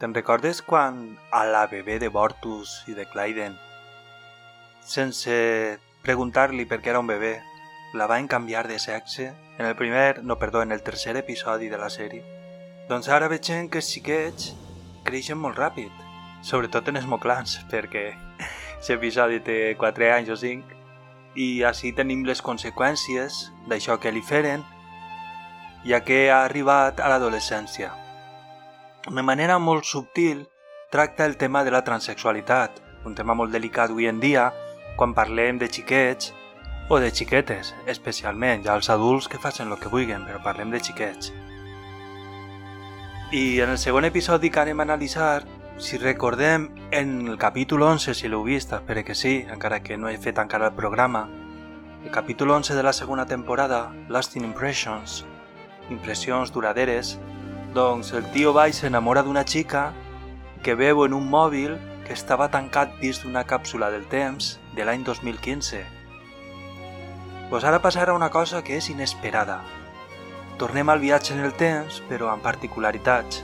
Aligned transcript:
Te'n 0.00 0.14
recordes 0.16 0.62
quan 0.64 0.96
a 1.30 1.42
la 1.44 1.66
bebè 1.68 1.98
de 2.00 2.08
Bortus 2.08 2.70
i 2.88 2.94
de 2.96 3.04
Clyden, 3.04 3.52
sense 4.80 5.34
preguntar-li 6.00 6.64
per 6.64 6.78
què 6.80 6.88
era 6.94 7.02
un 7.04 7.10
bebè, 7.10 7.34
la 7.94 8.06
van 8.06 8.28
canviar 8.28 8.66
de 8.68 8.78
sexe 8.78 9.32
en 9.58 9.66
el 9.66 9.76
primer, 9.76 10.24
no, 10.24 10.38
perdó, 10.38 10.62
en 10.62 10.72
el 10.72 10.82
tercer 10.82 11.16
episodi 11.16 11.68
de 11.68 11.78
la 11.78 11.90
sèrie? 11.90 12.24
Doncs 12.88 13.08
ara 13.08 13.28
veiem 13.30 13.68
que 13.68 13.82
els 13.82 13.92
xiquets 13.92 14.52
creixen 15.04 15.38
molt 15.38 15.58
ràpid, 15.58 15.92
sobretot 16.42 16.88
en 16.88 17.00
els 17.00 17.06
moclans, 17.06 17.58
perquè 17.70 18.04
aquest 18.40 18.94
episodi 18.96 19.40
té 19.46 19.58
4 19.78 20.12
anys 20.16 20.34
o 20.34 20.38
5, 20.40 20.76
i 21.36 21.62
així 21.62 21.94
tenim 21.94 22.26
les 22.26 22.42
conseqüències 22.42 23.46
d'això 23.70 24.00
que 24.02 24.12
li 24.12 24.22
feren, 24.22 24.66
ja 25.86 26.02
que 26.04 26.28
ha 26.30 26.44
arribat 26.44 27.00
a 27.00 27.08
l'adolescència 27.08 27.94
de 29.08 29.22
manera 29.22 29.58
molt 29.58 29.84
subtil, 29.84 30.48
tracta 30.90 31.24
el 31.24 31.38
tema 31.38 31.64
de 31.64 31.70
la 31.70 31.82
transexualitat, 31.84 32.82
un 33.06 33.14
tema 33.14 33.32
molt 33.34 33.50
delicat 33.50 33.90
avui 33.90 34.06
en 34.10 34.20
dia 34.20 34.50
quan 34.98 35.14
parlem 35.16 35.56
de 35.58 35.70
xiquets 35.72 36.34
o 36.90 36.98
de 36.98 37.12
xiquetes, 37.14 37.68
especialment, 37.86 38.64
ja 38.66 38.74
els 38.74 38.88
adults 38.90 39.28
que 39.30 39.38
facin 39.38 39.68
el 39.70 39.78
que 39.78 39.88
vulguin, 39.92 40.24
però 40.26 40.40
parlem 40.42 40.72
de 40.74 40.80
xiquets. 40.82 41.30
I 43.30 43.60
en 43.62 43.70
el 43.70 43.78
segon 43.78 44.08
episodi 44.08 44.50
que 44.50 44.58
anem 44.58 44.82
a 44.82 44.86
analitzar, 44.88 45.44
si 45.78 46.00
recordem 46.02 46.66
en 46.90 47.28
el 47.28 47.38
capítol 47.38 47.84
11, 47.86 48.16
si 48.18 48.26
l'heu 48.26 48.42
vist, 48.42 48.74
espero 48.74 49.04
que 49.06 49.14
sí, 49.14 49.36
encara 49.54 49.84
que 49.84 49.96
no 49.96 50.10
he 50.10 50.16
fet 50.18 50.42
encara 50.42 50.72
el 50.72 50.74
programa, 50.74 51.28
el 52.02 52.10
capítol 52.10 52.50
11 52.50 52.74
de 52.74 52.82
la 52.82 52.92
segona 52.92 53.24
temporada, 53.24 53.94
Lasting 54.08 54.44
Impressions, 54.44 55.24
impressions 55.90 56.50
duraderes, 56.50 57.20
doncs 57.72 58.10
el 58.18 58.26
tio 58.34 58.50
va 58.50 58.66
i 58.66 58.74
s'enamora 58.74 59.22
d'una 59.22 59.46
xica 59.46 59.92
que 60.66 60.74
veu 60.74 61.06
en 61.06 61.14
un 61.14 61.30
mòbil 61.30 61.78
que 62.02 62.18
estava 62.18 62.50
tancat 62.50 62.98
dins 62.98 63.22
d'una 63.22 63.46
càpsula 63.46 63.94
del 63.94 64.10
temps 64.10 64.56
de 64.74 64.82
l'any 64.82 65.06
2015. 65.06 65.99
Pues 67.50 67.66
ara 67.66 67.82
passarà 67.82 68.14
una 68.14 68.30
cosa 68.30 68.62
que 68.64 68.76
és 68.78 68.88
inesperada. 68.92 69.58
Tornem 70.60 70.88
al 70.88 71.02
viatge 71.02 71.34
en 71.34 71.42
el 71.44 71.56
temps, 71.58 71.98
però 72.08 72.30
amb 72.30 72.46
particularitats. 72.46 73.42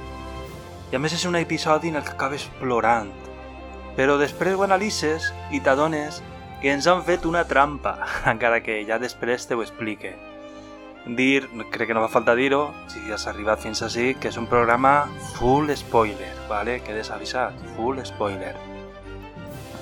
I 0.92 0.96
a 0.96 1.02
més 1.02 1.16
és 1.16 1.26
un 1.26 1.36
episodi 1.36 1.90
en 1.90 1.98
el 1.98 2.06
que 2.06 2.14
acabes 2.14 2.46
plorant. 2.60 3.10
Però 3.98 4.16
després 4.20 4.54
ho 4.54 4.62
analitzes 4.62 5.32
i 5.50 5.60
t'adones 5.60 6.22
que 6.62 6.70
ens 6.72 6.86
han 6.86 7.02
fet 7.04 7.26
una 7.26 7.44
trampa, 7.44 7.98
encara 8.32 8.62
que 8.62 8.80
ja 8.86 9.02
després 9.02 9.48
te 9.48 9.58
ho 9.58 9.66
explique 9.66 10.14
dir, 11.14 11.48
crec 11.70 11.88
que 11.88 11.94
no 11.94 12.02
fa 12.02 12.10
falta 12.10 12.34
dir-ho, 12.34 12.72
si 12.90 12.98
has 13.12 13.26
arribat 13.30 13.62
fins 13.62 13.82
així, 13.86 14.14
que 14.18 14.28
és 14.32 14.38
un 14.40 14.48
programa 14.50 15.06
full 15.36 15.70
spoiler, 15.78 16.32
vale? 16.50 16.80
Quedes 16.82 17.12
avisat, 17.14 17.54
full 17.76 18.00
spoiler. 18.04 18.56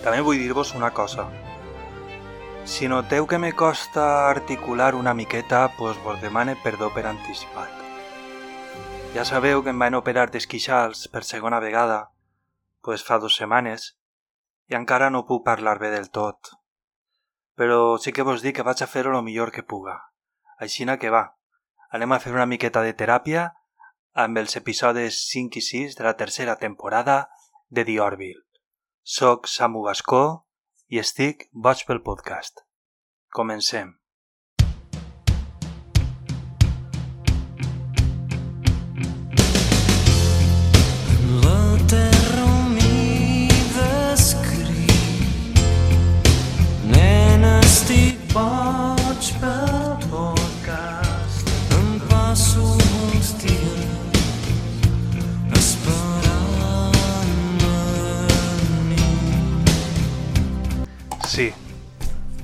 També 0.05 0.20
vull 0.20 0.39
dir-vos 0.42 0.75
una 0.77 0.91
cosa. 0.92 1.25
Si 2.64 2.88
noteu 2.88 3.26
que 3.28 3.36
me 3.38 3.52
costa 3.52 4.30
articular 4.30 4.94
una 4.94 5.12
miqueta, 5.12 5.76
pues 5.76 6.02
vos 6.02 6.20
demane 6.22 6.56
perdó 6.56 6.88
per 6.94 7.04
anticipat. 7.04 7.68
Ja 9.12 9.26
sabeu 9.28 9.60
que 9.62 9.68
em 9.74 9.82
van 9.82 9.94
operar 9.98 10.30
d'esquixals 10.32 11.02
per 11.12 11.22
segona 11.28 11.60
vegada, 11.60 11.98
pues 12.80 13.05
fa 13.05 13.18
dues 13.20 13.36
setmanes, 13.36 13.84
i 14.72 14.78
encara 14.78 15.11
no 15.12 15.27
puc 15.28 15.44
parlar 15.44 15.77
bé 15.83 15.90
del 15.92 16.08
tot. 16.08 16.55
Però 17.52 17.98
sí 18.00 18.16
que 18.16 18.24
vos 18.24 18.40
dic 18.40 18.56
que 18.56 18.64
vaig 18.64 18.80
a 18.80 18.89
fer-ho 18.89 19.12
el 19.12 19.27
millor 19.28 19.52
que 19.52 19.62
puga. 19.62 19.98
Aixina 20.56 20.96
que 20.96 21.12
va, 21.12 21.36
anem 21.92 22.16
a 22.16 22.20
fer 22.24 22.33
una 22.33 22.48
miqueta 22.48 22.80
de 22.80 22.96
teràpia 22.96 23.44
amb 24.24 24.40
els 24.40 24.56
episodis 24.56 25.20
5 25.36 25.60
i 25.60 25.66
6 25.68 26.00
de 26.00 26.08
la 26.08 26.16
tercera 26.16 26.56
temporada 26.56 27.28
de 27.68 27.84
The 27.84 28.00
Orville. 28.00 28.40
Soc 29.02 29.52
Samu 29.52 29.84
Gascó 29.84 30.24
i 30.89 31.00
estic 31.00 31.48
boig 31.67 31.84
pel 31.89 32.02
podcast. 32.06 32.64
Comencem. 33.34 33.95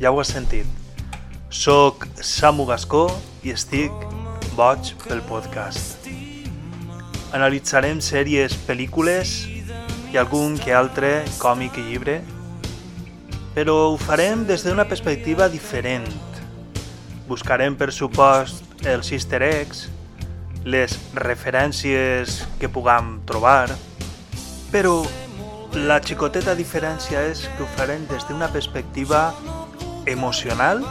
Ja 0.01 0.11
ho 0.11 0.21
has 0.21 0.33
sentit. 0.33 0.67
Soc 1.51 2.07
Samu 2.25 2.65
Gascó 2.65 3.05
i 3.45 3.53
estic 3.53 3.93
boig 4.57 4.95
pel 5.05 5.21
podcast. 5.29 6.09
Analitzarem 7.37 8.01
sèries, 8.03 8.57
pel·lícules 8.67 9.35
i 10.11 10.19
algun 10.19 10.57
que 10.59 10.73
altre 10.75 11.21
còmic 11.39 11.77
i 11.79 11.85
llibre, 11.91 12.17
però 13.55 13.77
ho 13.91 14.01
farem 14.01 14.47
des 14.49 14.65
d'una 14.65 14.89
perspectiva 14.89 15.51
diferent. 15.53 16.09
Buscarem, 17.29 17.77
per 17.77 17.93
supost, 17.93 18.65
els 18.89 19.13
easter 19.13 19.43
eggs, 19.45 19.85
les 20.65 20.97
referències 21.15 22.41
que 22.59 22.73
puguem 22.73 23.19
trobar, 23.29 23.69
però 24.73 25.05
la 25.77 26.01
xicoteta 26.03 26.57
diferència 26.59 27.21
és 27.31 27.45
que 27.53 27.63
ho 27.63 27.69
farem 27.77 28.09
des 28.11 28.25
d'una 28.27 28.49
perspectiva 28.51 29.29
emocional 30.07 30.85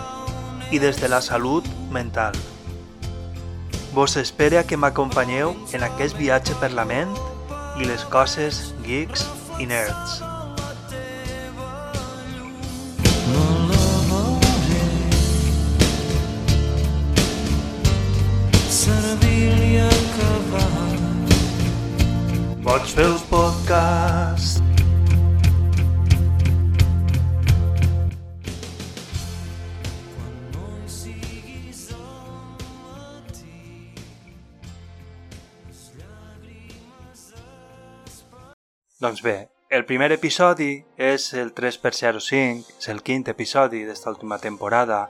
i 0.71 0.79
des 0.79 0.99
de 1.01 1.07
la 1.09 1.21
salut 1.21 1.65
mental. 1.91 2.33
Vos 3.93 4.15
espere 4.17 4.63
que 4.65 4.77
m'acompanyeu 4.77 5.55
en 5.73 5.83
aquest 5.83 6.17
viatge 6.17 6.53
per 6.61 6.71
la 6.77 6.85
ment 6.85 7.15
i 7.81 7.87
les 7.89 8.05
coses 8.13 8.73
geeks 8.85 9.25
i 9.59 9.65
nerds. 9.69 10.21
Pots 22.69 22.93
fer 22.93 23.05
el 23.09 23.17
podcast 23.31 24.68
Doncs 38.99 39.21
bé, 39.23 39.47
el 39.71 39.85
primer 39.87 40.09
episodi 40.11 40.81
és 40.99 41.29
el 41.39 41.53
3x05, 41.55 42.73
és 42.81 42.87
el 42.91 42.97
quint 42.99 43.29
episodi 43.31 43.85
d'esta 43.87 44.11
última 44.11 44.35
temporada. 44.43 45.05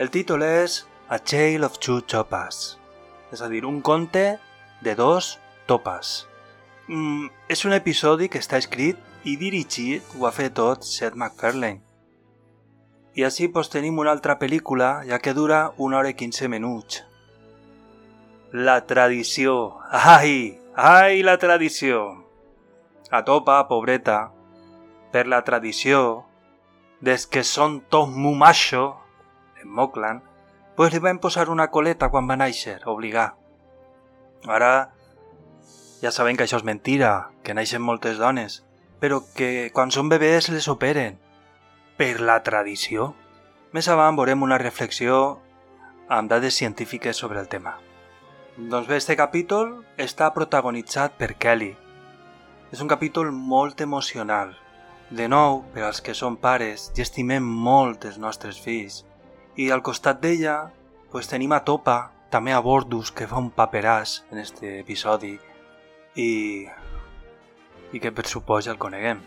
El 0.00 0.08
títol 0.08 0.40
és 0.46 0.78
A 1.12 1.18
Tale 1.20 1.68
of 1.68 1.76
Two 1.76 2.06
Topas, 2.08 2.78
és 3.28 3.42
a 3.44 3.50
dir, 3.52 3.66
un 3.68 3.82
conte 3.84 4.38
de 4.80 4.94
dos 4.96 5.34
topes. 5.68 6.14
Mm, 6.88 7.28
és 7.52 7.66
un 7.68 7.76
episodi 7.76 8.30
que 8.32 8.40
està 8.40 8.56
escrit 8.56 8.96
i 9.28 9.36
dirigit, 9.36 10.16
ho 10.16 10.24
ha 10.24 10.32
fet 10.32 10.56
tot 10.56 10.80
Seth 10.80 11.12
MacFarlane. 11.12 11.82
I 13.12 13.28
així 13.28 13.50
pues, 13.52 13.68
tenim 13.68 14.00
una 14.00 14.16
altra 14.16 14.38
pel·lícula, 14.40 15.02
ja 15.04 15.20
que 15.20 15.36
dura 15.36 15.74
una 15.76 16.00
hora 16.00 16.16
i 16.16 16.16
15 16.16 16.48
minuts. 16.48 17.04
La 18.56 18.80
tradició. 18.88 19.76
Ai, 19.92 20.56
ai, 20.72 21.20
la 21.20 21.36
tradició 21.36 22.21
a 23.12 23.22
topa, 23.28 23.60
pobreta, 23.68 24.32
per 25.12 25.26
la 25.28 25.42
tradició, 25.44 26.24
des 27.04 27.26
que 27.28 27.44
són 27.44 27.82
tot 27.92 28.08
mumacho, 28.08 28.96
en 29.60 29.68
Moklan, 29.68 30.22
pues 30.76 30.94
li 30.94 31.02
van 31.04 31.20
posar 31.20 31.50
una 31.52 31.68
coleta 31.70 32.08
quan 32.08 32.26
va 32.30 32.38
néixer, 32.40 32.80
obligar. 32.88 33.34
Ara 34.48 34.72
ja 36.02 36.10
sabem 36.10 36.34
que 36.34 36.46
això 36.48 36.58
és 36.58 36.66
mentira, 36.66 37.30
que 37.44 37.54
naixen 37.54 37.84
moltes 37.84 38.18
dones, 38.18 38.62
però 38.98 39.20
que 39.36 39.70
quan 39.76 39.92
són 39.94 40.08
bebès 40.08 40.48
les 40.50 40.66
operen. 40.72 41.20
Per 42.00 42.16
la 42.24 42.40
tradició. 42.42 43.12
Més 43.76 43.86
avant 43.92 44.16
veurem 44.16 44.42
una 44.42 44.58
reflexió 44.58 45.38
amb 46.08 46.30
dades 46.32 46.56
científiques 46.56 47.16
sobre 47.16 47.40
el 47.40 47.48
tema. 47.48 47.76
Doncs 48.56 48.88
bé, 48.88 48.96
este 48.96 49.16
capítol 49.16 49.84
està 49.96 50.32
protagonitzat 50.34 51.14
per 51.20 51.34
Kelly. 51.38 51.72
És 52.72 52.80
un 52.80 52.88
capítol 52.88 53.30
molt 53.32 53.80
emocional. 53.84 54.54
De 55.12 55.26
nou, 55.28 55.60
per 55.74 55.84
als 55.84 56.00
que 56.00 56.14
són 56.16 56.38
pares, 56.40 56.86
i 56.96 57.02
estimem 57.04 57.44
molt 57.44 58.06
els 58.08 58.16
nostres 58.16 58.56
fills. 58.56 59.02
I 59.60 59.68
al 59.70 59.84
costat 59.84 60.22
d'ella, 60.22 60.70
pues, 61.12 61.28
tenim 61.28 61.52
a 61.52 61.60
Topa, 61.68 61.98
també 62.32 62.54
a 62.56 62.62
Bordus, 62.64 63.10
que 63.12 63.28
fa 63.28 63.36
un 63.36 63.50
paperàs 63.52 64.22
en 64.32 64.40
este 64.40 64.78
episodi, 64.80 65.34
i... 66.16 66.30
i 67.92 68.00
que 68.00 68.12
per 68.16 68.24
suposa 68.24 68.72
el 68.72 68.80
coneguem. 68.80 69.20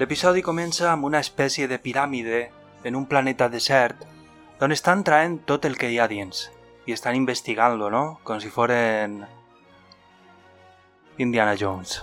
L'episodi 0.00 0.42
comença 0.42 0.90
amb 0.90 1.06
una 1.06 1.22
espècie 1.22 1.70
de 1.70 1.78
piràmide 1.78 2.42
en 2.84 2.98
un 2.98 3.06
planeta 3.06 3.46
desert 3.48 4.02
on 4.60 4.74
estan 4.74 5.04
traient 5.04 5.38
tot 5.46 5.64
el 5.64 5.78
que 5.78 5.92
hi 5.92 6.00
ha 6.00 6.08
dins 6.10 6.48
i 6.90 6.92
estan 6.92 7.16
investigant-lo, 7.16 7.88
no? 7.90 8.04
Com 8.26 8.42
si 8.42 8.50
foren 8.50 9.22
Indiana 11.18 11.56
Jones. 11.56 12.02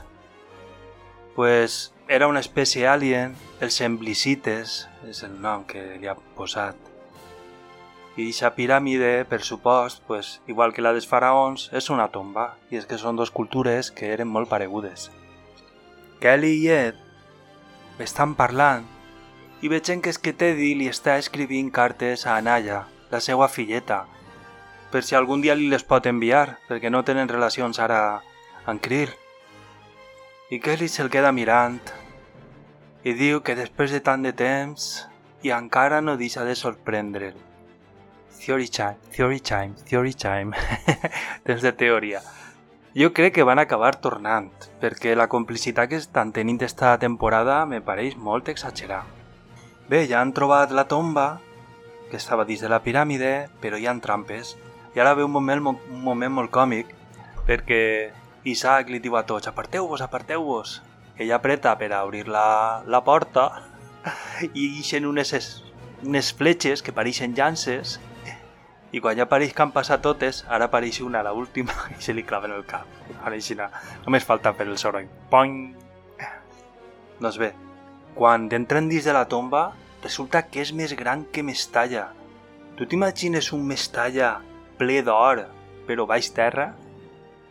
Pues 1.36 1.94
era 2.08 2.28
una 2.28 2.42
espècie 2.44 2.88
alien, 2.88 3.34
els 3.60 3.80
Semblicites, 3.80 4.84
és 5.10 5.24
el 5.26 5.40
nom 5.42 5.64
que 5.66 5.82
li 5.98 6.10
ha 6.10 6.18
posat. 6.38 6.78
I 8.14 8.28
aquesta 8.28 8.52
piràmide, 8.54 9.26
per 9.26 9.42
supost, 9.42 10.04
pues, 10.06 10.40
igual 10.48 10.74
que 10.74 10.84
la 10.86 10.92
dels 10.94 11.10
faraons, 11.10 11.72
és 11.74 11.90
una 11.90 12.12
tomba, 12.14 12.52
i 12.70 12.78
és 12.78 12.86
que 12.86 13.00
són 13.02 13.18
dos 13.18 13.34
cultures 13.34 13.90
que 13.90 14.12
eren 14.14 14.30
molt 14.30 14.52
paregudes. 14.52 15.10
Kelly 16.22 16.54
i 16.62 16.68
Ed 16.70 17.00
estan 18.00 18.36
parlant 18.38 18.86
i 19.64 19.72
veiem 19.72 20.02
que 20.04 20.12
és 20.14 20.20
que 20.22 20.36
Teddy 20.38 20.74
li 20.78 20.92
està 20.92 21.18
escrivint 21.18 21.72
cartes 21.74 22.28
a 22.28 22.38
Anaya, 22.38 22.84
la 23.10 23.20
seva 23.24 23.50
filleta, 23.50 24.04
per 24.94 25.02
si 25.02 25.18
algun 25.18 25.42
dia 25.42 25.58
li 25.58 25.72
les 25.72 25.82
pot 25.82 26.06
enviar, 26.06 26.60
perquè 26.70 26.94
no 26.94 27.02
tenen 27.02 27.32
relacions 27.32 27.80
ara 27.82 28.22
amb 28.70 28.82
Krill. 28.84 29.10
I 30.54 30.60
Kelly 30.62 30.86
se'l 30.86 31.08
queda 31.10 31.32
mirant 31.34 31.80
i 33.10 33.16
diu 33.18 33.40
que 33.42 33.56
després 33.58 33.90
de 33.90 34.04
tant 34.06 34.22
de 34.22 34.36
temps 34.38 34.84
i 35.42 35.50
encara 35.56 35.98
no 36.04 36.14
deixa 36.20 36.44
de 36.46 36.54
sorprendre'l. 36.54 37.40
Theory 38.38 38.70
time, 38.70 39.00
theory 39.16 39.40
time, 39.40 39.74
theory 39.90 40.14
time. 40.14 40.54
temps 41.48 41.64
de 41.66 41.74
teoria. 41.74 42.22
Jo 42.94 43.10
crec 43.18 43.34
que 43.40 43.48
van 43.50 43.64
acabar 43.64 43.96
tornant, 43.98 44.52
perquè 44.78 45.18
la 45.18 45.30
complicitat 45.32 45.90
que 45.90 46.02
estan 46.04 46.36
tenint 46.38 46.62
esta 46.62 46.94
temporada 47.02 47.64
me 47.66 47.82
pareix 47.82 48.14
molt 48.14 48.54
exagerar. 48.54 49.08
Bé, 49.90 50.06
ja 50.06 50.22
han 50.22 50.38
trobat 50.38 50.70
la 50.70 50.86
tomba, 50.86 51.40
que 52.12 52.22
estava 52.22 52.46
dins 52.46 52.62
de 52.62 52.70
la 52.70 52.84
piràmide, 52.86 53.48
però 53.64 53.82
hi 53.82 53.90
han 53.90 54.06
trampes, 54.06 54.54
i 54.94 55.02
ara 55.02 55.18
ve 55.18 55.26
un 55.26 55.34
moment, 55.34 55.74
un 55.74 56.04
moment 56.12 56.42
molt 56.44 56.54
còmic, 56.54 56.94
perquè 57.50 57.82
Isaac 58.44 58.90
li 58.92 59.00
diu 59.00 59.16
a 59.16 59.24
tots, 59.28 59.48
aparteu-vos, 59.48 60.02
aparteu-vos, 60.04 60.82
ella 61.18 61.38
apreta 61.38 61.78
per 61.78 61.94
a 61.94 62.04
obrir 62.04 62.28
la, 62.28 62.84
la 62.88 63.04
porta 63.04 63.46
i 64.54 64.66
ixen 64.80 65.06
unes, 65.06 65.32
unes 66.04 66.34
fletxes 66.36 66.84
que 66.84 66.96
pareixen 66.96 67.36
llances 67.38 68.00
i 68.94 69.02
quan 69.02 69.18
ja 69.18 69.26
pareix 69.30 69.54
que 69.56 69.64
han 69.64 69.72
passat 69.74 70.04
totes, 70.06 70.44
ara 70.46 70.68
apareix 70.70 71.00
una, 71.02 71.24
la 71.26 71.34
última, 71.34 71.74
i 71.98 72.02
se 72.02 72.14
li 72.14 72.26
clava 72.28 72.46
en 72.50 72.54
el 72.60 72.66
cap. 72.70 72.86
Apareixina. 73.16 73.72
Només 74.06 74.28
falta 74.28 74.54
per 74.54 74.68
el 74.68 74.78
soroll. 74.78 75.08
Poing! 75.32 75.56
Doncs 77.18 77.40
bé, 77.42 77.54
quan 78.14 78.46
entren 78.54 78.90
dins 78.92 79.08
de 79.10 79.16
la 79.16 79.26
tomba, 79.30 79.72
resulta 80.04 80.44
que 80.46 80.62
és 80.62 80.74
més 80.78 80.94
gran 81.00 81.26
que 81.34 81.42
Mestalla. 81.46 82.12
Tu 82.78 82.86
t'imagines 82.90 83.50
un 83.56 83.66
Mestalla 83.66 84.36
ple 84.78 85.02
d'or, 85.06 85.46
però 85.88 86.06
baix 86.10 86.30
terra, 86.36 86.74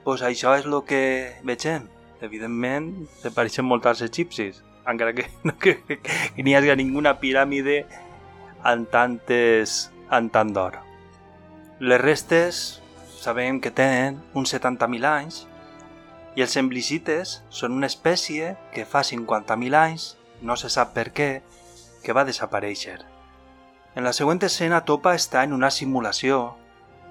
pues 0.04 0.22
això 0.22 0.56
és 0.58 0.66
el 0.66 0.78
que 0.87 1.02
vegem. 1.46 1.88
Evidentment, 2.22 3.08
se 3.19 3.32
pareixen 3.34 3.66
molt 3.66 3.87
als 3.90 4.02
egipcis, 4.04 4.60
encara 4.87 5.12
que 5.12 5.26
no 5.46 5.56
que, 5.58 5.81
que 5.87 6.43
n'hi 6.43 6.54
hagi 6.54 6.76
ninguna 6.78 7.16
piràmide 7.19 7.82
en 8.64 8.87
tantes 8.87 9.90
en 10.10 10.28
tant 10.31 10.52
d'or. 10.54 10.78
Les 11.81 12.00
restes 12.00 12.82
sabem 13.19 13.58
que 13.60 13.72
tenen 13.75 14.20
uns 14.38 14.54
70.000 14.54 15.08
anys 15.08 15.43
i 16.38 16.44
els 16.46 16.54
emblicites 16.56 17.40
són 17.50 17.75
una 17.75 17.90
espècie 17.90 18.54
que 18.75 18.87
fa 18.87 19.02
50.000 19.02 19.78
anys, 19.78 20.12
no 20.43 20.56
se 20.56 20.70
sap 20.70 20.94
per 20.94 21.10
què, 21.10 21.31
que 22.02 22.14
va 22.14 22.26
desaparèixer. 22.26 23.00
En 23.94 24.06
la 24.06 24.14
següent 24.16 24.40
escena 24.46 24.84
Topa 24.87 25.12
està 25.19 25.43
en 25.44 25.52
una 25.52 25.70
simulació 25.70 26.54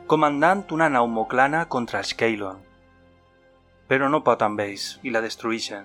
comandant 0.08 0.66
una 0.76 0.90
naumoclana 0.90 1.68
contra 1.70 2.02
els 2.02 2.16
Keylon. 2.18 2.71
Però 3.92 4.08
no 4.08 4.22
pot 4.24 4.40
amb 4.46 4.62
ells 4.64 5.02
i 5.04 5.12
la 5.12 5.20
destrueixen. 5.20 5.84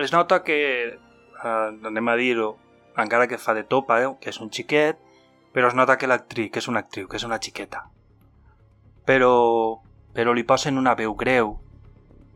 Es 0.00 0.14
nota 0.14 0.40
que, 0.42 0.56
eh, 0.96 1.86
anem 1.90 2.08
a 2.08 2.14
dir-ho, 2.16 2.54
encara 2.96 3.26
que 3.28 3.36
fa 3.38 3.52
de 3.52 3.64
topa, 3.64 4.00
eh, 4.02 4.08
que 4.20 4.30
és 4.30 4.40
un 4.40 4.48
xiquet, 4.50 4.96
però 5.52 5.68
es 5.68 5.74
nota 5.74 5.98
que 5.98 6.06
l'actriu, 6.06 6.48
que 6.50 6.58
és 6.58 6.68
una 6.68 6.80
actriu, 6.80 7.06
que 7.06 7.16
és 7.16 7.24
una 7.24 7.38
xiqueta. 7.38 7.84
Però, 9.04 9.82
però 10.14 10.32
li 10.32 10.42
posen 10.42 10.78
una 10.78 10.94
veu 10.94 11.14
greu 11.14 11.60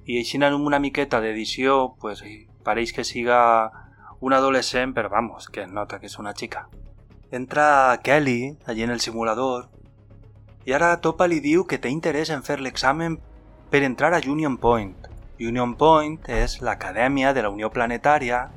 i 0.05 0.19
així 0.19 0.37
en 0.37 0.55
una 0.55 0.79
miqueta 0.79 1.21
d'edició 1.21 1.97
pues, 1.99 2.23
pareix 2.65 2.93
que 2.93 3.05
siga 3.05 3.73
un 4.21 4.33
adolescent, 4.33 4.93
però 4.95 5.09
vamos, 5.09 5.49
que 5.49 5.63
es 5.63 5.73
nota 5.73 5.99
que 5.99 6.07
és 6.07 6.19
una 6.19 6.35
xica. 6.35 6.69
Entra 7.31 7.99
Kelly 8.03 8.59
allí 8.67 8.83
en 8.83 8.91
el 8.91 9.01
simulador 9.01 9.71
i 10.65 10.73
ara 10.73 11.01
Topa 11.01 11.27
li 11.27 11.41
diu 11.41 11.65
que 11.65 11.79
té 11.79 11.89
interès 11.89 12.31
en 12.31 12.43
fer 12.45 12.59
l'examen 12.61 13.19
per 13.71 13.83
entrar 13.83 14.15
a 14.15 14.21
Union 14.27 14.57
Point. 14.57 14.97
Union 15.39 15.75
Point 15.77 16.19
és 16.29 16.61
l'acadèmia 16.65 17.35
de 17.35 17.43
la 17.45 17.51
Unió 17.51 17.71
Planetària 17.71 18.49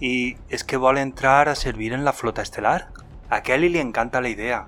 i 0.00 0.36
és 0.48 0.64
que 0.64 0.80
vol 0.80 0.98
entrar 0.98 1.48
a 1.48 1.56
servir 1.56 1.92
en 1.96 2.04
la 2.04 2.12
flota 2.12 2.44
estel·lar. 2.44 2.90
A 3.30 3.40
Kelly 3.42 3.70
li 3.70 3.80
encanta 3.80 4.20
la 4.20 4.28
idea. 4.28 4.66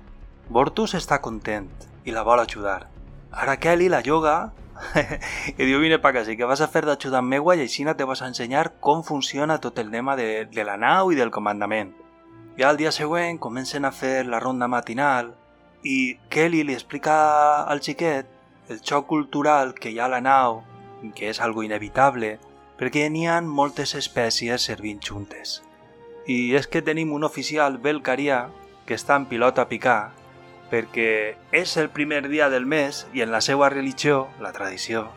Bortus 0.49 0.95
està 0.97 1.21
content 1.21 1.69
i 2.03 2.11
la 2.11 2.23
vol 2.23 2.41
ajudar. 2.41 2.87
Ara 3.31 3.57
Kelly 3.57 3.89
la 3.89 4.01
yoga 4.05 4.51
i 5.57 5.65
diu 5.65 5.79
vine 5.79 5.99
pa 6.01 6.13
casa, 6.13 6.35
que 6.35 6.49
vas 6.49 6.61
a 6.61 6.67
fer 6.67 6.83
d'ajudant 6.85 7.25
meua 7.25 7.55
i 7.55 7.63
així 7.63 7.85
te 7.85 8.03
vas 8.09 8.21
a 8.21 8.27
ensenyar 8.27 8.73
com 8.79 9.03
funciona 9.03 9.59
tot 9.59 9.79
el 9.79 9.91
tema 9.91 10.15
de, 10.15 10.45
de 10.45 10.63
la 10.63 10.77
nau 10.77 11.11
i 11.11 11.15
del 11.15 11.31
comandament. 11.31 11.93
I 12.57 12.63
al 12.63 12.77
dia 12.77 12.91
següent 12.91 13.39
comencen 13.39 13.85
a 13.85 13.91
fer 13.91 14.25
la 14.25 14.39
ronda 14.39 14.67
matinal 14.67 15.33
i 15.83 16.17
Kelly 16.29 16.63
li 16.63 16.73
explica 16.73 17.63
al 17.63 17.81
xiquet 17.81 18.32
el 18.69 18.81
xoc 18.81 19.07
cultural 19.07 19.73
que 19.75 19.91
hi 19.91 19.99
ha 19.99 20.05
a 20.05 20.13
la 20.15 20.21
nau, 20.21 20.63
que 21.15 21.29
és 21.29 21.41
algo 21.41 21.63
inevitable, 21.63 22.37
perquè 22.79 23.09
n'hi 23.09 23.27
ha 23.27 23.39
moltes 23.41 23.95
espècies 23.99 24.69
servint 24.69 25.01
juntes. 25.03 25.61
I 26.27 26.55
és 26.55 26.67
que 26.67 26.81
tenim 26.81 27.11
un 27.11 27.23
oficial 27.27 27.77
belcarià 27.77 28.45
que 28.85 28.95
està 28.95 29.19
en 29.19 29.27
pilot 29.27 29.59
a 29.59 29.67
picar 29.67 30.01
perquè 30.73 31.35
és 31.53 31.75
el 31.77 31.91
primer 31.93 32.23
dia 32.31 32.47
del 32.49 32.65
mes 32.65 33.03
i 33.13 33.21
en 33.21 33.29
la 33.29 33.43
seva 33.45 33.67
religió, 33.69 34.29
la 34.41 34.51
tradició, 34.55 35.11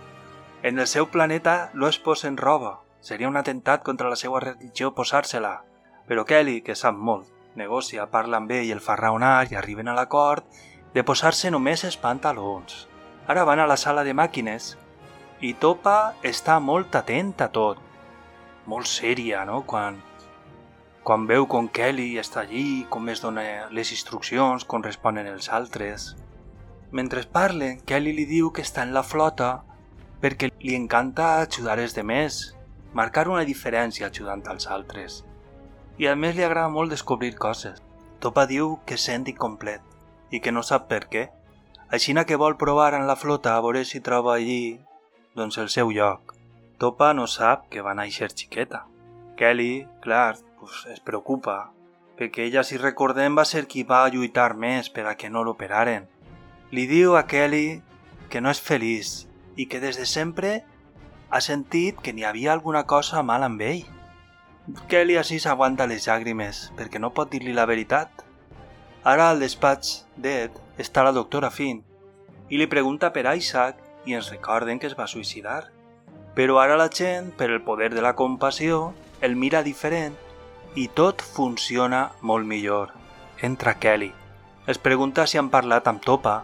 en 0.62 0.78
el 0.78 0.86
seu 0.86 1.06
planeta 1.08 1.70
no 1.74 1.86
es 1.86 1.98
posen 1.98 2.36
roba. 2.36 2.80
Seria 3.00 3.28
un 3.28 3.36
atemptat 3.36 3.84
contra 3.86 4.08
la 4.10 4.16
seva 4.16 4.40
religió 4.40 4.94
posar-se-la. 4.96 5.62
Però 6.08 6.24
Kelly, 6.26 6.60
que 6.66 6.74
sap 6.74 6.96
molt, 6.96 7.28
negocia, 7.54 8.08
parla 8.10 8.40
amb 8.40 8.50
ell 8.50 8.66
i 8.66 8.72
el 8.74 8.82
fa 8.82 8.96
raonar 8.98 9.46
i 9.46 9.54
arriben 9.54 9.86
a 9.86 9.94
l'acord 9.94 10.44
de 10.94 11.04
posar-se 11.06 11.52
només 11.54 11.84
els 11.86 12.00
pantalons. 12.02 12.88
Ara 13.26 13.44
van 13.44 13.60
a 13.60 13.66
la 13.66 13.76
sala 13.76 14.04
de 14.06 14.14
màquines 14.14 14.74
i 15.42 15.52
Topa 15.62 16.14
està 16.22 16.58
molt 16.62 16.94
atent 16.94 17.34
a 17.42 17.48
tot. 17.52 17.80
Molt 18.66 18.88
sèria, 18.90 19.44
no? 19.48 19.62
Quan, 19.66 20.00
quan 21.02 21.26
veu 21.26 21.46
com 21.50 21.68
Kelly 21.68 22.16
està 22.22 22.42
allí, 22.44 22.86
com 22.90 23.08
es 23.08 23.22
dona 23.22 23.44
les 23.70 23.92
instruccions, 23.92 24.64
com 24.64 24.82
responen 24.82 25.28
els 25.30 25.50
altres. 25.50 26.14
Mentre 26.90 27.26
parlen, 27.32 27.80
Kelly 27.84 28.14
li 28.14 28.26
diu 28.30 28.50
que 28.50 28.62
està 28.62 28.86
en 28.86 28.94
la 28.94 29.04
flota 29.06 29.62
perquè 30.22 30.50
li 30.62 30.74
encanta 30.74 31.40
ajudar 31.42 31.80
els 31.82 31.94
demés, 31.94 32.42
marcar 32.94 33.28
una 33.28 33.44
diferència 33.44 34.08
ajudant 34.08 34.46
als 34.48 34.70
altres 34.70 35.24
i 35.98 36.08
a 36.08 36.14
més 36.16 36.36
li 36.36 36.44
agrada 36.44 36.68
molt 36.72 36.92
descobrir 36.92 37.34
coses. 37.40 37.80
Topa 38.20 38.46
diu 38.48 38.76
que 38.88 38.98
sent 39.00 39.26
incomplet 39.30 39.82
i 40.34 40.40
que 40.40 40.52
no 40.52 40.62
sap 40.66 40.88
per 40.90 41.06
què. 41.12 41.26
Aixina 41.90 42.24
que 42.26 42.36
vol 42.36 42.56
provar 42.58 42.94
en 42.94 43.06
la 43.06 43.16
flota 43.16 43.54
a 43.54 43.62
veure 43.62 43.84
si 43.84 44.00
troba 44.00 44.34
allí 44.34 44.78
doncs 45.38 45.58
el 45.62 45.68
seu 45.70 45.92
lloc. 45.94 46.34
Topa 46.82 47.12
no 47.14 47.26
sap 47.30 47.68
que 47.70 47.84
va 47.86 47.94
néixer 47.94 48.30
xiqueta. 48.32 48.84
Kelly, 49.36 49.86
clar, 50.02 50.36
pues, 50.58 50.84
es 50.92 51.00
preocupa, 51.00 51.70
perquè 52.18 52.46
ella, 52.48 52.64
si 52.64 52.80
recordem, 52.80 53.36
va 53.38 53.44
ser 53.44 53.66
qui 53.70 53.84
va 53.84 54.08
lluitar 54.08 54.54
més 54.56 54.90
per 54.90 55.06
a 55.06 55.14
que 55.16 55.30
no 55.30 55.44
l'operaren. 55.44 56.08
Li 56.72 56.86
diu 56.90 57.14
a 57.16 57.26
Kelly 57.30 57.82
que 58.32 58.40
no 58.40 58.50
és 58.50 58.60
feliç 58.60 59.26
i 59.56 59.68
que 59.70 59.80
des 59.80 60.00
de 60.00 60.06
sempre 60.06 60.56
ha 61.30 61.40
sentit 61.40 62.00
que 62.02 62.12
n'hi 62.12 62.26
havia 62.26 62.52
alguna 62.52 62.82
cosa 62.90 63.22
mal 63.22 63.46
amb 63.46 63.62
ell 63.62 63.84
Kelly 64.90 65.14
així 65.14 65.36
s'aguanta 65.38 65.86
les 65.86 66.08
llàgrimes 66.08 66.60
perquè 66.78 66.98
no 66.98 67.12
pot 67.14 67.30
dir-li 67.30 67.52
la 67.54 67.66
veritat. 67.70 68.24
Ara 69.06 69.28
al 69.30 69.38
despatx 69.38 69.92
d'Ed 70.18 70.56
està 70.78 71.04
la 71.04 71.14
doctora 71.16 71.50
Finn 71.50 71.82
i 72.48 72.58
li 72.60 72.68
pregunta 72.70 73.10
per 73.12 73.26
Isaac 73.34 73.80
i 74.06 74.14
ens 74.14 74.30
recorden 74.30 74.78
que 74.78 74.86
es 74.86 74.96
va 74.98 75.08
suïcidar. 75.10 75.72
Però 76.36 76.60
ara 76.60 76.76
la 76.76 76.90
gent, 76.92 77.32
per 77.32 77.48
el 77.50 77.62
poder 77.64 77.90
de 77.94 78.02
la 78.04 78.14
compassió, 78.14 78.92
el 79.20 79.36
mira 79.36 79.62
diferent 79.64 80.14
i 80.76 80.86
tot 80.88 81.22
funciona 81.22 82.10
molt 82.20 82.46
millor. 82.46 82.92
Entra 83.42 83.78
Kelly. 83.80 84.12
Es 84.66 84.78
pregunta 84.78 85.26
si 85.26 85.38
han 85.38 85.50
parlat 85.50 85.88
amb 85.88 86.04
Topa 86.04 86.42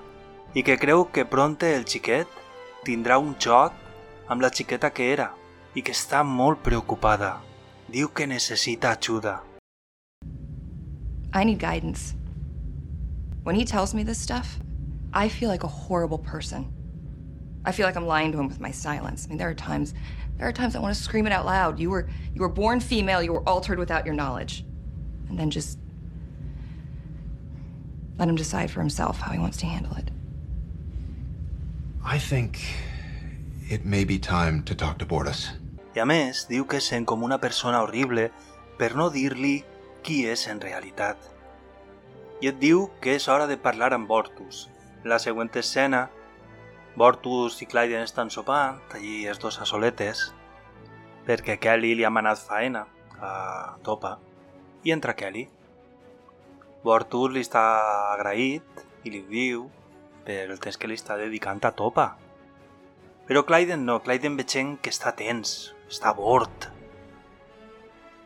i 0.55 0.65
que 0.65 0.79
creu 0.79 1.09
que 1.13 1.29
pronte 1.29 1.75
el 1.77 1.85
xiquet 1.85 2.29
tindrà 2.87 3.19
un 3.21 3.37
joc 3.39 3.77
amb 4.29 4.43
la 4.43 4.51
xiqueta 4.51 4.91
que 4.91 5.13
era 5.13 5.33
i 5.75 5.85
que 5.85 5.93
està 5.93 6.23
molt 6.25 6.63
preocupada. 6.65 7.37
Diu 7.93 8.09
que 8.15 8.27
necessita 8.27 8.97
ajuda. 8.97 9.43
I 11.33 11.45
need 11.45 11.61
guidance. 11.61 12.22
When 13.43 13.55
he 13.55 13.65
tells 13.65 13.95
me 13.95 14.03
this 14.03 14.19
stuff, 14.19 14.59
I 15.13 15.29
feel 15.29 15.49
like 15.49 15.65
a 15.65 15.69
horrible 15.69 16.19
person. 16.19 16.73
I 17.65 17.73
feel 17.73 17.87
like 17.87 17.97
I'm 17.97 18.07
lying 18.07 18.33
to 18.33 18.39
him 18.39 18.49
with 18.49 18.61
my 18.61 18.71
silence. 18.71 19.27
I 19.27 19.29
mean, 19.29 19.39
there 19.39 19.49
are 19.49 19.55
times, 19.55 19.95
there 20.37 20.49
are 20.49 20.53
times 20.53 20.75
I 20.75 20.81
want 20.81 20.95
to 20.95 21.01
scream 21.01 21.27
it 21.27 21.33
out 21.33 21.45
loud. 21.45 21.79
You 21.79 21.91
were, 21.91 22.09
you 22.35 22.41
were 22.41 22.49
born 22.49 22.81
female. 22.81 23.23
You 23.23 23.33
were 23.33 23.49
altered 23.49 23.79
without 23.79 24.05
your 24.07 24.15
knowledge, 24.15 24.65
and 25.29 25.39
then 25.39 25.51
just 25.51 25.79
let 28.19 28.29
him 28.29 28.37
decide 28.37 28.71
for 28.71 28.81
himself 28.81 29.19
how 29.19 29.33
he 29.33 29.39
wants 29.39 29.59
to 29.59 29.67
handle 29.67 29.95
it. 29.97 30.11
I 32.05 32.19
think 32.19 32.61
it 33.69 33.85
may 33.85 34.05
be 34.05 34.19
time 34.19 34.63
to 34.65 34.75
talk 34.75 34.99
to 34.99 35.07
Bordas. 35.07 35.51
I 35.95 36.01
a 36.01 36.07
més, 36.07 36.47
diu 36.49 36.65
que 36.65 36.81
sent 36.81 37.07
com 37.07 37.23
una 37.23 37.39
persona 37.39 37.83
horrible 37.85 38.31
per 38.79 38.95
no 38.97 39.11
dir-li 39.13 39.63
qui 40.03 40.23
és 40.27 40.47
en 40.49 40.61
realitat. 40.61 41.32
I 42.43 42.49
et 42.51 42.57
diu 42.59 42.89
que 42.99 43.13
és 43.15 43.29
hora 43.31 43.47
de 43.47 43.55
parlar 43.55 43.93
amb 43.95 44.09
Bortus. 44.11 44.65
La 45.07 45.21
següent 45.23 45.53
escena, 45.61 46.09
Bortus 46.99 47.61
i 47.63 47.69
Clyden 47.71 48.03
estan 48.03 48.33
sopant, 48.35 48.81
allí 48.91 49.29
els 49.31 49.39
dos 49.39 49.61
a 49.63 49.67
soletes, 49.69 50.25
perquè 51.23 51.55
Kelly 51.63 51.93
li 51.95 52.05
ha 52.05 52.11
manat 52.11 52.43
faena 52.43 52.83
a 53.23 53.31
Topa, 53.87 54.17
i 54.83 54.91
entra 54.91 55.15
Kelly. 55.15 55.47
Bortus 56.83 57.31
li 57.31 57.47
està 57.47 57.63
agraït 58.17 58.83
i 59.07 59.15
li 59.15 59.23
diu 59.31 59.69
per 60.27 60.43
el 60.49 60.59
temps 60.59 60.83
que 60.83 60.91
li 60.91 60.99
està 60.99 61.15
dedicant 61.23 61.63
a 61.63 61.71
Topa. 61.79 62.11
Però 63.31 63.47
Clyden 63.47 63.87
no, 63.87 64.01
Clyden 64.03 64.35
veient 64.35 64.81
que 64.83 64.91
està 64.91 65.15
tens, 65.15 65.77
està 65.87 66.11
bord. 66.19 66.73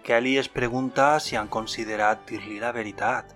Kelly 0.08 0.38
es 0.40 0.49
pregunta 0.49 1.18
si 1.20 1.37
han 1.37 1.52
considerat 1.52 2.25
dir-li 2.25 2.62
la 2.64 2.73
veritat. 2.73 3.36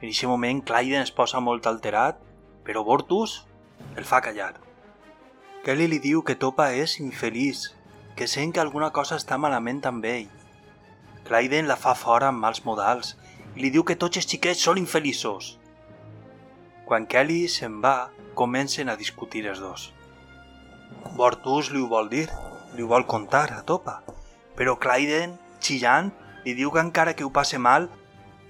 En 0.00 0.08
aquest 0.08 0.28
moment 0.30 0.62
Clyden 0.64 1.02
es 1.04 1.12
posa 1.12 1.40
molt 1.44 1.66
alterat, 1.68 2.20
però 2.64 2.82
Bortus 2.84 3.42
el 4.00 4.06
fa 4.08 4.22
callar. 4.24 4.54
Kelly 5.64 5.90
li 5.92 5.98
diu 6.00 6.22
que 6.24 6.38
Topa 6.40 6.70
és 6.72 6.96
infeliç, 7.04 7.66
que 8.16 8.28
sent 8.28 8.54
que 8.56 8.62
alguna 8.62 8.88
cosa 8.96 9.18
està 9.20 9.36
malament 9.36 9.82
amb 9.90 10.06
ell. 10.08 10.30
Clyden 11.28 11.68
la 11.68 11.76
fa 11.76 11.92
fora 11.94 12.30
amb 12.32 12.40
mals 12.40 12.62
modals 12.64 13.12
i 13.54 13.60
li 13.60 13.70
diu 13.74 13.84
que 13.84 13.98
tots 14.00 14.16
els 14.16 14.28
xiquets 14.30 14.64
són 14.64 14.80
infeliços. 14.80 15.58
Quan 16.88 17.04
Kelly 17.06 17.42
se'n 17.52 17.76
va, 17.84 18.10
comencen 18.34 18.88
a 18.88 18.96
discutir 18.96 19.44
els 19.52 19.60
dos. 19.60 19.90
Bortus 21.12 21.70
li 21.74 21.84
ho 21.84 21.92
vol 21.92 22.08
dir, 22.08 22.24
li 22.72 22.82
ho 22.82 22.88
vol 22.88 23.04
contar 23.04 23.50
a 23.52 23.60
Topa, 23.68 24.00
però 24.56 24.78
Clyden, 24.80 25.36
xillant, 25.60 26.08
li 26.46 26.56
diu 26.56 26.72
que 26.72 26.80
encara 26.80 27.12
que 27.14 27.26
ho 27.28 27.32
passe 27.36 27.60
mal, 27.60 27.90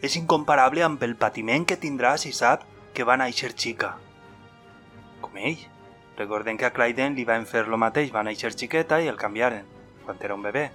és 0.02 0.16
incomparable 0.16 0.84
amb 0.84 1.02
el 1.04 1.16
patiment 1.16 1.66
que 1.68 1.78
tindrà 1.80 2.14
si 2.20 2.32
sap 2.32 2.64
que 2.96 3.04
va 3.04 3.18
néixer 3.20 3.52
xica. 3.52 3.94
Com 5.20 5.36
ell. 5.36 5.60
Recordem 6.20 6.58
que 6.60 6.66
a 6.68 6.72
Clyden 6.76 7.14
li 7.16 7.24
van 7.24 7.46
fer 7.48 7.66
lo 7.68 7.78
mateix, 7.80 8.10
va 8.12 8.24
néixer 8.26 8.52
xiqueta 8.52 9.00
i 9.00 9.08
el 9.08 9.16
canviaren, 9.20 9.64
quan 10.04 10.18
era 10.20 10.36
un 10.36 10.42
bebè. 10.44 10.66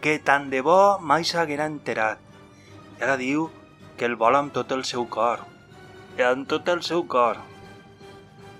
Que 0.00 0.18
tant 0.24 0.48
de 0.52 0.62
bo 0.64 0.98
mai 1.00 1.24
s'haguera 1.28 1.68
enterat. 1.68 2.20
I 2.98 3.04
ara 3.04 3.18
diu 3.20 3.50
que 3.98 4.08
el 4.08 4.16
vol 4.16 4.38
amb 4.38 4.54
tot 4.56 4.72
el 4.72 4.86
seu 4.88 5.04
cor. 5.08 5.44
I 6.16 6.24
amb 6.30 6.48
tot 6.48 6.68
el 6.72 6.80
seu 6.82 7.04
cor. 7.04 7.42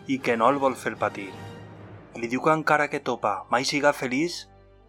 I 0.08 0.18
que 0.18 0.36
no 0.36 0.50
el 0.52 0.60
vol 0.60 0.76
fer 0.76 0.96
patir. 1.00 1.30
Li 2.20 2.28
diu 2.28 2.44
que 2.44 2.52
encara 2.52 2.90
que 2.92 3.00
Topa 3.00 3.46
mai 3.48 3.64
siga 3.64 3.96
feliç, 3.96 4.42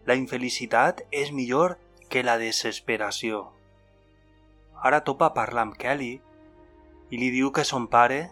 la 0.06 0.20
infelicitat 0.20 1.06
és 1.12 1.32
millor 1.32 1.78
que 2.12 2.28
la 2.28 2.36
desesperació. 2.42 3.53
Ara 4.84 5.00
Topa 5.08 5.30
parla 5.32 5.64
amb 5.64 5.78
Kelly 5.80 6.14
i 7.14 7.20
li 7.20 7.30
diu 7.32 7.54
que 7.56 7.64
son 7.64 7.86
pare, 7.88 8.26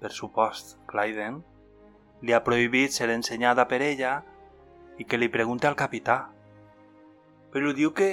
per 0.00 0.12
supost 0.12 0.76
Clyden, 0.90 1.38
li 2.20 2.34
ha 2.36 2.42
prohibit 2.44 2.92
ser 2.92 3.08
ensenyada 3.14 3.64
per 3.70 3.80
ella 3.80 4.18
i 5.00 5.04
que 5.08 5.16
li 5.16 5.30
pregunte 5.32 5.68
al 5.68 5.78
capità. 5.78 6.18
Però 7.52 7.72
diu 7.72 7.94
que 7.96 8.10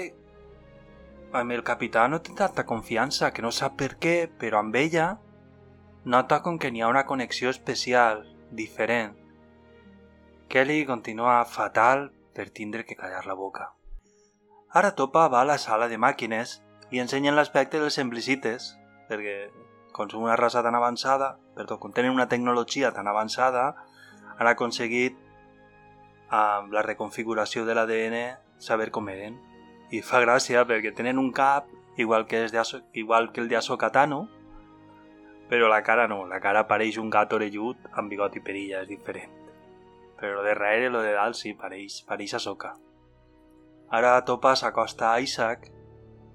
amb 1.35 1.51
el 1.51 1.63
capità 1.67 2.07
no 2.07 2.21
té 2.23 2.31
tanta 2.37 2.63
confiança, 2.69 3.33
que 3.35 3.43
no 3.43 3.51
sap 3.51 3.75
per 3.79 3.95
què, 3.99 4.15
però 4.39 4.61
amb 4.63 4.75
ella 4.79 5.17
nota 6.05 6.41
com 6.45 6.59
que 6.59 6.71
n'hi 6.71 6.83
ha 6.83 6.91
una 6.91 7.05
connexió 7.09 7.49
especial, 7.49 8.23
diferent. 8.51 9.15
Kelly 10.47 10.83
continua 10.85 11.41
fatal 11.43 12.11
per 12.35 12.51
tindre 12.51 12.85
que 12.85 12.95
callar 12.95 13.25
la 13.25 13.33
boca. 13.33 13.73
Ara 14.71 14.95
Topa 14.95 15.27
va 15.27 15.41
a 15.41 15.49
la 15.51 15.57
sala 15.57 15.87
de 15.89 15.97
màquines 15.97 16.61
i 16.93 17.01
ensenyen 17.01 17.33
l'aspecte 17.33 17.79
dels 17.81 17.95
semblicites, 17.97 18.75
perquè 19.09 19.49
com 19.97 20.09
són 20.11 20.27
una 20.27 20.37
raça 20.37 20.61
tan 20.61 20.77
avançada, 20.77 21.39
perdó, 21.57 21.79
com 21.81 21.93
tenen 21.93 22.13
una 22.13 22.27
tecnologia 22.29 22.91
tan 22.93 23.09
avançada, 23.09 23.71
han 24.37 24.49
aconseguit 24.49 25.17
amb 26.29 26.73
la 26.73 26.85
reconfiguració 26.85 27.65
de 27.65 27.73
l'ADN 27.77 28.17
saber 28.61 28.91
com 28.93 29.09
eren. 29.09 29.39
I 29.89 30.01
fa 30.05 30.21
gràcia 30.21 30.65
perquè 30.69 30.93
tenen 30.93 31.21
un 31.21 31.33
cap 31.33 31.65
igual 31.97 32.27
que, 32.29 32.45
de 32.49 32.61
Aso, 32.61 32.81
igual 32.93 33.31
que 33.31 33.41
el 33.41 33.49
de 33.49 33.57
Ahsoka 33.57 33.91
però 35.49 35.67
la 35.67 35.83
cara 35.83 36.07
no, 36.07 36.25
la 36.25 36.39
cara 36.39 36.67
pareix 36.67 36.97
un 36.97 37.09
gat 37.09 37.33
orellut 37.33 37.77
amb 37.91 38.09
bigot 38.09 38.35
i 38.37 38.41
perilla, 38.41 38.81
és 38.81 38.87
diferent. 38.87 39.29
Però 40.17 40.41
de 40.41 40.49
darrere, 40.49 40.89
lo 40.89 41.01
de 41.01 41.11
dalt, 41.13 41.35
sí, 41.35 41.53
pareix, 41.53 42.01
pareix 42.07 42.33
Ahsoka. 42.33 42.73
Ara 43.89 44.15
Topa 44.25 44.55
s'acosta 44.55 45.11
a 45.11 45.19
Isaac 45.19 45.67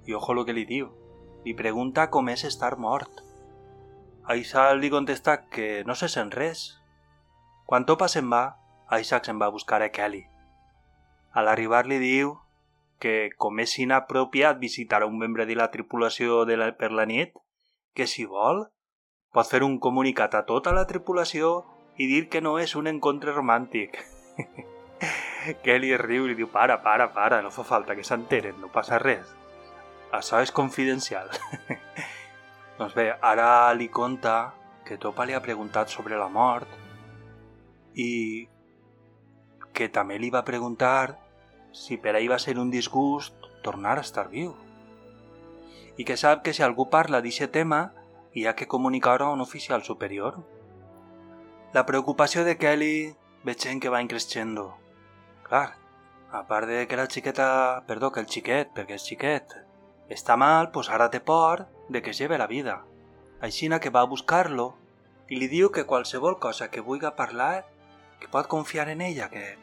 i 0.09 0.15
ojo 0.17 0.35
lo 0.35 0.45
que 0.49 0.57
li 0.57 0.65
diu. 0.65 0.89
Li 1.45 1.53
pregunta 1.55 2.09
com 2.11 2.31
és 2.33 2.43
estar 2.49 2.79
mort. 2.81 3.21
Isaac 4.35 4.79
li 4.81 4.91
contesta 4.91 5.43
que 5.53 5.85
no 5.85 5.95
se 5.95 6.09
sent 6.09 6.33
res. 6.33 6.81
Quan 7.69 7.85
Topa 7.85 8.09
se'n 8.09 8.29
va, 8.33 8.57
Isaac 8.97 9.29
se'n 9.29 9.41
va 9.41 9.49
a 9.53 9.55
buscar 9.55 9.83
a 9.85 9.91
Kelly. 9.93 10.25
A 11.37 11.45
l'arribar 11.45 11.85
li 11.87 12.01
diu 12.01 12.39
que 12.99 13.31
com 13.37 13.61
és 13.61 13.77
inapropiat 13.79 14.59
visitar 14.59 15.05
un 15.05 15.19
membre 15.21 15.47
de 15.47 15.55
la 15.55 15.69
tripulació 15.71 16.45
de 16.49 16.57
la, 16.57 16.73
per 16.73 16.91
la 16.91 17.05
nit, 17.07 17.37
que 17.95 18.09
si 18.09 18.25
vol, 18.25 18.65
pot 19.33 19.47
fer 19.47 19.63
un 19.63 19.77
comunicat 19.79 20.35
a 20.35 20.45
tota 20.49 20.73
la 20.73 20.87
tripulació 20.89 21.53
i 22.01 22.09
dir 22.09 22.29
que 22.33 22.41
no 22.41 22.57
és 22.59 22.75
un 22.81 22.89
encontre 22.89 23.37
romàntic. 23.37 24.01
Kelly 25.65 25.93
riu 26.01 26.25
i 26.25 26.33
li 26.33 26.39
diu 26.41 26.49
para, 26.53 26.81
para, 26.83 27.13
para, 27.13 27.43
no 27.45 27.53
fa 27.55 27.65
falta 27.65 27.95
que 27.95 28.07
s'enteren, 28.09 28.57
no 28.61 28.73
passa 28.73 28.99
res. 29.03 29.37
Això 30.13 30.41
és 30.41 30.53
confidencial. 30.55 31.29
doncs 32.79 32.95
bé, 32.97 33.11
ara 33.21 33.73
li 33.77 33.91
conta 33.93 34.55
que 34.87 34.97
Topa 34.97 35.27
li 35.29 35.35
ha 35.37 35.45
preguntat 35.45 35.93
sobre 35.93 36.17
la 36.17 36.31
mort 36.33 36.71
i 37.93 38.49
que 39.77 39.91
també 39.93 40.17
li 40.19 40.31
va 40.33 40.47
preguntar 40.47 41.19
si 41.77 41.99
per 42.01 42.17
ell 42.17 42.31
va 42.33 42.39
ser 42.41 42.57
un 42.59 42.71
disgust 42.73 43.37
tornar 43.63 43.99
a 43.99 44.07
estar 44.07 44.29
viu. 44.33 44.55
I 45.99 46.07
que 46.09 46.17
sap 46.17 46.43
que 46.47 46.55
si 46.57 46.65
algú 46.65 46.89
parla 46.89 47.21
d'aquest 47.21 47.53
tema 47.53 47.83
hi 48.33 48.47
ha 48.47 48.57
que 48.57 48.71
comunicar-ho 48.71 49.29
a 49.29 49.37
un 49.37 49.45
oficial 49.45 49.85
superior. 49.85 50.41
La 51.75 51.85
preocupació 51.85 52.45
de 52.49 52.57
Kelly 52.57 53.15
veient 53.45 53.83
que 53.83 53.93
va 53.93 54.01
increixendo. 54.01 54.71
Clar, 55.45 55.77
a 56.33 56.47
part 56.49 56.69
de 56.69 56.87
que 56.89 56.97
la 56.97 57.09
xiqueta, 57.09 57.85
perdó, 57.87 58.13
que 58.13 58.21
el 58.25 58.29
xiquet, 58.29 58.73
perquè 58.73 58.97
és 58.97 59.05
xiquet, 59.05 59.68
està 60.09 60.37
mal, 60.37 60.71
pues 60.73 60.89
ara 60.89 61.11
té 61.11 61.21
por 61.21 61.67
de 61.89 62.03
que 62.03 62.11
es 62.11 62.19
lleve 62.19 62.39
la 62.39 62.47
vida. 62.47 62.83
Aixina 63.41 63.79
que 63.81 63.91
va 63.91 64.01
a 64.01 64.11
buscar-lo 64.11 64.75
i 65.29 65.37
li 65.37 65.49
diu 65.49 65.71
que 65.71 65.87
qualsevol 65.87 66.39
cosa 66.41 66.71
que 66.71 66.81
vulgui 66.81 67.11
parlar, 67.17 67.67
que 68.19 68.29
pot 68.29 68.49
confiar 68.49 68.89
en 68.89 69.03
ella, 69.03 69.29
que, 69.29 69.59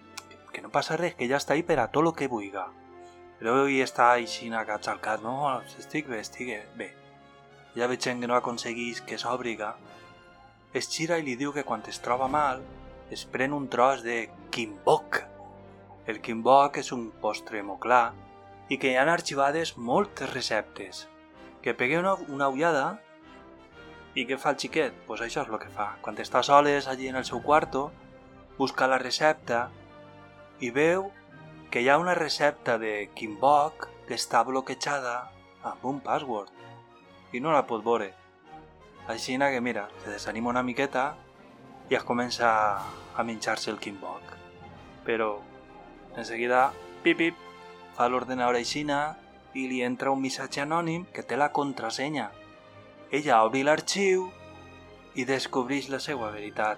que 0.53 0.61
no 0.61 0.69
passa 0.69 0.97
res, 0.97 1.15
que 1.15 1.25
ella 1.25 1.41
està 1.41 1.53
ahí 1.53 1.63
per 1.63 1.79
a 1.79 1.89
tot 1.91 2.05
el 2.05 2.13
que 2.13 2.29
vulgui. 2.29 2.53
Però 3.39 3.55
ell 3.65 3.81
està 3.83 4.11
aixina 4.13 4.63
catxalcat, 4.65 5.23
no, 5.25 5.59
estic 5.79 6.07
bé, 6.07 6.21
estic 6.21 6.53
bé. 6.77 6.93
Ja 7.75 7.89
veig 7.91 8.05
que 8.05 8.27
no 8.27 8.37
aconseguís 8.37 9.01
que 9.01 9.17
s'obriga. 9.17 9.75
Es 10.73 10.87
gira 10.91 11.17
i 11.17 11.25
li 11.25 11.35
diu 11.35 11.51
que 11.51 11.65
quan 11.65 11.83
es 11.87 11.99
troba 11.99 12.27
mal, 12.27 12.61
es 13.11 13.25
pren 13.25 13.53
un 13.53 13.67
tros 13.67 14.03
de 14.03 14.29
quimbok. 14.51 15.23
El 16.07 16.21
quimbok 16.21 16.77
és 16.77 16.91
un 16.93 17.09
postre 17.19 17.63
molt 17.63 17.81
clar 17.81 18.13
i 18.69 18.77
que 18.81 18.91
hi 18.91 18.97
han 18.97 19.11
arxivades 19.11 19.75
moltes 19.77 20.31
receptes. 20.33 21.05
Que 21.61 21.73
pegueu 21.73 22.01
una, 22.01 22.15
una 22.29 22.49
ullada 22.49 22.85
I 24.15 24.23
què 24.23 24.37
fa 24.39 24.53
el 24.53 24.59
xiquet? 24.61 24.93
Doncs 24.93 25.07
pues 25.09 25.21
això 25.25 25.41
és 25.43 25.49
el 25.51 25.59
que 25.59 25.69
fa. 25.75 25.89
Quan 26.01 26.15
està 26.23 26.39
soles 26.47 26.85
allí 26.87 27.09
en 27.11 27.17
el 27.19 27.25
seu 27.27 27.41
quarto, 27.43 27.89
busca 28.57 28.87
la 28.87 28.99
recepta 29.01 29.65
i 30.63 30.69
veu 30.71 31.09
que 31.71 31.81
hi 31.83 31.89
ha 31.91 31.97
una 31.99 32.13
recepta 32.15 32.77
de 32.79 33.09
Kimbok 33.15 33.89
que 34.07 34.15
està 34.15 34.45
bloquejada 34.47 35.17
amb 35.67 35.83
un 35.91 35.99
password 35.99 37.33
i 37.35 37.41
no 37.43 37.51
la 37.51 37.65
pot 37.67 37.83
veure. 37.83 38.13
Així 39.11 39.37
que 39.37 39.61
mira, 39.61 39.89
se 40.03 40.09
desanima 40.09 40.49
una 40.49 40.63
miqueta 40.63 41.17
i 41.89 41.95
es 41.95 42.03
comença 42.03 42.79
a 43.15 43.23
menjar-se 43.23 43.69
el 43.69 43.79
Kimbok. 43.79 44.23
Però 45.03 45.41
en 46.15 46.23
seguida, 46.23 46.71
pip, 47.03 47.17
pip, 47.17 47.44
fa 47.95 48.07
l'ordenador 48.11 48.57
aixina 48.59 49.15
i 49.55 49.69
li 49.71 49.81
entra 49.87 50.11
un 50.11 50.19
missatge 50.21 50.61
anònim 50.63 51.05
que 51.15 51.23
té 51.23 51.37
la 51.39 51.51
contrasenya. 51.55 52.27
Ella 53.11 53.43
obri 53.47 53.63
l'arxiu 53.63 54.27
i 55.15 55.23
descobreix 55.23 55.87
la 55.93 56.01
seva 56.03 56.31
veritat. 56.33 56.77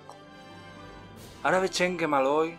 Ara 1.43 1.62
veiem 1.63 1.97
que 1.97 2.09
Maloi, 2.09 2.53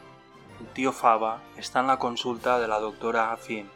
el 0.59 0.71
tio 0.75 0.93
Fava, 0.93 1.37
està 1.57 1.85
en 1.85 1.93
la 1.93 1.99
consulta 2.03 2.59
de 2.59 2.67
la 2.67 2.81
doctora 2.83 3.31
Finn 3.37 3.69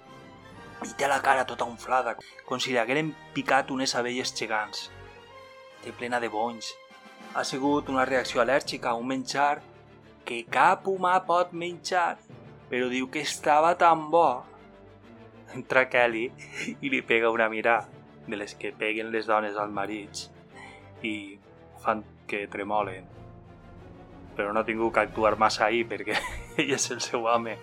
i 0.82 0.94
té 0.98 1.06
la 1.06 1.20
cara 1.22 1.46
tota 1.46 1.68
inflada, 1.70 2.16
com 2.46 2.58
si 2.58 2.72
li 2.72 2.78
hagueren 2.80 3.12
picat 3.34 3.70
unes 3.70 3.94
abelles 3.94 4.34
gegants. 4.34 4.88
Té 5.82 5.92
plena 5.94 6.18
de 6.18 6.30
bonys. 6.30 6.72
Ha 7.38 7.44
sigut 7.46 7.88
una 7.88 8.06
reacció 8.08 8.42
al·lèrgica 8.42 8.90
a 8.90 8.98
un 8.98 9.06
menjar 9.06 9.60
que 10.26 10.42
cap 10.50 10.88
humà 10.90 11.20
pot 11.26 11.54
menjar, 11.54 12.16
però 12.70 12.88
diu 12.90 13.06
que 13.14 13.22
estava 13.22 13.76
tan 13.78 14.08
bo 14.10 14.42
entra 15.54 15.88
Kelly 15.88 16.28
i 16.80 16.90
li 16.90 17.02
pega 17.02 17.30
una 17.30 17.48
mirada 17.48 17.88
de 18.26 18.38
les 18.38 18.54
que 18.54 18.72
peguen 18.72 19.10
les 19.12 19.26
dones 19.26 19.56
als 19.58 19.72
marits 19.72 20.28
i 21.02 21.38
fan 21.82 22.04
que 22.26 22.46
tremolen. 22.48 23.08
Però 24.36 24.52
no 24.52 24.62
ha 24.62 24.68
tingut 24.68 24.94
que 24.94 25.02
actuar 25.02 25.36
massa 25.38 25.66
ahir 25.66 25.84
perquè 25.90 26.16
ell 26.60 26.72
és 26.78 26.90
el 26.94 27.02
seu 27.04 27.26
home. 27.28 27.58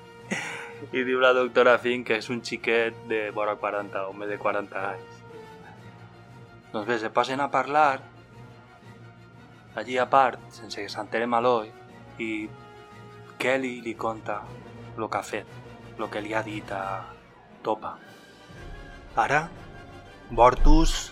I 0.91 1.03
diu 1.03 1.19
la 1.19 1.33
doctora 1.35 1.77
Finn 1.81 2.05
que 2.07 2.19
és 2.19 2.29
un 2.29 2.43
xiquet 2.45 2.95
de 3.09 3.29
vora 3.35 3.55
40, 3.59 4.05
home 4.11 4.27
de 4.29 4.37
40 4.39 4.85
anys. 4.91 5.19
Doncs 6.71 6.87
bé, 6.87 6.99
se 7.01 7.09
passen 7.09 7.41
a 7.41 7.49
parlar 7.51 7.99
allí 9.79 9.97
a 9.97 10.09
part, 10.09 10.41
sense 10.53 10.81
que 10.81 10.91
s'entere 10.91 11.27
Maloi, 11.27 11.71
i 12.19 12.49
Kelly 13.39 13.79
li 13.81 13.95
conta 13.95 14.41
el 14.97 15.07
que 15.07 15.17
ha 15.17 15.23
fet, 15.23 15.55
el 15.97 16.09
que 16.11 16.21
li 16.21 16.35
ha 16.35 16.43
dit 16.43 16.71
a, 16.75 16.83
topa. 17.63 17.95
Ara, 19.15 19.49
Bortus... 20.31 21.11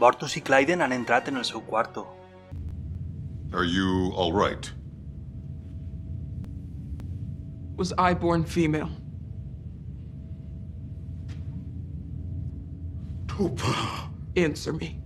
Bortus 0.00 0.36
i 0.36 0.40
Clyden 0.40 0.80
han 0.80 0.92
entrat 0.92 1.28
en 1.28 1.36
el 1.36 1.44
seu 1.44 1.60
quarto. 1.60 2.06
Are 3.52 3.64
you 3.64 4.12
all 4.16 4.32
right? 4.32 4.70
Was 7.76 7.92
I 7.98 8.14
born 8.14 8.44
female? 8.44 8.88
Topa, 13.26 14.08
Answer 14.36 14.72
me. 14.72 14.96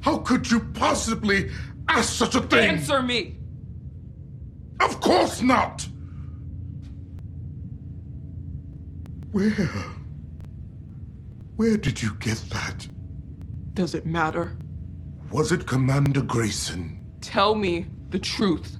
how 0.00 0.18
could 0.18 0.50
you 0.50 0.60
possibly 0.74 1.50
ask 1.88 2.12
such 2.14 2.34
a 2.34 2.40
thing? 2.40 2.70
Answer 2.78 3.02
me! 3.02 3.36
Of 4.80 5.00
course 5.00 5.42
not! 5.42 5.86
Where? 9.32 9.68
Where 11.56 11.76
did 11.76 12.02
you 12.02 12.14
get 12.14 12.42
that? 12.50 12.86
Does 13.74 13.94
it 13.94 14.06
matter? 14.06 14.56
Was 15.30 15.52
it 15.52 15.66
Commander 15.66 16.22
Grayson? 16.22 17.04
Tell 17.20 17.54
me 17.54 17.86
the 18.10 18.18
truth. 18.18 18.78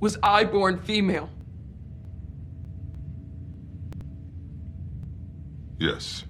Was 0.00 0.16
I 0.22 0.44
born 0.44 0.78
female? 0.78 1.30
Yes. 5.78 6.24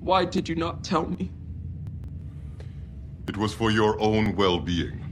Why 0.00 0.24
did 0.24 0.48
you 0.48 0.54
not 0.54 0.82
tell 0.82 1.06
me? 1.06 1.30
It 3.28 3.36
was 3.36 3.52
for 3.52 3.70
your 3.70 4.00
own 4.00 4.34
well 4.34 4.58
being. 4.58 5.04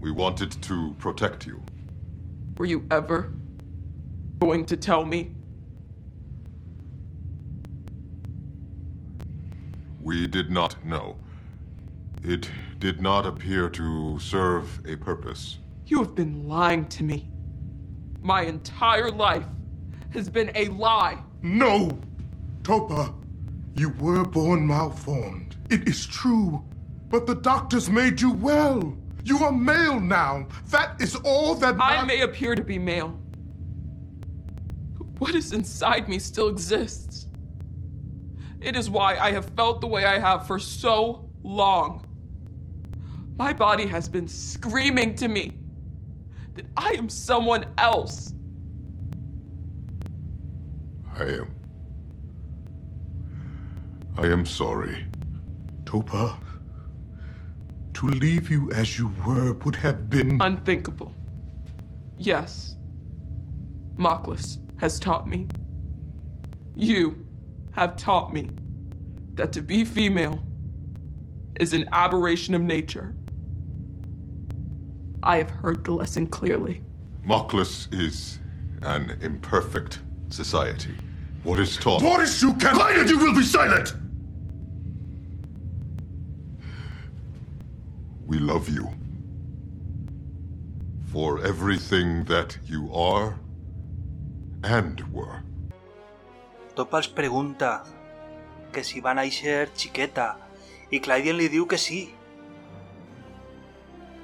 We 0.00 0.10
wanted 0.10 0.50
to 0.62 0.94
protect 0.98 1.46
you. 1.46 1.62
Were 2.62 2.66
you 2.66 2.86
ever 2.92 3.32
going 4.38 4.66
to 4.66 4.76
tell 4.76 5.04
me? 5.04 5.34
We 10.00 10.28
did 10.28 10.48
not 10.48 10.84
know. 10.84 11.16
It 12.22 12.48
did 12.78 13.02
not 13.02 13.26
appear 13.26 13.68
to 13.70 14.16
serve 14.20 14.80
a 14.86 14.94
purpose. 14.94 15.58
You 15.86 16.04
have 16.04 16.14
been 16.14 16.46
lying 16.46 16.86
to 16.90 17.02
me. 17.02 17.32
My 18.20 18.42
entire 18.42 19.10
life 19.10 19.48
has 20.10 20.30
been 20.30 20.52
a 20.54 20.68
lie. 20.68 21.18
No! 21.42 21.98
Topa, 22.62 23.12
you 23.74 23.88
were 23.98 24.22
born 24.22 24.68
malformed. 24.68 25.56
It 25.68 25.88
is 25.88 26.06
true. 26.06 26.64
But 27.08 27.26
the 27.26 27.34
doctors 27.34 27.90
made 27.90 28.20
you 28.20 28.30
well. 28.30 28.96
You 29.24 29.38
are 29.44 29.52
male 29.52 30.00
now. 30.00 30.48
That 30.70 31.00
is 31.00 31.14
all 31.16 31.54
that 31.56 31.76
I 31.80 31.96
ma- 31.96 32.04
may 32.04 32.22
appear 32.22 32.54
to 32.54 32.62
be 32.62 32.78
male. 32.78 33.18
But 34.98 35.06
what 35.18 35.34
is 35.34 35.52
inside 35.52 36.08
me 36.08 36.18
still 36.18 36.48
exists. 36.48 37.26
It 38.60 38.76
is 38.76 38.90
why 38.90 39.16
I 39.16 39.32
have 39.32 39.46
felt 39.56 39.80
the 39.80 39.86
way 39.86 40.04
I 40.04 40.18
have 40.18 40.46
for 40.46 40.58
so 40.58 41.28
long. 41.42 42.06
My 43.36 43.52
body 43.52 43.86
has 43.86 44.08
been 44.08 44.28
screaming 44.28 45.14
to 45.16 45.28
me 45.28 45.58
that 46.54 46.66
I 46.76 46.90
am 46.90 47.08
someone 47.08 47.64
else. 47.78 48.34
I 51.18 51.24
am. 51.24 51.54
I 54.16 54.26
am 54.26 54.44
sorry. 54.46 55.06
Topa, 55.84 56.36
to 57.94 58.06
leave 58.06 58.50
you 58.50 58.70
as 58.72 58.98
you 58.98 59.12
were 59.26 59.52
would 59.64 59.76
have 59.76 60.08
been. 60.08 60.40
Unthinkable. 60.40 61.14
Yes. 62.18 62.76
Moklis 63.96 64.58
has 64.78 64.98
taught 64.98 65.28
me. 65.28 65.46
You 66.74 67.26
have 67.72 67.96
taught 67.96 68.32
me 68.32 68.50
that 69.34 69.52
to 69.52 69.62
be 69.62 69.84
female 69.84 70.42
is 71.60 71.72
an 71.72 71.88
aberration 71.92 72.54
of 72.54 72.62
nature. 72.62 73.14
I 75.22 75.36
have 75.36 75.50
heard 75.50 75.84
the 75.84 75.92
lesson 75.92 76.26
clearly. 76.26 76.82
Moklis 77.26 77.92
is 77.92 78.40
an 78.82 79.16
imperfect 79.20 80.00
society. 80.30 80.94
What 81.44 81.60
is 81.60 81.76
taught. 81.76 82.00
Boris, 82.00 82.42
you 82.42 82.54
can. 82.54 82.74
Quiet, 82.74 83.08
you 83.08 83.18
will 83.18 83.34
be 83.34 83.42
silent! 83.42 83.94
We 88.32 88.38
love 88.38 88.70
you. 88.70 88.88
For 91.12 91.44
everything 91.44 92.24
that 92.24 92.56
you 92.66 92.88
are 92.94 93.36
and 94.64 95.02
were. 95.12 95.42
Topa 96.72 97.02
els 97.02 97.10
pregunta 97.12 97.82
que 98.72 98.86
si 98.88 99.04
va 99.04 99.12
néixer 99.18 99.68
xiqueta 99.76 100.30
i 100.88 101.02
Clyden 101.04 101.36
li 101.42 101.50
diu 101.52 101.68
que 101.68 101.76
sí. 101.76 102.00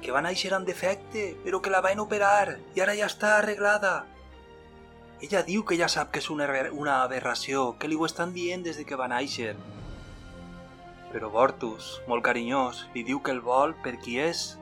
Que 0.01 0.15
va 0.15 0.25
néixer 0.25 0.55
amb 0.57 0.65
defecte, 0.65 1.35
però 1.45 1.61
que 1.61 1.69
la 1.69 1.85
van 1.85 2.01
operar 2.01 2.57
i 2.73 2.81
ara 2.81 2.97
ja 2.97 3.11
està 3.13 3.35
arreglada. 3.37 4.07
Ella 5.21 5.45
diu 5.45 5.61
que 5.61 5.77
ja 5.77 5.85
sap 5.85 6.09
que 6.09 6.25
és 6.25 6.33
una, 6.33 6.49
una 6.73 7.03
aberració, 7.03 7.75
que 7.77 7.85
li 7.85 7.99
ho 7.99 8.09
estan 8.09 8.33
dient 8.33 8.65
des 8.65 8.81
de 8.81 8.89
que 8.89 8.97
va 8.97 9.11
néixer. 9.13 9.53
Però 11.09 11.29
Bortus, 11.33 11.99
molt 12.09 12.23
carinyós, 12.25 12.83
li 12.93 13.03
diu 13.05 13.21
que 13.25 13.33
el 13.33 13.41
vol 13.41 13.73
per 13.83 13.95
qui 14.03 14.19
és 14.21 14.59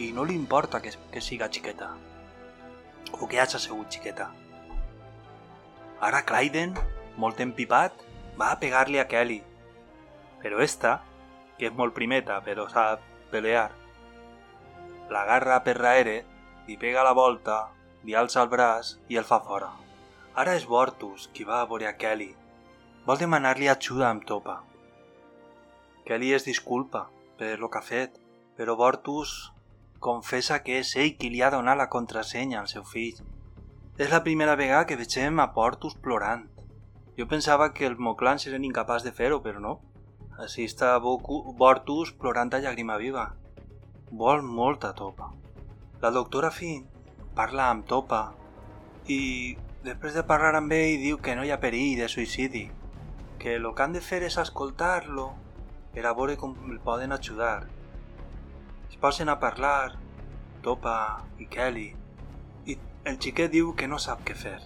i 0.00 0.10
no 0.16 0.24
li 0.24 0.36
importa 0.36 0.80
que, 0.80 0.92
que 1.12 1.20
siga 1.20 1.50
xiqueta. 1.52 1.90
O 3.20 3.28
que 3.28 3.40
hagi 3.40 3.60
sigut 3.60 3.92
xiqueta. 3.92 4.30
Ara 6.06 6.22
Clyden, 6.28 6.74
molt 7.16 7.40
empipat, 7.40 8.04
va 8.40 8.52
a 8.52 8.60
pegar-li 8.60 9.00
a 9.00 9.06
Kelly. 9.08 9.42
Però 10.42 10.60
esta, 10.64 10.98
que 11.56 11.68
és 11.68 11.76
molt 11.76 11.96
primeta 11.96 12.38
però 12.44 12.66
sap 12.72 13.04
pelear, 13.32 13.70
l'agarra 15.10 15.60
per 15.64 15.76
raere, 15.78 16.16
li 16.66 16.76
pega 16.80 17.04
la 17.06 17.14
volta, 17.16 17.66
li 18.04 18.14
alça 18.14 18.42
el 18.42 18.50
braç 18.52 18.96
i 19.12 19.20
el 19.20 19.28
fa 19.28 19.40
fora. 19.44 19.70
Ara 20.36 20.56
és 20.58 20.66
Bortus 20.68 21.28
qui 21.32 21.46
va 21.48 21.60
a 21.62 21.68
veure 21.68 21.88
a 21.88 21.96
Kelly. 21.96 22.32
Vol 23.06 23.20
demanar-li 23.22 23.70
ajuda 23.72 24.10
amb 24.10 24.26
topa. 24.28 24.58
Kelly 26.06 26.32
es 26.34 26.44
disculpa 26.44 27.08
per 27.36 27.58
lo 27.58 27.68
que 27.68 27.78
ha 27.78 27.82
fet, 27.82 28.20
però 28.54 28.76
Bortus 28.78 29.30
confessa 29.98 30.60
que 30.62 30.76
és 30.78 30.92
ell 30.94 31.16
qui 31.18 31.32
li 31.32 31.40
ha 31.42 31.50
donat 31.50 31.80
la 31.80 31.88
contrasenya 31.90 32.60
al 32.60 32.68
seu 32.70 32.84
fill. 32.86 33.16
És 33.98 34.12
la 34.12 34.20
primera 34.22 34.54
vegada 34.60 34.86
que 34.86 34.98
vegem 35.00 35.40
a 35.42 35.48
Portus 35.56 35.96
plorant. 36.04 36.44
Jo 37.18 37.26
pensava 37.26 37.72
que 37.74 37.88
els 37.88 37.98
Moclans 37.98 38.46
eren 38.46 38.64
incapaç 38.68 39.02
de 39.02 39.10
fer-ho, 39.16 39.40
però 39.42 39.58
no. 39.64 39.72
Així 40.38 40.68
està 40.70 40.92
Bortus 41.02 42.12
plorant 42.20 42.54
a 42.54 42.60
llàgrima 42.62 42.98
viva. 43.02 43.24
Vol 44.12 44.44
molta 44.46 44.92
topa. 44.94 45.32
La 46.04 46.12
doctora 46.14 46.52
Finn 46.54 46.84
parla 47.34 47.70
amb 47.72 47.86
Topa 47.88 48.20
i 49.10 49.56
després 49.82 50.14
de 50.14 50.22
parlar 50.28 50.52
amb 50.60 50.76
ell 50.76 51.00
diu 51.02 51.18
que 51.18 51.34
no 51.34 51.42
hi 51.42 51.50
ha 51.50 51.58
perill 51.58 51.98
de 51.98 52.06
suïcidi, 52.12 52.62
que 53.40 53.56
el 53.56 53.66
que 53.74 53.82
han 53.82 53.96
de 53.96 54.04
fer 54.04 54.22
és 54.28 54.38
escoltar-lo 54.38 55.26
per 55.96 56.04
a 56.04 56.12
veure 56.12 56.34
com 56.36 56.52
el 56.68 56.76
poden 56.84 57.14
ajudar. 57.16 57.64
Es 58.90 58.98
posen 59.00 59.30
a 59.32 59.38
parlar, 59.40 59.96
Topa 60.60 61.24
i 61.40 61.46
Kelly, 61.48 61.86
i 62.68 62.74
el 63.08 63.14
xiquet 63.16 63.48
diu 63.54 63.70
que 63.72 63.86
no 63.88 63.96
sap 63.96 64.20
què 64.28 64.34
fer 64.36 64.58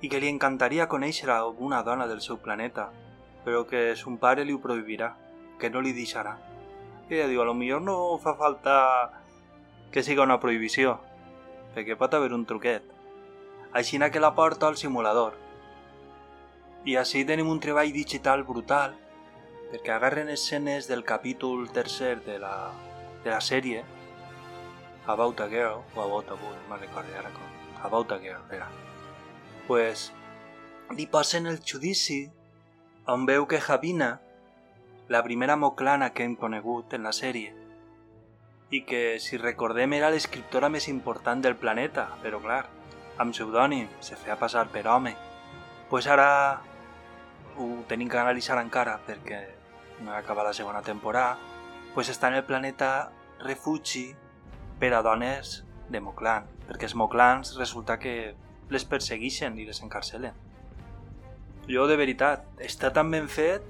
i 0.00 0.08
que 0.08 0.20
li 0.22 0.30
encantaria 0.32 0.86
conèixer 0.88 1.28
a 1.34 1.42
una 1.44 1.82
dona 1.84 2.06
del 2.08 2.22
seu 2.24 2.38
planeta, 2.40 2.86
però 3.44 3.66
que 3.68 3.82
son 4.00 4.16
pare 4.22 4.46
li 4.46 4.54
ho 4.56 4.62
prohibirà, 4.64 5.10
que 5.60 5.68
no 5.68 5.82
li 5.84 5.92
deixarà. 5.92 6.38
I 7.10 7.18
ella 7.18 7.26
diu, 7.28 7.42
a 7.42 7.48
lo 7.48 7.52
millor 7.58 7.82
no 7.82 7.96
fa 8.22 8.32
falta 8.38 8.76
que 9.92 10.04
siga 10.06 10.24
una 10.24 10.38
prohibició, 10.40 10.94
perquè 11.74 11.98
pot 12.00 12.14
haver 12.14 12.32
un 12.32 12.46
truquet. 12.46 12.86
Així 13.76 13.98
que 13.98 14.24
la 14.24 14.32
porta 14.34 14.68
al 14.68 14.78
simulador. 14.80 15.36
I 16.86 16.96
així 16.96 17.26
tenim 17.28 17.50
un 17.52 17.60
treball 17.60 17.92
digital 17.92 18.44
brutal, 18.44 18.96
perquè 19.70 19.92
agarren 19.92 20.30
escenes 20.32 20.88
del 20.88 21.04
capítol 21.04 21.70
tercer 21.70 22.24
de 22.24 22.38
la, 22.38 22.72
de 23.24 23.30
la 23.30 23.40
sèrie, 23.40 23.84
About 25.08 25.40
a 25.40 25.48
Girl, 25.48 25.84
o 25.94 26.02
About 26.02 26.30
a 26.30 26.36
Boy, 26.36 26.54
no 26.54 26.68
me'n 26.68 26.80
recordo 26.84 27.16
ara 27.16 27.30
com. 27.32 27.48
About 27.82 28.12
a 28.12 28.18
Girl, 28.20 28.42
era. 28.52 28.68
Pues 29.66 30.12
li 30.96 31.06
posen 31.06 31.46
el 31.46 31.60
judici 31.64 32.26
on 33.08 33.24
veu 33.24 33.46
que 33.48 33.60
Javina, 33.60 34.20
la 35.08 35.22
primera 35.24 35.56
moclana 35.56 36.12
que 36.12 36.24
hem 36.24 36.36
conegut 36.36 36.92
en 36.92 37.08
la 37.08 37.14
sèrie, 37.16 37.54
i 38.68 38.82
que, 38.84 39.16
si 39.16 39.40
recordem, 39.40 39.94
era 39.96 40.10
l'escriptora 40.12 40.68
més 40.68 40.88
important 40.92 41.40
del 41.40 41.56
planeta, 41.56 42.10
però 42.20 42.40
clar, 42.44 42.66
amb 43.16 43.32
pseudònim, 43.32 43.88
se 44.04 44.16
feia 44.16 44.36
passar 44.36 44.68
per 44.68 44.86
home. 44.86 45.16
pues 45.88 46.06
ara 46.06 46.60
ho 47.56 47.84
tenim 47.88 48.10
que 48.12 48.18
analitzar 48.18 48.58
encara 48.60 48.98
perquè 49.06 49.57
no 50.04 50.14
acaba 50.14 50.44
la 50.44 50.52
segona 50.52 50.82
temporada, 50.82 51.38
pues 51.94 52.10
està 52.12 52.28
en 52.28 52.38
el 52.38 52.46
planeta 52.46 53.10
refugi 53.42 54.12
per 54.78 54.92
a 54.94 55.02
dones 55.02 55.62
de 55.88 56.00
Moclan, 56.00 56.46
perquè 56.68 56.86
els 56.88 56.96
Moclans 56.98 57.56
resulta 57.58 57.98
que 57.98 58.34
les 58.70 58.84
persegueixen 58.84 59.56
i 59.58 59.66
les 59.66 59.82
encarcelen. 59.82 60.36
Jo, 61.68 61.86
de 61.88 61.96
veritat, 62.00 62.44
està 62.64 62.92
tan 62.94 63.10
ben 63.12 63.28
fet 63.28 63.64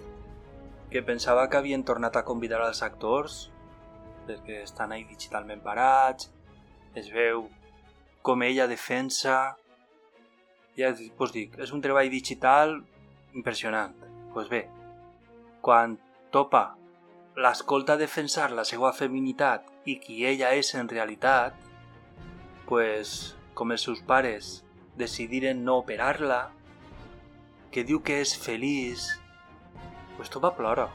que 0.91 1.03
pensava 1.05 1.49
que 1.49 1.59
havien 1.59 1.85
tornat 1.85 2.17
a 2.17 2.25
convidar 2.25 2.61
als 2.65 2.83
actors 2.83 3.49
perquè 4.29 4.63
estan 4.63 4.93
ahí 4.93 5.07
digitalment 5.09 5.63
parats, 5.65 6.29
es 6.95 7.09
veu 7.15 7.49
com 8.23 8.45
ella 8.45 8.69
defensa... 8.69 9.57
Ja 10.79 10.93
us 10.93 11.33
dic, 11.35 11.57
és 11.59 11.73
un 11.75 11.81
treball 11.83 12.07
digital 12.13 12.77
impressionant. 13.35 13.97
Doncs 13.99 14.29
pues 14.35 14.51
bé, 14.53 14.61
quan 15.65 15.97
Topa 16.29 16.75
l'escolta 17.41 17.95
defensar 17.97 18.51
la 18.53 18.65
seva 18.69 18.91
feminitat 18.93 19.65
i 19.89 19.95
qui 20.03 20.27
ella 20.29 20.51
és 20.59 20.75
en 20.77 20.91
realitat, 20.91 21.55
pues, 22.69 23.15
com 23.57 23.73
els 23.73 23.87
seus 23.89 24.03
pares 24.11 24.51
decidiren 25.01 25.65
no 25.65 25.79
operar-la, 25.81 26.41
que 27.73 27.87
diu 27.89 28.03
que 28.05 28.19
és 28.27 28.35
feliç, 28.37 29.07
pues 30.19 30.29
Topa 30.35 30.53
plora. 30.59 30.89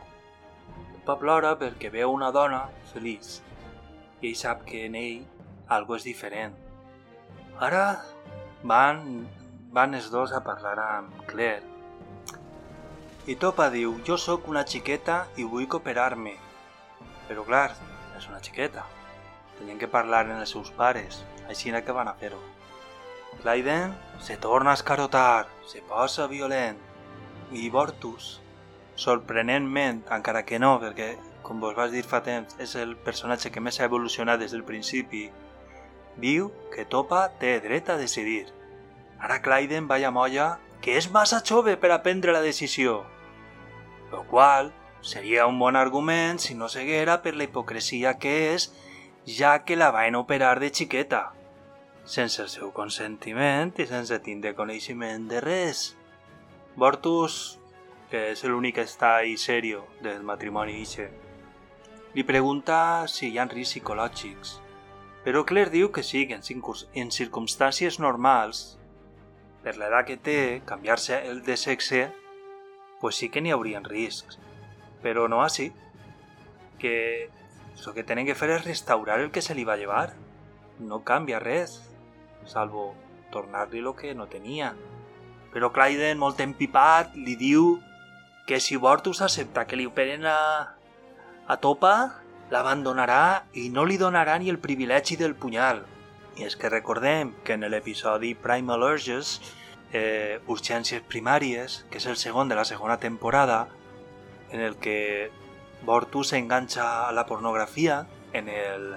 Topa 1.00 1.18
plora 1.26 1.56
perquè 1.58 1.90
veu 1.90 2.14
una 2.14 2.30
dona 2.36 2.68
feliç 2.94 3.40
i 4.22 4.30
ell 4.30 4.38
sap 4.38 4.68
que 4.70 4.86
en 4.86 5.02
ell 5.02 5.26
algo 5.74 5.98
és 5.98 6.06
diferent. 6.06 6.54
Ara 7.58 7.86
van, 8.62 9.26
van 9.74 9.98
els 9.98 10.14
dos 10.14 10.30
a 10.32 10.46
parlar 10.46 10.78
amb 10.86 11.24
Claire 11.26 11.73
i 13.26 13.38
Topa 13.40 13.70
diu, 13.72 13.94
jo 14.04 14.18
sóc 14.20 14.50
una 14.52 14.66
xiqueta 14.68 15.30
i 15.40 15.46
vull 15.48 15.68
cooperar-me. 15.72 16.34
Però 17.30 17.46
clar, 17.48 17.70
és 18.18 18.26
una 18.28 18.42
xiqueta. 18.44 18.84
Tenien 19.56 19.80
que 19.80 19.88
parlar 19.88 20.26
amb 20.26 20.42
els 20.42 20.52
seus 20.52 20.72
pares, 20.76 21.22
així 21.48 21.72
que 21.72 21.96
van 21.96 22.10
a 22.12 22.16
fer-ho. 22.20 22.40
Clyden 23.40 23.96
se 24.20 24.36
torna 24.36 24.72
a 24.72 24.74
escarotar, 24.74 25.48
se 25.66 25.80
posa 25.82 26.28
violent. 26.28 26.78
I 27.52 27.70
Bortus, 27.70 28.42
sorprenentment, 28.96 30.04
encara 30.12 30.44
que 30.44 30.60
no, 30.60 30.80
perquè, 30.82 31.16
com 31.44 31.62
vos 31.62 31.76
vas 31.76 31.92
dir 31.92 32.04
fa 32.04 32.22
temps, 32.24 32.58
és 32.60 32.76
el 32.76 32.98
personatge 32.98 33.52
que 33.52 33.62
més 33.62 33.80
ha 33.80 33.88
evolucionat 33.88 34.40
des 34.40 34.52
del 34.52 34.68
principi, 34.68 35.30
viu 36.18 36.52
que 36.76 36.84
Topa 36.84 37.30
té 37.40 37.60
dret 37.64 37.90
a 37.90 37.96
decidir. 37.96 38.52
Ara 39.20 39.40
Clyden 39.40 39.88
va 39.88 39.96
a 39.96 40.12
molla 40.12 40.60
que 40.82 40.98
és 40.98 41.10
massa 41.10 41.40
jove 41.40 41.78
per 41.78 41.92
a 41.92 42.04
prendre 42.04 42.36
la 42.36 42.44
decisió 42.44 43.13
lo 44.14 44.24
qual 44.30 44.72
seria 45.02 45.48
un 45.48 45.60
bon 45.60 45.76
argument 45.76 46.40
si 46.40 46.56
no 46.56 46.70
seguera 46.70 47.22
per 47.22 47.36
la 47.36 47.44
hipocresia 47.50 48.16
que 48.22 48.54
és, 48.54 48.70
ja 49.26 49.64
que 49.66 49.76
la 49.76 49.90
van 49.92 50.16
operar 50.16 50.60
de 50.62 50.70
xiqueta, 50.70 51.34
sense 52.06 52.42
el 52.44 52.52
seu 52.54 52.72
consentiment 52.76 53.74
i 53.80 53.88
sense 53.90 54.20
tindre 54.24 54.54
coneixement 54.56 55.28
de 55.32 55.42
res. 55.44 55.84
Bortus, 56.80 57.60
que 58.12 58.30
és 58.32 58.46
l'únic 58.46 58.78
que 58.78 58.88
està 58.88 59.18
ahí 59.18 59.36
serio 59.38 59.84
del 60.06 60.24
matrimoni 60.24 60.80
ixe, 60.86 61.10
li 62.14 62.24
pregunta 62.24 63.08
si 63.10 63.32
hi 63.32 63.40
ha 63.42 63.50
riscs 63.50 63.80
psicològics, 63.80 64.60
però 65.26 65.44
Claire 65.48 65.74
diu 65.74 65.92
que 65.92 66.04
sí, 66.04 66.28
que 66.28 66.38
en, 66.38 67.12
circumstàncies 67.12 68.00
normals, 68.00 68.78
per 69.64 69.78
l'edat 69.80 70.06
que 70.06 70.18
té, 70.20 70.42
canviar-se 70.68 71.24
el 71.30 71.42
de 71.44 71.58
sexe 71.58 72.10
pues 73.04 73.18
sí 73.20 73.28
que 73.28 73.42
n'hi 73.44 73.52
haurien 73.52 73.84
riscs. 73.84 74.38
Però 75.04 75.28
no 75.28 75.42
així. 75.44 75.74
Que 76.80 77.28
el 77.28 77.94
que 77.98 78.06
tenen 78.08 78.24
que 78.24 78.36
fer 78.40 78.48
és 78.54 78.64
restaurar 78.64 79.18
el 79.20 79.32
que 79.36 79.42
se 79.44 79.56
li 79.58 79.66
va 79.68 79.76
llevar. 79.76 80.14
No 80.80 81.02
canvia 81.04 81.42
res, 81.44 81.82
salvo 82.48 82.94
tornar-li 83.34 83.82
el 83.84 83.90
que 84.00 84.14
no 84.16 84.30
tenia. 84.32 84.70
Però 85.52 85.74
Clyden, 85.76 86.16
molt 86.22 86.40
empipat, 86.40 87.18
li 87.20 87.36
diu 87.36 87.74
que 88.48 88.62
si 88.64 88.80
Bortus 88.80 89.20
accepta 89.22 89.66
que 89.68 89.76
li 89.76 89.90
operen 89.90 90.24
a, 90.24 90.40
a 91.44 91.58
Topa, 91.60 92.24
l'abandonarà 92.56 93.50
i 93.60 93.68
no 93.68 93.84
li 93.84 94.00
donarà 94.00 94.38
ni 94.40 94.48
el 94.48 94.64
privilegi 94.64 95.20
del 95.20 95.36
punyal. 95.36 95.84
I 96.40 96.48
és 96.48 96.56
que 96.56 96.72
recordem 96.72 97.36
que 97.44 97.60
en 97.60 97.68
l'episodi 97.68 98.32
Primal 98.48 98.88
Urges 98.96 99.42
eh, 99.94 100.42
Urgències 100.50 101.06
Primàries, 101.08 101.84
que 101.90 102.02
és 102.02 102.10
el 102.10 102.18
segon 102.18 102.50
de 102.50 102.58
la 102.60 102.66
segona 102.66 102.98
temporada, 103.00 103.68
en 104.52 104.62
el 104.62 104.76
que 104.78 105.32
Bortus 105.86 106.34
s'enganxa 106.34 107.08
a 107.08 107.12
la 107.12 107.26
pornografia 107.26 108.08
en 108.34 108.50
el, 108.50 108.94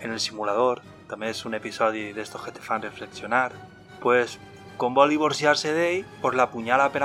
en 0.00 0.12
el 0.12 0.20
simulador, 0.20 0.82
també 1.10 1.30
és 1.30 1.44
un 1.46 1.54
episodi 1.54 2.12
d'estos 2.14 2.42
que 2.42 2.54
te 2.54 2.62
fan 2.62 2.82
reflexionar, 2.82 3.52
pues, 4.02 4.38
com 4.76 4.94
vol 4.94 5.10
divorciar-se 5.10 5.72
d'ell, 5.72 6.04
pues 6.20 6.34
l'apunyala 6.36 6.90
per 6.92 7.02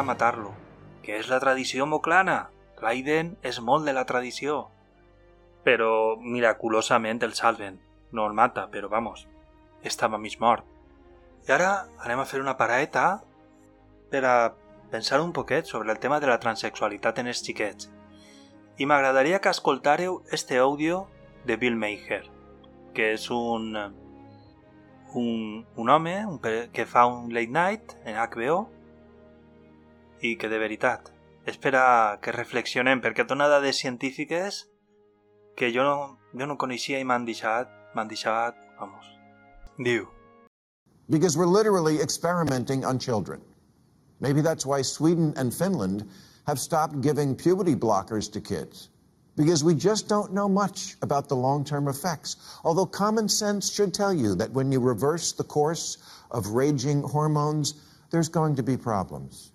que 1.02 1.18
és 1.18 1.30
la 1.30 1.40
tradició 1.40 1.86
moclana. 1.86 2.50
Raiden 2.82 3.38
és 3.42 3.60
molt 3.62 3.86
de 3.86 3.94
la 3.94 4.06
tradició. 4.06 4.70
Però 5.64 6.18
miraculosament 6.18 7.22
el 7.24 7.34
salven. 7.34 7.80
No 8.12 8.28
el 8.28 8.34
mata, 8.34 8.68
però 8.70 8.90
vamos, 8.90 9.28
estava 9.84 10.18
mig 10.18 10.38
mort. 10.40 10.71
I 11.48 11.54
ara 11.56 11.72
anem 12.06 12.22
a 12.22 12.28
fer 12.30 12.42
una 12.42 12.58
paraeta 12.58 13.22
per 14.12 14.24
a 14.26 14.36
pensar 14.92 15.22
un 15.22 15.32
poquet 15.34 15.66
sobre 15.66 15.92
el 15.92 16.00
tema 16.00 16.20
de 16.20 16.28
la 16.28 16.40
transexualitat 16.40 17.20
en 17.20 17.32
els 17.32 17.42
xiquets. 17.46 17.90
I 18.78 18.86
m'agradaria 18.86 19.40
que 19.42 19.54
escoltàreu 19.54 20.22
este 20.32 20.60
àudio 20.60 21.08
de 21.46 21.58
Bill 21.58 21.78
Maher, 21.80 22.24
que 22.94 23.14
és 23.16 23.30
un, 23.32 23.72
un, 25.14 25.66
un 25.76 25.90
home 25.90 26.16
un, 26.26 26.40
que 26.74 26.86
fa 26.86 27.06
un 27.06 27.34
late 27.34 27.56
night 27.56 27.98
en 28.06 28.20
HBO 28.20 28.62
i 30.22 30.36
que 30.38 30.50
de 30.50 30.60
veritat 30.62 31.12
espera 31.50 32.20
que 32.22 32.36
reflexionem 32.36 33.02
perquè 33.02 33.26
dona 33.26 33.50
dades 33.50 33.80
científiques 33.82 34.68
que 35.58 35.72
jo 35.74 35.84
no, 35.84 36.20
jo 36.38 36.48
no 36.48 36.58
coneixia 36.58 37.00
i 37.02 37.06
m'han 37.08 37.26
deixat, 37.26 37.70
m'han 37.96 38.08
deixat, 38.08 38.58
vamos. 38.80 39.08
Diu, 39.78 40.08
because 41.12 41.38
we're 41.38 41.46
literally 41.46 42.00
experimenting 42.00 42.84
on 42.86 42.98
children. 42.98 43.42
Maybe 44.22 44.42
that's 44.42 44.66
why 44.66 44.82
Sweden 44.82 45.34
and 45.36 45.54
Finland 45.54 46.10
have 46.48 46.58
stopped 46.58 47.02
giving 47.02 47.36
puberty 47.36 47.76
blockers 47.76 48.32
to 48.32 48.42
kids, 48.42 48.90
because 49.36 49.64
we 49.64 49.76
just 49.76 50.08
don't 50.08 50.34
know 50.34 50.48
much 50.48 50.96
about 51.02 51.28
the 51.28 51.36
long 51.36 51.64
term 51.64 51.88
effects. 51.88 52.38
Although 52.64 52.86
common 52.86 53.28
sense 53.28 53.72
should 53.72 53.94
tell 53.94 54.14
you 54.14 54.36
that 54.36 54.52
when 54.52 54.72
you 54.72 54.80
reverse 54.80 55.34
the 55.34 55.44
course 55.44 55.98
of 56.32 56.48
raging 56.48 57.04
hormones, 57.04 57.76
there's 58.10 58.30
going 58.30 58.56
to 58.56 58.64
be 58.64 58.78
problems. 58.78 59.52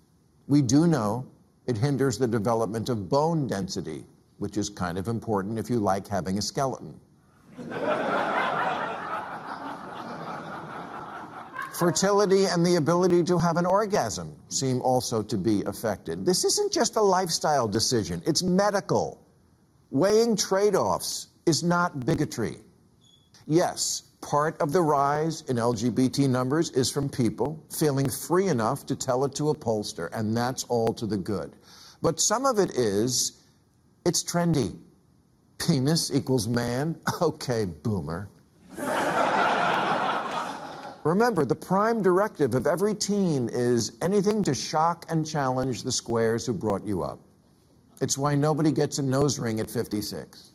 We 0.47 0.61
do 0.61 0.87
know 0.87 1.25
it 1.65 1.77
hinders 1.77 2.17
the 2.17 2.27
development 2.27 2.87
of 2.89 3.09
bone 3.09 3.47
density, 3.47 4.05
which 4.37 4.57
is 4.57 4.69
kind 4.69 4.97
of 4.97 5.07
important 5.07 5.57
if 5.57 5.69
you 5.69 5.79
like 5.79 6.07
having 6.07 6.37
a 6.37 6.41
skeleton. 6.41 6.99
Fertility 11.77 12.45
and 12.45 12.65
the 12.65 12.77
ability 12.77 13.23
to 13.23 13.37
have 13.37 13.55
an 13.57 13.65
orgasm 13.67 14.35
seem 14.49 14.81
also 14.81 15.21
to 15.21 15.37
be 15.37 15.61
affected. 15.65 16.25
This 16.25 16.43
isn't 16.43 16.73
just 16.73 16.95
a 16.95 17.01
lifestyle 17.01 17.67
decision, 17.67 18.23
it's 18.25 18.41
medical. 18.41 19.23
Weighing 19.91 20.35
trade 20.35 20.73
offs 20.73 21.27
is 21.45 21.63
not 21.63 22.03
bigotry. 22.03 22.57
Yes, 23.45 24.01
part 24.21 24.59
of 24.59 24.73
the 24.73 24.81
rise 24.81 25.41
in 25.49 25.57
LGBT 25.57 26.27
numbers 26.27 26.71
is 26.71 26.91
from 26.91 27.09
people 27.09 27.63
feeling 27.69 28.09
free 28.09 28.47
enough 28.47 28.87
to 28.87 28.95
tell 28.95 29.23
it 29.23 29.35
to 29.35 29.49
a 29.49 29.55
pollster, 29.55 30.09
and 30.13 30.35
that's 30.35 30.63
all 30.63 30.95
to 30.95 31.05
the 31.05 31.17
good. 31.17 31.55
But 32.01 32.19
some 32.19 32.47
of 32.47 32.57
it 32.57 32.71
is, 32.71 33.43
it's 34.03 34.23
trendy. 34.23 34.75
Penis 35.59 36.11
equals 36.11 36.47
man? 36.47 36.97
Okay, 37.21 37.65
boomer. 37.65 38.29
Remember, 41.07 41.45
the 41.45 41.55
prime 41.55 42.01
directive 42.01 42.53
of 42.53 42.67
every 42.67 42.93
teen 42.93 43.47
is 43.47 43.93
anything 44.01 44.43
to 44.43 44.53
shock 44.53 45.05
and 45.07 45.25
challenge 45.25 45.83
the 45.83 45.91
squares 45.91 46.45
who 46.45 46.51
brought 46.51 46.83
you 46.85 47.01
up. 47.01 47.21
It's 48.01 48.17
why 48.17 48.35
nobody 48.35 48.73
gets 48.73 48.97
a 48.97 49.03
nose 49.03 49.39
ring 49.39 49.61
at 49.61 49.69
56. 49.69 50.51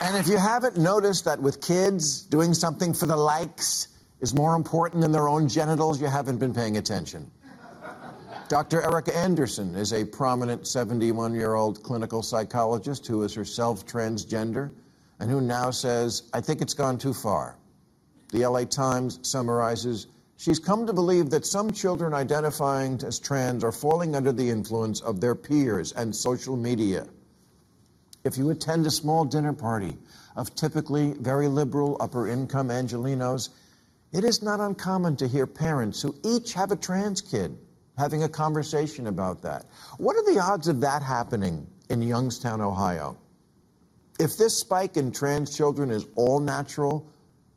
and 0.00 0.16
if 0.16 0.28
you 0.28 0.36
haven't 0.36 0.78
noticed 0.78 1.24
that 1.24 1.40
with 1.42 1.60
kids, 1.60 2.22
doing 2.22 2.54
something 2.54 2.94
for 2.94 3.06
the 3.06 3.16
likes 3.16 3.88
is 4.20 4.32
more 4.32 4.54
important 4.54 5.02
than 5.02 5.10
their 5.10 5.26
own 5.26 5.48
genitals, 5.48 6.00
you 6.00 6.06
haven't 6.06 6.38
been 6.38 6.54
paying 6.54 6.76
attention. 6.76 7.28
Dr. 8.48 8.82
Erica 8.82 9.16
Anderson 9.16 9.74
is 9.74 9.94
a 9.94 10.04
prominent 10.04 10.66
71 10.66 11.34
year 11.34 11.54
old 11.54 11.82
clinical 11.82 12.22
psychologist 12.22 13.06
who 13.06 13.22
is 13.22 13.32
herself 13.32 13.86
transgender 13.86 14.70
and 15.18 15.30
who 15.30 15.40
now 15.40 15.70
says, 15.70 16.24
I 16.34 16.42
think 16.42 16.60
it's 16.60 16.74
gone 16.74 16.98
too 16.98 17.14
far. 17.14 17.56
The 18.32 18.46
LA 18.46 18.64
Times 18.64 19.18
summarizes 19.22 20.08
She's 20.36 20.58
come 20.58 20.86
to 20.86 20.92
believe 20.92 21.30
that 21.30 21.46
some 21.46 21.70
children 21.70 22.12
identifying 22.12 23.00
as 23.02 23.18
trans 23.18 23.64
are 23.64 23.72
falling 23.72 24.14
under 24.14 24.32
the 24.32 24.50
influence 24.50 25.00
of 25.00 25.20
their 25.20 25.34
peers 25.34 25.92
and 25.92 26.14
social 26.14 26.56
media. 26.56 27.06
If 28.24 28.36
you 28.36 28.50
attend 28.50 28.84
a 28.86 28.90
small 28.90 29.24
dinner 29.24 29.54
party 29.54 29.96
of 30.36 30.54
typically 30.54 31.14
very 31.14 31.48
liberal 31.48 31.96
upper 32.00 32.28
income 32.28 32.68
Angelinos, 32.68 33.50
it 34.12 34.24
is 34.24 34.42
not 34.42 34.60
uncommon 34.60 35.16
to 35.16 35.28
hear 35.28 35.46
parents 35.46 36.02
who 36.02 36.14
each 36.22 36.52
have 36.52 36.72
a 36.72 36.76
trans 36.76 37.22
kid 37.22 37.56
having 37.96 38.24
a 38.24 38.28
conversation 38.28 39.06
about 39.06 39.42
that. 39.42 39.66
What 39.98 40.16
are 40.16 40.32
the 40.32 40.40
odds 40.40 40.68
of 40.68 40.80
that 40.80 41.02
happening 41.02 41.66
in 41.90 42.02
Youngstown, 42.02 42.60
Ohio? 42.60 43.16
If 44.18 44.36
this 44.36 44.56
spike 44.56 44.96
in 44.96 45.12
trans 45.12 45.56
children 45.56 45.90
is 45.90 46.06
all 46.14 46.40
natural, 46.40 47.10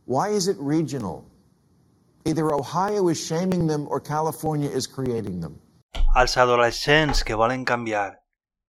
why 0.05 0.29
is 0.29 0.47
it 0.47 0.57
regional? 0.59 1.29
Either 2.25 2.53
Ohio 2.53 3.07
is 3.09 3.23
shaming 3.23 3.67
them 3.67 3.87
or 3.89 3.99
California 3.99 4.69
is 4.69 4.87
creating 4.87 5.39
them. 5.39 5.59
Els 6.15 6.37
adolescents 6.37 7.23
que 7.23 7.37
volen 7.37 7.63
canviar 7.65 8.17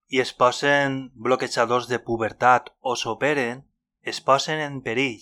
i 0.09 0.20
es 0.20 0.33
posen 0.33 1.11
bloquejadors 1.14 1.88
de 1.88 1.98
pubertat 1.98 2.70
o 2.81 2.94
s'operen, 2.96 3.64
es 4.02 4.20
posen 4.24 4.61
en 4.64 4.81
perill. 4.85 5.20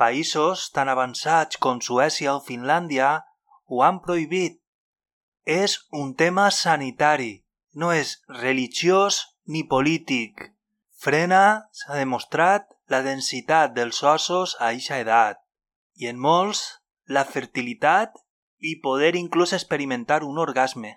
Països 0.00 0.70
tan 0.72 0.88
avançats 0.88 1.60
com 1.60 1.80
Suècia 1.84 2.32
o 2.36 2.40
Finlàndia 2.40 3.10
ho 3.68 3.82
han 3.84 4.00
prohibit. 4.06 4.61
És 5.44 5.78
un 5.90 6.14
tema 6.14 6.50
sanitari, 6.50 7.44
no 7.74 7.92
és 7.92 8.20
religiós 8.28 9.22
ni 9.46 9.64
polític. 9.66 10.52
Frena, 11.02 11.68
s'ha 11.72 11.96
demostrat, 11.98 12.68
la 12.88 13.02
densitat 13.02 13.72
dels 13.74 14.02
ossos 14.02 14.54
a 14.60 14.70
eixa 14.76 14.98
edat 15.00 15.40
i 15.96 16.08
en 16.10 16.18
molts 16.18 16.60
la 17.06 17.24
fertilitat 17.24 18.14
i 18.58 18.76
poder 18.84 19.16
inclús 19.16 19.52
experimentar 19.52 20.22
un 20.24 20.38
orgasme. 20.38 20.92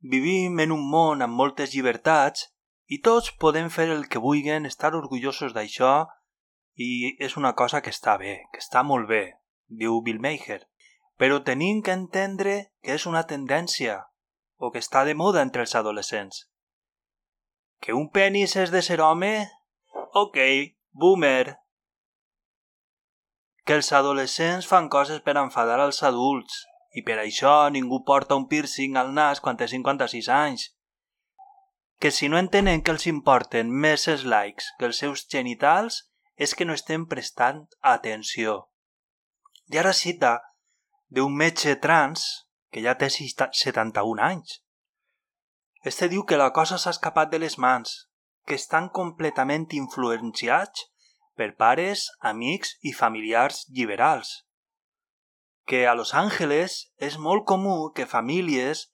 Vivim 0.00 0.60
en 0.60 0.72
un 0.76 0.84
món 0.90 1.24
amb 1.24 1.34
moltes 1.34 1.74
llibertats 1.74 2.46
i 2.86 3.00
tots 3.02 3.32
podem 3.42 3.70
fer 3.70 3.88
el 3.90 4.06
que 4.08 4.22
vulguin, 4.22 4.66
estar 4.66 4.94
orgullosos 4.94 5.56
d'això 5.56 6.06
i 6.76 7.16
és 7.18 7.36
una 7.40 7.54
cosa 7.58 7.80
que 7.82 7.90
està 7.90 8.14
bé, 8.20 8.38
que 8.52 8.62
està 8.62 8.84
molt 8.86 9.08
bé, 9.10 9.24
diu 9.66 10.00
Bill 10.06 10.22
Maher. 10.22 10.62
Però 11.16 11.40
tenim 11.44 11.80
que 11.82 11.94
entendre 11.96 12.56
que 12.84 12.96
és 12.98 13.06
una 13.08 13.24
tendència 13.28 14.02
o 14.56 14.70
que 14.72 14.80
està 14.84 15.04
de 15.04 15.14
moda 15.16 15.42
entre 15.44 15.64
els 15.64 15.74
adolescents. 15.74 16.44
Que 17.80 17.94
un 17.96 18.08
penis 18.12 18.56
és 18.56 18.72
de 18.72 18.82
ser 18.82 19.00
home? 19.00 19.48
Ok, 20.12 20.38
boomer. 20.92 21.56
Que 23.64 23.76
els 23.80 23.92
adolescents 23.92 24.68
fan 24.68 24.88
coses 24.88 25.20
per 25.24 25.36
enfadar 25.40 25.80
als 25.80 26.02
adults 26.06 26.64
i 26.96 27.02
per 27.04 27.18
això 27.20 27.68
ningú 27.72 28.02
porta 28.08 28.36
un 28.38 28.46
piercing 28.48 28.96
al 28.96 29.12
nas 29.16 29.42
quan 29.44 29.58
té 29.60 29.68
56 29.68 30.28
anys. 30.32 30.70
Que 32.00 32.12
si 32.12 32.28
no 32.28 32.38
entenen 32.38 32.82
que 32.84 32.92
els 32.92 33.06
importen 33.08 33.72
més 33.72 34.06
els 34.12 34.24
likes 34.24 34.68
que 34.78 34.88
els 34.88 35.00
seus 35.02 35.26
genitals 35.32 36.04
és 36.36 36.54
que 36.54 36.64
no 36.68 36.76
estem 36.76 37.06
prestant 37.08 37.64
atenció. 37.80 38.68
I 39.72 39.80
ara 39.82 39.92
cita 39.96 40.32
d'un 41.08 41.34
metge 41.36 41.76
trans 41.78 42.24
que 42.72 42.82
ja 42.82 42.96
té 42.98 43.08
71 43.10 44.22
anys. 44.22 44.60
Este 45.86 46.08
diu 46.10 46.24
que 46.26 46.38
la 46.40 46.50
cosa 46.52 46.78
s'ha 46.82 46.90
escapat 46.96 47.30
de 47.30 47.38
les 47.38 47.58
mans, 47.62 47.92
que 48.46 48.58
estan 48.58 48.88
completament 48.90 49.68
influenciats 49.78 50.88
per 51.38 51.52
pares, 51.60 52.08
amics 52.20 52.74
i 52.82 52.92
familiars 52.92 53.66
liberals. 53.68 54.42
Que 55.66 55.86
a 55.86 55.94
Los 55.94 56.14
Angeles 56.14 56.86
és 56.98 57.18
molt 57.18 57.46
comú 57.46 57.92
que 57.94 58.06
famílies 58.06 58.86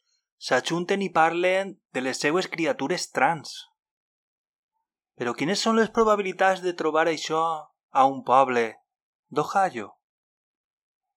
s'ajunten 0.42 1.03
i 1.05 1.11
parlen 1.12 1.77
de 1.92 2.05
les 2.05 2.20
seues 2.20 2.48
criatures 2.48 3.09
trans. 3.12 3.53
Però 5.16 5.37
quines 5.38 5.61
són 5.61 5.79
les 5.79 5.92
probabilitats 5.96 6.64
de 6.64 6.72
trobar 6.75 7.07
això 7.09 7.42
a 7.92 8.07
un 8.09 8.22
poble 8.25 8.72
d'Ohio? 9.29 9.92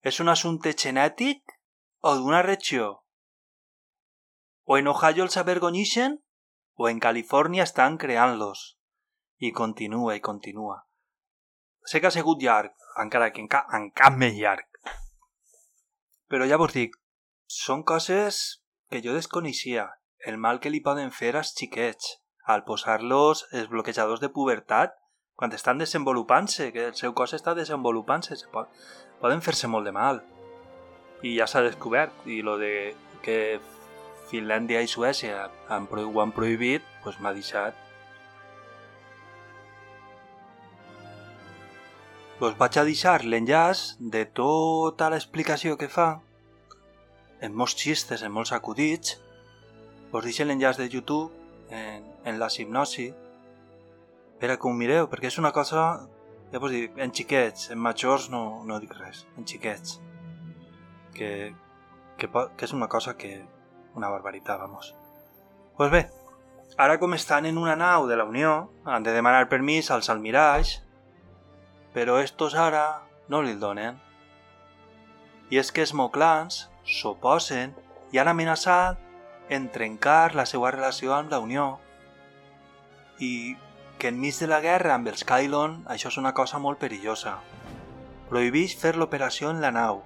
És 0.05 0.19
un 0.21 0.29
assumpte 0.29 0.71
genètic 0.77 1.55
o 2.05 2.11
d'una 2.17 2.43
regió? 2.45 2.89
O 4.69 4.77
en 4.77 4.89
Ohio 4.91 5.25
els 5.25 5.37
avergonyixen 5.41 6.19
o 6.77 6.89
en 6.89 6.99
Califòrnia 7.01 7.65
estan 7.65 7.97
creant-los. 7.97 8.61
I 9.41 9.49
continua 9.51 10.13
i 10.15 10.21
continua. 10.27 10.83
Sé 11.89 12.01
que 12.01 12.11
ha 12.11 12.13
sigut 12.13 12.43
llarg, 12.45 12.75
encara 13.01 13.31
que 13.33 13.41
en, 13.41 13.49
ca 13.49 13.63
en 13.73 13.89
cap 13.97 14.13
més 14.21 14.37
llarg. 14.37 14.69
Però 16.29 16.45
ja 16.49 16.61
vos 16.61 16.75
dic, 16.77 16.93
són 17.49 17.81
coses 17.83 18.61
que 18.89 19.01
jo 19.01 19.17
desconeixia. 19.17 19.87
El 20.25 20.37
mal 20.37 20.61
que 20.61 20.69
li 20.69 20.83
poden 20.85 21.09
fer 21.13 21.33
als 21.33 21.55
xiquets 21.57 22.13
al 22.45 22.61
posar-los 22.65 23.47
els 23.57 23.73
bloquejadors 23.73 24.21
de 24.21 24.29
pubertat 24.29 24.93
quan 25.35 25.51
estan 25.53 25.81
desenvolupant-se, 25.81 26.71
que 26.71 26.85
el 26.91 26.95
seu 26.95 27.13
cos 27.17 27.33
està 27.35 27.53
desenvolupant-se, 27.57 28.37
poden 29.21 29.41
fer-se 29.45 29.69
molt 29.71 29.87
de 29.87 29.93
mal. 29.95 30.21
I 31.23 31.37
ja 31.37 31.47
s'ha 31.47 31.63
descobert, 31.65 32.13
i 32.25 32.41
lo 32.45 32.57
de 32.61 32.93
que 33.25 33.59
Finlàndia 34.29 34.81
i 34.81 34.89
Suècia 34.89 35.47
han, 35.69 35.87
ho 35.89 36.21
han 36.21 36.33
prohibit, 36.35 36.85
pues 37.03 37.19
m'ha 37.21 37.33
deixat 37.33 37.85
Us 42.35 42.57
vaig 42.59 42.75
a 42.75 42.83
deixar 42.83 43.21
l'enllaç 43.23 43.81
de 43.97 44.25
tota 44.27 45.07
l'explicació 45.07 45.77
que 45.79 45.87
fa, 45.87 46.19
en 47.39 47.53
molts 47.55 47.77
xistes, 47.79 48.25
en 48.27 48.33
molts 48.35 48.51
acudits. 48.51 49.13
Us 50.11 50.25
deixo 50.25 50.43
l'enllaç 50.43 50.75
de 50.81 50.89
YouTube 50.89 51.31
en, 51.71 52.03
en 52.27 52.41
la 52.41 52.49
hipnosi 52.51 53.13
per 54.41 54.49
a 54.51 54.57
que 54.59 54.67
ho 54.67 54.73
mireu, 54.75 55.07
perquè 55.07 55.31
és 55.31 55.39
una 55.39 55.53
cosa, 55.55 55.85
ja 56.55 56.61
vos 56.63 56.71
dic, 56.71 56.95
en 57.03 57.11
xiquets, 57.11 57.67
en 57.75 57.81
majors 57.83 58.29
no, 58.31 58.63
no 58.63 58.79
dic 58.79 58.95
res, 58.95 59.25
en 59.35 59.43
xiquets, 59.43 59.97
que, 61.11 61.51
que, 62.15 62.31
que 62.31 62.69
és 62.69 62.73
una 62.73 62.87
cosa 62.87 63.17
que... 63.19 63.43
una 63.95 64.09
barbaritat, 64.11 64.59
vamos. 64.59 64.93
Pues 65.75 65.91
bé, 65.91 66.01
ara 66.77 66.97
com 66.99 67.13
estan 67.15 67.45
en 67.45 67.57
una 67.59 67.75
nau 67.75 68.07
de 68.07 68.15
la 68.15 68.25
Unió, 68.27 68.69
han 68.83 69.03
de 69.03 69.13
demanar 69.15 69.49
permís 69.51 69.91
als 69.91 70.09
almiralls 70.11 70.81
però 71.95 72.19
estos 72.19 72.57
ara 72.59 73.07
no 73.31 73.39
li 73.41 73.55
donen. 73.55 73.95
I 75.47 75.61
és 75.61 75.71
que 75.71 75.85
els 75.85 75.93
moclans 75.95 76.65
s'oposen 76.83 77.71
i 78.11 78.19
han 78.19 78.27
amenaçat 78.27 78.99
en 79.55 79.69
trencar 79.71 80.35
la 80.35 80.43
seva 80.49 80.73
relació 80.75 81.13
amb 81.15 81.31
la 81.31 81.39
Unió 81.39 81.77
i 83.23 83.55
que 83.99 84.09
enmig 84.11 84.37
de 84.39 84.47
la 84.47 84.61
guerra 84.61 84.95
amb 84.95 85.07
els 85.11 85.23
Kylon 85.27 85.77
això 85.91 86.11
és 86.11 86.17
una 86.21 86.33
cosa 86.33 86.59
molt 86.59 86.79
perillosa. 86.79 87.39
prohibeix 88.29 88.73
fer 88.81 88.95
l'operació 88.97 89.51
en 89.51 89.61
la 89.61 89.69
nau, 89.71 89.99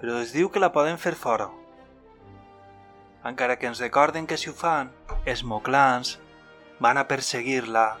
però 0.00 0.20
es 0.22 0.32
diu 0.32 0.50
que 0.50 0.60
la 0.62 0.72
poden 0.72 0.98
fer 0.98 1.14
fora. 1.18 1.48
Encara 3.24 3.56
que 3.58 3.66
ens 3.66 3.80
recorden 3.80 4.26
que 4.26 4.38
si 4.38 4.50
ho 4.50 4.54
fan, 4.54 4.92
els 5.26 5.42
moclans 5.42 6.20
van 6.80 6.98
a 6.98 7.06
perseguir-la 7.10 7.98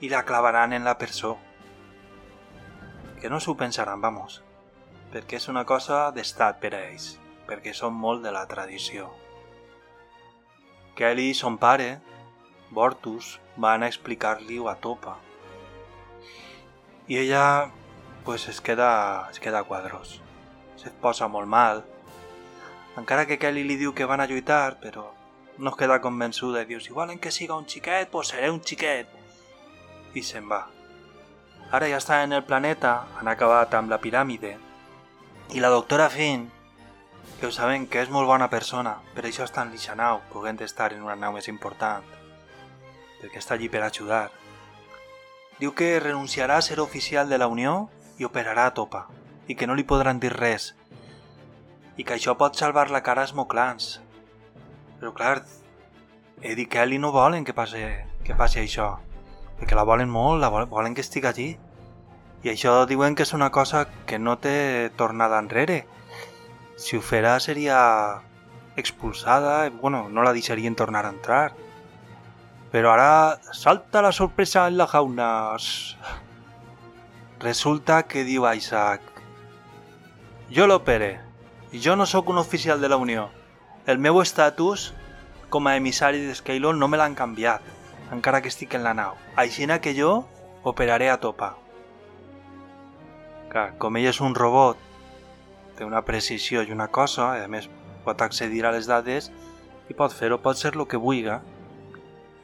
i 0.00 0.10
la 0.10 0.24
clavaran 0.24 0.72
en 0.72 0.84
la 0.84 0.98
presó. 0.98 1.36
Que 3.20 3.30
no 3.30 3.40
s'ho 3.40 3.56
pensaran, 3.56 4.00
vamos, 4.00 4.42
perquè 5.12 5.38
és 5.38 5.48
una 5.48 5.64
cosa 5.64 6.10
d'estat 6.10 6.58
per 6.62 6.74
a 6.74 6.82
ells, 6.88 7.14
perquè 7.46 7.74
són 7.74 7.94
molt 7.94 8.22
de 8.26 8.34
la 8.34 8.44
tradició. 8.50 9.12
Kelly, 10.94 11.32
son 11.34 11.58
pare, 11.58 12.00
Bortus, 12.70 13.40
van 13.56 13.82
a 13.82 13.86
explicar-li-ho 13.86 14.68
a 14.68 14.76
Topa. 14.76 15.16
I 17.06 17.18
ella, 17.18 17.70
pues 18.24 18.48
es 18.48 18.60
queda, 18.60 19.28
es 19.30 19.40
queda 19.40 19.60
a 19.60 19.64
quadros. 19.64 20.20
Se 20.76 20.90
posa 20.90 21.28
molt 21.28 21.46
mal. 21.46 21.84
Encara 22.96 23.26
que 23.26 23.38
Kelly 23.38 23.64
li 23.64 23.76
diu 23.76 23.94
que 23.94 24.06
van 24.06 24.20
a 24.20 24.26
lluitar, 24.26 24.78
però 24.80 25.10
no 25.58 25.70
es 25.70 25.76
queda 25.76 26.00
convençuda 26.02 26.62
i 26.62 26.70
diu 26.70 26.80
si 26.80 26.94
volen 26.94 27.18
que 27.18 27.30
siga 27.30 27.58
un 27.58 27.66
xiquet, 27.66 28.08
pues 28.10 28.32
seré 28.32 28.50
un 28.50 28.62
xiquet. 28.62 29.10
I 30.14 30.22
se'n 30.22 30.48
va. 30.50 30.64
Ara 31.74 31.88
ja 31.90 31.98
està 31.98 32.22
en 32.22 32.32
el 32.32 32.44
planeta, 32.46 33.04
han 33.18 33.28
acabat 33.28 33.74
amb 33.74 33.90
la 33.90 34.00
piràmide. 34.00 34.56
I 35.54 35.60
la 35.60 35.70
doctora 35.74 36.08
Finn, 36.10 36.48
que 37.40 37.46
ho 37.46 37.52
saben 37.52 37.86
que 37.86 38.02
és 38.02 38.10
molt 38.10 38.30
bona 38.30 38.48
persona, 38.50 38.98
per 39.14 39.26
això 39.26 39.44
està 39.44 39.62
en 39.62 39.72
l'Ixanau, 39.74 40.22
poguent 40.32 40.60
estar 40.62 40.92
en 40.94 41.02
una 41.02 41.16
nau 41.18 41.34
més 41.34 41.48
important, 41.50 42.06
perquè 43.24 43.40
està 43.40 43.56
allí 43.56 43.70
per 43.72 43.80
ajudar. 43.80 44.28
Diu 45.56 45.72
que 45.72 45.96
renunciarà 46.02 46.58
a 46.60 46.64
ser 46.66 46.76
oficial 46.82 47.30
de 47.30 47.38
la 47.40 47.48
Unió 47.48 47.88
i 48.20 48.28
operarà 48.28 48.66
a 48.68 48.74
Topa, 48.76 49.06
i 49.48 49.56
que 49.56 49.66
no 49.66 49.76
li 49.78 49.86
podran 49.88 50.20
dir 50.20 50.34
res, 50.34 50.74
i 51.96 52.04
que 52.04 52.18
això 52.18 52.34
pot 52.36 52.58
salvar 52.60 52.90
la 52.92 53.00
cara 53.06 53.24
als 53.24 53.32
moclans. 53.32 54.02
Però 55.00 55.14
clar, 55.16 55.38
Eddie 56.42 56.66
i 56.66 56.68
Kelly 56.68 56.98
no 57.00 57.14
volen 57.16 57.48
que 57.48 57.56
passi, 57.56 57.80
que 58.26 58.36
passi 58.36 58.60
això, 58.60 58.90
perquè 59.56 59.78
la 59.78 59.86
volen 59.88 60.12
molt, 60.12 60.42
la 60.42 60.52
volen, 60.52 60.68
volen 60.68 60.94
que 60.94 61.04
estigui 61.06 61.30
allí. 61.30 61.48
I 62.44 62.52
això 62.52 62.82
diuen 62.84 63.14
que 63.16 63.24
és 63.24 63.32
una 63.32 63.48
cosa 63.48 63.86
que 64.04 64.18
no 64.18 64.36
té 64.36 64.90
tornada 65.00 65.40
enrere. 65.40 65.86
Si 66.76 66.98
ho 66.98 67.00
farà 67.00 67.38
seria 67.40 67.78
expulsada, 68.76 69.70
bueno, 69.70 70.10
no 70.10 70.26
la 70.26 70.34
deixarien 70.36 70.76
tornar 70.76 71.06
a 71.06 71.14
entrar. 71.14 71.54
Però 72.74 72.90
ara 72.90 73.38
salta 73.54 74.00
la 74.02 74.10
sorpresa 74.10 74.66
en 74.66 74.76
la 74.76 74.88
jauna. 74.90 75.54
Resulta 77.38 78.00
que 78.02 78.24
diu 78.26 78.48
Isaac 78.50 79.12
Jo 80.50 80.66
l'opere 80.66 81.12
i 81.70 81.78
jo 81.84 81.94
no 81.94 82.06
sóc 82.06 82.32
un 82.34 82.42
oficial 82.42 82.82
de 82.82 82.90
la 82.90 82.98
Unió. 82.98 83.28
El 83.86 84.02
meu 84.02 84.18
estatus 84.18 84.88
com 85.54 85.70
a 85.70 85.76
emissari 85.78 86.26
d'Skylon 86.26 86.82
no 86.82 86.90
me 86.90 86.98
l'han 86.98 87.14
canviat, 87.14 87.62
encara 88.10 88.42
que 88.42 88.50
estic 88.50 88.74
en 88.74 88.82
la 88.82 88.94
nau. 88.98 89.14
Aixina 89.38 89.78
que 89.78 89.94
jo 89.94 90.24
operaré 90.66 91.12
a 91.14 91.20
topa. 91.22 91.54
Clar, 93.54 93.68
com 93.78 94.02
ell 94.02 94.10
és 94.10 94.18
un 94.18 94.34
robot, 94.34 94.82
té 95.78 95.86
una 95.86 96.02
precisió 96.02 96.66
i 96.66 96.74
una 96.74 96.90
cosa, 96.90 97.36
i 97.38 97.46
a 97.46 97.48
més 97.48 97.70
pot 98.02 98.18
accedir 98.26 98.66
a 98.66 98.74
les 98.74 98.90
dades 98.90 99.30
i 99.86 99.94
pot 99.94 100.10
fer-ho, 100.10 100.42
pot 100.42 100.58
ser 100.58 100.74
el 100.74 100.88
que 100.90 100.98
vulgui, 100.98 101.38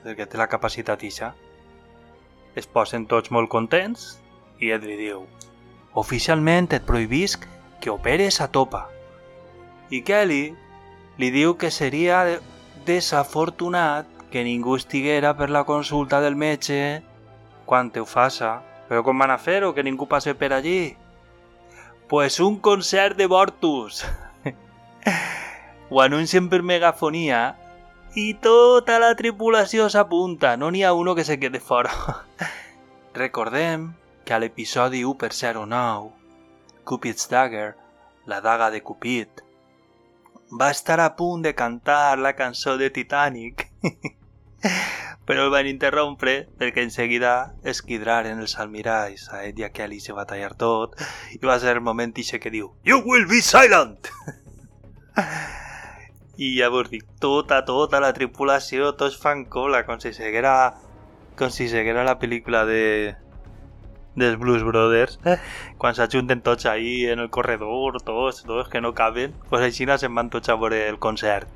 perquè 0.05 0.27
té 0.27 0.41
la 0.41 0.49
capacitat 0.49 1.03
ixa. 1.05 1.35
Es 2.57 2.67
posen 2.67 3.07
tots 3.07 3.31
molt 3.31 3.51
contents 3.53 4.17
i 4.61 4.73
Edri 4.75 4.97
diu 4.99 5.25
Oficialment 6.01 6.69
et 6.77 6.87
prohibisc 6.87 7.47
que 7.81 7.91
operes 7.91 8.41
a 8.41 8.49
topa. 8.53 8.85
I 9.91 10.03
Kelly 10.07 10.45
li 11.19 11.31
diu 11.35 11.57
que 11.59 11.71
seria 11.75 12.23
desafortunat 12.87 14.07
que 14.31 14.45
ningú 14.47 14.77
estiguera 14.79 15.35
per 15.37 15.51
la 15.51 15.65
consulta 15.65 16.21
del 16.23 16.37
metge 16.37 17.03
quan 17.67 17.91
ho 17.91 18.05
faça. 18.07 18.61
Però 18.89 19.03
com 19.07 19.19
van 19.19 19.31
a 19.31 19.39
fer-ho? 19.39 19.75
Que 19.75 19.83
ningú 19.83 20.07
passe 20.07 20.35
per 20.35 20.53
allí? 20.53 20.97
Pues 22.09 22.41
un 22.41 22.59
concert 22.59 23.17
de 23.17 23.27
Vortus. 23.27 24.05
ho 25.91 26.01
anuncien 26.03 26.49
per 26.49 26.63
megafonia 26.63 27.57
i 28.15 28.35
tota 28.43 28.99
la 28.99 29.15
tripulació 29.15 29.89
s'apunta. 29.89 30.57
No 30.57 30.71
n'hi 30.71 30.83
ha 30.85 30.93
uno 30.93 31.15
que 31.15 31.25
se 31.25 31.39
quede 31.39 31.61
fora. 31.61 31.93
Recordem 33.15 33.93
que 34.25 34.35
a 34.35 34.39
l'episodi 34.39 35.05
1 35.05 35.19
per 35.19 35.33
09, 35.33 36.11
Cupid's 36.85 37.29
Dagger, 37.29 37.77
la 38.27 38.41
daga 38.41 38.71
de 38.71 38.83
Cupid, 38.83 39.43
va 40.51 40.71
estar 40.71 41.01
a 41.01 41.15
punt 41.17 41.43
de 41.43 41.55
cantar 41.55 42.19
la 42.19 42.35
cançó 42.35 42.77
de 42.77 42.91
Titanic, 42.91 43.69
però 45.27 45.47
el 45.47 45.51
van 45.55 45.67
interrompre 45.71 46.49
perquè 46.59 46.83
en 46.83 46.91
seguida 46.91 47.55
esquidraren 47.63 48.43
els 48.43 48.59
almiralls, 48.59 49.29
a 49.31 49.45
ell 49.47 49.59
i 49.59 49.67
a 49.67 49.71
Kelly 49.71 50.01
se 50.01 50.15
va 50.17 50.27
tallar 50.27 50.57
tot, 50.59 50.99
i 51.31 51.39
va 51.39 51.59
ser 51.63 51.77
el 51.79 51.87
moment 51.87 52.15
ixe 52.19 52.43
que 52.43 52.51
diu 52.51 52.75
You 52.85 53.03
will 53.07 53.27
be 53.31 53.43
silent! 53.43 54.11
I 56.41 56.55
llavors 56.57 56.89
dic, 56.89 57.05
tota, 57.21 57.59
tota 57.69 58.01
la 58.01 58.15
tripulació, 58.17 58.95
tots 58.97 59.19
fan 59.21 59.45
cola, 59.53 59.83
com 59.85 60.01
si 60.01 60.15
seguera, 60.17 60.73
com 61.37 61.53
si 61.53 61.67
seguera 61.69 62.07
la 62.07 62.17
pel·lícula 62.23 62.63
de, 62.65 62.85
dels 64.17 64.39
Blues 64.41 64.63
Brothers, 64.65 65.19
quan 65.79 65.95
s'ajunten 65.95 66.41
tots 66.43 66.67
ahí 66.67 67.07
en 67.07 67.21
el 67.21 67.31
corredor, 67.31 68.01
tots, 68.03 68.45
tots 68.45 68.71
que 68.73 68.81
no 68.81 68.95
caben, 68.95 69.35
pues 69.51 69.67
així 69.67 69.85
se'n 69.85 70.15
van 70.15 70.31
tots 70.31 70.49
a 70.49 70.57
veure 70.57 70.87
el 70.89 70.99
concert. 70.99 71.49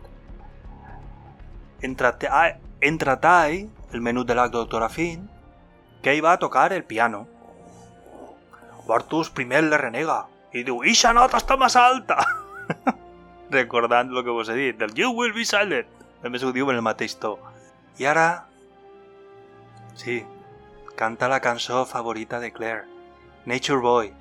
Entra, 1.83 2.14
ah, 2.31 2.53
entra 2.81 3.20
Tai, 3.20 3.68
el 3.92 4.01
menú 4.01 4.25
de 4.25 4.35
la 4.35 4.49
doctora 4.49 4.88
Finn, 4.88 5.29
que 6.03 6.12
ell 6.12 6.25
va 6.25 6.33
a 6.33 6.38
tocar 6.38 6.73
el 6.73 6.85
piano. 6.85 7.27
Bartus 8.87 9.31
primer 9.31 9.64
le 9.64 9.79
renega 9.81 10.27
i 10.53 10.62
diu, 10.62 10.85
«Ixa 10.85 11.12
nota 11.16 11.40
està 11.40 11.57
més 11.57 11.77
alta!» 11.77 12.20
Recordant 13.50 14.11
el 14.11 14.24
que 14.24 14.30
vos 14.30 14.48
he 14.48 14.74
«You 14.94 15.11
will 15.11 15.33
be 15.33 15.44
silent!» 15.44 15.87
Més 16.24 16.42
ho 16.42 16.48
en 16.48 16.76
el 16.76 16.83
mateix 16.83 17.18
to. 17.20 17.38
I 17.98 18.07
ara... 18.07 18.46
Sí, 19.94 20.24
canta 20.96 21.28
la 21.28 21.40
cançó 21.40 21.85
favorita 21.85 22.40
de 22.40 22.50
Claire, 22.50 22.85
Nature 23.44 23.80
Boy. 23.80 24.12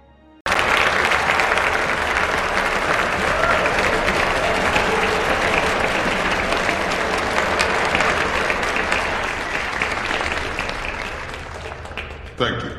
Thank 12.36 12.64
you. 12.64 12.72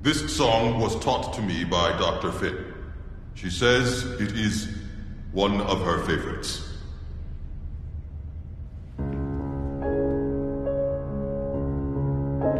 This 0.00 0.34
song 0.34 0.80
was 0.80 0.98
taught 1.00 1.34
to 1.34 1.42
me 1.42 1.64
by 1.64 1.90
Dr. 1.98 2.32
Finn. 2.32 2.56
She 3.34 3.50
says 3.50 4.04
it 4.18 4.32
is 4.32 4.85
one 5.36 5.60
of 5.60 5.82
her 5.82 6.02
favorites. 6.06 6.66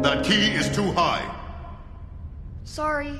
That 0.03 0.23
key 0.23 0.51
is 0.51 0.69
too 0.77 0.93
high. 0.93 1.25
Sorry. 2.65 3.19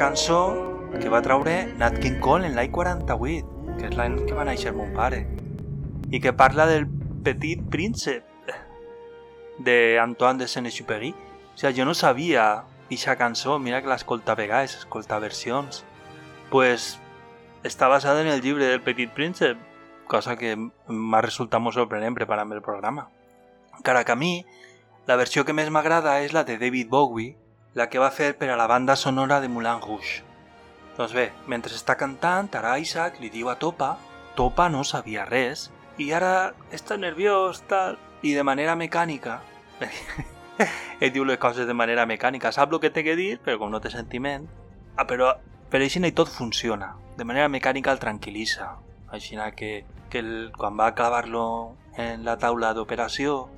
Cançó 0.00 0.56
que 0.96 1.10
va 1.12 1.20
traure 1.20 1.74
Nat 1.76 1.98
King 2.00 2.22
Cole 2.24 2.48
en 2.48 2.54
l'any 2.56 2.70
48, 2.72 3.74
que 3.76 3.90
és 3.90 3.96
l'any 3.98 4.14
que 4.24 4.32
va 4.32 4.46
néixer 4.48 4.72
mon 4.72 4.94
pare, 4.96 5.18
i 6.08 6.22
que 6.24 6.32
parla 6.32 6.64
del 6.70 6.86
petit 7.20 7.60
príncep 7.68 8.24
de 9.60 9.98
Antoine 10.00 10.40
de 10.40 10.48
Saint-Exupéry. 10.48 11.10
O 11.12 11.60
sigui, 11.60 11.74
jo 11.76 11.84
no 11.84 11.92
sabia 11.92 12.46
aquesta 12.86 13.18
cançó, 13.20 13.58
mira 13.60 13.82
que 13.84 13.92
l'escolta 13.92 14.32
a 14.32 14.40
vegades, 14.40 14.78
escolta 14.80 15.20
versions. 15.20 15.82
Pues 16.48 16.94
està 17.62 17.92
basada 17.92 18.24
en 18.24 18.32
el 18.32 18.40
llibre 18.40 18.72
del 18.72 18.80
Petit 18.80 19.12
Príncep, 19.12 19.60
cosa 20.08 20.38
que 20.40 20.56
m'ha 20.56 21.20
resultat 21.20 21.60
molt 21.60 21.76
sorprenent 21.76 22.16
preparant 22.16 22.56
el 22.56 22.64
programa. 22.64 23.10
Encara 23.76 24.06
que 24.08 24.16
a 24.16 24.18
mi, 24.18 24.46
la 25.04 25.20
versió 25.20 25.44
que 25.44 25.52
més 25.52 25.68
m'agrada 25.68 26.22
és 26.24 26.32
la 26.32 26.48
de 26.48 26.56
David 26.56 26.88
Bowie, 26.88 27.36
la 27.74 27.86
que 27.88 28.00
va 28.02 28.10
fer 28.10 28.32
per 28.38 28.50
a 28.50 28.56
la 28.58 28.66
banda 28.66 28.96
sonora 28.96 29.40
de 29.40 29.48
Moulin 29.48 29.80
Rouge. 29.82 30.24
Doncs 30.96 31.12
bé, 31.14 31.30
mentre 31.46 31.74
està 31.76 31.94
cantant, 31.96 32.48
ara 32.58 32.78
Isaac 32.82 33.20
li 33.22 33.30
diu 33.30 33.48
a 33.48 33.56
Topa, 33.58 33.94
Topa 34.36 34.68
no 34.68 34.82
sabia 34.84 35.24
res, 35.28 35.68
i 35.98 36.10
ara 36.12 36.52
està 36.74 36.98
nerviós, 36.98 37.62
tal, 37.70 37.98
i 38.26 38.34
de 38.34 38.42
manera 38.44 38.74
mecànica, 38.76 39.38
ell 41.00 41.12
diu 41.14 41.24
les 41.24 41.38
coses 41.38 41.68
de 41.68 41.76
manera 41.76 42.06
mecànica, 42.10 42.50
sap 42.52 42.74
el 42.74 42.82
que 42.82 42.90
té 42.90 43.04
que 43.06 43.16
dir, 43.16 43.38
però 43.44 43.60
com 43.62 43.70
no 43.70 43.80
té 43.80 43.92
sentiment, 43.94 44.48
ah, 44.96 45.06
però 45.06 45.36
per 45.70 45.80
així 45.80 46.02
tot 46.10 46.28
funciona, 46.28 46.96
de 47.16 47.24
manera 47.24 47.48
mecànica 47.48 47.92
el 47.92 48.02
tranquil·litza, 48.02 48.74
així 49.14 49.38
que, 49.56 49.84
que 50.10 50.18
el, 50.18 50.52
quan 50.58 50.76
va 50.76 50.94
clavar-lo 50.94 51.76
en 51.96 52.24
la 52.24 52.36
taula 52.36 52.74
d'operació, 52.74 53.48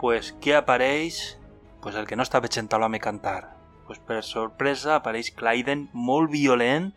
pues, 0.00 0.34
què 0.40 0.56
apareix? 0.56 1.38
Pues 1.80 1.94
el 1.94 2.06
que 2.06 2.16
no 2.16 2.22
estava 2.22 2.48
sentat 2.50 2.82
a 2.82 2.98
cantar. 2.98 3.59
Pues 3.90 3.98
per 4.06 4.22
sorpresa 4.22 4.92
apareix 4.94 5.32
Clyden 5.34 5.88
molt 5.90 6.30
violent, 6.30 6.92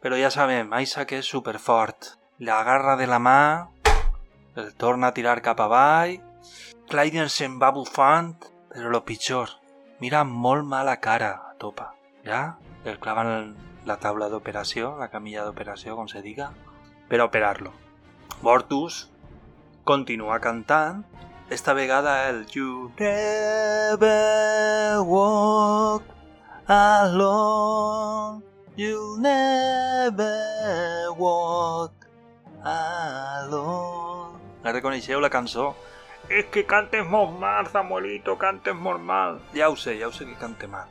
però 0.00 0.16
ja 0.16 0.30
sabem, 0.32 0.70
Isaac 0.80 1.10
és 1.12 1.26
superfort. 1.28 2.14
L'agarra 2.40 2.94
de 2.96 3.04
la 3.04 3.18
mà, 3.20 3.68
el 4.56 4.70
torna 4.80 5.10
a 5.10 5.12
tirar 5.12 5.42
cap 5.44 5.58
avall, 5.60 6.14
Clyden 6.88 7.28
se'n 7.28 7.58
va 7.60 7.68
bufant, 7.76 8.30
però 8.72 8.88
lo 8.88 9.02
pitjor, 9.04 9.52
mira 10.00 10.22
molt 10.24 10.64
mala 10.64 10.94
cara 10.96 11.28
a 11.50 11.52
Topa. 11.60 11.90
Ja? 12.24 12.56
El 12.88 12.96
claven 13.04 13.52
la 13.84 13.98
taula 14.00 14.30
d'operació, 14.32 14.94
la 14.96 15.10
camilla 15.12 15.44
d'operació, 15.44 15.92
com 15.98 16.08
se 16.08 16.22
diga, 16.24 16.54
per 17.10 17.20
operar-lo. 17.20 17.74
Mortus 18.40 19.10
continua 19.84 20.40
cantant, 20.40 21.04
esta 21.50 21.76
vegada 21.76 22.30
el 22.30 22.46
You 22.48 22.94
never 22.96 25.04
walk 25.04 26.16
alone 26.70 28.42
You'll 28.76 29.18
never 29.18 30.38
walk 31.18 32.06
alone 32.62 34.38
La 34.62 34.70
reconeixeu, 34.72 35.20
la 35.20 35.30
cançó? 35.30 35.74
És 36.30 36.46
que 36.54 36.62
cantes 36.70 37.02
molt 37.10 37.34
mal, 37.40 37.66
Samuelito, 37.66 38.36
cantes 38.38 38.76
molt 38.76 39.02
mal. 39.02 39.40
Ja 39.56 39.70
ho 39.72 39.74
sé, 39.74 39.96
ja 39.98 40.06
ho 40.06 40.12
sé 40.12 40.26
que 40.28 40.36
cante 40.38 40.68
mal. 40.70 40.86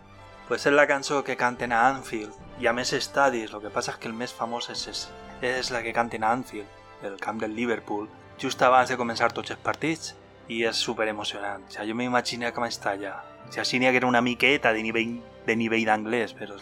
Pues 0.49 0.65
és 0.65 0.73
la 0.73 0.87
cançó 0.89 1.23
que 1.23 1.37
canten 1.37 1.71
a 1.71 1.85
Anfield 1.87 2.33
i 2.59 2.67
a 2.67 2.73
més 2.73 2.91
estadis, 2.97 3.53
el 3.53 3.61
que 3.63 3.71
passa 3.71 3.93
és 3.93 4.01
que 4.01 4.09
el 4.09 4.17
més 4.17 4.33
famós 4.35 4.67
és, 4.73 4.87
és, 4.89 5.05
és 5.45 5.71
la 5.71 5.83
que 5.85 5.93
canten 5.95 6.25
a 6.25 6.33
Anfield, 6.35 6.67
el 7.07 7.15
camp 7.23 7.39
del 7.39 7.55
Liverpool, 7.55 8.09
just 8.41 8.61
abans 8.65 8.89
de 8.89 8.97
començar 8.99 9.31
tots 9.31 9.53
els 9.55 9.63
partits 9.63 10.15
i 10.49 10.65
és 10.67 10.75
super 10.75 11.07
emocionant. 11.07 11.63
O 11.69 11.71
sigui, 11.71 11.93
jo 11.93 11.95
m'imagino 12.01 12.51
que 12.51 12.65
m'està 12.65 12.97
allà. 12.97 13.15
O 13.45 13.47
sigui, 13.47 13.61
així 13.63 13.79
n'hi 13.79 13.87
haguera 13.87 14.09
una 14.09 14.25
miqueta 14.25 14.73
de 14.73 14.83
nivell 14.83 15.21
de 15.49 15.57
nivell 15.57 15.87
d'anglès, 15.89 16.35
però 16.37 16.57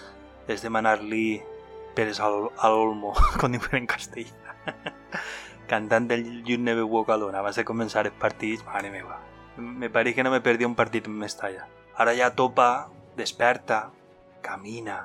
és 0.47 0.63
demanar-li 0.63 1.41
peres 1.97 2.21
al, 2.23 2.47
al 2.63 2.77
olmo, 2.77 3.13
com 3.41 3.51
diuen 3.51 3.81
en 3.83 3.89
castellà. 3.89 4.55
Cantant 5.71 6.07
del 6.07 6.23
You 6.47 6.59
Never 6.61 6.85
Walk 6.87 7.11
Alone 7.11 7.39
abans 7.39 7.59
de 7.59 7.67
començar 7.67 8.05
els 8.07 8.15
partits, 8.21 8.63
mare 8.67 8.91
meva. 8.93 9.19
Me 9.57 9.89
pareix 9.91 10.15
que 10.15 10.23
no 10.23 10.31
me 10.31 10.43
perdia 10.45 10.69
un 10.69 10.77
partit 10.79 11.09
en 11.09 11.17
Mestalla. 11.19 11.65
Ara 11.97 12.13
ja 12.15 12.29
topa, 12.37 12.87
desperta, 13.17 13.87
camina, 14.45 14.99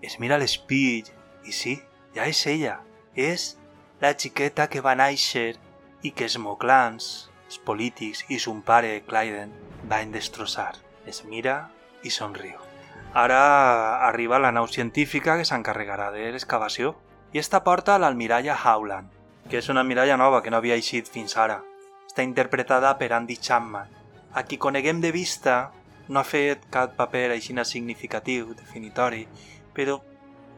es 0.00 0.16
mira 0.22 0.38
l'espill 0.40 1.10
i 1.44 1.52
sí, 1.52 1.76
ja 2.16 2.28
és 2.30 2.40
ella. 2.48 2.78
És 3.18 3.56
la 4.00 4.14
xiqueta 4.14 4.70
que 4.72 4.80
va 4.80 4.96
néixer 4.96 5.58
i 6.06 6.14
que 6.14 6.30
els 6.30 6.38
moclans, 6.40 7.28
els 7.50 7.60
polítics 7.66 8.24
i 8.30 8.40
son 8.40 8.64
pare, 8.64 8.94
Clyden, 9.04 9.52
van 9.90 10.16
destrossar. 10.16 10.72
Es 11.04 11.24
mira 11.26 11.64
i 12.06 12.14
somriu. 12.14 12.69
Ara 13.12 14.06
arriba 14.06 14.38
la 14.38 14.52
nau 14.52 14.68
científica 14.68 15.36
que 15.36 15.44
s'encarregarà 15.48 16.12
de 16.14 16.28
l'excavació 16.30 16.92
i 17.34 17.40
esta 17.42 17.64
porta 17.66 17.96
a 17.96 17.98
l'almiralla 17.98 18.54
Howland, 18.54 19.08
que 19.50 19.58
és 19.58 19.68
una 19.68 19.82
miralla 19.82 20.16
nova 20.16 20.42
que 20.44 20.50
no 20.50 20.60
havia 20.60 20.76
eixit 20.78 21.10
fins 21.10 21.34
ara. 21.36 21.58
Està 22.06 22.22
interpretada 22.22 22.92
per 22.98 23.10
Andy 23.12 23.36
Chapman. 23.36 23.90
A 24.32 24.44
qui 24.46 24.58
coneguem 24.62 25.00
de 25.02 25.10
vista 25.10 25.72
no 26.08 26.20
ha 26.20 26.24
fet 26.24 26.68
cap 26.70 26.94
paper 26.94 27.32
així 27.32 27.54
significatiu, 27.64 28.54
definitori, 28.54 29.26
però 29.74 30.00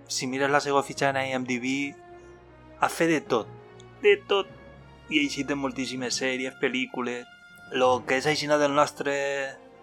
si 0.06 0.26
mires 0.26 0.50
la 0.50 0.60
seva 0.60 0.82
fitxa 0.82 1.08
en 1.08 1.16
IMDb 1.16 1.94
ha 2.80 2.88
fet 2.88 3.08
de 3.08 3.20
tot, 3.20 3.48
de 4.02 4.16
tot. 4.28 4.46
I 5.08 5.18
ha 5.18 5.22
eixit 5.24 5.50
en 5.50 5.58
moltíssimes 5.58 6.16
sèries, 6.16 6.54
pel·lícules, 6.60 7.24
lo 7.72 8.04
que 8.06 8.16
és 8.16 8.26
aixina 8.26 8.56
del 8.58 8.74
nostre, 8.74 9.14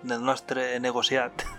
del 0.03 0.22
nostre 0.22 0.80
negociat. 0.80 1.45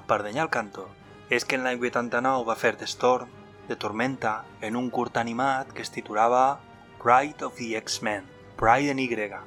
Espardenya 0.00 0.42
al 0.42 0.50
cantó. 0.50 0.88
És 1.30 1.44
que 1.44 1.56
en 1.58 1.64
l'any 1.66 1.80
89 1.80 2.44
va 2.46 2.54
fer 2.58 2.76
The 2.76 2.86
Storm, 2.86 3.30
de 3.68 3.76
Tormenta, 3.76 4.44
en 4.60 4.76
un 4.76 4.90
curt 4.90 5.16
animat 5.16 5.72
que 5.72 5.82
es 5.82 5.90
titulava 5.90 6.60
Pride 7.02 7.44
of 7.44 7.56
the 7.56 7.76
X-Men, 7.76 8.24
Pride 8.56 8.90
en 8.90 8.98
Y, 8.98 9.40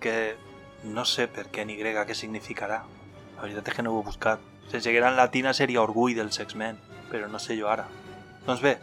que 0.00 0.36
no 0.84 1.04
sé 1.04 1.28
per 1.28 1.48
què 1.52 1.62
en 1.62 1.70
Y 1.70 1.82
què 1.82 2.14
significarà. 2.14 2.82
La 3.36 3.42
veritat 3.42 3.68
és 3.68 3.76
que 3.76 3.82
no 3.82 3.92
ho 3.92 4.00
he 4.00 4.04
buscat. 4.04 4.40
Que 4.70 4.80
era 4.96 5.10
en 5.10 5.16
latina 5.16 5.52
seria 5.52 5.82
Orgull 5.82 6.14
dels 6.16 6.40
X-Men, 6.40 6.78
però 7.10 7.28
no 7.28 7.38
sé 7.38 7.58
jo 7.58 7.68
ara. 7.68 7.86
Doncs 8.46 8.62
bé, 8.62 8.78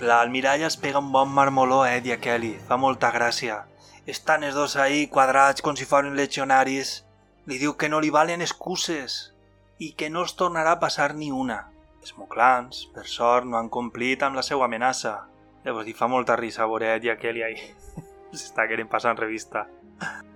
l'almiralla 0.00 0.66
es 0.66 0.76
pega 0.76 1.00
un 1.00 1.12
bon 1.12 1.30
marmoló 1.32 1.82
a 1.82 1.94
Eddie 1.94 2.18
Kelly, 2.20 2.58
fa 2.68 2.76
molta 2.76 3.10
gràcia. 3.12 3.64
Estan 4.06 4.44
els 4.44 4.54
dos 4.54 4.76
ahí 4.76 5.06
quadrats 5.08 5.62
com 5.62 5.76
si 5.76 5.88
foren 5.88 6.16
legionaris. 6.16 7.02
Li 7.46 7.58
diu 7.58 7.76
que 7.78 7.88
no 7.88 8.00
li 8.00 8.10
valen 8.10 8.42
excuses 8.42 9.35
i 9.78 9.92
que 9.92 10.08
no 10.10 10.24
es 10.24 10.34
tornarà 10.36 10.76
a 10.76 10.80
passar 10.80 11.14
ni 11.14 11.30
una. 11.32 11.66
Els 12.00 12.14
moclans, 12.16 12.86
per 12.94 13.04
sort, 13.10 13.46
no 13.46 13.58
han 13.58 13.68
complit 13.72 14.22
amb 14.22 14.38
la 14.38 14.44
seva 14.46 14.66
amenaça. 14.66 15.16
Llavors 15.64 15.88
li 15.88 15.94
fa 15.96 16.08
molta 16.08 16.36
risa 16.38 16.66
veure 16.66 16.94
Eddie 16.94 17.16
Kelly 17.20 17.42
ahí. 17.42 17.56
S'està 18.38 18.66
querent 18.70 18.88
passar 18.88 19.12
en 19.14 19.20
revista. 19.20 19.66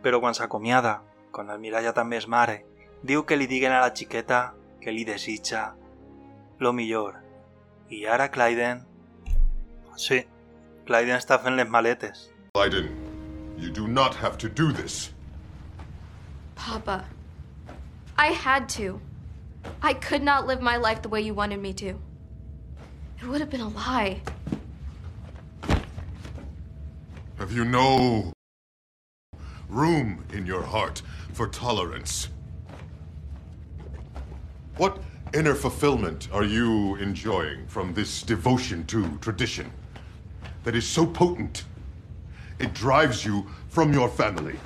Però 0.03 0.21
quan 0.21 0.35
s'acomiada, 0.35 1.01
quan 1.31 1.49
l'almiralla 1.49 1.95
també 1.97 2.19
és 2.19 2.27
mare, 2.29 2.63
diu 3.03 3.25
que 3.25 3.39
li 3.39 3.47
diguen 3.47 3.73
a 3.73 3.83
la 3.85 3.93
xiqueta 3.95 4.51
que 4.81 4.93
li 4.93 5.05
desitja 5.05 5.71
lo 6.61 6.73
millor. 6.73 7.21
I 7.89 8.07
ara 8.07 8.31
Clyden... 8.31 8.85
Sí, 10.01 10.23
Clyden 10.89 11.17
està 11.17 11.39
fent 11.43 11.57
les 11.57 11.69
maletes. 11.69 12.29
Clyden, 12.57 12.89
you 13.59 13.71
do 13.71 13.87
not 13.87 14.17
have 14.17 14.39
to 14.39 14.49
do 14.49 14.73
this. 14.73 15.13
Papa, 16.57 17.05
I 18.19 18.33
had 18.33 18.69
to. 18.77 19.01
I 19.83 19.95
could 19.95 20.23
not 20.23 20.47
live 20.47 20.61
my 20.61 20.77
life 20.77 21.03
the 21.03 21.09
way 21.09 21.21
you 21.21 21.35
wanted 21.35 21.61
me 21.61 21.73
to. 21.75 21.89
It 21.89 23.27
would 23.27 23.41
have 23.41 23.51
been 23.51 23.61
a 23.61 23.69
lie. 23.69 24.23
Have 27.39 27.53
you 27.53 27.65
no 27.65 28.33
room 29.69 30.25
in 30.33 30.47
your 30.47 30.63
heart 30.63 31.03
for 31.33 31.47
tolerance? 31.49 32.29
What 34.77 35.03
inner 35.35 35.55
fulfillment 35.55 36.29
are 36.33 36.45
you 36.45 36.97
enjoying 36.97 37.67
from 37.67 37.95
this 37.95 38.23
devotion 38.23 38.85
to 38.87 39.17
tradition 39.19 39.71
that 40.65 40.75
is 40.75 40.87
so 40.87 41.07
potent? 41.07 41.65
It 42.59 42.75
drives 42.75 43.25
you 43.25 43.47
from 43.69 43.93
your 43.93 44.09
family. 44.09 44.59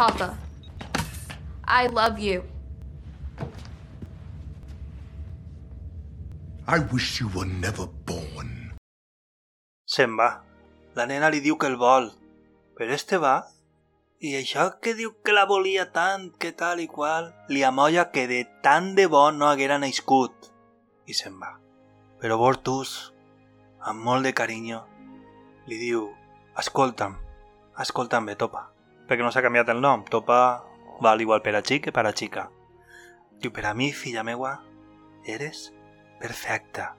Papa, 0.00 0.34
I 1.68 1.86
love 1.88 2.18
you. 2.18 2.42
I 6.66 6.78
wish 6.90 7.20
you 7.20 7.28
were 7.34 7.44
never 7.44 7.84
born. 8.08 8.72
Se'n 9.84 10.16
va. 10.16 10.30
La 10.96 11.04
nena 11.04 11.28
li 11.28 11.42
diu 11.44 11.58
que 11.60 11.68
el 11.68 11.76
vol, 11.76 12.08
però 12.80 12.96
este 12.96 13.20
va 13.20 13.34
i 14.24 14.32
això 14.40 14.70
que 14.80 14.96
diu 14.96 15.12
que 15.20 15.36
la 15.36 15.44
volia 15.52 15.90
tant, 15.92 16.30
que 16.40 16.54
tal 16.64 16.80
i 16.80 16.88
qual, 16.88 17.28
li 17.52 17.60
amolla 17.68 18.08
que 18.16 18.24
de 18.32 18.40
tant 18.64 18.94
de 18.96 19.04
bo 19.04 19.26
no 19.36 19.52
haguera 19.52 19.76
nascut. 19.84 20.48
I 21.04 21.20
se'n 21.20 21.36
va. 21.44 21.58
Però 22.24 22.40
Bortus, 22.40 22.96
amb 23.84 24.00
molt 24.08 24.24
de 24.24 24.32
carinyo, 24.32 24.80
li 25.68 25.84
diu 25.84 26.08
«Escolta'm, 26.56 27.20
escolta'm 27.84 28.32
bé, 28.32 28.40
topa, 28.40 28.70
perquè 29.10 29.26
no 29.26 29.32
s'ha 29.34 29.42
canviat 29.42 29.72
el 29.74 29.82
nom. 29.82 30.04
Topa 30.06 30.62
val 31.02 31.20
igual 31.20 31.42
per 31.42 31.56
a 31.58 31.64
xic 31.66 31.88
que 31.88 31.92
per 31.96 32.06
a 32.06 32.14
xica. 32.14 32.46
Diu, 33.42 33.50
per 33.50 33.64
a 33.66 33.74
mi, 33.74 33.90
filla 33.90 34.22
meua, 34.22 34.60
eres 35.26 35.72
perfecta. 36.20 36.92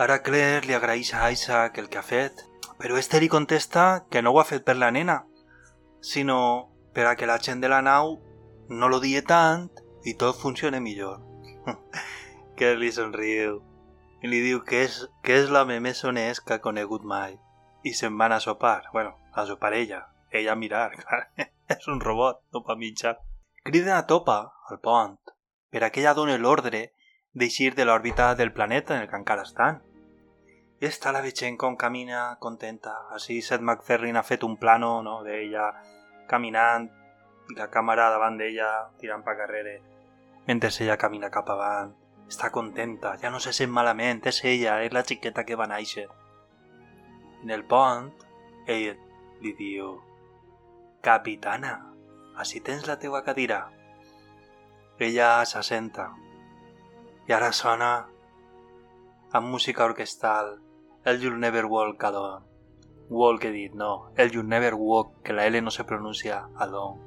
Ara 0.00 0.22
Claire 0.26 0.66
li 0.66 0.74
agraeix 0.74 1.12
a 1.14 1.30
Isaac 1.30 1.78
el 1.78 1.88
que 1.92 2.00
ha 2.00 2.02
fet, 2.02 2.42
però 2.80 2.98
este 2.98 3.20
li 3.20 3.28
contesta 3.28 4.06
que 4.10 4.22
no 4.24 4.32
ho 4.32 4.40
ha 4.40 4.48
fet 4.48 4.64
per 4.66 4.74
la 4.80 4.90
nena, 4.90 5.20
sinó 6.00 6.72
per 6.96 7.06
a 7.06 7.14
que 7.14 7.28
la 7.30 7.38
gent 7.38 7.62
de 7.62 7.68
la 7.68 7.82
nau 7.84 8.16
no 8.68 8.88
lo 8.88 8.98
die 8.98 9.22
tant 9.22 9.68
i 10.02 10.16
tot 10.16 10.40
funcione 10.40 10.80
millor. 10.80 11.20
que 12.58 12.74
li 12.74 12.90
somriu 12.92 13.60
i 14.24 14.28
li 14.28 14.40
diu 14.44 14.64
que 14.66 14.82
és, 14.86 15.04
que 15.22 15.36
és 15.44 15.52
l'home 15.52 15.78
més 15.80 16.02
honest 16.04 16.42
que 16.44 16.56
ha 16.56 16.64
conegut 16.64 17.04
mai. 17.04 17.36
I 17.84 17.92
se'n 17.96 18.16
van 18.18 18.32
a 18.32 18.40
sopar. 18.40 18.88
Bueno, 18.92 19.14
a 19.32 19.46
sopar 19.46 19.72
ella. 19.76 20.08
Ella 20.30 20.56
mirar, 20.56 20.90
clar. 21.00 21.26
és 21.70 21.88
un 21.88 22.00
robot, 22.00 22.42
no 22.54 22.62
pa 22.66 22.76
mitjar. 22.76 23.16
Criden 23.64 23.94
a 23.94 24.06
Topa, 24.06 24.40
al 24.70 24.80
pont, 24.80 25.18
per 25.70 25.84
a 25.84 25.90
que 25.90 26.00
ella 26.00 26.14
doni 26.14 26.38
l'ordre 26.38 26.86
d'eixir 27.32 27.74
de 27.74 27.86
l'òrbita 27.86 28.34
del 28.34 28.52
planeta 28.52 28.96
en 28.96 29.04
el 29.04 29.10
que 29.10 29.18
encara 29.20 29.46
estan. 29.46 29.82
I 30.80 30.88
està 30.88 31.12
la 31.12 31.20
veient 31.20 31.58
com 31.60 31.76
camina 31.76 32.36
contenta. 32.40 32.94
Així 33.14 33.42
Seth 33.44 33.60
MacFarlane 33.60 34.18
ha 34.18 34.26
fet 34.26 34.46
un 34.46 34.56
plano 34.56 35.02
no, 35.04 35.20
d'ella 35.26 35.68
caminant 36.30 36.88
i 37.50 37.58
la 37.58 37.68
càmera 37.68 38.08
davant 38.10 38.38
d'ella 38.38 38.70
tirant 38.98 39.22
pa 39.26 39.36
carrere 39.36 39.80
mentre 40.46 40.70
ella 40.80 40.96
camina 40.96 41.30
cap 41.30 41.50
avant. 41.50 41.92
Està 42.30 42.50
contenta, 42.50 43.16
ja 43.22 43.30
no 43.30 43.40
se 43.42 43.52
sent 43.52 43.70
malament, 43.70 44.22
és 44.26 44.40
ella, 44.46 44.80
és 44.82 44.94
la 44.94 45.04
xiqueta 45.06 45.44
que 45.46 45.58
va 45.58 45.68
néixer. 45.70 46.06
En 47.42 47.50
el 47.50 47.64
pont, 47.66 48.10
ell 48.66 48.96
li 49.42 49.52
diu 49.58 49.98
Capitana, 51.00 51.74
així 52.36 52.60
tens 52.60 52.86
la 52.88 52.98
teua 53.00 53.22
cadira. 53.24 53.60
Ella 55.00 55.38
s'assenta 55.48 56.10
i 57.28 57.32
ara 57.32 57.52
sona 57.56 57.90
amb 59.32 59.48
música 59.48 59.84
orquestal 59.86 60.58
el 61.04 61.20
You'll 61.22 61.38
Never 61.40 61.64
Walk 61.66 62.04
Alone. 62.04 62.44
Walk 63.08 63.44
he 63.44 63.50
dit, 63.50 63.72
no. 63.72 64.12
El 64.16 64.30
You'll 64.30 64.48
Never 64.48 64.74
Walk, 64.74 65.22
que 65.22 65.32
la 65.32 65.46
L 65.46 65.60
no 65.62 65.70
se 65.70 65.84
pronuncia 65.84 66.48
alone. 66.56 67.00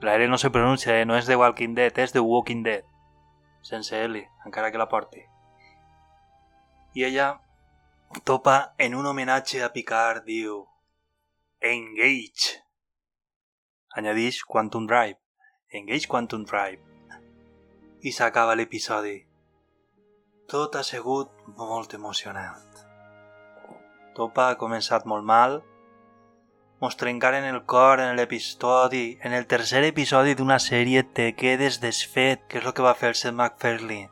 La 0.00 0.14
L 0.14 0.28
no 0.28 0.38
se 0.38 0.50
pronuncia, 0.50 1.00
eh? 1.00 1.06
no 1.06 1.16
és 1.16 1.26
de 1.26 1.36
Walking 1.36 1.74
Dead, 1.74 1.98
és 1.98 2.12
de 2.12 2.20
Walking 2.20 2.62
Dead. 2.62 2.84
Sense 3.62 4.04
L, 4.04 4.22
encara 4.46 4.70
que 4.70 4.78
la 4.78 4.88
porti. 4.88 5.24
I 6.94 7.04
ella 7.04 7.40
topa 8.22 8.74
en 8.78 8.94
un 8.94 9.06
homenatge 9.06 9.64
a 9.64 9.72
Picard, 9.72 10.24
diu 10.24 10.66
Engage. 11.60 12.63
Añadix 13.96 14.42
Quantum 14.42 14.86
Drive. 14.86 15.18
Engage 15.70 16.08
Quantum 16.08 16.44
Drive. 16.44 16.80
I 18.02 18.10
s'acaba 18.10 18.56
l'episodi. 18.58 19.20
Tot 20.50 20.74
ha 20.74 20.82
sigut 20.82 21.30
molt 21.60 21.94
emocionant. 21.94 22.82
Topa 24.18 24.48
ha 24.48 24.58
començat 24.58 25.06
molt 25.06 25.22
mal, 25.22 25.60
mos 26.82 26.98
trencaren 26.98 27.46
el 27.46 27.62
cor 27.70 28.02
en 28.02 28.18
l'episodi, 28.18 29.04
en 29.22 29.32
el 29.32 29.46
tercer 29.46 29.84
episodi 29.86 30.34
d'una 30.34 30.58
sèrie 30.58 31.06
te 31.06 31.30
quedes 31.38 31.78
desfet, 31.86 32.42
que 32.48 32.58
és 32.58 32.66
el 32.66 32.74
que 32.74 32.82
va 32.82 32.98
fer 32.98 33.14
el 33.14 33.18
Seth 33.22 33.38
MacFarlane 33.38 34.10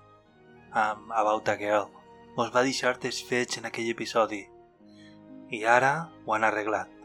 amb 0.73 1.11
About 1.11 1.51
a 1.51 1.59
Girl. 1.59 1.91
Mos 2.39 2.55
va 2.55 2.63
deixar 2.63 2.95
desfets 3.03 3.59
en 3.59 3.67
aquell 3.67 3.91
episodi. 3.91 4.45
I 5.51 5.67
ara 5.67 5.95
ho 6.25 6.39
han 6.39 6.47
arreglat. 6.47 7.02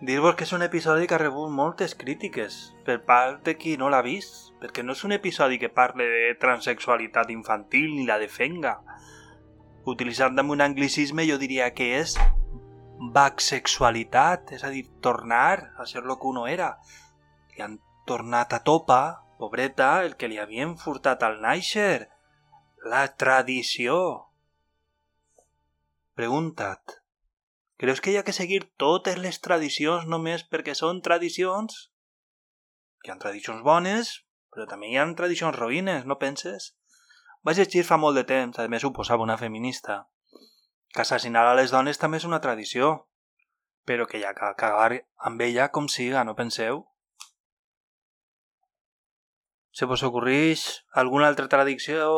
Dir-vos 0.00 0.36
que 0.38 0.44
és 0.46 0.52
un 0.54 0.62
episodi 0.62 1.08
que 1.10 1.16
ha 1.16 1.18
rebut 1.18 1.50
moltes 1.50 1.96
crítiques 1.98 2.56
per 2.86 3.00
part 3.06 3.40
de 3.48 3.56
qui 3.58 3.72
no 3.80 3.88
l'ha 3.90 3.98
vist, 4.06 4.52
perquè 4.62 4.84
no 4.84 4.94
és 4.94 5.00
un 5.02 5.14
episodi 5.16 5.58
que 5.58 5.72
parle 5.74 6.04
de 6.06 6.36
transexualitat 6.38 7.32
infantil 7.34 7.88
ni 7.96 8.04
la 8.06 8.20
defenga, 8.22 8.76
utilitzant 9.90 10.38
amb 10.38 10.54
un 10.54 10.62
anglicisme 10.62 11.24
jo 11.26 11.38
diria 11.42 11.72
que 11.74 11.88
és 11.98 12.14
baxexualitat, 13.16 14.52
és 14.54 14.62
a 14.62 14.70
dir, 14.70 14.84
tornar 15.02 15.74
a 15.74 15.86
ser 15.86 16.04
lo 16.06 16.18
que 16.18 16.30
uno 16.30 16.46
era. 16.46 16.76
Li 17.56 17.66
han 17.66 17.80
tornat 18.06 18.54
a 18.54 18.62
topa, 18.62 19.00
pobreta, 19.42 19.90
el 20.06 20.14
que 20.14 20.30
li 20.30 20.38
havien 20.38 20.76
furtat 20.78 21.26
al 21.26 21.40
Naixer. 21.42 22.06
La 22.86 23.02
tradició. 23.18 23.98
Pregunta't. 26.14 26.97
Creus 27.78 28.00
que 28.02 28.10
hi 28.10 28.16
ha 28.18 28.24
que 28.26 28.34
seguir 28.34 28.64
totes 28.82 29.20
les 29.22 29.36
tradicions 29.38 30.08
només 30.10 30.42
perquè 30.52 30.74
són 30.74 30.98
tradicions? 31.08 31.76
Hi 33.06 33.12
ha 33.12 33.16
tradicions 33.22 33.62
bones, 33.68 34.10
però 34.50 34.66
també 34.66 34.90
hi 34.90 34.98
ha 34.98 35.04
tradicions 35.20 35.54
roïnes, 35.54 36.02
no 36.10 36.16
penses? 36.18 36.72
Vaig 37.46 37.60
llegir 37.62 37.84
fa 37.86 38.00
molt 38.02 38.18
de 38.18 38.26
temps, 38.26 38.58
a 38.58 38.66
més 38.66 38.82
ho 38.82 38.90
posava 38.96 39.22
una 39.22 39.38
feminista, 39.38 40.00
que 40.90 41.04
assassinar 41.04 41.46
a 41.46 41.54
les 41.54 41.70
dones 41.70 42.02
també 42.02 42.18
és 42.18 42.26
una 42.26 42.42
tradició, 42.42 42.90
però 43.86 44.10
que 44.10 44.18
hi 44.18 44.26
ha 44.26 44.34
que 44.34 44.50
acabar 44.50 44.90
amb 45.30 45.46
ella 45.46 45.70
com 45.70 45.86
siga, 45.86 46.26
no 46.26 46.34
penseu? 46.34 46.82
Se 49.70 49.86
vos 49.86 50.02
ocorreix 50.02 50.68
alguna 50.90 51.30
altra 51.30 51.46
tradició? 51.46 52.10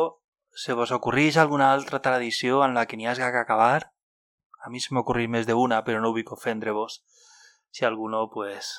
Se 0.57 0.73
vos 0.73 0.89
ocorreix 0.91 1.37
alguna 1.37 1.69
altra 1.71 2.01
tradició 2.01 2.65
en 2.65 2.73
la 2.73 2.87
que 2.89 2.97
n'hi 2.97 3.05
hagi 3.13 3.21
que 3.21 3.45
acabar? 3.45 3.91
A 4.61 4.69
mi 4.69 4.79
se 4.79 4.93
m'ocorreix 4.93 5.29
més 5.29 5.47
d'una, 5.49 5.81
però 5.85 6.01
no 6.01 6.13
vull 6.13 6.35
ofendre-vos. 6.37 7.01
Si 7.71 7.85
alguno, 7.85 8.27
pues... 8.33 8.77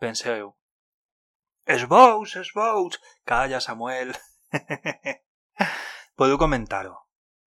Penseu. 0.00 0.54
Es 1.66 1.86
bous, 1.88 2.36
es 2.36 2.52
bous! 2.54 3.00
Calla, 3.24 3.60
Samuel! 3.60 4.14
Podeu 6.16 6.38
comentar-ho. 6.38 6.94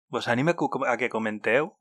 Vos 0.10 0.28
anime 0.28 0.56
a 0.88 0.98
que 0.98 1.10
comenteu 1.10 1.78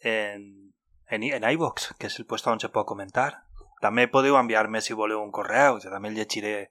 en, 0.00 0.72
en, 1.08 1.22
en 1.22 1.50
iVox, 1.50 1.94
que 1.98 2.06
és 2.06 2.18
el 2.20 2.26
lloc 2.28 2.46
on 2.46 2.60
se 2.60 2.70
pot 2.72 2.86
comentar. 2.86 3.44
També 3.82 4.08
podeu 4.10 4.36
enviar-me 4.36 4.80
si 4.82 4.94
voleu 4.94 5.22
un 5.22 5.32
correu, 5.32 5.78
jo 5.82 5.90
també 5.90 6.10
el 6.10 6.18
llegiré 6.18 6.70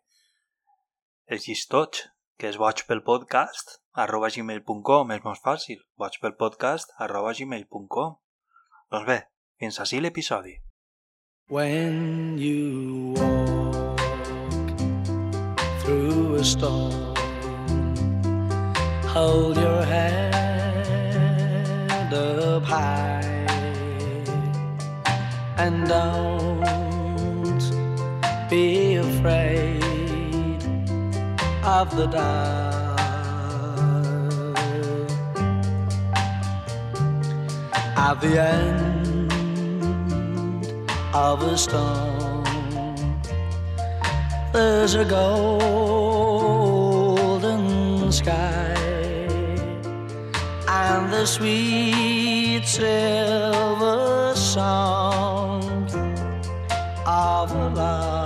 els 1.28 1.48
llistots, 1.48 2.08
que 2.38 2.48
és 2.52 2.60
watchpelpodcast 2.62 3.80
arroba 3.98 4.30
gmail.com, 4.30 5.12
és 5.16 5.24
molt 5.26 5.42
fàcil, 5.44 5.82
watchpelpodcast 5.98 6.94
arroba 7.02 7.34
gmail.com. 7.34 8.16
Doncs 8.94 9.08
bé, 9.10 9.20
fins 9.60 9.82
així 9.82 10.00
l'episodi. 10.02 10.56
When 11.50 12.38
you 12.38 13.14
walk 13.18 13.98
through 15.82 16.36
a 16.36 16.44
storm 16.44 17.08
hold 19.18 19.58
your 19.58 19.84
head 19.84 20.28
up 22.14 22.64
high 22.64 23.24
and 25.58 25.88
don't 25.88 26.37
of 31.82 31.96
the 31.96 32.08
dark. 32.08 32.98
At 38.08 38.16
the 38.20 38.34
end 38.42 39.30
of 41.14 41.44
a 41.44 41.56
storm, 41.56 42.44
there's 44.54 44.96
a 44.96 45.06
golden 45.06 45.62
sky 48.12 48.74
and 50.68 51.14
the 51.14 51.26
sweet 51.28 52.66
silver 52.66 54.34
song 54.36 55.62
of 57.06 57.52
love. 57.78 58.17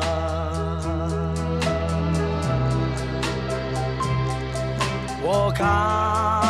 Walk 5.62 6.41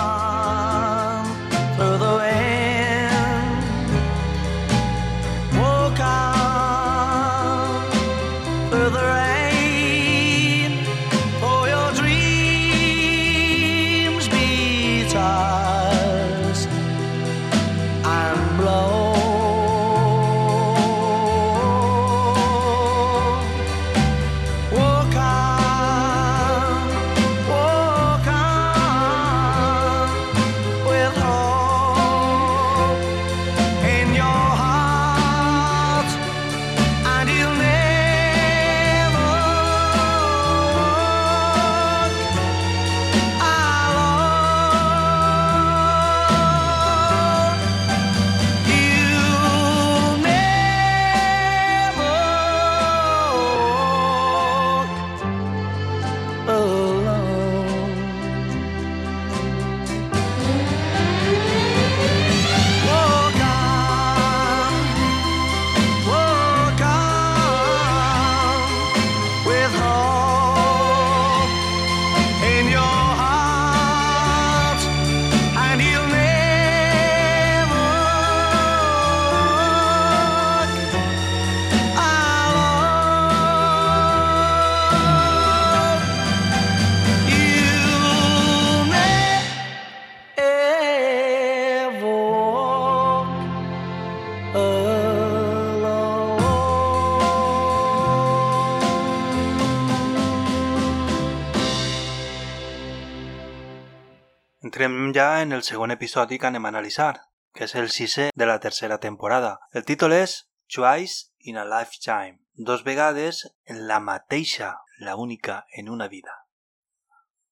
entrem 104.72 105.12
ja 105.14 105.42
en 105.42 105.52
el 105.52 105.64
segon 105.68 105.92
episodi 105.92 106.38
que 106.40 106.48
anem 106.48 106.64
a 106.64 106.70
analitzar, 106.72 107.28
que 107.52 107.66
és 107.68 107.74
el 107.76 107.90
sisè 107.92 108.30
de 108.40 108.46
la 108.48 108.62
tercera 108.64 109.02
temporada. 109.04 109.58
El 109.76 109.84
títol 109.84 110.16
és 110.16 110.36
Twice 110.72 111.34
in 111.44 111.58
a 111.60 111.66
Lifetime, 111.68 112.40
dos 112.56 112.86
vegades 112.88 113.42
en 113.66 113.82
la 113.90 114.00
mateixa, 114.00 114.78
la 115.00 115.18
única 115.18 115.66
en 115.76 115.90
una 115.90 116.08
vida. 116.08 116.38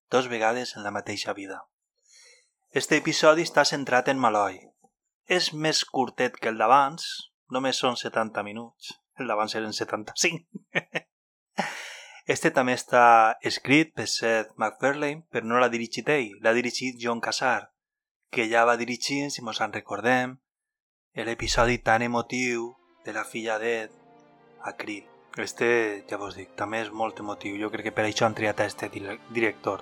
Dos 0.09 0.30
vegades 0.30 0.78
en 0.78 0.88
la 0.88 0.95
mateixa 0.95 1.34
vida. 1.34 1.65
Este 2.72 2.95
episodi 3.03 3.43
està 3.43 3.67
centrat 3.67 4.07
en 4.07 4.24
Malloy. 4.24 4.61
És 5.28 5.51
més 5.51 5.84
curtet 5.84 6.39
que 6.39 6.53
el 6.53 6.57
d'abans, 6.57 7.03
només 7.51 7.84
són 7.84 7.99
70 7.99 8.47
minuts. 8.47 8.95
El 9.20 9.28
d'abans 9.28 9.59
eren 9.59 9.76
75. 9.76 10.47
Este 12.30 12.52
també 12.54 12.76
està 12.78 13.40
escrit 13.50 13.96
per 13.98 14.06
Seth 14.06 14.52
MacFarlane, 14.62 15.24
però 15.34 15.48
no 15.50 15.58
l'ha 15.58 15.70
dirigit 15.74 16.10
ell, 16.14 16.36
l'ha 16.46 16.52
dirigit 16.54 17.00
John 17.02 17.24
Casar, 17.26 17.72
que 18.30 18.46
ja 18.52 18.68
va 18.70 18.76
dirigir, 18.78 19.32
si 19.34 19.42
mos 19.42 19.62
en 19.66 19.74
recordem, 19.74 20.36
l'episodi 21.18 21.80
tan 21.82 22.06
emotiu 22.06 22.68
de 23.06 23.16
la 23.16 23.24
filla 23.26 23.58
d'Ed 23.58 23.96
a 24.62 24.76
Krill. 24.78 25.08
Este, 25.42 26.06
ja 26.06 26.20
vos 26.22 26.38
dic, 26.38 26.54
també 26.60 26.84
és 26.84 26.92
molt 26.94 27.24
emotiu. 27.26 27.58
Jo 27.58 27.72
crec 27.74 27.90
que 27.90 27.96
per 27.98 28.06
això 28.06 28.28
han 28.28 28.38
triat 28.38 28.62
a 28.62 28.70
este 28.70 28.92
director. 28.94 29.82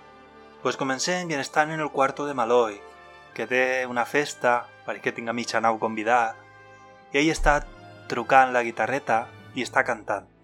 Pues 0.64 0.80
comencem 0.80 1.28
i 1.28 1.36
estan 1.36 1.76
en 1.76 1.84
el 1.84 1.92
quarto 1.92 2.26
de 2.26 2.34
Maloi, 2.34 2.80
que 3.36 3.50
té 3.52 3.84
una 3.92 4.08
festa, 4.08 4.62
perquè 4.88 5.12
tinga 5.12 5.36
mitja 5.36 5.60
nau 5.60 5.84
convidat, 5.84 6.40
i 7.12 7.20
ell 7.20 7.36
està 7.36 7.60
trucant 8.08 8.56
la 8.56 8.64
guitarreta 8.64 9.26
i 9.52 9.68
està 9.68 9.84
cantant. 9.84 10.37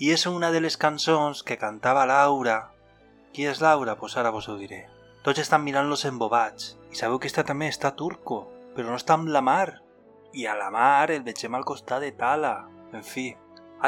I 0.00 0.14
és 0.14 0.22
una 0.24 0.48
de 0.48 0.62
les 0.64 0.78
cançons 0.80 1.42
que 1.44 1.58
cantava 1.60 2.06
Laura. 2.08 2.70
Qui 3.36 3.44
és 3.44 3.58
Laura? 3.60 3.98
Pues 4.00 4.14
ara 4.16 4.30
vos 4.32 4.46
ho 4.48 4.54
diré. 4.56 4.86
Tots 5.20 5.42
estan 5.42 5.60
mirant-los 5.60 6.06
embobats. 6.08 6.70
I 6.88 6.96
sabeu 6.96 7.20
que 7.20 7.28
esta 7.28 7.44
també 7.44 7.68
està 7.68 7.90
turco, 7.98 8.46
però 8.72 8.88
no 8.88 8.96
està 8.96 9.18
amb 9.18 9.28
la 9.28 9.44
mar. 9.44 9.82
I 10.32 10.48
a 10.48 10.56
la 10.56 10.70
mar 10.72 11.12
el 11.12 11.20
vegem 11.28 11.52
al 11.52 11.68
costat 11.68 12.00
de 12.00 12.14
Tala. 12.16 12.54
En 12.96 13.04
fi, 13.04 13.26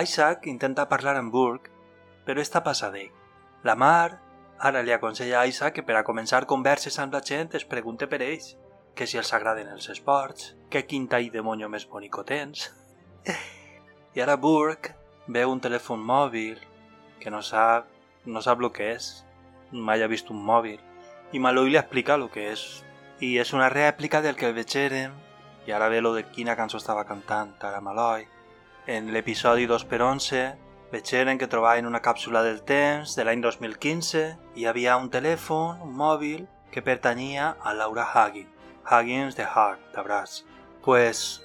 Isaac 0.05 0.45
intenta 0.53 0.89
parlar 0.93 1.17
amb 1.17 1.33
Burke, 1.33 1.73
però 2.29 2.45
està 2.45 2.61
passadell. 2.61 3.09
La 3.65 3.73
mar 3.73 4.21
ara 4.61 4.85
li 4.85 4.93
aconsella 4.93 5.41
a 5.41 5.49
Isaac 5.49 5.81
que 5.81 5.89
per 5.89 5.97
a 5.97 6.05
començar 6.05 6.45
converses 6.45 7.01
amb 7.01 7.17
la 7.17 7.25
gent 7.25 7.57
es 7.57 7.65
pregunte 7.65 8.05
per 8.07 8.21
ells, 8.21 8.59
que 8.95 9.09
si 9.09 9.17
els 9.17 9.33
agraden 9.33 9.73
els 9.73 9.89
esports, 9.89 10.59
que 10.69 10.85
quin 10.85 11.09
tall 11.09 11.33
de 11.33 11.41
monyo 11.41 11.73
més 11.73 11.89
bonico 11.89 12.21
tens. 12.21 12.69
I 14.13 14.21
ara 14.21 14.37
Burke 14.37 15.01
veu 15.33 15.51
un 15.51 15.61
telèfon 15.61 16.01
mòbil 16.01 16.61
que 17.20 17.30
no 17.30 17.43
sap, 17.43 17.87
no 18.26 18.43
sap 18.43 18.61
el 18.61 18.70
que 18.72 18.93
és, 18.95 19.24
mai 19.72 20.03
ha 20.03 20.11
vist 20.11 20.30
un 20.30 20.41
mòbil, 20.45 20.78
i 21.33 21.41
Maloi 21.41 21.70
li 21.72 21.80
explica 21.80 22.16
el 22.18 22.28
que 22.30 22.51
és. 22.53 22.83
I 23.22 23.37
és 23.39 23.53
una 23.55 23.70
rèplica 23.70 24.20
del 24.20 24.37
que 24.37 24.53
vegérem, 24.53 25.14
i 25.66 25.72
ara 25.72 25.89
ve 25.89 26.01
lo 26.03 26.12
de 26.14 26.24
quina 26.28 26.57
cançó 26.59 26.80
estava 26.80 27.07
cantant 27.09 27.55
ara 27.62 27.80
Maloi. 27.80 28.26
En 28.87 29.12
l'episodi 29.14 29.68
2 29.70 29.87
per 29.87 30.03
11 30.03 30.43
vegeren 30.93 31.39
que 31.39 31.49
trobaven 31.49 31.87
una 31.87 32.03
càpsula 32.03 32.43
del 32.43 32.61
temps 32.68 33.14
de 33.16 33.24
l'any 33.24 33.41
2015 33.41 34.24
i 34.57 34.62
hi 34.62 34.66
havia 34.66 34.99
un 34.99 35.09
telèfon, 35.09 35.78
un 35.87 35.95
mòbil, 35.97 36.45
que 36.72 36.83
pertanyia 36.83 37.55
a 37.62 37.72
Laura 37.74 38.05
Haggins, 38.12 38.49
Haggins 38.85 39.37
de 39.37 39.45
Heart, 39.45 39.93
de. 39.95 40.45
Pues 40.83 41.43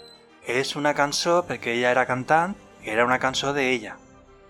és 0.47 0.75
una 0.75 0.93
cançó 0.95 1.43
perquè 1.45 1.75
ella 1.75 1.91
era 1.91 2.07
cantant 2.07 2.55
era 2.87 3.03
una 3.03 3.19
cançó 3.19 3.51
d'ella, 3.51 3.97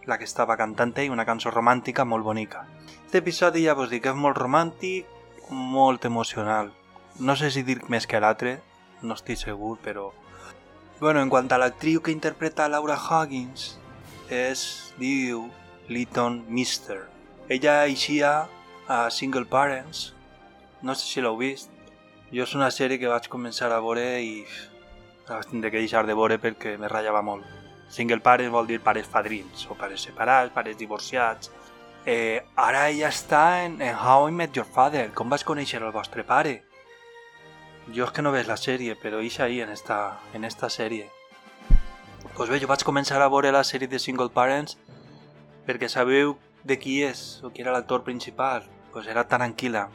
la 0.06 0.20
que 0.22 0.28
estava 0.30 0.58
cantant 0.60 0.94
ell, 1.02 1.10
una 1.10 1.26
cançó 1.26 1.50
romàntica 1.50 2.06
molt 2.06 2.24
bonica. 2.24 2.68
Aquest 2.86 3.16
episodi 3.18 3.64
ja 3.66 3.74
vos 3.74 3.90
dic 3.90 4.06
és 4.06 4.16
molt 4.16 4.38
romàntic, 4.38 5.10
molt 5.50 6.06
emocional. 6.06 6.70
No 7.20 7.36
sé 7.36 7.50
si 7.50 7.64
dir 7.66 7.80
més 7.90 8.06
que 8.06 8.22
l'altre, 8.22 8.60
no 9.02 9.18
estic 9.18 9.42
segur, 9.42 9.78
però... 9.82 10.12
Bueno, 11.00 11.22
en 11.22 11.34
quant 11.34 11.50
a 11.50 11.58
l'actriu 11.58 12.02
que 12.06 12.14
interpreta 12.14 12.70
Laura 12.70 12.98
Huggins, 12.98 13.80
és, 14.30 14.94
diu, 15.02 15.48
Lytton 15.90 16.44
Mister. 16.48 17.08
Ella 17.50 17.80
eixia 17.90 18.48
a 18.88 19.10
Single 19.10 19.48
Parents, 19.50 20.12
no 20.86 20.94
sé 20.94 21.10
si 21.10 21.26
l'heu 21.26 21.42
vist. 21.42 21.74
Jo 22.30 22.46
és 22.46 22.54
una 22.54 22.70
sèrie 22.70 23.02
que 23.02 23.10
vaig 23.10 23.32
començar 23.34 23.72
a 23.72 23.82
veure 23.82 24.04
i 24.22 24.44
la 25.28 25.40
vaig 25.40 25.50
tindre 25.50 25.72
que 25.74 25.82
deixar 25.82 26.06
de 26.06 26.14
veure 26.14 26.38
perquè 26.44 26.78
me 26.78 26.92
ratllava 26.92 27.26
molt. 27.26 27.57
Single 27.90 28.20
pares 28.20 28.52
vol 28.52 28.68
dir 28.68 28.82
pares 28.84 29.08
padrins, 29.08 29.66
o 29.70 29.76
pares 29.76 30.04
separats, 30.04 30.54
pares 30.54 30.78
divorciats. 30.78 31.52
Eh, 32.06 32.44
ara 32.56 32.88
ella 32.90 33.10
està 33.10 33.66
en, 33.66 33.82
en 33.82 33.96
How 33.96 34.30
I 34.30 34.32
Met 34.32 34.56
Your 34.56 34.68
Father. 34.68 35.10
Com 35.16 35.30
vas 35.30 35.44
conèixer 35.48 35.82
el 35.82 35.92
vostre 35.96 36.24
pare? 36.28 36.62
Jo 37.96 38.06
és 38.06 38.12
que 38.12 38.24
no 38.24 38.34
ves 38.36 38.48
la 38.48 38.58
sèrie, 38.60 38.96
però 39.00 39.22
és 39.24 39.40
ahí, 39.40 39.62
en 39.62 39.72
esta, 39.72 40.20
en 40.34 40.44
esta 40.44 40.70
sèrie. 40.70 41.08
Pues 42.36 42.50
bé, 42.52 42.60
jo 42.60 42.68
vaig 42.68 42.84
començar 42.84 43.22
a 43.22 43.30
veure 43.32 43.52
la 43.52 43.64
sèrie 43.64 43.88
de 43.88 44.00
Single 44.00 44.30
Parents 44.30 44.78
perquè 45.68 45.90
sabeu 45.90 46.36
de 46.64 46.78
qui 46.80 47.02
és, 47.04 47.42
o 47.44 47.52
qui 47.52 47.64
era 47.64 47.74
l'actor 47.74 48.04
principal. 48.04 48.68
Pues 48.94 49.08
era 49.08 49.28
Taranquila. 49.28 49.88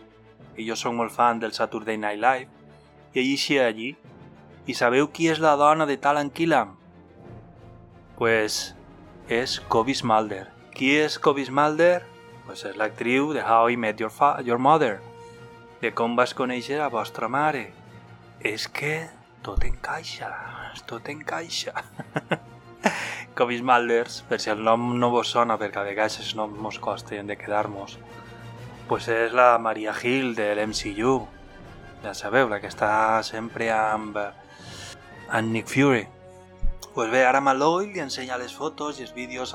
I 0.56 0.66
jo 0.68 0.76
sóc 0.76 0.92
molt 0.96 1.12
fan 1.12 1.40
del 1.40 1.52
Saturday 1.52 1.96
Night 1.96 2.20
Live. 2.20 2.48
I 3.14 3.20
ell 3.22 3.64
allí. 3.64 3.96
I 4.66 4.74
sabeu 4.74 5.08
qui 5.12 5.28
és 5.28 5.40
la 5.40 5.56
dona 5.56 5.86
de 5.86 5.96
Taranquila? 5.96 6.66
Pues 8.16 8.74
és 9.28 9.58
Kobe 9.68 9.94
Smalder. 9.94 10.46
Qui 10.76 10.92
és 10.98 11.18
Kobe 11.18 11.44
Smalder? 11.44 12.02
Pues 12.46 12.64
és 12.68 12.76
l'actriu 12.76 13.32
de 13.32 13.42
How 13.44 13.72
I 13.72 13.76
Met 13.76 14.00
Your, 14.00 14.12
Your 14.44 14.58
Mother, 14.58 14.98
de 15.80 15.92
com 15.94 16.16
vas 16.18 16.34
conèixer 16.34 16.80
a 16.82 16.90
vostra 16.92 17.28
mare. 17.30 17.70
És 18.42 18.68
que 18.68 19.06
tot 19.42 19.64
encaixa, 19.64 20.30
tot 20.86 21.08
encaixa. 21.10 21.74
Kobe 23.36 23.56
Smulders, 23.58 24.20
per 24.28 24.38
si 24.42 24.50
el 24.52 24.62
nom 24.62 24.92
no 25.00 25.08
vos 25.10 25.30
sona, 25.32 25.56
perquè 25.58 25.80
a 25.80 25.86
vegades 25.86 26.18
els 26.20 26.34
noms 26.36 26.58
mos 26.60 26.78
costen 26.82 27.30
de 27.30 27.38
quedar-nos, 27.40 27.96
pues 28.90 29.08
és 29.08 29.32
la 29.32 29.56
Maria 29.58 29.94
Hill 29.96 30.34
de 30.36 30.50
l'MCU. 30.58 31.14
Ja 32.02 32.12
sabeu, 32.18 32.50
la 32.50 32.60
que 32.60 32.68
està 32.68 33.22
sempre 33.24 33.70
amb, 33.72 34.18
amb 34.20 35.54
Nick 35.54 35.70
Fury. 35.72 36.04
Pues 36.94 37.10
bé, 37.10 37.24
ara 37.24 37.40
Malloy 37.40 37.86
li 37.88 38.00
ensenya 38.04 38.36
les 38.36 38.52
fotos 38.52 38.98
i 39.00 39.06
els 39.06 39.14
vídeos 39.16 39.54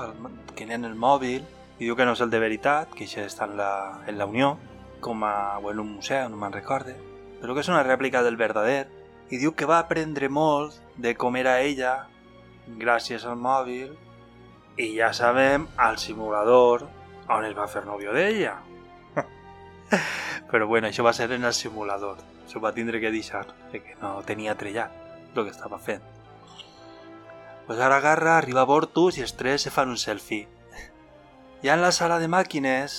que 0.58 0.64
en 0.66 0.84
el 0.84 0.96
mòbil 0.98 1.44
i 1.78 1.84
diu 1.84 1.94
que 1.94 2.02
no 2.02 2.16
és 2.16 2.22
el 2.24 2.32
de 2.32 2.40
veritat, 2.42 2.90
que 2.90 3.06
això 3.06 3.22
està 3.22 3.46
en 3.46 3.54
la, 3.60 3.70
en 4.10 4.18
la 4.18 4.26
Unió, 4.26 4.56
com 4.98 5.22
a, 5.22 5.60
o 5.62 5.70
en 5.70 5.78
un 5.78 5.92
museu, 6.00 6.26
no 6.26 6.40
me'n 6.40 6.56
recorde, 6.56 6.96
però 7.38 7.54
que 7.54 7.62
és 7.62 7.70
una 7.70 7.84
rèplica 7.86 8.24
del 8.26 8.40
verdader, 8.40 8.88
i 9.30 9.38
diu 9.38 9.54
que 9.54 9.70
va 9.70 9.78
aprendre 9.78 10.26
molt 10.26 10.80
de 10.98 11.14
com 11.14 11.38
era 11.38 11.60
ella 11.62 12.08
gràcies 12.82 13.22
al 13.22 13.38
mòbil 13.38 13.94
i 14.74 14.90
ja 14.96 15.12
sabem 15.14 15.70
al 15.76 16.02
simulador 16.02 16.88
on 17.30 17.46
es 17.46 17.54
va 17.54 17.70
fer 17.70 17.86
nòvio 17.86 18.18
d'ella. 18.18 18.56
però 20.50 20.66
bueno, 20.66 20.90
això 20.90 21.06
va 21.06 21.14
ser 21.14 21.30
en 21.38 21.46
el 21.46 21.54
simulador. 21.54 22.18
S'ho 22.50 22.58
va 22.58 22.74
tindre 22.74 22.98
que 22.98 23.14
deixar, 23.14 23.46
perquè 23.70 23.94
no 24.02 24.16
tenia 24.26 24.58
trellat 24.58 24.90
el 25.36 25.44
que 25.44 25.52
estava 25.54 25.78
fent. 25.78 26.17
Pues 27.68 27.80
ara 27.80 27.98
agarra, 27.98 28.38
arriba 28.38 28.62
a 28.62 28.64
Bortus 28.64 29.18
i 29.18 29.22
els 29.26 29.34
tres 29.36 29.66
se 29.66 29.70
fan 29.70 29.90
un 29.92 29.98
selfie. 30.00 30.46
Ja 31.60 31.74
en 31.74 31.82
la 31.84 31.90
sala 31.92 32.16
de 32.16 32.30
màquines 32.32 32.94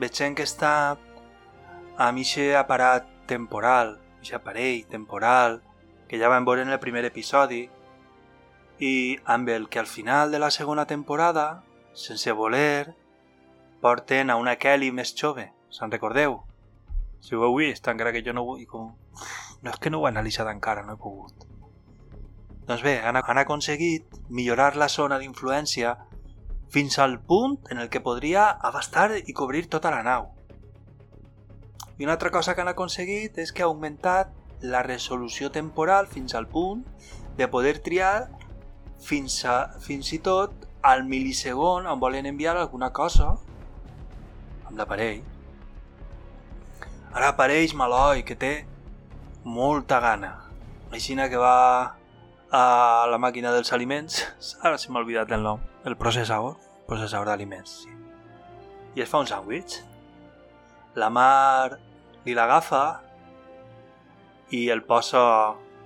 veiem 0.00 0.32
que 0.38 0.46
està 0.48 0.70
amb 2.00 2.22
aquest 2.22 2.56
aparat 2.56 3.10
temporal, 3.28 3.98
aquest 4.16 4.38
aparell 4.38 4.86
temporal 4.88 5.58
que 6.08 6.16
ja 6.16 6.32
vam 6.32 6.48
veure 6.48 6.64
en 6.64 6.72
el 6.72 6.80
primer 6.80 7.04
episodi 7.04 7.66
i 8.80 8.94
amb 9.36 9.52
el 9.52 9.68
que 9.68 9.84
al 9.84 9.92
final 9.92 10.32
de 10.32 10.40
la 10.40 10.50
segona 10.50 10.88
temporada, 10.88 11.62
sense 11.92 12.32
voler, 12.32 12.96
porten 13.84 14.30
a 14.30 14.40
una 14.40 14.56
Kelly 14.56 14.88
més 14.88 15.12
jove, 15.12 15.50
se'n 15.68 15.92
recordeu? 15.92 16.40
Si 17.20 17.36
ho 17.36 17.44
heu 17.44 17.60
vist, 17.60 17.92
encara 17.92 18.16
que 18.16 18.24
jo 18.24 18.32
no 18.32 18.48
ho... 18.48 18.56
Com... 18.72 18.94
No 19.60 19.68
és 19.68 19.76
que 19.76 19.90
no 19.92 20.00
ho 20.00 20.06
he 20.08 20.14
analitzat 20.16 20.48
encara, 20.48 20.80
no 20.80 20.96
he 20.96 21.04
pogut. 21.04 21.50
Doncs 22.68 22.82
bé, 22.82 22.98
han, 23.02 23.16
han 23.16 23.40
aconseguit 23.40 24.18
millorar 24.28 24.76
la 24.76 24.88
zona 24.88 25.18
d'influència 25.18 25.96
fins 26.70 26.98
al 26.98 27.18
punt 27.20 27.58
en 27.70 27.78
el 27.78 27.88
que 27.90 28.00
podria 28.00 28.48
abastar 28.50 29.10
i 29.18 29.32
cobrir 29.32 29.68
tota 29.68 29.90
la 29.90 30.04
nau. 30.06 30.30
I 31.98 32.04
una 32.04 32.14
altra 32.14 32.30
cosa 32.30 32.54
que 32.54 32.62
han 32.62 32.70
aconseguit 32.70 33.38
és 33.38 33.52
que 33.52 33.62
ha 33.64 33.68
augmentat 33.68 34.30
la 34.62 34.82
resolució 34.82 35.50
temporal 35.50 36.06
fins 36.06 36.34
al 36.34 36.46
punt 36.48 36.84
de 37.36 37.48
poder 37.48 37.80
triar 37.82 38.30
fins, 39.00 39.44
a, 39.44 39.72
fins 39.80 40.12
i 40.12 40.20
tot 40.20 40.66
al 40.82 41.04
milisegon 41.04 41.86
on 41.86 42.00
volen 42.00 42.26
enviar 42.26 42.56
alguna 42.56 42.92
cosa 42.92 43.34
amb 44.66 44.76
l'aparell. 44.78 45.22
Ara 47.10 47.32
apareix 47.32 47.74
Maloi, 47.74 48.22
que 48.22 48.36
té 48.38 48.52
molta 49.44 49.98
gana. 50.00 50.36
Així 50.94 51.16
que 51.16 51.36
va 51.36 51.96
a 52.50 53.06
la 53.10 53.18
màquina 53.22 53.52
dels 53.54 53.72
aliments, 53.72 54.24
ara 54.62 54.78
se 54.78 54.90
m'ha 54.90 55.02
oblidat 55.04 55.30
el 55.32 55.44
nom, 55.46 55.62
el 55.86 55.96
processador, 55.96 56.56
processador 56.88 57.30
d'aliments, 57.30 57.76
sí. 57.84 57.94
I 58.98 59.04
es 59.04 59.10
fa 59.10 59.20
un 59.22 59.28
sàndwich. 59.30 59.78
La 60.98 61.06
Mar 61.14 61.78
li 62.26 62.34
l'agafa 62.34 62.84
i 64.50 64.64
el 64.74 64.82
posa 64.82 65.22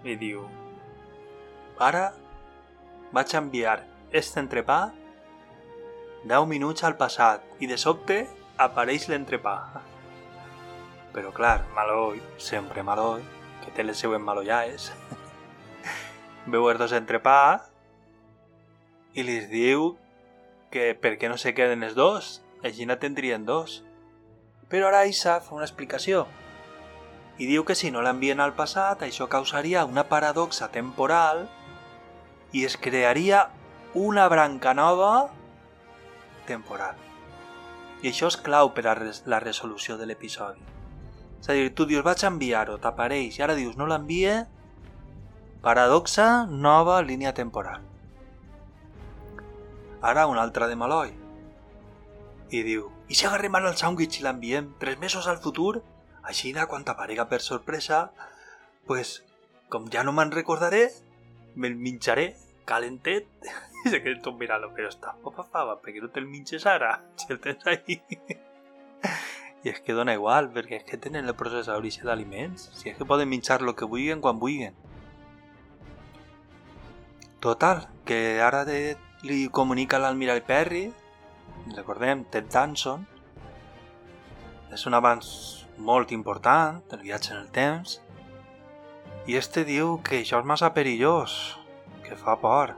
i 0.08 0.16
diu 0.16 0.46
ara 1.84 2.14
vaig 3.12 3.34
enviar 3.36 3.82
este 4.10 4.40
entrepà 4.40 4.78
10 6.24 6.46
minuts 6.48 6.84
al 6.88 6.96
passat 6.96 7.44
i 7.60 7.68
de 7.68 7.76
sobte 7.76 8.22
apareix 8.56 9.10
l'entrepà. 9.10 9.58
Però 11.12 11.30
clar, 11.34 11.66
Maloi, 11.76 12.22
sempre 12.38 12.82
Maloi, 12.82 13.20
que 13.62 13.74
té 13.76 13.84
les 13.84 14.00
seues 14.00 14.22
maloiaes, 14.22 14.88
veu 16.46 16.68
els 16.70 16.80
dos 16.80 16.92
entrepà 16.96 17.64
i 19.14 19.22
li 19.22 19.40
diu 19.50 19.94
que 20.74 20.92
per 20.98 21.16
què 21.18 21.30
no 21.30 21.38
se 21.38 21.54
queden 21.54 21.86
els 21.86 21.94
dos, 21.94 22.40
així 22.66 22.86
no 22.86 22.98
tindrien 22.98 23.44
dos. 23.46 23.82
Però 24.68 24.88
ara 24.88 25.04
Isa 25.06 25.38
fa 25.44 25.54
una 25.54 25.68
explicació 25.68 26.24
i 27.38 27.46
diu 27.50 27.64
que 27.66 27.74
si 27.74 27.90
no 27.90 28.02
l'envien 28.02 28.40
al 28.40 28.54
passat 28.54 29.02
això 29.02 29.26
causaria 29.30 29.84
una 29.88 30.06
paradoxa 30.10 30.68
temporal 30.70 31.48
i 32.54 32.62
es 32.64 32.76
crearia 32.78 33.48
una 33.94 34.28
branca 34.30 34.74
nova 34.74 35.30
temporal. 36.46 36.94
I 38.02 38.10
això 38.12 38.28
és 38.30 38.36
clau 38.36 38.70
per 38.76 38.86
a 38.86 38.94
la 39.26 39.40
resolució 39.42 39.96
de 39.98 40.06
l'episodi. 40.06 40.60
És 41.40 41.48
a 41.48 41.56
dir, 41.56 41.72
tu 41.74 41.86
dius 41.88 42.04
vaig 42.04 42.22
enviar-ho, 42.26 42.76
t'apareix, 42.78 43.38
i 43.38 43.42
ara 43.42 43.56
dius 43.58 43.76
no 43.76 43.88
l'envie, 43.88 44.44
paradoxa, 45.64 46.44
nova 46.44 47.00
línia 47.00 47.32
temporal. 47.32 47.80
Ara 50.02 50.26
una 50.26 50.42
altra 50.42 50.68
de 50.68 50.76
Maloi. 50.76 51.14
I 52.52 52.60
diu, 52.66 52.90
i 53.08 53.16
si 53.16 53.24
agarrem 53.24 53.56
ara 53.56 53.70
el 53.72 53.78
sàndwich 53.80 54.20
i 54.20 54.26
l'enviem 54.26 54.74
tres 54.82 55.00
mesos 55.00 55.24
al 55.26 55.40
futur? 55.40 55.80
Així, 56.20 56.52
quan 56.52 56.84
t'aparega 56.84 57.24
per 57.32 57.40
sorpresa, 57.40 58.10
pues, 58.84 59.24
com 59.72 59.88
ja 59.88 60.04
no 60.04 60.12
me'n 60.12 60.36
recordaré, 60.36 60.90
me'l 61.56 61.80
menjaré 61.80 62.34
calentet 62.68 63.24
i 63.84 63.88
se 63.88 64.02
queden 64.04 64.20
tot 64.20 64.36
mirant 64.36 64.68
però 64.76 64.92
està 64.92 65.16
popa 65.24 65.48
fava, 65.48 65.80
perquè 65.80 66.04
no 66.04 66.12
te'l 66.12 66.28
menges 66.28 66.68
ara? 66.68 66.98
Si 67.16 67.32
el 67.32 67.40
tens 67.40 67.64
ahí... 67.64 68.02
I 69.64 69.70
és 69.72 69.80
que 69.80 69.96
dona 69.96 70.12
igual, 70.12 70.52
perquè 70.52 70.82
és 70.82 70.84
que 70.84 71.00
tenen 71.00 71.24
el 71.24 71.40
processador 71.40 71.88
d'aliments. 72.04 72.68
Si 72.76 72.90
és 72.90 72.98
que 72.98 73.08
poden 73.08 73.30
menjar 73.32 73.62
el 73.62 73.72
que 73.72 73.88
vulguin 73.88 74.20
quan 74.20 74.36
vulguin. 74.36 74.76
Total, 77.44 77.88
que 78.06 78.40
ara 78.40 78.62
de, 78.64 78.96
li 79.20 79.50
comunica 79.52 79.98
l'almirall 80.00 80.40
Perry, 80.48 80.86
recordem, 81.76 82.22
Ted 82.32 82.46
Danson, 82.48 83.02
és 84.72 84.84
un 84.88 84.94
avanç 84.96 85.26
molt 85.76 86.14
important 86.16 86.78
del 86.88 87.02
viatge 87.02 87.34
en 87.34 87.42
el 87.42 87.50
temps, 87.52 87.98
i 89.28 89.36
este 89.36 89.66
diu 89.68 89.98
que 90.06 90.22
això 90.22 90.40
és 90.40 90.48
massa 90.48 90.70
perillós, 90.72 91.34
que 92.06 92.16
fa 92.16 92.38
por, 92.40 92.72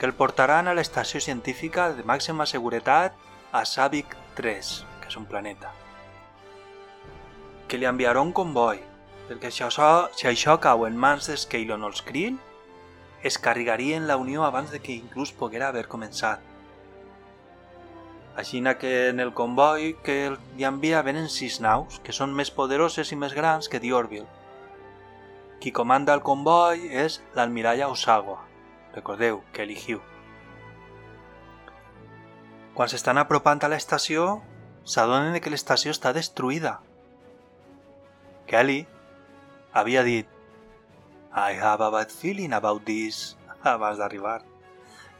que 0.00 0.08
el 0.08 0.14
portaran 0.18 0.66
a 0.66 0.74
l'estació 0.74 1.22
científica 1.22 1.92
de 1.94 2.02
màxima 2.02 2.46
seguretat 2.50 3.14
a 3.54 3.62
Savic 3.62 4.16
3, 4.40 4.72
que 4.98 5.12
és 5.12 5.20
un 5.20 5.28
planeta. 5.30 5.70
Que 7.70 7.78
li 7.78 7.86
enviarà 7.86 8.18
un 8.18 8.34
comboi, 8.34 8.82
perquè 9.30 9.54
si 9.54 9.62
això, 9.62 9.92
si 10.10 10.26
això 10.26 10.58
cau 10.58 10.88
en 10.90 10.98
mans 11.06 11.30
d'Scalon 11.30 11.86
o 11.86 11.92
els 11.92 12.02
Krill, 12.10 12.42
es 13.24 13.38
carregarien 13.38 14.06
la 14.06 14.18
unió 14.20 14.44
abans 14.44 14.70
de 14.70 14.80
que 14.80 14.92
inclús 14.92 15.32
poguera 15.32 15.68
haver 15.72 15.86
començat. 15.88 16.40
Així 18.36 18.60
que 18.78 19.08
en 19.08 19.20
el 19.20 19.32
comboi 19.32 19.94
que 20.04 20.36
li 20.58 20.64
envia 20.68 21.00
venen 21.02 21.30
sis 21.30 21.60
naus, 21.60 22.00
que 22.04 22.12
són 22.12 22.34
més 22.34 22.50
poderoses 22.50 23.12
i 23.12 23.16
més 23.16 23.32
grans 23.32 23.68
que 23.68 23.80
Diorville. 23.80 24.26
Qui 25.60 25.72
comanda 25.72 26.12
el 26.12 26.20
comboi 26.20 26.90
és 26.90 27.22
l'almiralla 27.34 27.88
Osawa, 27.88 28.36
recordeu, 28.92 29.40
que 29.52 29.62
eligiu. 29.62 30.02
Quan 32.74 32.90
s'estan 32.90 33.16
apropant 33.22 33.62
a 33.62 33.70
l'estació, 33.72 34.42
s'adonen 34.84 35.40
que 35.40 35.54
l'estació 35.54 35.94
està 35.94 36.12
destruïda. 36.12 36.80
Kelly 38.50 38.82
havia 39.72 40.02
dit 40.04 40.33
I 41.36 41.54
have 41.60 41.80
a 41.82 41.90
bad 41.90 42.12
feeling 42.12 42.52
about 42.52 42.84
this 42.84 43.36
abans 43.64 43.98
d'arribar. 43.98 44.44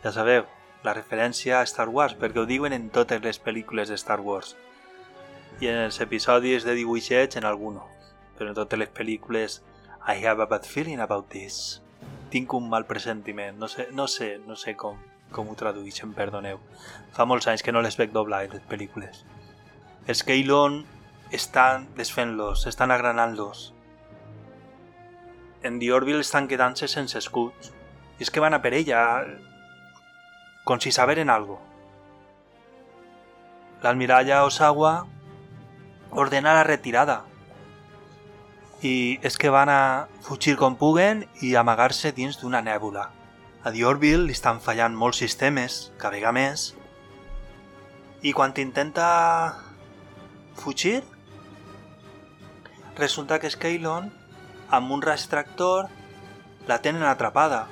Ja 0.04 0.12
sabeu, 0.14 0.44
la 0.86 0.92
referència 0.94 1.56
a 1.58 1.66
Star 1.66 1.88
Wars, 1.90 2.14
perquè 2.14 2.38
ho 2.38 2.46
diuen 2.46 2.76
en 2.76 2.84
totes 2.94 3.18
les 3.24 3.40
pel·lícules 3.42 3.90
de 3.90 3.98
Star 3.98 4.20
Wars. 4.22 4.52
I 5.58 5.72
en 5.72 5.80
els 5.88 5.98
episodis 6.04 6.62
de 6.62 6.76
dibuixets 6.78 7.40
en 7.40 7.48
alguno. 7.50 7.88
Però 8.38 8.52
en 8.52 8.54
totes 8.54 8.78
les 8.78 8.94
pel·lícules 8.94 9.58
I 10.06 10.22
have 10.22 10.38
a 10.38 10.46
bad 10.46 10.62
feeling 10.62 11.02
about 11.02 11.26
this. 11.34 11.82
Tinc 12.30 12.54
un 12.54 12.70
mal 12.70 12.86
pressentiment. 12.86 13.58
No 13.58 13.66
sé, 13.66 13.88
no 13.90 14.06
sé, 14.06 14.38
no 14.46 14.54
sé 14.54 14.76
com, 14.78 15.02
com 15.34 15.50
ho 15.50 15.58
tradueixen, 15.58 16.14
perdoneu. 16.14 16.62
Fa 17.10 17.26
molts 17.26 17.50
anys 17.50 17.66
que 17.66 17.74
no 17.74 17.82
les 17.82 17.98
veig 17.98 18.14
doblar, 18.14 18.44
les 18.54 18.62
pel·lícules. 18.70 19.24
Els 20.06 20.22
Keylon 20.22 20.84
estan 21.34 21.90
desfent-los, 21.98 22.68
estan 22.70 22.94
agranant-los 22.94 23.73
en 25.64 25.78
Diorville 25.80 26.20
estan 26.20 26.46
quedant-se 26.46 26.86
sense 26.92 27.18
escuts. 27.18 27.72
I 28.20 28.26
és 28.26 28.30
que 28.30 28.42
van 28.44 28.54
a 28.54 28.60
per 28.62 28.74
ella, 28.76 29.00
com 30.68 30.78
si 30.80 30.92
saberen 30.92 31.32
algo. 31.32 31.58
L'almiralla 33.82 34.44
Osawa 34.44 34.92
ordena 36.12 36.54
la 36.54 36.66
retirada. 36.68 37.22
I 38.84 39.18
és 39.24 39.40
que 39.40 39.50
van 39.50 39.72
a 39.72 40.06
fugir 40.22 40.54
com 40.60 40.76
puguen 40.76 41.24
i 41.40 41.54
amagar-se 41.56 42.12
dins 42.12 42.36
d'una 42.40 42.60
nèbula. 42.62 43.08
A 43.64 43.72
Diorville 43.72 44.28
li 44.28 44.36
estan 44.36 44.60
fallant 44.60 44.92
molts 44.92 45.22
sistemes, 45.24 45.88
cada 45.96 46.18
vegada 46.18 46.36
més, 46.36 46.74
i 48.20 48.32
quan 48.36 48.52
intenta 48.60 49.06
fugir, 50.60 51.00
resulta 52.96 53.40
que 53.40 53.50
Skeilon 53.50 54.12
amb 54.70 54.92
un 54.92 55.02
restractor 55.02 55.88
la 56.68 56.80
tenen 56.80 57.02
atrapada. 57.02 57.66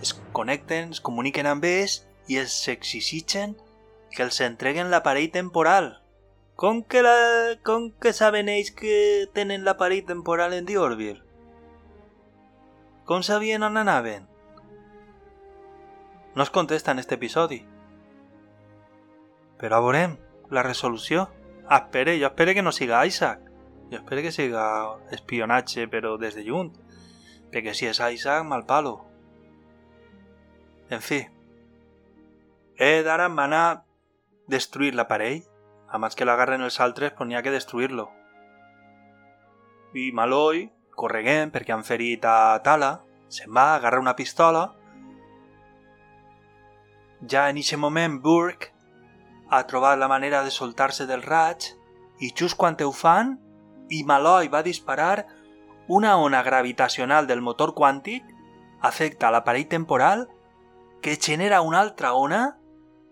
Es 0.00 0.14
connecten, 0.32 0.90
es 0.90 1.00
comuniquen 1.00 1.46
amb 1.46 1.64
ells 1.64 2.02
i 2.28 2.38
els 2.42 2.54
exigixen 2.68 3.56
que 4.12 4.22
els 4.26 4.40
entreguen 4.44 4.90
l'aparell 4.90 5.30
temporal. 5.32 5.98
Com 6.56 6.82
que, 6.84 7.02
la... 7.02 7.16
com 7.64 7.90
que 7.98 8.12
saben 8.12 8.50
ells 8.52 8.70
que 8.76 9.28
tenen 9.34 9.64
l'aparell 9.64 10.04
temporal 10.06 10.54
en 10.54 10.68
Diorville? 10.68 11.22
Com 13.08 13.24
sabien 13.26 13.64
on 13.66 13.80
anaven? 13.80 14.28
No 16.34 16.42
es 16.42 16.50
contesta 16.50 16.92
en 16.92 17.00
este 17.00 17.16
episodi. 17.18 17.64
Però 19.58 19.82
veurem 19.82 20.16
la 20.50 20.62
resolució. 20.62 21.28
Espere, 21.70 22.18
jo 22.20 22.28
espere 22.30 22.54
que 22.54 22.62
no 22.62 22.72
siga 22.72 23.04
Isaac. 23.06 23.51
Jo 23.92 23.98
espero 23.98 24.22
que 24.24 24.32
siga 24.32 24.64
espionatge, 25.12 25.84
però 25.92 26.14
des 26.16 26.32
de 26.32 26.46
lluny, 26.46 26.70
perquè 27.52 27.74
si 27.76 27.84
és 27.84 27.98
Isaac, 28.00 28.46
mal 28.48 28.62
palo. 28.64 28.94
En 30.88 31.04
fi, 31.04 31.18
he 32.80 33.02
d'ara 33.04 33.26
anar 33.28 33.60
a 33.66 33.74
destruir 34.48 34.94
l'aparell, 34.96 35.42
abans 35.92 36.16
que 36.16 36.24
l'agarren 36.24 36.64
els 36.64 36.80
altres, 36.80 37.12
però 37.12 37.28
n'hi 37.28 37.36
ha 37.36 37.44
que 37.44 37.52
destruir-lo. 37.52 38.08
I 39.92 40.08
Maloi, 40.16 40.64
correguent 40.96 41.52
perquè 41.52 41.76
han 41.76 41.84
ferit 41.84 42.24
a 42.24 42.56
Tala, 42.64 42.94
se'n 43.28 43.52
va, 43.52 43.74
agarra 43.74 44.00
una 44.00 44.16
pistola. 44.16 44.70
Ja 47.28 47.44
en 47.50 47.60
aquest 47.60 47.76
moment 47.76 48.22
Burke 48.24 48.72
ha 49.52 49.66
trobat 49.68 50.00
la 50.00 50.08
manera 50.08 50.40
de 50.42 50.50
soltar-se 50.50 51.04
del 51.04 51.28
raig 51.28 51.74
i 52.24 52.32
just 52.32 52.56
quan 52.56 52.80
ho 52.80 52.92
fan 52.96 53.36
i 53.92 54.02
Malloy 54.08 54.48
va 54.48 54.62
disparar, 54.64 55.26
una 55.88 56.16
ona 56.16 56.42
gravitacional 56.42 57.26
del 57.26 57.42
motor 57.44 57.74
quàntic 57.76 58.24
afecta 58.80 59.30
l'aparell 59.30 59.68
temporal 59.68 60.28
que 61.02 61.18
genera 61.20 61.60
una 61.60 61.80
altra 61.80 62.14
ona 62.14 62.42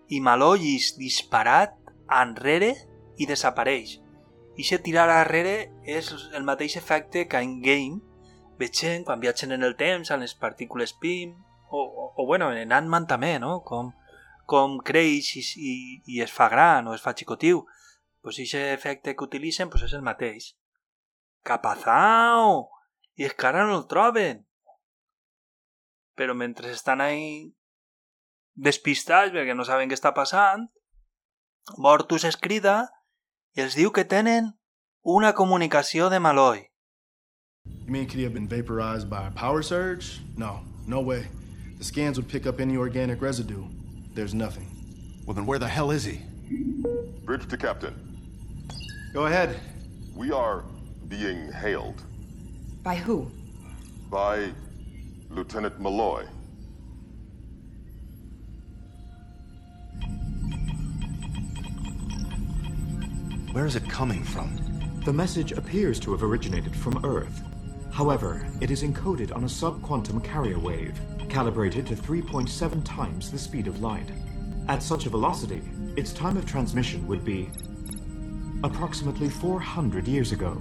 i 0.09 0.21
Malloy 0.21 0.77
és 0.77 0.95
disparat 0.99 1.75
enrere 2.11 2.73
i 3.19 3.27
desapareix. 3.27 3.99
I 4.57 4.65
se 4.67 4.79
tirar 4.83 5.09
arrere 5.13 5.71
és 5.85 6.11
el 6.35 6.47
mateix 6.47 6.77
efecte 6.81 7.27
que 7.29 7.43
en 7.43 7.61
Game 7.63 8.01
veiem 8.61 9.05
quan 9.05 9.21
viatgen 9.21 9.53
en 9.53 9.65
el 9.65 9.77
temps, 9.77 10.11
en 10.11 10.21
les 10.21 10.35
partícules 10.35 10.93
PIM, 10.93 11.35
o, 11.71 11.81
o, 11.81 12.13
o 12.17 12.27
bueno, 12.27 12.51
en 12.53 12.73
Ant-Man 12.73 13.07
també, 13.09 13.39
no? 13.41 13.61
Com, 13.65 13.93
com 14.47 14.79
creix 14.85 15.31
i, 15.39 15.45
i, 15.57 15.75
i 16.17 16.23
es 16.25 16.33
fa 16.35 16.51
gran 16.53 16.89
o 16.89 16.95
es 16.95 17.05
fa 17.05 17.15
xicotiu. 17.17 17.65
Pues 18.21 18.37
aquest 18.43 18.75
efecte 18.75 19.15
que 19.17 19.25
utilitzen 19.25 19.71
pues 19.73 19.87
és 19.87 19.95
el 19.97 20.05
mateix. 20.05 20.55
Capazao! 21.47 22.69
I 23.17 23.27
és 23.29 23.35
que 23.37 23.49
ara 23.49 23.67
no 23.69 23.79
el 23.79 23.87
troben. 23.89 24.45
Però 26.17 26.37
mentre 26.37 26.73
estan 26.73 27.01
ahí 27.05 27.53
despistats 28.55 29.33
perquè 29.33 29.57
no 29.57 29.65
saben 29.65 29.89
què 29.89 29.97
està 29.97 30.13
passant, 30.17 30.69
Mortus 31.79 32.25
es 32.29 32.37
crida 32.37 32.89
i 33.57 33.63
els 33.65 33.77
diu 33.79 33.93
que 33.93 34.05
tenen 34.05 34.53
una 35.05 35.33
comunicació 35.35 36.09
de 36.11 36.21
Malloy. 36.21 36.67
You 37.65 37.93
mean 37.93 38.07
could 38.07 38.19
he 38.19 38.25
have 38.25 38.35
been 38.35 38.49
vaporized 38.49 39.09
by 39.09 39.27
a 39.27 39.31
power 39.31 39.63
surge? 39.63 40.21
No, 40.37 40.61
no 40.87 41.01
way. 41.01 41.29
The 41.79 41.85
scans 41.85 42.19
would 42.19 42.29
pick 42.29 42.47
up 42.47 42.61
any 42.61 42.77
organic 42.77 43.23
residue. 43.23 43.65
There's 44.15 44.35
nothing. 44.35 44.69
Well, 45.27 45.35
then 45.35 45.47
where 45.47 45.59
the 45.59 45.69
hell 45.69 45.91
is 45.91 46.05
he? 46.05 46.23
Bridge 47.25 47.49
to 47.49 47.57
Captain. 47.57 47.95
Go 49.13 49.27
ahead. 49.27 49.59
We 50.15 50.33
are 50.33 50.65
being 51.11 51.51
hailed 51.53 52.03
By 52.85 52.95
who? 52.95 53.31
by 54.09 54.53
Lieutenant 55.29 55.79
Malloy. 55.81 56.25
Where 63.53 63.67
is 63.67 63.77
it 63.77 63.89
coming 63.89 64.23
from? 64.25 64.57
The 65.05 65.13
message 65.13 65.53
appears 65.53 65.99
to 66.01 66.13
have 66.13 66.23
originated 66.23 66.75
from 66.75 67.05
Earth. 67.05 67.43
However, 67.93 68.47
it 68.61 68.71
is 68.71 68.83
encoded 68.83 69.35
on 69.35 69.45
a 69.45 69.49
subquantum 69.49 70.23
carrier 70.25 70.59
wave, 70.59 70.99
calibrated 71.29 71.87
to 71.89 71.97
3.7 71.97 72.85
times 72.85 73.31
the 73.31 73.39
speed 73.39 73.67
of 73.67 73.81
light. 73.83 74.09
At 74.69 74.83
such 74.83 75.07
a 75.07 75.11
velocity, 75.11 75.63
its 75.97 76.13
time 76.13 76.37
of 76.37 76.47
transmission 76.47 77.07
would 77.09 77.25
be 77.25 77.51
approximately 78.63 79.29
400 79.29 80.07
years 80.07 80.33
ago. 80.33 80.61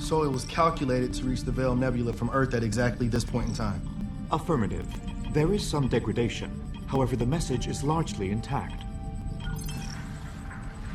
So 0.00 0.24
it 0.24 0.32
was 0.32 0.44
calculated 0.46 1.12
to 1.14 1.24
reach 1.24 1.42
the 1.42 1.52
Veil 1.52 1.76
Nebula 1.76 2.14
from 2.14 2.30
Earth 2.30 2.54
at 2.54 2.64
exactly 2.64 3.06
this 3.06 3.22
point 3.22 3.48
in 3.48 3.54
time. 3.54 3.86
Affirmative. 4.32 4.86
There 5.32 5.52
is 5.52 5.64
some 5.64 5.88
degradation. 5.88 6.50
However, 6.86 7.16
the 7.16 7.26
message 7.26 7.68
is 7.68 7.84
largely 7.84 8.30
intact. 8.30 8.82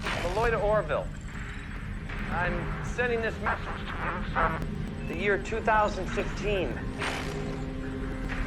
Malloy 0.04 0.50
to 0.50 0.60
Orville. 0.60 1.08
I'm 2.32 2.60
sending 2.84 3.22
this 3.22 3.36
message 3.42 3.88
to 4.34 4.60
the 5.08 5.16
year 5.16 5.38
2015. 5.38 6.74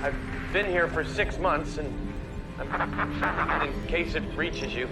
I've 0.03 0.15
been 0.53 0.67
here 0.67 0.89
for 0.89 1.05
six 1.05 1.39
months, 1.39 1.79
and 1.79 2.13
I'm, 2.59 3.63
in 3.63 3.87
case 3.87 4.17
it 4.17 4.25
reaches 4.37 4.75
you, 4.75 4.89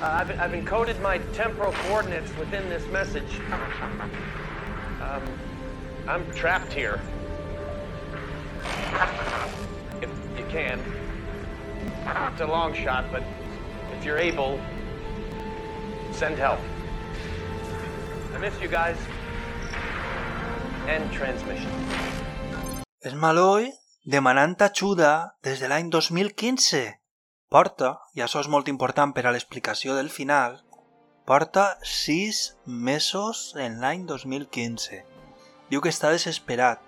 uh, 0.00 0.04
I've, 0.04 0.30
I've 0.38 0.52
encoded 0.52 1.00
my 1.00 1.18
temporal 1.32 1.72
coordinates 1.72 2.30
within 2.36 2.68
this 2.68 2.86
message. 2.92 3.40
Um, 5.02 5.22
I'm 6.06 6.30
trapped 6.32 6.72
here. 6.72 7.00
If 10.00 10.10
you 10.36 10.44
can. 10.48 10.80
It's 12.32 12.40
a 12.40 12.46
long 12.46 12.74
shot, 12.74 13.04
but 13.10 13.22
if 13.98 14.04
you're 14.04 14.18
able, 14.18 14.60
send 16.12 16.38
help. 16.38 16.60
I 18.34 18.38
miss 18.38 18.60
you 18.60 18.68
guys. 18.68 18.96
End 20.86 21.12
transmission. 21.12 21.70
És 23.00 23.14
Malloy 23.14 23.72
demanant 24.04 24.62
ajuda 24.62 25.36
des 25.42 25.58
de 25.60 25.68
l'any 25.68 25.90
2015. 25.90 26.98
Porta, 27.48 27.94
i 28.12 28.20
això 28.20 28.42
és 28.44 28.48
molt 28.52 28.66
important 28.68 29.14
per 29.16 29.22
a 29.24 29.30
l'explicació 29.32 29.94
del 29.96 30.10
final, 30.12 30.58
porta 31.24 31.78
6 31.90 32.40
mesos 32.88 33.54
en 33.56 33.78
l'any 33.80 34.02
2015. 34.10 34.98
Diu 35.70 35.80
que 35.80 35.88
està 35.88 36.10
desesperat 36.12 36.82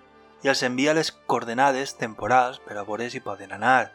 i 0.45 0.51
els 0.53 0.61
envia 0.69 0.93
les 0.99 1.13
coordenades 1.33 1.97
temporals 2.03 2.61
per 2.67 2.77
a 2.77 2.85
veure 2.85 3.09
si 3.09 3.23
poden 3.25 3.57
anar. 3.57 3.89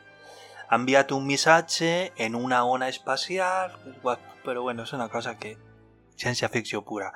Ha 0.65 0.79
enviat 0.81 1.13
un 1.13 1.29
missatge 1.29 1.91
en 2.17 2.33
una 2.33 2.63
ona 2.65 2.89
espacial, 2.89 3.77
però 4.41 4.65
bueno, 4.65 4.89
és 4.89 4.97
una 4.97 5.09
cosa 5.09 5.37
que... 5.37 5.53
ciència-ficció 6.17 6.81
pura. 6.81 7.11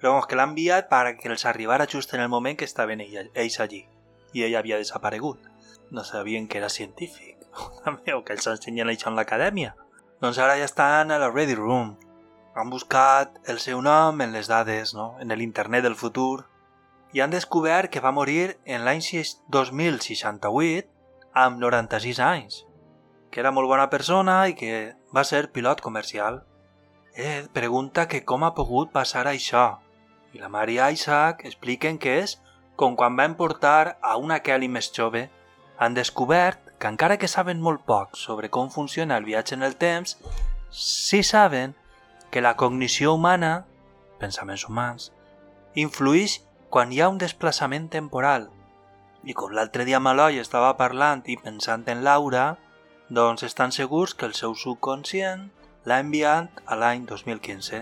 Però 0.00 0.14
vamos, 0.14 0.30
que 0.30 0.36
l'ha 0.38 0.48
enviat 0.48 0.88
perquè 0.88 1.28
els 1.28 1.44
arribara 1.44 1.90
just 1.92 2.14
en 2.14 2.24
el 2.24 2.32
moment 2.32 2.56
que 2.56 2.64
estaven 2.64 3.04
ell, 3.04 3.30
ells 3.34 3.60
allí. 3.60 3.84
I 4.32 4.48
ell 4.48 4.56
havia 4.56 4.80
desaparegut. 4.80 5.44
No 5.90 6.08
sabien 6.08 6.48
que 6.48 6.56
era 6.62 6.72
científic. 6.72 7.33
O 8.16 8.22
que 8.24 8.34
els 8.36 8.46
ensenyen 8.50 8.90
això 8.90 9.10
en 9.10 9.18
l'acadèmia. 9.18 9.74
Doncs 10.22 10.38
ara 10.38 10.56
ja 10.58 10.66
estan 10.68 11.10
a 11.10 11.18
la 11.18 11.30
Ready 11.30 11.54
Room. 11.58 11.94
Han 12.54 12.70
buscat 12.70 13.38
el 13.50 13.58
seu 13.58 13.82
nom 13.82 14.20
en 14.22 14.32
les 14.32 14.48
dades, 14.48 14.94
no? 14.94 15.16
en 15.20 15.28
l'internet 15.34 15.82
del 15.82 15.96
futur, 15.98 16.46
i 17.12 17.20
han 17.20 17.30
descobert 17.30 17.90
que 17.90 18.02
va 18.02 18.14
morir 18.14 18.56
en 18.64 18.84
l'any 18.86 19.02
2068 19.50 20.88
amb 21.34 21.58
96 21.58 22.20
anys, 22.22 22.64
que 23.30 23.40
era 23.42 23.50
molt 23.54 23.68
bona 23.70 23.90
persona 23.90 24.48
i 24.50 24.54
que 24.58 24.94
va 25.14 25.24
ser 25.24 25.50
pilot 25.52 25.80
comercial. 25.82 26.42
Ed 27.14 27.50
pregunta 27.54 28.08
que 28.08 28.24
com 28.24 28.42
ha 28.42 28.54
pogut 28.54 28.90
passar 28.94 29.26
això, 29.30 29.78
i 30.34 30.42
la 30.42 30.50
Mary 30.50 30.80
Isaac 30.82 31.44
expliquen 31.46 31.98
que 32.02 32.18
és 32.22 32.38
com 32.76 32.96
quan 32.98 33.14
van 33.16 33.36
portar 33.38 33.98
a 34.02 34.16
una 34.18 34.40
Kelly 34.42 34.68
més 34.68 34.90
jove, 34.94 35.28
han 35.78 35.94
descobert 35.94 36.63
que 36.84 36.90
encara 36.92 37.16
que 37.16 37.30
saben 37.32 37.62
molt 37.64 37.86
poc 37.88 38.18
sobre 38.20 38.50
com 38.52 38.66
funciona 38.68 39.16
el 39.16 39.24
viatge 39.24 39.54
en 39.56 39.62
el 39.64 39.76
temps, 39.80 40.18
sí 40.68 41.22
saben 41.24 41.72
que 42.30 42.42
la 42.44 42.58
cognició 42.60 43.14
humana, 43.16 43.64
pensaments 44.20 44.66
humans, 44.68 45.06
influeix 45.80 46.42
quan 46.68 46.92
hi 46.92 47.00
ha 47.00 47.08
un 47.08 47.16
desplaçament 47.22 47.88
temporal. 47.88 48.50
I 49.24 49.32
com 49.32 49.56
l'altre 49.56 49.88
dia 49.88 49.96
Maloi 49.96 50.36
estava 50.42 50.76
parlant 50.76 51.24
i 51.24 51.38
pensant 51.40 51.88
en 51.88 52.04
Laura, 52.04 52.44
doncs 53.08 53.48
estan 53.48 53.72
segurs 53.72 54.12
que 54.12 54.28
el 54.28 54.36
seu 54.36 54.52
subconscient 54.52 55.48
l'ha 55.88 56.02
enviat 56.04 56.60
a 56.68 56.76
l'any 56.76 57.08
2015. 57.08 57.80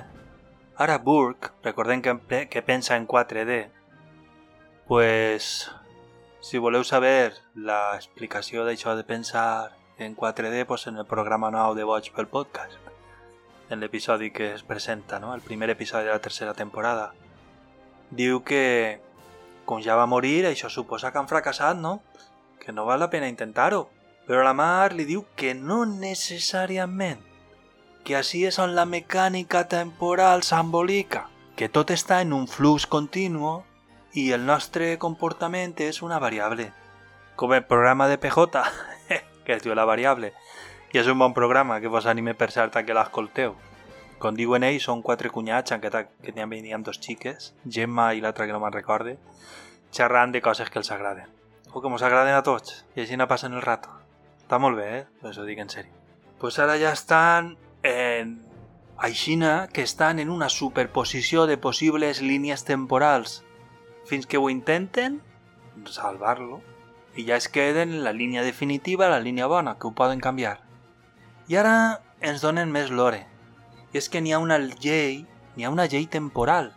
Ara 0.78 1.02
Burke, 1.02 1.50
recordem 1.66 2.06
que, 2.06 2.46
que 2.46 2.62
pensa 2.62 2.94
en 2.94 3.10
4D, 3.10 3.64
pues 4.86 5.72
si 6.42 6.58
voleu 6.58 6.82
saber 6.82 7.38
la 7.54 7.94
explicació 7.94 8.64
d'això 8.66 8.96
de 8.98 9.04
pensar 9.06 9.78
en 9.96 10.16
4D, 10.16 10.66
pues 10.66 10.88
en 10.90 10.98
el 10.98 11.06
programa 11.06 11.52
nou 11.54 11.76
de 11.78 11.86
Boig 11.86 12.10
pel 12.10 12.26
podcast, 12.26 12.74
en 13.70 13.78
l'episodi 13.78 14.32
que 14.34 14.50
es 14.56 14.64
presenta, 14.66 15.20
no? 15.22 15.36
el 15.36 15.40
primer 15.40 15.70
episodi 15.70 16.10
de 16.10 16.10
la 16.10 16.24
tercera 16.24 16.52
temporada. 16.52 17.14
Diu 18.10 18.42
que, 18.42 18.98
com 19.64 19.78
ja 19.86 19.94
va 19.94 20.10
morir, 20.10 20.42
això 20.50 20.66
suposa 20.68 21.12
que 21.12 21.22
han 21.22 21.30
fracassat, 21.30 21.78
no? 21.78 22.02
Que 22.58 22.74
no 22.74 22.90
val 22.90 22.98
la 22.98 23.08
pena 23.08 23.30
intentar-ho. 23.30 23.86
Però 24.26 24.42
la 24.42 24.52
Mar 24.52 24.92
li 24.98 25.06
diu 25.06 25.22
que 25.38 25.54
no 25.54 25.84
necessàriament, 25.86 27.22
que 28.02 28.18
així 28.18 28.42
és 28.50 28.58
on 28.58 28.74
la 28.74 28.84
mecànica 28.84 29.68
temporal 29.70 30.42
s'embolica, 30.42 31.28
que 31.54 31.70
tot 31.70 31.94
està 31.94 32.20
en 32.20 32.34
un 32.34 32.50
flux 32.50 32.90
continu 32.90 33.62
i 34.12 34.30
el 34.32 34.44
nostre 34.44 34.98
comportament 35.00 35.78
és 35.80 36.02
una 36.02 36.18
variable. 36.20 36.70
Com 37.36 37.54
el 37.56 37.64
programa 37.64 38.08
de 38.08 38.18
PJ, 38.20 38.62
que 39.44 39.54
es 39.54 39.62
diu 39.64 39.74
La 39.74 39.86
Variable. 39.88 40.34
I 40.92 41.00
és 41.00 41.08
un 41.08 41.18
bon 41.18 41.32
programa 41.32 41.80
que 41.80 41.88
vos 41.88 42.06
anime 42.06 42.34
per 42.36 42.50
cert 42.52 42.76
que 42.84 42.94
l'escolteu. 42.94 43.56
Com 44.20 44.36
diuen 44.36 44.62
ells, 44.62 44.84
són 44.84 45.00
quatre 45.02 45.30
cunyats, 45.32 45.72
encara 45.72 46.04
que 46.22 46.34
n'hi 46.36 46.44
venien 46.46 46.82
dos 46.84 47.00
xiques, 47.00 47.54
Gemma 47.64 48.12
i 48.12 48.20
l'altra 48.20 48.46
que 48.46 48.52
no 48.52 48.60
me'n 48.60 48.74
recorde, 48.74 49.16
xerrant 49.90 50.32
de 50.32 50.42
coses 50.44 50.68
que 50.70 50.78
els 50.78 50.92
agraden. 50.92 51.32
O 51.72 51.80
que 51.80 51.88
ens 51.88 52.04
agraden 52.04 52.36
a 52.36 52.44
tots, 52.44 52.84
i 52.94 53.02
així 53.02 53.16
no 53.16 53.26
passen 53.26 53.56
el 53.56 53.64
rato. 53.64 53.88
Està 54.42 54.60
molt 54.60 54.76
bé, 54.76 54.88
eh? 54.98 55.04
Us 55.24 55.40
ho 55.40 55.46
dic 55.48 55.58
en 55.58 55.72
sèrio. 55.72 55.96
Pues 56.38 56.58
ara 56.60 56.76
ja 56.78 56.92
estan 56.92 57.56
en... 57.82 58.40
Aixina 59.02 59.68
que 59.72 59.82
estan 59.82 60.20
en 60.20 60.28
una 60.30 60.50
superposició 60.52 61.46
de 61.48 61.56
possibles 61.56 62.20
línies 62.22 62.62
temporals 62.68 63.40
fins 64.08 64.26
que 64.26 64.38
ho 64.38 64.50
intenten 64.50 65.20
salvar-lo 65.88 66.60
i 67.16 67.26
ja 67.28 67.36
es 67.36 67.48
queden 67.48 67.92
en 67.92 68.04
la 68.04 68.12
línia 68.12 68.42
definitiva, 68.42 69.08
la 69.08 69.20
línia 69.20 69.46
bona, 69.46 69.78
que 69.78 69.86
ho 69.86 69.92
poden 69.92 70.20
canviar. 70.20 70.60
I 71.48 71.58
ara 71.60 71.74
ens 72.20 72.40
donen 72.40 72.72
més 72.72 72.90
lore. 72.90 73.26
I 73.92 74.00
és 74.00 74.08
que 74.08 74.22
n'hi 74.24 74.32
ha 74.32 74.40
una 74.40 74.58
llei, 74.58 75.26
n'hi 75.56 75.66
ha 75.66 75.72
una 75.72 75.86
llei 75.86 76.06
temporal, 76.06 76.72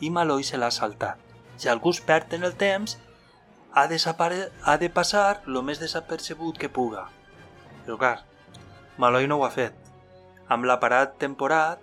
i 0.00 0.10
Maloi 0.10 0.44
se 0.46 0.60
l'ha 0.60 0.70
saltat. 0.70 1.18
Si 1.56 1.68
algú 1.68 1.90
es 1.90 2.00
perd 2.00 2.34
en 2.34 2.44
el 2.46 2.54
temps, 2.54 2.98
ha, 3.72 3.88
ha 3.88 4.76
de 4.78 4.90
passar 4.90 5.42
lo 5.46 5.62
més 5.62 5.82
desapercebut 5.82 6.58
que 6.58 6.70
puga. 6.70 7.08
Però 7.84 7.98
clar, 7.98 8.18
Maloi 8.98 9.26
no 9.26 9.40
ho 9.40 9.46
ha 9.46 9.50
fet. 9.50 9.74
Amb 10.46 10.68
l'aparat 10.70 11.18
temporat, 11.18 11.80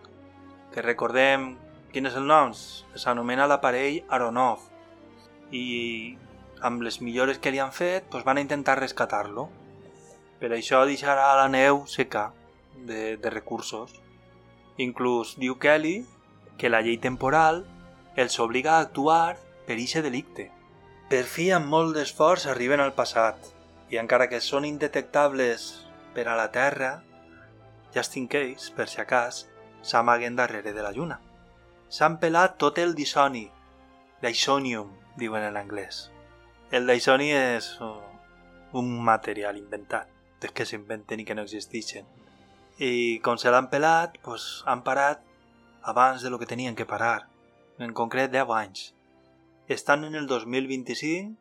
que 0.71 0.83
recordem 0.85 1.57
quin 1.91 2.07
és 2.07 2.15
el 2.15 2.27
nom, 2.27 2.53
s'anomena 2.95 3.49
l'aparell 3.51 4.05
Aronov, 4.07 4.70
i 5.51 6.17
amb 6.61 6.81
les 6.85 7.01
millores 7.01 7.39
que 7.39 7.51
li 7.51 7.59
han 7.59 7.73
fet 7.75 8.07
doncs 8.11 8.25
van 8.25 8.39
intentar 8.41 8.79
rescatar-lo. 8.79 9.49
Per 10.39 10.51
això 10.55 10.81
deixarà 10.89 11.33
la 11.37 11.49
neu 11.51 11.83
seca 11.87 12.31
de, 12.75 13.17
de 13.17 13.29
recursos. 13.29 13.93
Inclús 14.77 15.35
diu 15.37 15.57
Kelly 15.59 16.01
que 16.57 16.69
la 16.69 16.81
llei 16.81 16.97
temporal 16.97 17.63
els 18.15 18.39
obliga 18.39 18.77
a 18.77 18.85
actuar 18.85 19.37
per 19.67 19.77
ixe 19.79 20.01
delicte. 20.01 20.49
Per 21.11 21.23
fi, 21.27 21.49
amb 21.51 21.67
molt 21.67 21.95
d'esforç, 21.95 22.45
arriben 22.47 22.79
al 22.79 22.93
passat, 22.95 23.49
i 23.91 23.99
encara 23.99 24.29
que 24.31 24.39
són 24.39 24.65
indetectables 24.65 25.65
per 26.15 26.27
a 26.27 26.37
la 26.39 26.47
Terra, 26.51 27.01
just 27.93 28.15
in 28.15 28.29
case, 28.31 28.71
per 28.75 28.87
si 28.87 29.01
acas, 29.03 29.45
s'amaguen 29.81 30.37
darrere 30.39 30.71
de 30.71 30.85
la 30.85 30.93
lluna. 30.95 31.19
S'han 31.91 32.17
pelat 32.21 32.55
tot 32.61 32.79
el 32.79 32.95
disoni, 32.95 33.49
Dysonium, 34.21 35.00
diuen 35.17 35.43
en 35.43 35.57
anglès. 35.59 36.09
El 36.71 36.87
Dysoni 36.87 37.31
és 37.35 37.73
un 38.71 38.91
material 39.03 39.57
inventat, 39.59 40.07
des 40.39 40.53
que 40.55 40.65
s'inventen 40.65 41.19
i 41.19 41.25
que 41.27 41.35
no 41.35 41.43
existeixen. 41.43 42.07
I 42.79 43.19
com 43.25 43.37
se 43.37 43.51
l'han 43.51 43.67
pelat, 43.69 44.15
pues, 44.23 44.63
han 44.65 44.83
parat 44.83 45.21
abans 45.83 46.21
de 46.21 46.29
lo 46.29 46.39
que 46.39 46.47
tenien 46.47 46.75
que 46.75 46.85
parar, 46.85 47.27
en 47.77 47.93
concret 47.93 48.31
10 48.31 48.53
anys. 48.55 48.93
Estan 49.67 50.05
en 50.05 50.15
el 50.15 50.27
2025 50.27 51.37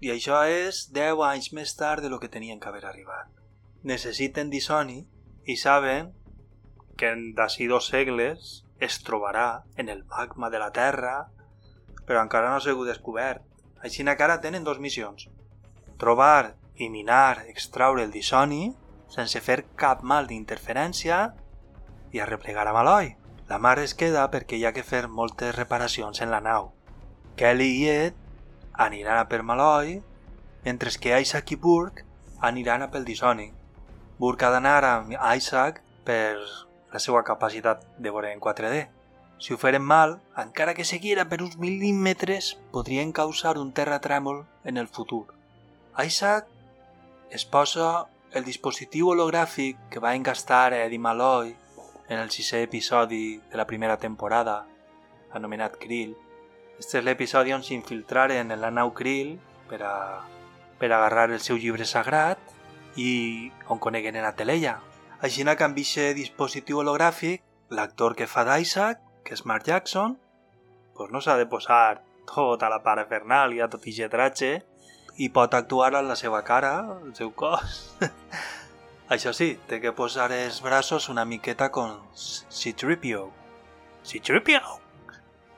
i 0.00 0.10
això 0.14 0.40
és 0.48 0.86
10 0.96 1.20
anys 1.26 1.52
més 1.52 1.74
tard 1.76 2.02
de 2.02 2.08
lo 2.08 2.20
que 2.20 2.32
tenien 2.32 2.60
que 2.60 2.68
haver 2.68 2.86
arribat. 2.86 3.28
Necessiten 3.82 4.50
disoni 4.50 5.02
i 5.44 5.56
saben 5.56 6.12
que 6.96 7.12
d'ací 7.36 7.66
dos 7.66 7.88
segles 7.92 8.64
es 8.80 8.98
trobarà 9.04 9.64
en 9.76 9.88
el 9.88 10.04
magma 10.04 10.50
de 10.50 10.58
la 10.58 10.70
Terra, 10.72 11.30
però 12.10 12.24
encara 12.26 12.48
no 12.50 12.56
ha 12.58 12.62
sigut 12.64 12.88
descobert. 12.90 13.44
Així 13.86 14.02
encara 14.02 14.40
tenen 14.42 14.64
dos 14.66 14.80
missions. 14.82 15.28
Trobar 16.02 16.56
i 16.74 16.88
minar, 16.90 17.44
extraure 17.46 18.02
el 18.02 18.10
disoni 18.10 18.72
sense 19.14 19.38
fer 19.38 19.60
cap 19.78 20.02
mal 20.02 20.26
d'interferència 20.26 21.20
i 22.10 22.18
arreplegar 22.18 22.66
a 22.66 22.74
Maloi. 22.74 23.14
La 23.46 23.60
mar 23.62 23.76
es 23.78 23.94
queda 23.94 24.26
perquè 24.34 24.58
hi 24.58 24.66
ha 24.66 24.74
que 24.74 24.82
fer 24.82 25.04
moltes 25.06 25.54
reparacions 25.54 26.18
en 26.18 26.34
la 26.34 26.42
nau. 26.42 26.72
Kelly 27.38 27.70
i 27.78 27.88
Ed 27.94 28.18
aniran 28.74 29.22
a 29.22 29.28
per 29.30 29.44
Maloi, 29.46 30.00
mentre 30.66 30.90
que 30.98 31.14
Isaac 31.14 31.54
i 31.54 31.62
Burke 31.62 32.02
aniran 32.40 32.82
a 32.82 32.90
pel 32.90 33.06
Disoni. 33.06 33.52
Burke 34.18 34.48
ha 34.48 34.54
d'anar 34.56 34.80
amb 34.96 35.14
Isaac 35.14 35.78
per 36.02 36.40
la 36.90 36.98
seva 36.98 37.22
capacitat 37.22 37.86
de 37.98 38.10
veure 38.10 38.34
en 38.34 38.42
4D. 38.42 38.88
Si 39.40 39.54
ho 39.54 39.58
feren 39.58 39.82
mal, 39.82 40.18
encara 40.36 40.74
que 40.76 40.84
seguira 40.84 41.24
per 41.30 41.40
uns 41.40 41.56
mil·límetres, 41.56 42.58
podrien 42.74 43.10
causar 43.16 43.56
un 43.56 43.72
terratrèmol 43.72 44.44
en 44.68 44.76
el 44.76 44.86
futur. 44.86 45.32
Isaac 45.96 46.46
es 47.30 47.46
posa 47.48 48.04
el 48.36 48.44
dispositiu 48.44 49.08
hologràfic 49.08 49.80
que 49.90 50.04
va 50.04 50.12
engastar 50.14 50.74
Eddie 50.76 51.00
Malloy 51.00 51.54
en 52.10 52.18
el 52.18 52.28
sisè 52.30 52.60
episodi 52.66 53.40
de 53.50 53.56
la 53.56 53.66
primera 53.66 53.96
temporada, 53.96 54.66
anomenat 55.32 55.80
Krill. 55.80 56.14
Este 56.78 57.00
és 57.00 57.04
l'episodi 57.08 57.56
on 57.56 57.64
s'infiltraren 57.64 58.52
en 58.52 58.60
la 58.60 58.70
nau 58.70 58.92
Krill 58.92 59.38
per 59.72 59.80
a, 59.88 59.96
per 60.76 60.92
a 60.92 60.98
agarrar 60.98 61.30
el 61.32 61.40
seu 61.40 61.56
llibre 61.56 61.88
sagrat 61.88 62.38
i 63.00 63.50
on 63.72 63.80
coneguen 63.80 64.20
a 64.20 64.36
Teleia. 64.36 64.80
Així 65.24 65.44
que 65.44 65.64
amb 65.64 65.78
aquest 65.78 66.16
dispositiu 66.16 66.84
hologràfic, 66.84 67.40
l'actor 67.70 68.16
que 68.16 68.26
fa 68.26 68.44
d'Isaac, 68.44 69.06
que 69.30 69.36
és 69.38 69.44
Mark 69.46 69.62
Jackson, 69.62 70.16
pues 70.98 71.12
no 71.14 71.20
s'ha 71.22 71.36
de 71.38 71.44
posar 71.46 72.00
tota 72.26 72.66
la 72.66 72.80
parafernàlia, 72.82 73.68
tot 73.70 73.84
i 73.86 73.92
getratge, 73.94 74.48
i 75.22 75.28
pot 75.30 75.54
actuar 75.54 75.92
amb 75.94 76.10
la 76.10 76.16
seva 76.18 76.40
cara, 76.42 76.72
el 77.04 77.12
seu 77.14 77.30
cos. 77.30 77.76
Això 79.14 79.30
sí, 79.30 79.52
té 79.70 79.78
que 79.78 79.94
posar 79.94 80.32
els 80.34 80.58
braços 80.66 81.06
una 81.14 81.22
miqueta 81.22 81.70
con 81.70 81.94
C-3PO. 82.18 83.22
C-3PO! 84.02 84.74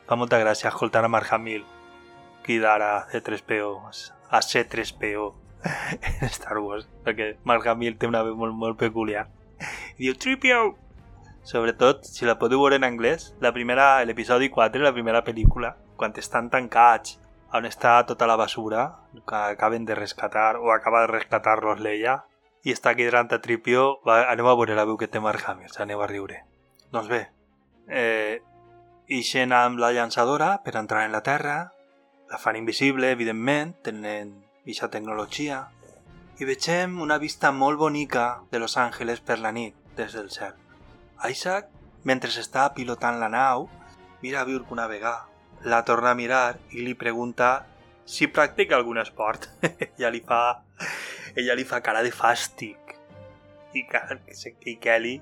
Fa 0.04 0.20
molta 0.20 0.42
gràcia 0.44 0.68
escoltar 0.68 1.06
a 1.06 1.08
Mark 1.08 1.32
Hamill 1.32 1.64
cridar 2.44 2.76
a 2.84 2.92
C-3PO, 3.08 3.72
a 4.28 4.42
C-3PO 4.42 5.32
en 6.20 6.28
Star 6.28 6.60
Wars, 6.60 6.90
perquè 7.08 7.38
Mark 7.48 7.72
Hamill 7.72 7.96
té 7.96 8.12
una 8.12 8.20
veu 8.28 8.36
molt, 8.36 8.52
molt 8.52 8.80
peculiar. 8.84 9.30
I 9.96 10.10
diu 10.10 10.20
3PO! 10.28 10.81
Sobretot, 11.42 12.04
si 12.06 12.26
la 12.26 12.38
podeu 12.38 12.60
veure 12.62 12.78
en 12.78 12.86
anglès, 12.86 13.32
la 13.42 13.52
primera, 13.52 14.04
l'episodi 14.06 14.48
4, 14.48 14.82
la 14.82 14.94
primera 14.94 15.24
pel·lícula, 15.26 15.74
quan 15.98 16.14
estan 16.16 16.50
tancats 16.50 17.18
on 17.52 17.66
està 17.68 17.98
tota 18.08 18.26
la 18.26 18.38
basura 18.40 18.86
que 19.28 19.36
acaben 19.36 19.84
de 19.84 19.94
rescatar 19.94 20.56
o 20.56 20.72
acaba 20.72 21.02
de 21.02 21.10
rescatar-los 21.10 21.82
l'ella 21.84 22.22
i 22.64 22.72
està 22.72 22.92
aquí 22.94 23.04
davant 23.04 23.28
a 23.34 23.40
Tripio 23.44 23.98
va, 24.06 24.22
anem 24.30 24.48
a 24.48 24.54
veure 24.56 24.78
la 24.78 24.86
veu 24.88 24.96
que 24.96 25.10
té 25.10 25.20
Mark 25.20 25.44
Hamill 25.46 25.76
aneu 25.84 26.00
a 26.00 26.08
riure. 26.08 26.40
Doncs 26.94 27.10
bé 27.12 27.26
eh, 27.88 28.40
ixen 29.08 29.52
amb 29.52 29.82
la 29.82 29.92
llançadora 29.92 30.54
per 30.64 30.76
entrar 30.80 31.04
en 31.04 31.12
la 31.12 31.22
Terra 31.22 31.58
la 32.30 32.40
fan 32.40 32.56
invisible, 32.56 33.10
evidentment 33.12 33.76
tenen 33.84 34.32
aquesta 34.62 34.88
tecnologia 34.88 35.66
i 36.40 36.48
vegem 36.48 37.00
una 37.04 37.18
vista 37.20 37.52
molt 37.52 37.78
bonica 37.78 38.46
de 38.50 38.62
Los 38.62 38.78
Angeles 38.80 39.20
per 39.20 39.42
la 39.42 39.52
nit 39.52 39.76
des 39.98 40.16
del 40.16 40.30
cel 40.32 40.61
Isaac, 41.30 41.68
mentre 42.04 42.30
està 42.30 42.68
pilotant 42.74 43.20
la 43.20 43.28
nau, 43.30 43.68
mira 44.22 44.44
Burke 44.48 44.74
una 44.74 44.88
vegada 44.90 45.28
la 45.64 45.84
torna 45.84 46.10
a 46.10 46.18
mirar 46.18 46.58
i 46.74 46.82
li 46.82 46.94
pregunta 46.98 47.66
si 48.04 48.26
practica 48.26 48.76
algun 48.76 48.98
esport. 48.98 49.48
ella 49.96 50.10
li 50.10 50.20
fa 50.20 50.62
ella 51.36 51.54
li 51.54 51.64
fa 51.64 51.80
cara 51.80 52.02
de 52.02 52.10
fàstic. 52.12 52.96
I, 53.72 53.86
i 54.68 54.74
Kelly, 54.76 55.14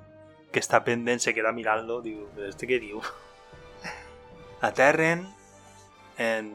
que 0.50 0.58
està 0.58 0.80
pendent, 0.82 1.20
se 1.22 1.34
queda 1.36 1.52
mirant-lo, 1.54 2.00
diu, 2.02 2.24
este 2.48 2.66
què 2.66 2.80
diu? 2.82 3.02
Aterren 4.68 5.28
en 6.18 6.50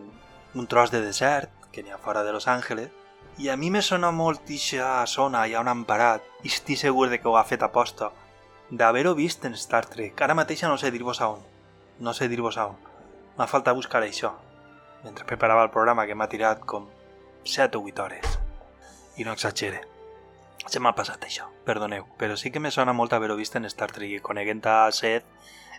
un 0.56 0.68
tros 0.68 0.92
de 0.92 1.02
desert 1.02 1.72
que 1.72 1.84
n'hi 1.84 1.94
ha 1.94 2.02
fora 2.02 2.24
de 2.24 2.34
Los 2.36 2.48
Angeles 2.48 2.92
i 3.38 3.50
a 3.50 3.56
mi 3.60 3.70
me 3.72 3.82
sona 3.84 4.12
molt 4.16 4.50
ixa 4.52 5.04
zona 5.12 5.42
ja 5.52 5.60
on 5.60 5.68
han 5.68 5.84
parat 5.88 6.24
i 6.44 6.52
estic 6.52 6.80
segur 6.80 7.10
de 7.12 7.20
que 7.20 7.28
ho 7.28 7.36
ha 7.36 7.48
fet 7.48 7.64
aposta 7.66 8.12
d'haver-ho 8.70 9.16
vist 9.16 9.46
en 9.46 9.56
Star 9.56 9.86
Trek. 9.86 10.22
Ara 10.22 10.36
mateix 10.38 10.64
no 10.64 10.78
sé 10.78 10.92
dir-vos 10.92 11.22
a 11.22 11.30
on. 11.30 11.42
No 12.00 12.14
sé 12.14 12.28
dir-vos 12.28 12.58
a 12.58 12.68
on 12.68 12.94
M'ha 13.36 13.50
faltat 13.52 13.76
buscar 13.76 14.00
això, 14.00 14.30
mentre 15.04 15.26
preparava 15.28 15.66
el 15.66 15.72
programa 15.72 16.06
que 16.08 16.16
m'ha 16.16 16.30
tirat 16.32 16.62
com 16.64 16.86
7 17.44 17.76
o 17.78 17.82
8 17.84 18.04
hores. 18.04 18.38
I 19.20 19.26
no 19.28 19.34
exagere. 19.36 19.82
Se 20.72 20.80
m'ha 20.80 20.94
passat 20.96 21.26
això, 21.28 21.50
perdoneu, 21.68 22.06
però 22.18 22.38
sí 22.40 22.50
que 22.50 22.62
me 22.64 22.72
sona 22.72 22.94
molt 22.96 23.12
haver-ho 23.14 23.36
vist 23.36 23.58
en 23.60 23.68
Star 23.68 23.92
Trek 23.92 24.14
i 24.16 24.22
coneguent 24.24 24.64
a 24.72 24.78
Seth 24.96 25.28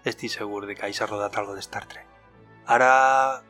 estic 0.05 0.35
segur 0.35 0.67
de 0.67 0.77
que 0.77 0.93
s'ha 0.93 1.09
rodat 1.09 1.39
algo 1.41 1.57
de 1.57 1.65
Star 1.65 1.87
Trek. 1.89 2.05
Ara 2.67 3.41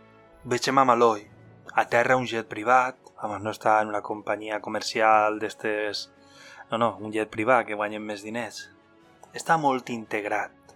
vegem 0.45 0.79
a 0.79 0.87
Maloi, 0.87 1.27
a 1.75 1.85
terra 1.91 2.17
un 2.17 2.31
jet 2.31 2.47
privat, 2.47 2.97
home, 3.21 3.41
no 3.43 3.51
està 3.51 3.81
en 3.83 3.91
una 3.91 4.05
companyia 4.07 4.61
comercial 4.61 5.41
d'estes... 5.43 6.13
No, 6.71 6.79
no, 6.79 6.95
un 7.03 7.11
jet 7.13 7.29
privat 7.31 7.67
que 7.67 7.75
guanyen 7.75 8.07
més 8.07 8.23
diners. 8.23 8.69
Està 9.37 9.59
molt 9.61 9.91
integrat 9.93 10.73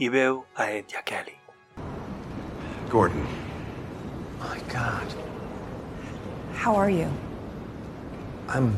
i 0.00 0.06
veu 0.08 0.38
a 0.56 0.64
Ed 0.78 0.94
i 0.94 0.96
a 0.96 1.02
Kelly. 1.04 1.34
Gordon. 2.88 3.26
My 4.40 4.58
God. 4.72 5.14
How 6.54 6.74
are 6.74 6.88
you? 6.88 7.10
I'm. 8.48 8.74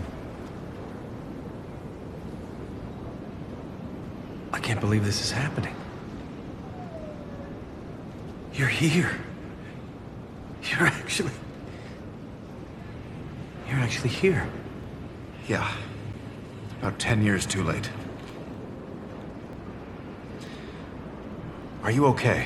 I 4.53 4.59
can't 4.59 4.80
believe 4.80 5.05
this 5.05 5.20
is 5.20 5.30
happening. 5.30 5.76
You're 8.53 8.66
here. 8.66 9.12
You're 10.64 10.88
actually. 10.88 11.38
You're 13.68 13.78
actually 13.78 14.11
here. 14.11 14.49
Yeah. 15.46 15.72
About 16.80 16.99
ten 16.99 17.22
years 17.22 17.46
too 17.46 17.62
late. 17.62 17.88
Are 21.89 21.95
you 21.95 22.05
okay? 22.05 22.45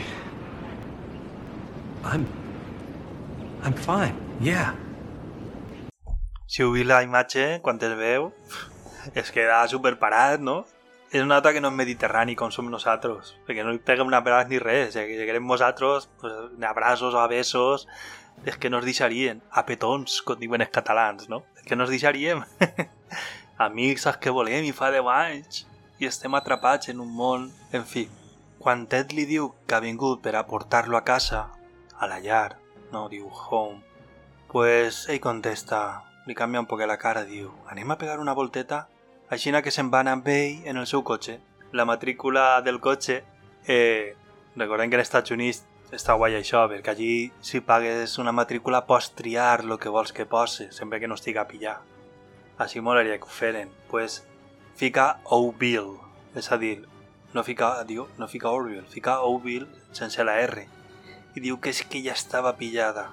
I'm. 2.05 2.29
I'm 3.65 3.75
fine, 3.75 4.15
yeah. 4.39 4.71
Si 6.47 6.63
heu 6.63 6.71
vist 6.71 6.87
la 6.87 7.01
imatge, 7.03 7.59
quan 7.65 7.83
es 7.83 7.97
veu, 7.99 8.29
es 9.19 9.33
queda 9.35 9.57
super 9.67 9.97
parat, 9.99 10.39
no? 10.39 10.61
És 11.11 11.25
una 11.25 11.41
nota 11.41 11.51
que 11.51 11.65
no 11.65 11.75
és 11.75 11.81
mediterrani 11.81 12.39
com 12.39 12.55
som 12.55 12.71
nosaltres, 12.71 13.35
perquè 13.43 13.67
no 13.67 13.75
li 13.75 13.83
peguem 13.83 14.15
un 14.15 14.19
abraç 14.21 14.47
ni 14.47 14.63
res, 14.63 14.95
ja 14.95 15.09
que 15.11 15.19
si 15.19 15.27
querem 15.27 15.51
nosaltres, 15.51 16.07
pues, 16.23 16.39
ni 16.55 16.71
abraços 16.71 17.19
o 17.19 17.19
a 17.19 17.27
besos, 17.27 17.89
és 18.47 18.55
que 18.55 18.71
no 18.71 18.79
es 18.79 18.87
deixarien, 18.93 19.43
a 19.51 19.67
petons, 19.67 20.23
com 20.23 20.39
diuen 20.39 20.63
els 20.63 20.71
catalans, 20.71 21.27
no? 21.27 21.43
És 21.59 21.67
que 21.67 21.75
no 21.75 21.91
es 21.91 21.97
deixaríem. 21.99 22.47
Amics, 23.67 24.07
els 24.07 24.23
que 24.23 24.39
volem, 24.39 24.71
i 24.71 24.71
fa 24.71 24.95
10 24.95 25.15
anys, 25.19 25.65
i 25.99 26.15
estem 26.15 26.39
atrapats 26.39 26.95
en 26.95 27.03
un 27.03 27.11
món, 27.11 27.51
en 27.75 27.83
fi. 27.83 28.07
Quan 28.63 28.85
Ted 28.87 29.11
li 29.11 29.25
diu 29.27 29.49
que 29.67 29.75
ha 29.75 29.83
vingut 29.83 30.21
per 30.23 30.37
a 30.39 30.45
portar-lo 30.47 30.95
a 30.95 31.03
casa, 31.03 31.49
a 31.99 32.07
la 32.07 32.21
llar, 32.23 32.61
no 32.93 33.09
diu 33.11 33.27
home, 33.27 33.81
pues 34.53 35.09
ell 35.11 35.19
contesta, 35.25 36.05
li 36.29 36.37
canvia 36.39 36.63
un 36.63 36.69
poc 36.71 36.85
la 36.87 36.95
cara, 36.95 37.25
diu, 37.27 37.51
anem 37.67 37.91
a 37.91 37.97
pegar 37.99 38.21
una 38.23 38.37
volteta? 38.39 38.87
Així 39.35 39.51
que 39.51 39.73
se'n 39.75 39.91
van 39.91 40.07
amb 40.07 40.29
ell 40.29 40.63
en 40.71 40.77
el 40.77 40.87
seu 40.87 41.03
cotxe. 41.03 41.41
La 41.73 41.85
matrícula 41.85 42.63
del 42.63 42.79
cotxe, 42.79 43.25
eh, 43.67 44.15
recordem 44.55 44.91
que 44.91 44.97
als 44.97 45.09
Estats 45.09 45.33
Units 45.33 45.65
està 45.91 46.15
guai 46.15 46.39
això, 46.39 46.63
perquè 46.71 46.95
allí 46.95 47.33
si 47.41 47.61
pagues 47.61 48.19
una 48.19 48.31
matrícula 48.31 48.87
pots 48.87 49.11
triar 49.11 49.65
el 49.65 49.77
que 49.79 49.89
vols 49.89 50.13
que 50.13 50.25
posi, 50.25 50.69
sempre 50.71 51.01
que 51.01 51.09
no 51.09 51.19
estigui 51.19 51.39
a 51.39 51.49
pillar. 51.49 51.81
Així 52.59 52.81
molaria 52.81 53.19
que 53.19 53.27
ho 53.27 53.39
feren. 53.43 53.71
pues, 53.91 54.23
fica 54.77 55.19
O'Bill, 55.25 55.99
és 56.37 56.53
a 56.53 56.57
dir, 56.57 56.92
no 57.35 57.43
fica, 57.45 57.75
diu, 57.89 58.07
no 58.19 58.29
fica 58.29 58.51
Orville, 58.51 58.87
fica 58.89 59.21
Ouville 59.21 59.69
sense 59.93 60.25
la 60.25 60.39
R. 60.41 60.67
I 61.35 61.41
diu 61.41 61.59
que 61.61 61.73
és 61.73 61.83
que 61.89 62.03
ja 62.05 62.13
estava 62.13 62.57
pillada. 62.57 63.11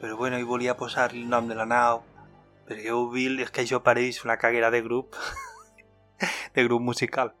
Però 0.00 0.16
bueno, 0.16 0.38
i 0.38 0.44
volia 0.44 0.76
posar-li 0.76 1.22
el 1.22 1.30
nom 1.30 1.48
de 1.48 1.56
la 1.56 1.66
nau, 1.68 2.02
perquè 2.68 2.92
Ouville 2.92 3.46
és 3.46 3.50
que 3.50 3.62
això 3.64 3.80
pareix 3.82 4.24
una 4.26 4.36
caguera 4.36 4.70
de 4.70 4.82
grup, 4.82 5.16
de 6.54 6.64
grup 6.66 6.82
musical. 6.82 7.32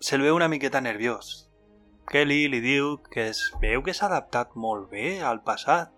Se'l 0.00 0.24
veu 0.24 0.36
una 0.36 0.48
miqueta 0.48 0.80
nerviós. 0.80 1.50
Kelly 2.10 2.48
li 2.50 2.60
diu 2.60 2.96
que 3.06 3.28
es 3.30 3.40
veu 3.62 3.84
que 3.86 3.94
s'ha 3.94 4.08
adaptat 4.10 4.56
molt 4.56 4.90
bé 4.90 5.20
al 5.22 5.44
passat. 5.46 5.92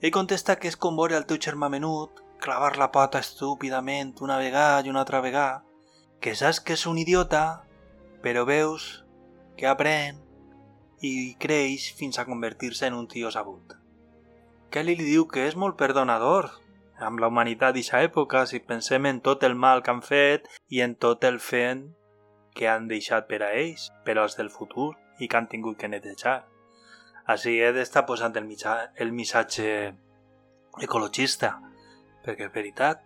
Ell 0.00 0.12
contesta 0.12 0.58
que 0.60 0.68
és 0.68 0.76
com 0.76 0.98
veure 0.98 1.16
el 1.16 1.26
teu 1.28 1.40
germà 1.40 1.70
menut 1.72 2.20
clavar 2.40 2.76
la 2.80 2.90
pota 2.92 3.20
estúpidament 3.20 4.14
una 4.24 4.38
vegada 4.40 4.80
i 4.84 4.90
una 4.90 5.02
altra 5.04 5.20
vegada, 5.20 5.62
que 6.20 6.34
saps 6.34 6.60
que 6.60 6.74
és 6.76 6.86
un 6.88 6.98
idiota, 6.98 7.64
però 8.24 8.44
veus 8.48 9.04
que 9.56 9.68
aprèn 9.68 10.18
i 11.04 11.36
creix 11.40 11.90
fins 11.96 12.18
a 12.18 12.26
convertir-se 12.28 12.88
en 12.88 12.96
un 12.96 13.08
tio 13.08 13.30
sabut. 13.30 13.76
Kelly 14.70 14.96
li 14.96 15.06
diu 15.08 15.26
que 15.26 15.46
és 15.48 15.56
molt 15.56 15.78
perdonador 15.80 16.50
amb 17.00 17.20
la 17.20 17.30
humanitat 17.32 17.74
d'aquesta 17.74 18.02
època 18.06 18.44
si 18.46 18.60
pensem 18.60 19.08
en 19.08 19.20
tot 19.24 19.44
el 19.48 19.56
mal 19.56 19.82
que 19.82 19.90
han 19.90 20.02
fet 20.04 20.46
i 20.68 20.82
en 20.84 20.94
tot 20.94 21.24
el 21.24 21.40
fent 21.40 21.88
que 22.54 22.68
han 22.68 22.88
deixat 22.90 23.26
per 23.30 23.40
a 23.46 23.50
ells, 23.56 23.88
per 24.04 24.18
als 24.18 24.36
del 24.36 24.50
futur 24.50 24.92
i 25.18 25.28
que 25.28 25.38
han 25.38 25.48
tingut 25.48 25.78
que 25.80 25.88
netejar. 25.88 26.44
Així 27.26 27.56
he 27.62 27.72
d'estar 27.72 28.04
posant 28.06 28.36
el, 28.36 28.44
mitjà, 28.44 28.92
el 28.96 29.12
missatge 29.16 29.94
ecologista, 30.82 31.54
perquè 32.24 32.48
és 32.48 32.54
veritat, 32.54 33.02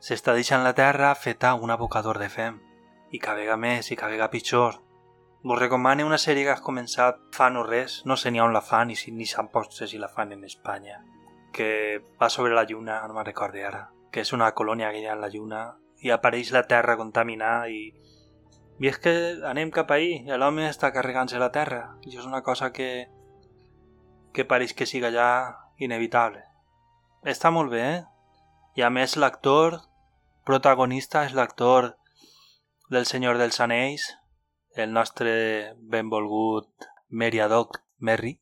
s'està 0.00 0.34
deixant 0.36 0.64
la 0.64 0.74
terra 0.74 1.14
feta 1.14 1.54
un 1.54 1.72
abocador 1.74 2.18
de 2.22 2.28
fem, 2.32 2.60
i 3.10 3.18
cada 3.18 3.40
vegada 3.40 3.58
més 3.60 3.90
i 3.90 3.96
cada 3.96 4.12
vegada 4.12 4.30
pitjor. 4.30 4.80
Vos 5.42 5.58
recomano 5.58 6.06
una 6.06 6.18
sèrie 6.20 6.44
que 6.44 6.54
has 6.54 6.64
començat 6.64 7.20
fa 7.32 7.48
no 7.50 7.62
res, 7.64 8.02
no 8.04 8.16
sé 8.16 8.30
ni 8.30 8.40
on 8.40 8.52
la 8.52 8.60
fan 8.60 8.88
ni, 8.88 8.96
si, 8.96 9.12
ni 9.12 9.26
sap 9.26 9.52
potser 9.52 9.88
si 9.88 9.98
la 9.98 10.08
fan 10.08 10.32
en 10.32 10.44
Espanya, 10.44 11.00
que 11.52 12.00
va 12.20 12.28
sobre 12.28 12.54
la 12.54 12.66
lluna, 12.68 13.00
no 13.08 13.16
me'n 13.16 13.26
recordo 13.26 13.64
ara, 13.66 13.86
que 14.12 14.20
és 14.20 14.32
una 14.36 14.52
colònia 14.52 14.92
que 14.92 15.00
hi 15.00 15.08
ha 15.08 15.16
en 15.16 15.24
la 15.24 15.32
lluna 15.32 15.64
i 16.04 16.12
apareix 16.12 16.52
la 16.52 16.66
terra 16.68 16.96
contaminada 16.96 17.68
i 17.68 17.90
i 18.80 18.88
és 18.88 18.96
que 18.96 19.12
anem 19.44 19.68
cap 19.68 19.90
ahí, 19.92 20.22
i 20.24 20.36
l'home 20.40 20.64
està 20.64 20.88
carregant-se 20.94 21.38
la 21.40 21.50
terra. 21.52 21.82
I 22.08 22.16
és 22.16 22.24
una 22.24 22.40
cosa 22.40 22.70
que, 22.72 23.10
que 24.32 24.46
pareix 24.48 24.72
que 24.72 24.86
siga 24.88 25.10
ja 25.12 25.26
inevitable. 25.76 26.40
Està 27.28 27.50
molt 27.52 27.68
bé, 27.74 27.82
eh? 27.84 27.98
I 28.80 28.86
a 28.86 28.88
més 28.88 29.18
l'actor 29.20 29.76
protagonista 30.48 31.26
és 31.28 31.36
l'actor 31.36 31.90
del 32.90 33.06
Senyor 33.06 33.38
dels 33.38 33.60
Anells, 33.60 34.18
el 34.74 34.92
nostre 34.92 35.76
benvolgut 35.78 36.88
Meriadoc 37.08 37.78
Merry. 37.98 38.40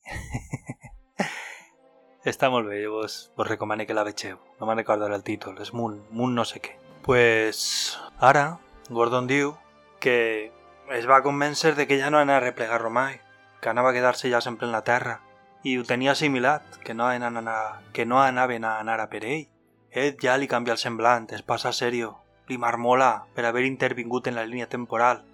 Està 2.24 2.49
molt 2.49 2.64
bé, 2.70 2.78
jo 2.80 2.94
vos, 2.94 3.16
vos 3.36 3.46
recomano 3.46 3.84
que 3.84 3.92
la 3.92 4.07
vegeu. 4.09 4.38
No 4.57 4.64
me'n 4.64 4.80
recordo 4.80 5.05
el 5.12 5.22
títol, 5.22 5.61
és 5.61 5.74
Moon, 5.76 5.99
Moon 6.11 6.32
no 6.34 6.46
sé 6.49 6.62
què. 6.64 6.78
Pues 7.05 7.99
ara 8.18 8.59
Gordon 8.88 9.28
diu 9.28 9.53
que 10.01 10.51
es 10.96 11.05
va 11.11 11.20
convèncer 11.22 11.74
de 11.76 11.84
que 11.86 11.99
ja 12.01 12.09
no 12.09 12.16
anava 12.16 12.40
a 12.40 12.46
replegar-lo 12.46 12.88
mai, 12.88 13.20
que 13.61 13.68
anava 13.68 13.90
a 13.92 13.96
quedar-se 13.99 14.32
ja 14.32 14.40
sempre 14.40 14.64
en 14.64 14.72
la 14.72 14.84
terra, 14.84 15.18
i 15.61 15.76
ho 15.76 15.84
tenia 15.84 16.14
assimilat, 16.16 16.80
que 16.80 16.96
no, 16.96 17.11
anar, 17.12 17.82
que 17.92 18.09
no 18.09 18.22
anaven 18.22 18.64
a 18.64 18.78
anar 18.80 18.96
a 19.05 19.11
per 19.12 19.26
ell. 19.26 19.44
Ed 19.92 20.16
ja 20.24 20.38
li 20.40 20.49
canvia 20.49 20.72
el 20.72 20.80
semblant, 20.80 21.28
es 21.36 21.44
passa 21.44 21.74
serio, 21.76 22.22
li 22.49 22.59
marmola 22.59 23.26
per 23.34 23.44
haver 23.46 23.64
intervingut 23.68 24.26
en 24.26 24.36
la 24.36 24.46
línia 24.46 24.68
temporal, 24.68 25.24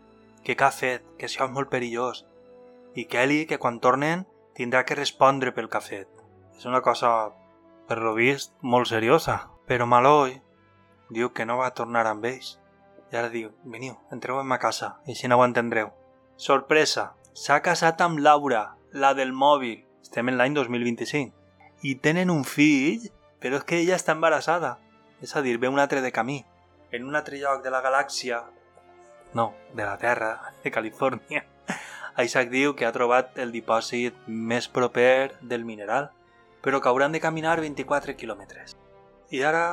que 0.44 0.56
què 0.56 0.66
ha 0.66 0.74
fet, 0.74 1.04
que 1.18 1.26
això 1.26 1.46
és 1.46 1.54
molt 1.54 1.70
perillós, 1.72 2.24
i 2.94 3.06
Kelly 3.10 3.44
que 3.50 3.58
quan 3.58 3.80
tornen 3.80 4.26
tindrà 4.54 4.84
que 4.84 4.98
respondre 4.98 5.52
pel 5.54 5.68
que 5.70 5.78
ha 5.78 5.84
fet. 5.84 6.08
És 6.56 6.66
una 6.70 6.82
cosa, 6.82 7.32
per 7.88 7.98
lo 7.98 8.14
vist, 8.14 8.54
molt 8.62 8.90
seriosa, 8.90 9.48
però 9.66 9.86
Maloi 9.86 10.38
diu 11.10 11.32
que 11.32 11.46
no 11.46 11.58
va 11.58 11.74
tornar 11.74 12.06
amb 12.06 12.24
ells. 12.30 12.58
I 13.12 13.18
ara 13.18 13.30
diu, 13.30 13.50
veniu, 13.64 13.96
entreu 14.14 14.38
en 14.40 14.48
ma 14.50 14.58
casa, 14.62 14.96
i 15.06 15.14
així 15.14 15.30
no 15.30 15.38
ho 15.38 15.44
entendreu. 15.46 15.90
Sorpresa, 16.36 17.12
s'ha 17.34 17.60
casat 17.62 18.00
amb 18.02 18.18
Laura, 18.22 18.74
la 18.92 19.12
del 19.14 19.32
mòbil. 19.32 19.84
Estem 20.02 20.30
en 20.30 20.38
l'any 20.38 20.54
2025. 20.54 21.32
I 21.82 21.94
tenen 22.02 22.30
un 22.30 22.44
fill, 22.48 23.10
però 23.42 23.60
és 23.60 23.66
que 23.68 23.78
ella 23.82 23.98
està 23.98 24.14
embarassada. 24.14 24.78
És 25.22 25.34
a 25.36 25.42
dir, 25.42 25.58
ve 25.58 25.70
un 25.70 25.78
altre 25.82 26.00
de 26.02 26.12
camí. 26.12 26.42
En 26.94 27.02
un 27.04 27.16
altre 27.18 27.40
lloc 27.42 27.64
de 27.64 27.70
la 27.74 27.80
galàxia... 27.82 28.36
No, 29.34 29.48
de 29.74 29.82
la 29.82 29.96
Terra, 29.98 30.52
de 30.62 30.70
Califòrnia. 30.70 31.40
Isaac 32.22 32.52
diu 32.52 32.76
que 32.78 32.86
ha 32.86 32.92
trobat 32.94 33.40
el 33.42 33.50
dipòsit 33.50 34.28
més 34.28 34.68
proper 34.70 35.32
del 35.42 35.64
mineral, 35.66 36.12
però 36.62 36.78
que 36.78 36.92
hauran 36.92 37.10
de 37.10 37.22
caminar 37.24 37.56
24 37.58 38.14
quilòmetres. 38.20 38.76
I 39.34 39.42
ara 39.42 39.64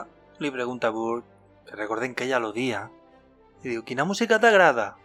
li 0.42 0.50
pregunta 0.50 0.90
a 0.90 0.96
Burke, 0.96 1.30
que 1.70 1.78
recordem 1.78 2.16
que 2.18 2.26
ella 2.26 2.42
l'odia, 2.42 2.88
i 3.62 3.70
diu, 3.70 3.86
quina 3.86 4.08
música 4.10 4.42
t'agrada? 4.42 4.96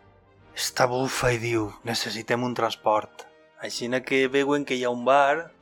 Està 0.56 0.88
bufa 0.88 1.34
i 1.36 1.42
diu, 1.42 1.68
necessitem 1.84 2.48
un 2.48 2.56
transport. 2.56 3.26
Així 3.60 3.92
que 4.08 4.24
veuen 4.32 4.64
que 4.64 4.80
hi 4.80 4.88
ha 4.88 4.94
un 4.96 5.04
bar 5.04 5.52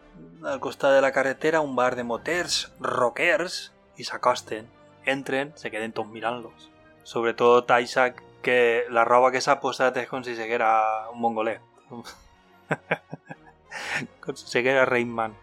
al 0.46 0.62
costat 0.62 0.94
de 0.94 1.02
la 1.02 1.10
carretera, 1.10 1.66
un 1.66 1.74
bar 1.74 1.96
de 1.98 2.06
moters, 2.06 2.68
rockers, 2.78 3.72
i 3.98 4.06
s'acosten, 4.06 4.70
entren, 5.06 5.52
se 5.56 5.70
queden 5.70 5.92
tots 5.92 6.10
mirant-los. 6.10 6.70
Sobretot 7.04 7.70
Isaac, 7.80 8.22
que 8.44 8.84
la 8.90 9.04
roba 9.04 9.30
que 9.32 9.40
s'ha 9.40 9.60
posat 9.60 9.96
és 10.00 10.08
com 10.08 10.24
si 10.24 10.36
seguera 10.36 11.08
un 11.12 11.20
mongolet. 11.20 11.60
com 14.24 14.36
si 14.36 14.46
seguera 14.46 14.86
Rainman. 14.88 15.34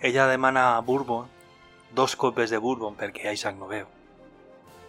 Ella 0.00 0.28
demana 0.30 0.80
bourbon, 0.80 1.28
dos 1.94 2.16
copes 2.16 2.50
de 2.50 2.60
bourbon 2.62 2.96
perquè 2.96 3.32
Isaac 3.34 3.56
no 3.58 3.70
veu. 3.70 3.86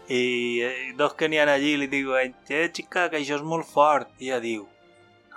I 0.10 0.62
eh, 0.66 0.94
dos 0.98 1.14
que 1.14 1.30
n'hi 1.30 1.38
ha 1.38 1.46
allí 1.54 1.76
li 1.78 1.88
diu 1.88 2.16
eh, 2.18 2.34
xica, 2.48 3.10
que 3.10 3.20
això 3.20 3.38
és 3.38 3.46
molt 3.46 3.68
fort. 3.70 4.10
I 4.18 4.32
ella 4.32 4.44
diu, 4.44 4.68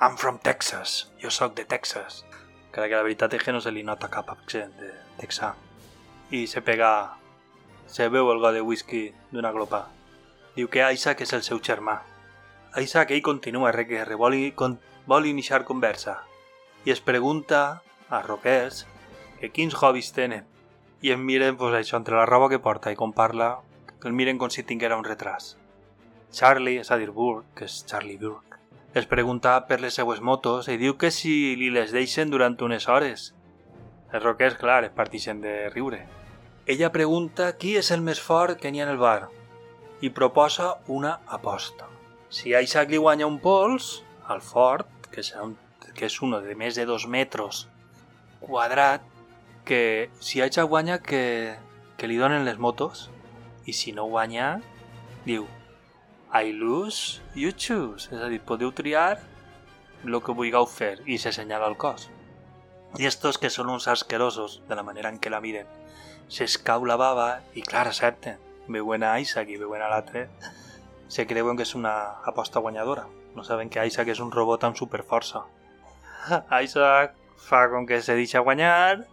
I'm 0.00 0.16
from 0.16 0.38
Texas, 0.38 1.12
jo 1.20 1.30
sóc 1.30 1.54
de 1.54 1.66
Texas. 1.68 2.24
Encara 2.68 2.88
que 2.88 2.96
la 2.96 3.04
veritat 3.04 3.34
és 3.36 3.44
que 3.44 3.52
no 3.52 3.60
se 3.60 3.70
li 3.70 3.84
nota 3.84 4.08
de 4.08 4.92
texà. 5.18 5.54
I 6.30 6.46
se 6.46 6.62
pega... 6.62 7.18
Se 7.92 8.06
veu 8.08 8.30
el 8.32 8.38
got 8.40 8.54
de 8.56 8.62
whisky 8.64 9.02
d'una 9.36 9.50
glopa. 9.52 9.82
Diu 10.56 10.70
que 10.72 10.80
Isaac 10.96 11.18
és 11.20 11.32
el 11.36 11.42
seu 11.44 11.58
germà. 11.60 11.98
Isaac, 12.80 13.10
ell 13.12 13.20
continua 13.20 13.72
requerre, 13.76 14.16
vol, 14.16 14.32
con, 14.56 14.78
vol 15.04 15.28
iniciar 15.28 15.66
conversa. 15.68 16.22
I 16.88 16.94
es 16.94 17.02
pregunta 17.04 17.82
a 18.08 18.22
Roquers 18.22 18.86
que 19.40 19.50
quins 19.52 19.76
hobbies 19.76 20.14
tenen. 20.16 20.46
I 21.04 21.12
em 21.12 21.20
miren, 21.20 21.58
pues, 21.60 21.76
això, 21.76 21.98
entre 22.00 22.16
la 22.16 22.24
roba 22.24 22.48
que 22.48 22.62
porta 22.64 22.94
i 22.94 22.96
com 22.96 23.12
parla, 23.12 23.58
que 24.00 24.08
el 24.08 24.16
miren 24.16 24.40
com 24.40 24.48
si 24.48 24.64
tinguera 24.64 24.96
un 24.96 25.04
retras. 25.04 25.58
Charlie, 26.32 26.78
és 26.80 26.88
a 26.90 26.96
dir, 26.96 27.10
Burke, 27.12 27.50
que 27.58 27.68
és 27.68 27.84
Charlie 27.84 28.16
Burke, 28.16 28.56
es 28.94 29.04
pregunta 29.04 29.58
per 29.68 29.82
les 29.84 30.00
seues 30.00 30.24
motos 30.24 30.72
i 30.72 30.78
diu 30.80 30.96
que 30.96 31.12
si 31.12 31.56
li 31.60 31.68
les 31.68 31.92
deixen 31.92 32.32
durant 32.32 32.56
unes 32.64 32.88
hores. 32.88 33.34
Els 34.08 34.24
roquers, 34.24 34.56
clar, 34.56 34.80
es 34.88 34.96
partixen 34.96 35.44
de 35.44 35.68
riure. 35.76 36.06
Ella 36.64 36.92
pregunta 36.94 37.48
qui 37.58 37.72
és 37.74 37.88
el 37.90 38.04
més 38.06 38.20
fort 38.22 38.60
que 38.60 38.70
n'hi 38.70 38.78
ha 38.78 38.84
en 38.84 38.92
el 38.92 39.00
bar 39.00 39.26
i 40.06 40.12
proposa 40.14 40.76
una 40.86 41.16
aposta. 41.26 41.88
Si 42.30 42.54
Isaac 42.54 42.92
li 42.92 43.00
guanya 43.02 43.26
un 43.26 43.40
pols, 43.42 44.04
al 44.30 44.44
fort, 44.46 44.86
que 45.10 45.24
és, 45.24 45.32
un, 45.42 45.56
que 45.96 46.06
és 46.06 46.20
uno 46.22 46.38
de 46.40 46.54
més 46.54 46.78
de 46.78 46.86
dos 46.86 47.08
metres 47.10 47.66
quadrat, 48.46 49.02
que 49.66 50.08
si 50.20 50.38
Isaac 50.38 50.70
guanya 50.70 51.00
que, 51.02 51.58
que 51.98 52.06
li 52.06 52.20
donen 52.22 52.46
les 52.46 52.62
motos 52.62 53.08
i 53.66 53.74
si 53.74 53.90
no 53.90 54.06
guanya, 54.06 54.60
diu 55.26 55.50
I 56.32 56.54
lose, 56.54 57.20
you 57.34 57.50
choose. 57.50 58.06
És 58.14 58.22
a 58.22 58.30
dir, 58.30 58.38
podeu 58.38 58.70
triar 58.70 59.18
el 60.06 60.22
que 60.22 60.32
vulgueu 60.32 60.70
fer 60.70 61.00
i 61.10 61.18
s'assenyala 61.18 61.74
el 61.74 61.76
cos. 61.76 62.06
I 63.02 63.10
estos 63.10 63.36
que 63.42 63.50
són 63.50 63.68
uns 63.74 63.90
asquerosos 63.90 64.60
de 64.68 64.78
la 64.78 64.86
manera 64.86 65.10
en 65.10 65.18
què 65.18 65.30
la 65.32 65.42
miren, 65.42 65.66
s'escau 66.32 66.86
la 66.88 66.96
bava 66.96 67.28
i 67.54 67.62
clar, 67.62 67.86
accepten. 67.90 68.40
Veuen 68.72 69.04
a 69.04 69.18
Isaac 69.20 69.50
i 69.52 69.58
veuen 69.60 69.82
a 69.84 69.90
l'altre, 69.92 70.28
se 71.12 71.26
creuen 71.28 71.58
que 71.58 71.66
és 71.66 71.74
una 71.76 71.94
aposta 72.24 72.62
guanyadora. 72.64 73.04
No 73.36 73.44
saben 73.44 73.68
que 73.72 73.84
Isaac 73.86 74.08
és 74.14 74.20
un 74.24 74.32
robot 74.32 74.64
amb 74.64 74.78
superforça. 74.78 75.44
Isaac 76.64 77.18
fa 77.36 77.66
com 77.72 77.86
que 77.88 78.00
se 78.00 78.16
deixa 78.16 78.40
guanyar, 78.40 79.04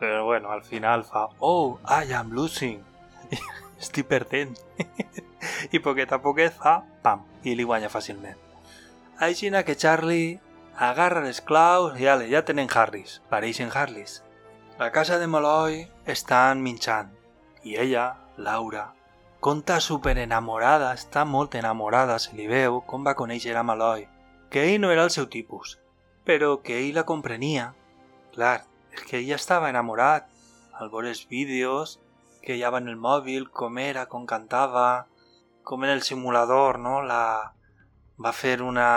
però 0.00 0.24
bueno, 0.24 0.50
al 0.52 0.62
final 0.62 1.04
fa 1.04 1.28
Oh, 1.40 1.78
I 1.88 2.12
am 2.12 2.34
losing. 2.36 2.82
Estic 3.80 4.08
perdent. 4.08 4.56
I 5.72 5.80
poquet 5.86 6.12
a 6.12 6.20
poquet 6.20 6.52
fa 6.52 6.82
pam, 7.02 7.24
i 7.44 7.54
li 7.56 7.64
guanya 7.64 7.92
fàcilment. 7.92 8.36
Així 9.16 9.48
que 9.64 9.76
Charlie 9.76 10.40
agarra 10.76 11.24
les 11.24 11.40
claus 11.40 11.98
i 12.00 12.06
ale, 12.06 12.28
ja 12.28 12.44
tenen 12.44 12.68
Harris, 12.68 13.22
pareixen 13.30 13.70
Harleys. 13.72 14.25
A 14.78 14.90
casa 14.90 15.18
de 15.18 15.26
Malloy 15.26 15.86
estan 16.04 16.60
minxant 16.60 17.08
i 17.64 17.78
ella, 17.80 18.18
Laura, 18.36 18.90
conta 19.40 19.78
super 19.80 20.18
enamorada, 20.20 20.90
està 20.92 21.22
molt 21.24 21.54
enamorada, 21.56 22.18
se 22.20 22.34
li 22.36 22.44
veu 22.50 22.82
com 22.84 23.06
va 23.06 23.14
conèixer 23.16 23.54
a 23.56 23.62
Malloy, 23.64 24.02
que 24.52 24.66
ell 24.68 24.82
no 24.82 24.90
era 24.92 25.06
el 25.08 25.12
seu 25.14 25.30
tipus, 25.32 25.78
però 26.28 26.58
que 26.60 26.76
ell 26.76 26.92
la 26.98 27.06
comprenia. 27.08 27.70
Clar, 28.34 28.66
és 28.92 29.00
que 29.08 29.16
ella 29.22 29.38
estava 29.40 29.70
enamorat 29.72 30.28
al 30.76 30.92
veure 30.92 31.08
els 31.08 31.22
vídeos 31.30 31.96
que 32.44 32.58
hi 32.58 32.64
havia 32.68 32.82
en 32.84 32.92
el 32.92 33.00
mòbil, 33.00 33.48
com 33.48 33.80
era, 33.80 34.04
com 34.12 34.26
cantava, 34.28 35.06
com 35.64 35.88
en 35.88 35.94
el 35.94 36.04
simulador, 36.04 36.76
no? 36.78 37.00
La... 37.00 37.54
Va 38.20 38.34
fer 38.36 38.60
una... 38.60 38.90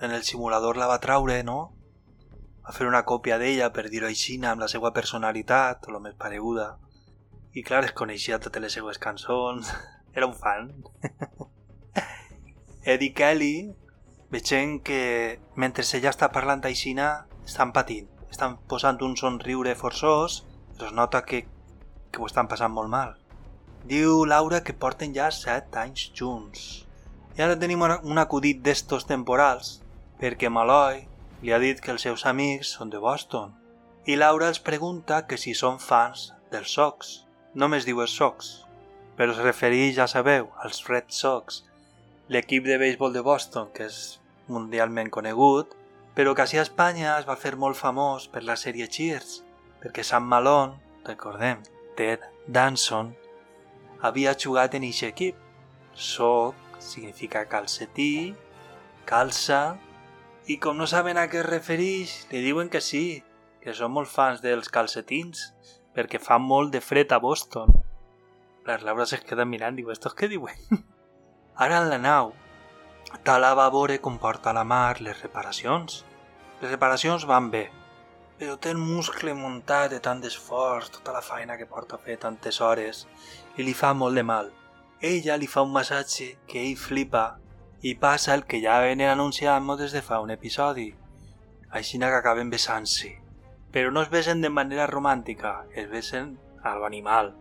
En 0.00 0.16
el 0.16 0.24
simulador 0.24 0.80
la 0.80 0.88
va 0.88 0.96
traure, 1.04 1.42
no? 1.44 1.74
Va 2.70 2.74
fer 2.76 2.86
una 2.86 3.00
còpia 3.02 3.34
d'ella, 3.34 3.66
per 3.74 3.82
dir-ho 3.90 4.06
així, 4.06 4.36
amb 4.46 4.60
la 4.62 4.68
seva 4.70 4.92
personalitat, 4.94 5.88
o 5.88 5.94
la 5.94 5.98
més 6.02 6.12
pareguda. 6.14 6.66
I 7.58 7.64
clar, 7.66 7.80
es 7.82 7.94
coneixia 7.98 8.38
totes 8.38 8.62
les 8.62 8.76
seues 8.78 9.00
cançons. 9.06 9.72
Era 10.16 10.28
un 10.28 10.36
fan. 10.38 10.68
Eddie 12.94 13.10
Kelly, 13.10 13.74
veient 14.30 14.78
que 14.86 15.00
mentre 15.56 15.82
ella 15.98 16.14
està 16.14 16.30
parlant 16.30 16.62
aixina, 16.70 17.10
estan 17.42 17.74
patint. 17.74 18.06
Estan 18.30 18.54
posant 18.70 19.02
un 19.02 19.18
somriure 19.18 19.74
forçós, 19.74 20.44
però 20.76 20.92
es 20.92 20.96
nota 21.02 21.24
que, 21.26 21.42
que 22.14 22.22
ho 22.22 22.30
estan 22.30 22.46
passant 22.46 22.70
molt 22.78 22.94
mal. 22.94 23.18
Diu 23.82 24.22
Laura 24.36 24.62
que 24.62 24.78
porten 24.78 25.10
ja 25.18 25.32
set 25.34 25.74
anys 25.74 26.12
junts. 26.14 26.66
I 27.34 27.42
ara 27.42 27.58
tenim 27.58 27.82
un 27.82 28.26
acudit 28.28 28.62
d'estos 28.62 29.10
temporals, 29.10 29.80
perquè 30.22 30.54
Malloy 30.54 31.09
li 31.42 31.52
ha 31.52 31.58
dit 31.58 31.80
que 31.80 31.92
els 31.94 32.04
seus 32.04 32.26
amics 32.28 32.74
són 32.76 32.90
de 32.92 33.00
Boston. 33.00 33.54
I 34.04 34.16
Laura 34.16 34.48
els 34.52 34.60
pregunta 34.60 35.24
que 35.26 35.38
si 35.40 35.54
són 35.54 35.78
fans 35.80 36.30
dels 36.52 36.74
Sox. 36.76 37.12
Només 37.54 37.86
diu 37.88 38.00
els 38.04 38.12
Sox, 38.14 38.50
però 39.16 39.34
es 39.34 39.42
refereix, 39.44 39.96
ja 39.96 40.06
sabeu, 40.08 40.50
als 40.64 40.84
Red 40.88 41.10
Sox, 41.12 41.64
l'equip 42.28 42.64
de 42.68 42.78
béisbol 42.78 43.12
de 43.12 43.24
Boston, 43.26 43.70
que 43.74 43.88
és 43.88 44.20
mundialment 44.48 45.10
conegut, 45.10 45.74
però 46.14 46.34
que 46.34 46.44
a 46.44 46.62
Espanya 46.62 47.16
es 47.18 47.26
va 47.26 47.36
fer 47.36 47.56
molt 47.56 47.78
famós 47.78 48.28
per 48.28 48.44
la 48.44 48.56
sèrie 48.56 48.86
Cheers, 48.86 49.40
perquè 49.82 50.04
Sam 50.04 50.28
Malone, 50.28 50.78
recordem, 51.06 51.62
Ted 51.96 52.24
Danson, 52.46 53.14
havia 54.00 54.36
jugat 54.38 54.74
en 54.74 54.84
aquest 54.84 55.08
equip. 55.08 55.36
Soc 55.94 56.54
significa 56.78 57.46
calcetí, 57.48 58.34
calça, 59.04 59.78
i 60.46 60.56
com 60.58 60.78
no 60.78 60.86
saben 60.88 61.18
a 61.20 61.26
què 61.28 61.42
es 61.42 61.48
refereix, 61.48 62.14
li 62.30 62.40
diuen 62.44 62.70
que 62.72 62.80
sí, 62.80 63.22
que 63.60 63.74
són 63.76 63.92
molt 63.92 64.08
fans 64.08 64.40
dels 64.40 64.70
calcetins, 64.72 65.50
perquè 65.94 66.20
fa 66.22 66.38
molt 66.40 66.72
de 66.72 66.80
fred 66.80 67.12
a 67.12 67.18
Boston. 67.20 67.72
La 68.66 68.78
Laura 68.80 69.04
es 69.04 69.26
queda 69.26 69.44
mirant, 69.44 69.76
diu, 69.76 69.90
estos 69.92 70.14
què 70.16 70.28
diuen? 70.30 70.56
Ara 71.64 71.82
en 71.82 71.90
la 71.90 71.98
nau, 72.00 72.32
Tala 73.24 73.50
va 73.58 73.68
veure 73.74 73.98
com 74.00 74.16
porta 74.22 74.52
la 74.54 74.64
mar 74.64 75.00
les 75.00 75.18
reparacions. 75.20 76.04
Les 76.60 76.70
reparacions 76.70 77.26
van 77.28 77.50
bé, 77.50 77.64
però 78.38 78.54
té 78.56 78.70
el 78.72 78.78
muscle 78.80 79.34
muntat 79.34 79.90
de 79.92 79.98
tant 80.00 80.20
d'esforç, 80.22 80.92
tota 80.96 81.12
la 81.16 81.24
feina 81.24 81.58
que 81.58 81.68
porta 81.68 81.98
a 81.98 82.04
fer 82.04 82.16
tantes 82.22 82.60
hores, 82.64 83.06
i 83.58 83.66
li 83.66 83.74
fa 83.74 83.92
molt 83.92 84.16
de 84.16 84.24
mal. 84.24 84.50
Ella 85.00 85.36
li 85.36 85.48
fa 85.48 85.64
un 85.66 85.72
massatge 85.74 86.30
que 86.48 86.62
ell 86.62 86.78
flipa 86.78 87.24
i 87.82 87.94
passa 87.94 88.34
el 88.34 88.44
que 88.44 88.60
ja 88.60 88.80
venen 88.84 89.08
anunciant 89.08 89.66
des 89.78 89.92
de 89.92 90.02
fa 90.02 90.20
un 90.20 90.30
episodi. 90.30 90.94
Així 91.70 91.98
que 91.98 92.04
acaben 92.04 92.50
besant-se. 92.50 93.16
Però 93.72 93.90
no 93.90 94.02
es 94.02 94.10
besen 94.10 94.40
de 94.40 94.50
manera 94.50 94.86
romàntica, 94.86 95.64
es 95.74 95.88
besen 95.88 96.38
a 96.62 96.76
l'animal. 96.76 97.34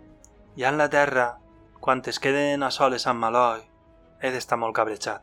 Ja 0.56 0.70
en 0.70 0.78
la 0.78 0.90
terra, 0.90 1.40
quan 1.80 2.02
es 2.06 2.20
queden 2.20 2.64
a 2.64 2.72
soles 2.72 3.08
amb 3.08 3.20
Maloi, 3.20 3.62
he 4.22 4.32
d'estar 4.32 4.58
molt 4.58 4.76
cabrejat. 4.76 5.22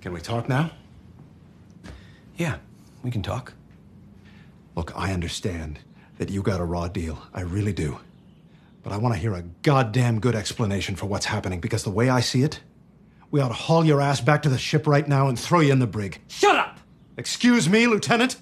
Can 0.00 0.12
we 0.12 0.20
talk 0.20 0.48
now? 0.48 0.70
Yeah, 2.36 2.58
we 3.02 3.10
can 3.10 3.22
talk. 3.22 3.52
Look, 4.76 4.92
I 4.96 5.12
understand 5.12 5.80
that 6.18 6.30
you 6.30 6.42
got 6.42 6.60
a 6.60 6.64
raw 6.64 6.88
deal. 6.88 7.18
I 7.34 7.42
really 7.42 7.72
do. 7.72 7.98
But 8.82 8.92
I 8.92 8.96
want 8.96 9.14
to 9.14 9.20
hear 9.20 9.34
a 9.34 9.42
goddamn 9.62 10.20
good 10.20 10.34
explanation 10.34 10.94
for 10.96 11.06
what's 11.06 11.26
happening 11.26 11.60
because 11.60 11.82
the 11.82 11.90
way 11.90 12.08
I 12.08 12.20
see 12.20 12.42
it, 12.42 12.60
we 13.30 13.40
ought 13.40 13.48
to 13.48 13.54
haul 13.54 13.84
your 13.84 14.00
ass 14.00 14.20
back 14.20 14.42
to 14.42 14.48
the 14.48 14.58
ship 14.58 14.86
right 14.86 15.06
now 15.06 15.28
and 15.28 15.38
throw 15.38 15.60
you 15.60 15.72
in 15.72 15.78
the 15.78 15.86
brig. 15.86 16.20
Shut 16.28 16.56
up! 16.56 16.78
Excuse 17.16 17.68
me, 17.68 17.86
Lieutenant? 17.86 18.36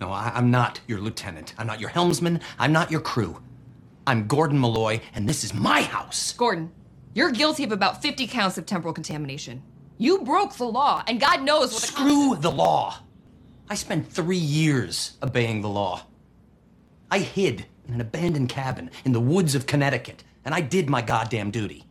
No, 0.00 0.12
I, 0.12 0.30
I'm 0.34 0.50
not 0.50 0.80
your 0.86 1.00
lieutenant. 1.00 1.54
I'm 1.58 1.66
not 1.66 1.80
your 1.80 1.90
helmsman. 1.90 2.40
I'm 2.58 2.72
not 2.72 2.90
your 2.90 3.00
crew. 3.00 3.42
I'm 4.06 4.28
Gordon 4.28 4.60
Malloy, 4.60 5.00
and 5.12 5.28
this 5.28 5.42
is 5.42 5.52
my 5.52 5.82
house. 5.82 6.32
Gordon, 6.34 6.70
you're 7.14 7.32
guilty 7.32 7.64
of 7.64 7.72
about 7.72 8.00
50 8.00 8.26
counts 8.28 8.58
of 8.58 8.66
temporal 8.66 8.94
contamination. 8.94 9.62
You 9.98 10.20
broke 10.20 10.54
the 10.54 10.66
law, 10.66 11.02
and 11.08 11.20
God 11.20 11.42
knows 11.42 11.72
what 11.72 11.82
the 11.82 11.88
Screw 11.88 12.36
the 12.36 12.50
law. 12.50 13.00
I 13.68 13.74
spent 13.74 14.10
three 14.10 14.38
years 14.38 15.18
obeying 15.20 15.62
the 15.62 15.68
law. 15.68 16.02
I 17.10 17.18
hid 17.18 17.66
in 17.88 17.94
an 17.94 18.00
abandoned 18.00 18.50
cabin 18.50 18.90
in 19.04 19.12
the 19.12 19.20
woods 19.20 19.54
of 19.56 19.66
Connecticut, 19.66 20.22
and 20.44 20.54
I 20.54 20.60
did 20.60 20.88
my 20.88 21.02
goddamn 21.02 21.50
duty. 21.50 21.87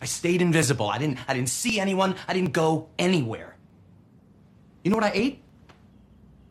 I 0.00 0.06
stayed 0.06 0.40
invisible. 0.40 0.88
I 0.88 0.98
didn't 0.98 1.18
I 1.28 1.34
didn't 1.34 1.50
see 1.50 1.78
anyone. 1.78 2.14
I 2.26 2.32
didn't 2.32 2.52
go 2.52 2.88
anywhere. 2.98 3.56
You 4.82 4.90
know 4.90 4.96
what 4.96 5.04
I 5.04 5.12
ate? 5.14 5.42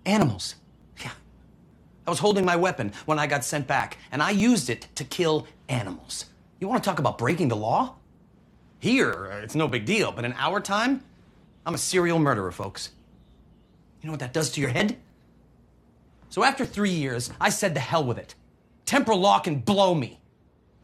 Animals. 0.06 0.56
Yeah. 1.02 1.12
I 2.06 2.10
was 2.10 2.20
holding 2.20 2.46
my 2.46 2.56
weapon 2.56 2.94
when 3.06 3.18
I 3.20 3.28
got 3.28 3.44
sent 3.44 3.68
back, 3.68 3.98
and 4.12 4.22
I 4.22 4.32
used 4.32 4.70
it 4.70 4.88
to 4.96 5.04
kill 5.04 5.48
animals. 5.68 6.26
You 6.60 6.68
want 6.68 6.84
to 6.84 6.88
talk 6.90 7.00
about 7.00 7.18
breaking 7.18 7.48
the 7.48 7.56
law? 7.56 7.96
Here, 8.80 9.32
uh, 9.32 9.38
it's 9.38 9.56
no 9.56 9.68
big 9.68 9.86
deal, 9.86 10.12
but 10.12 10.26
in 10.26 10.34
our 10.34 10.60
time, 10.62 11.04
I'm 11.66 11.74
a 11.74 11.78
serial 11.78 12.20
murderer, 12.20 12.52
folks. 12.52 12.92
You 14.02 14.08
know 14.08 14.14
what 14.14 14.22
that 14.22 14.34
does 14.34 14.52
to 14.52 14.62
your 14.62 14.70
head? 14.70 14.98
So 16.30 16.44
after 16.44 16.66
three 16.66 16.92
years, 16.92 17.32
I 17.42 17.50
said 17.50 17.74
to 17.74 17.80
hell 17.82 18.04
with 18.04 18.18
it. 18.18 18.36
Temporal 18.86 19.20
law 19.20 19.40
can 19.40 19.60
blow 19.60 19.94
me. 19.94 20.20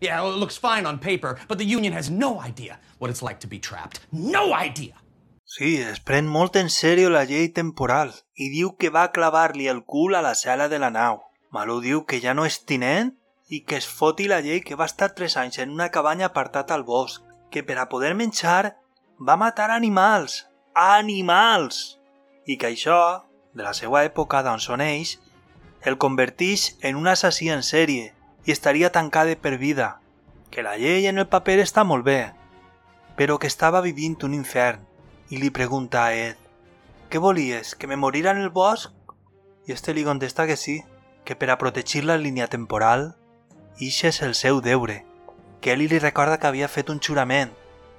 Yeah, 0.01 0.21
well, 0.21 0.33
it 0.33 0.37
looks 0.37 0.57
fine 0.57 0.85
on 0.85 0.99
paper, 0.99 1.37
but 1.47 1.57
the 1.57 1.65
Union 1.65 1.93
has 1.93 2.09
no 2.09 2.39
idea 2.41 2.79
what 2.99 3.09
it's 3.09 3.23
like 3.23 3.39
to 3.39 3.47
be 3.47 3.59
trapped. 3.59 4.01
No 4.11 4.53
idea! 4.53 4.93
Sí, 5.45 5.77
es 5.77 6.01
pren 6.03 6.25
molt 6.27 6.57
en 6.59 6.67
sèrio 6.73 7.11
la 7.13 7.23
llei 7.29 7.47
temporal 7.55 8.09
i 8.35 8.49
diu 8.51 8.73
que 8.81 8.89
va 8.91 9.11
clavar-li 9.15 9.69
el 9.71 9.83
cul 9.85 10.17
a 10.17 10.23
la 10.25 10.33
cel·la 10.35 10.67
de 10.67 10.79
la 10.83 10.89
nau. 10.91 11.21
Malú 11.55 11.77
diu 11.83 12.01
que 12.03 12.19
ja 12.19 12.33
no 12.33 12.43
és 12.49 12.57
tinent 12.67 13.13
i 13.47 13.61
que 13.63 13.77
es 13.77 13.87
foti 13.87 14.25
la 14.27 14.41
llei 14.43 14.59
que 14.65 14.75
va 14.75 14.89
estar 14.89 15.13
tres 15.15 15.37
anys 15.37 15.61
en 15.63 15.71
una 15.71 15.91
cabanya 15.93 16.27
apartat 16.27 16.73
al 16.75 16.83
bosc, 16.83 17.21
que 17.51 17.63
per 17.63 17.77
a 17.79 17.87
poder 17.87 18.15
menjar 18.19 18.75
va 19.21 19.37
matar 19.39 19.69
animals. 19.71 20.41
Animals! 20.73 21.99
I 22.45 22.57
que 22.57 22.73
això, 22.73 22.99
de 23.53 23.63
la 23.63 23.73
seva 23.77 24.03
època 24.03 24.41
d'on 24.43 24.59
són 24.59 24.83
ells, 24.83 25.15
el 25.85 25.95
converteix 26.01 26.73
en 26.81 26.97
un 26.99 27.07
assassí 27.07 27.47
en 27.53 27.63
sèrie 27.63 28.11
i 28.45 28.51
estaria 28.51 28.91
tancada 28.91 29.35
per 29.35 29.57
vida. 29.57 29.99
Que 30.51 30.63
la 30.63 30.77
llei 30.77 31.07
en 31.07 31.17
el 31.17 31.27
paper 31.27 31.59
està 31.63 31.83
molt 31.83 32.05
bé, 32.05 32.33
però 33.17 33.39
que 33.39 33.47
estava 33.47 33.81
vivint 33.81 34.17
un 34.23 34.33
infern 34.37 34.83
i 35.29 35.41
li 35.41 35.49
pregunta 35.49 36.05
a 36.05 36.13
Ed 36.13 36.37
«Què 37.09 37.19
volies? 37.21 37.75
Que 37.75 37.87
me 37.87 37.97
morira 37.97 38.31
en 38.31 38.41
el 38.41 38.49
bosc?» 38.49 38.91
I 39.65 39.73
este 39.73 39.93
li 39.93 40.03
contesta 40.05 40.45
que 40.45 40.57
sí, 40.57 40.83
que 41.25 41.35
per 41.35 41.49
a 41.49 41.57
protegir 41.57 42.03
la 42.05 42.17
línia 42.21 42.47
temporal, 42.47 43.15
ixe 43.81 44.09
és 44.13 44.21
el 44.21 44.35
seu 44.37 44.61
deure, 44.61 45.03
que 45.61 45.73
ell 45.73 45.81
li 45.81 45.99
recorda 45.99 46.37
que 46.37 46.47
havia 46.47 46.69
fet 46.69 46.91
un 46.93 47.01
jurament, 47.01 47.53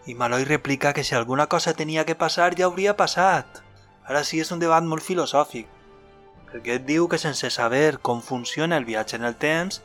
i 0.07 0.15
Maloi 0.15 0.45
replica 0.47 0.93
que 0.95 1.03
si 1.03 1.17
alguna 1.17 1.49
cosa 1.49 1.75
tenia 1.75 2.05
que 2.07 2.15
passar 2.15 2.55
ja 2.55 2.67
hauria 2.67 2.97
passat. 2.97 3.63
Ara 4.07 4.23
sí 4.23 4.39
és 4.39 4.53
un 4.55 4.63
debat 4.63 4.85
molt 4.87 5.03
filosòfic, 5.03 5.67
perquè 6.53 6.79
et 6.79 6.87
diu 6.87 7.09
que 7.11 7.19
sense 7.19 7.51
saber 7.51 7.99
com 7.99 8.23
funciona 8.23 8.79
el 8.79 8.87
viatge 8.87 9.19
en 9.19 9.27
el 9.27 9.35
temps, 9.35 9.83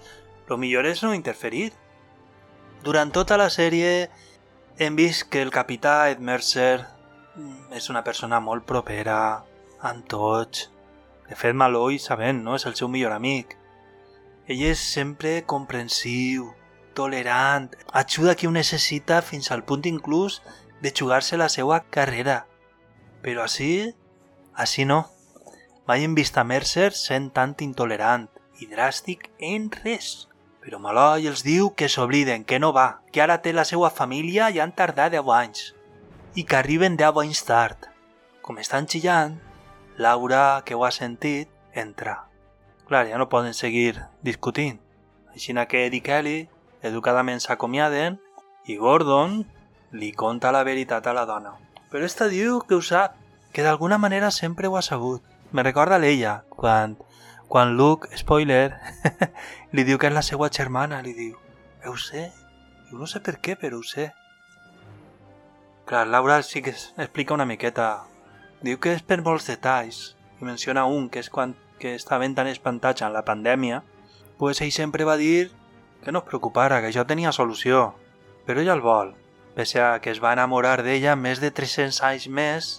lo 0.51 0.59
millor 0.59 0.85
és 0.85 1.01
no 1.03 1.15
interferir. 1.15 1.71
Durant 2.83 3.11
tota 3.15 3.37
la 3.39 3.47
sèrie 3.53 4.09
hem 4.81 4.97
vist 4.99 5.29
que 5.31 5.41
el 5.45 5.53
capità 5.53 6.09
Ed 6.11 6.19
Mercer 6.19 6.83
és 7.71 7.87
una 7.93 8.03
persona 8.03 8.41
molt 8.43 8.65
propera, 8.67 9.45
amb 9.79 10.07
tots. 10.11 10.67
De 11.29 11.37
fet, 11.39 11.55
Maloi, 11.55 11.99
sabent, 12.03 12.41
no? 12.43 12.57
És 12.59 12.65
el 12.67 12.75
seu 12.75 12.89
millor 12.91 13.15
amic. 13.15 13.55
Ell 14.51 14.63
és 14.67 14.81
sempre 14.81 15.37
comprensiu, 15.47 16.49
tolerant, 16.97 17.69
ajuda 17.93 18.35
qui 18.35 18.49
ho 18.49 18.51
necessita 18.51 19.21
fins 19.23 19.51
al 19.51 19.63
punt 19.63 19.85
inclús 19.87 20.41
de 20.81 20.91
jugar-se 20.91 21.39
la 21.39 21.47
seva 21.53 21.79
carrera. 21.89 22.41
Però 23.23 23.45
així, 23.45 23.93
així 24.57 24.83
no. 24.89 25.05
Mai 25.87 26.03
hem 26.03 26.17
vist 26.17 26.37
a 26.37 26.43
Mercer 26.43 26.91
sent 26.97 27.31
tan 27.37 27.55
intolerant 27.63 28.27
i 28.59 28.67
dràstic 28.67 29.29
en 29.39 29.69
res. 29.83 30.30
Però 30.61 30.77
Maloi 30.77 31.25
els 31.25 31.41
diu 31.41 31.71
que 31.73 31.89
s'obliden, 31.89 32.43
que 32.45 32.59
no 32.61 32.69
va, 32.73 33.01
que 33.11 33.21
ara 33.23 33.39
té 33.41 33.53
la 33.53 33.65
seva 33.65 33.89
família 33.89 34.51
i 34.53 34.59
han 34.61 34.75
tardat 34.77 35.15
10 35.15 35.31
anys 35.37 35.71
i 36.37 36.45
que 36.45 36.57
arriben 36.59 36.97
10 36.99 37.17
anys 37.23 37.41
tard. 37.47 37.87
Com 38.45 38.59
estan 38.61 38.87
xillant, 38.87 39.39
Laura, 39.97 40.61
que 40.65 40.77
ho 40.77 40.85
ha 40.85 40.91
sentit, 40.91 41.49
entra. 41.73 42.27
Clar, 42.87 43.07
ja 43.09 43.17
no 43.17 43.29
poden 43.29 43.53
seguir 43.57 44.03
discutint. 44.21 44.79
Així 45.33 45.53
que 45.67 45.85
Ed 45.87 45.93
i 45.93 46.01
Kelly 46.01 46.49
educadament 46.81 47.39
s'acomiaden 47.39 48.19
I 48.67 48.77
Gordon 48.77 49.45
li 49.91 50.11
conta 50.11 50.51
la 50.51 50.63
veritat 50.63 51.07
a 51.07 51.13
la 51.13 51.25
dona. 51.25 51.55
Però 51.89 52.05
esta 52.05 52.27
diu 52.29 52.61
que 52.61 52.75
ho 52.75 52.81
sap, 52.81 53.15
que 53.51 53.63
d'alguna 53.63 53.97
manera 53.97 54.31
sempre 54.31 54.67
ho 54.67 54.77
ha 54.77 54.81
sabut. 54.81 55.23
Me 55.51 55.63
recorda 55.63 55.97
l'ella, 55.99 56.43
quan, 56.49 56.95
quan 57.51 57.75
Luke, 57.75 58.07
spoiler, 58.15 58.77
li 59.75 59.83
diu 59.83 59.97
que 59.99 60.07
és 60.07 60.13
la 60.15 60.21
seva 60.23 60.47
germana, 60.47 61.01
li 61.03 61.11
diu, 61.11 61.33
ho 61.83 61.97
sé, 61.99 62.29
jo 62.87 62.95
no 62.95 63.07
sé 63.11 63.19
per 63.19 63.41
què, 63.43 63.57
però 63.59 63.81
ho 63.81 63.83
sé. 63.83 64.05
Clar, 65.83 66.05
Laura 66.07 66.37
sí 66.47 66.61
que 66.63 66.71
explica 66.71 67.33
una 67.35 67.43
miqueta. 67.49 68.05
Diu 68.63 68.79
que 68.79 68.93
és 68.95 69.03
per 69.03 69.17
molts 69.25 69.49
detalls, 69.51 69.97
i 70.39 70.47
menciona 70.47 70.85
un, 70.87 71.09
que 71.11 71.19
és 71.19 71.27
quan 71.27 71.51
que 71.81 71.91
estaven 71.97 72.37
tan 72.37 72.47
espantats 72.47 73.03
en 73.03 73.11
la 73.11 73.25
pandèmia, 73.27 73.81
pues 74.39 74.61
ell 74.63 74.71
sempre 74.71 75.03
va 75.03 75.17
dir 75.19 75.51
que 76.05 76.13
no 76.15 76.21
es 76.23 76.29
preocupara, 76.29 76.79
que 76.79 76.87
això 76.93 77.03
tenia 77.09 77.33
solució. 77.35 77.89
Però 78.47 78.63
ella 78.63 78.77
el 78.77 78.85
vol, 78.85 79.11
pese 79.57 79.81
a 79.83 79.89
que 79.99 80.13
es 80.15 80.23
va 80.23 80.31
enamorar 80.37 80.77
d'ella 80.87 81.17
més 81.19 81.43
de 81.43 81.51
300 81.51 81.99
anys 82.13 82.29
més, 82.31 82.71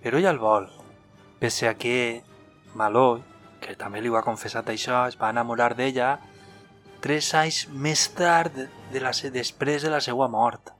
però 0.00 0.16
ella 0.16 0.32
el 0.32 0.40
vol, 0.40 0.70
pese 1.44 1.68
a 1.68 1.74
que 1.76 2.22
Maloi, 2.72 3.20
que 3.62 3.78
també 3.78 4.02
li 4.02 4.10
ho 4.10 4.18
ha 4.18 4.26
confessat 4.26 4.68
això, 4.68 5.06
es 5.08 5.18
va 5.20 5.30
enamorar 5.30 5.72
d'ella 5.78 6.16
tres 7.02 7.32
anys 7.34 7.64
més 7.70 8.04
tard 8.14 8.54
de 8.92 9.00
la, 9.02 9.10
després 9.34 9.82
de 9.82 9.90
la 9.90 10.00
seva 10.04 10.28
mort. 10.30 10.74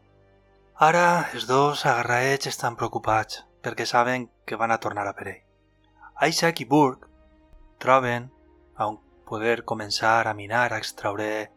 Ara 0.82 1.30
els 1.34 1.46
dos 1.46 1.86
agarraets 1.86 2.50
estan 2.50 2.76
preocupats 2.78 3.42
perquè 3.62 3.86
saben 3.86 4.28
que 4.46 4.59
van 4.59 4.74
a 4.74 4.80
tornar 4.82 5.06
a 5.06 5.14
per 5.14 5.28
ell. 5.30 5.42
Isaac 6.28 6.62
i 6.62 6.66
Burke 6.66 7.09
troben 7.82 8.30
on 8.78 8.98
poder 9.26 9.64
començar 9.64 10.26
a 10.26 10.34
minar, 10.34 10.72
a 10.72 10.78
extraure 10.78 11.50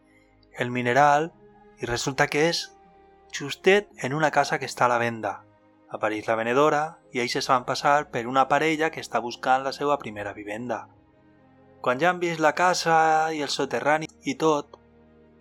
el 0.58 0.70
mineral 0.70 1.30
i 1.82 1.86
resulta 1.86 2.26
que 2.26 2.48
és 2.48 2.62
justet 3.32 3.90
en 4.02 4.14
una 4.14 4.30
casa 4.30 4.58
que 4.58 4.66
està 4.66 4.86
a 4.86 4.92
la 4.94 5.02
venda. 5.02 5.42
Apareix 5.90 6.26
la 6.26 6.38
venedora 6.38 6.82
i 7.12 7.20
ells 7.22 7.36
es 7.38 7.48
van 7.50 7.66
passar 7.68 8.08
per 8.10 8.26
una 8.26 8.48
parella 8.48 8.90
que 8.90 9.02
està 9.02 9.20
buscant 9.20 9.62
la 9.62 9.74
seva 9.76 9.98
primera 10.02 10.32
vivenda. 10.34 10.86
Quan 11.80 12.00
ja 12.00 12.10
han 12.10 12.20
vist 12.22 12.40
la 12.42 12.54
casa 12.58 12.96
i 13.32 13.42
el 13.44 13.52
soterrani 13.52 14.08
i 14.24 14.34
tot, 14.40 14.78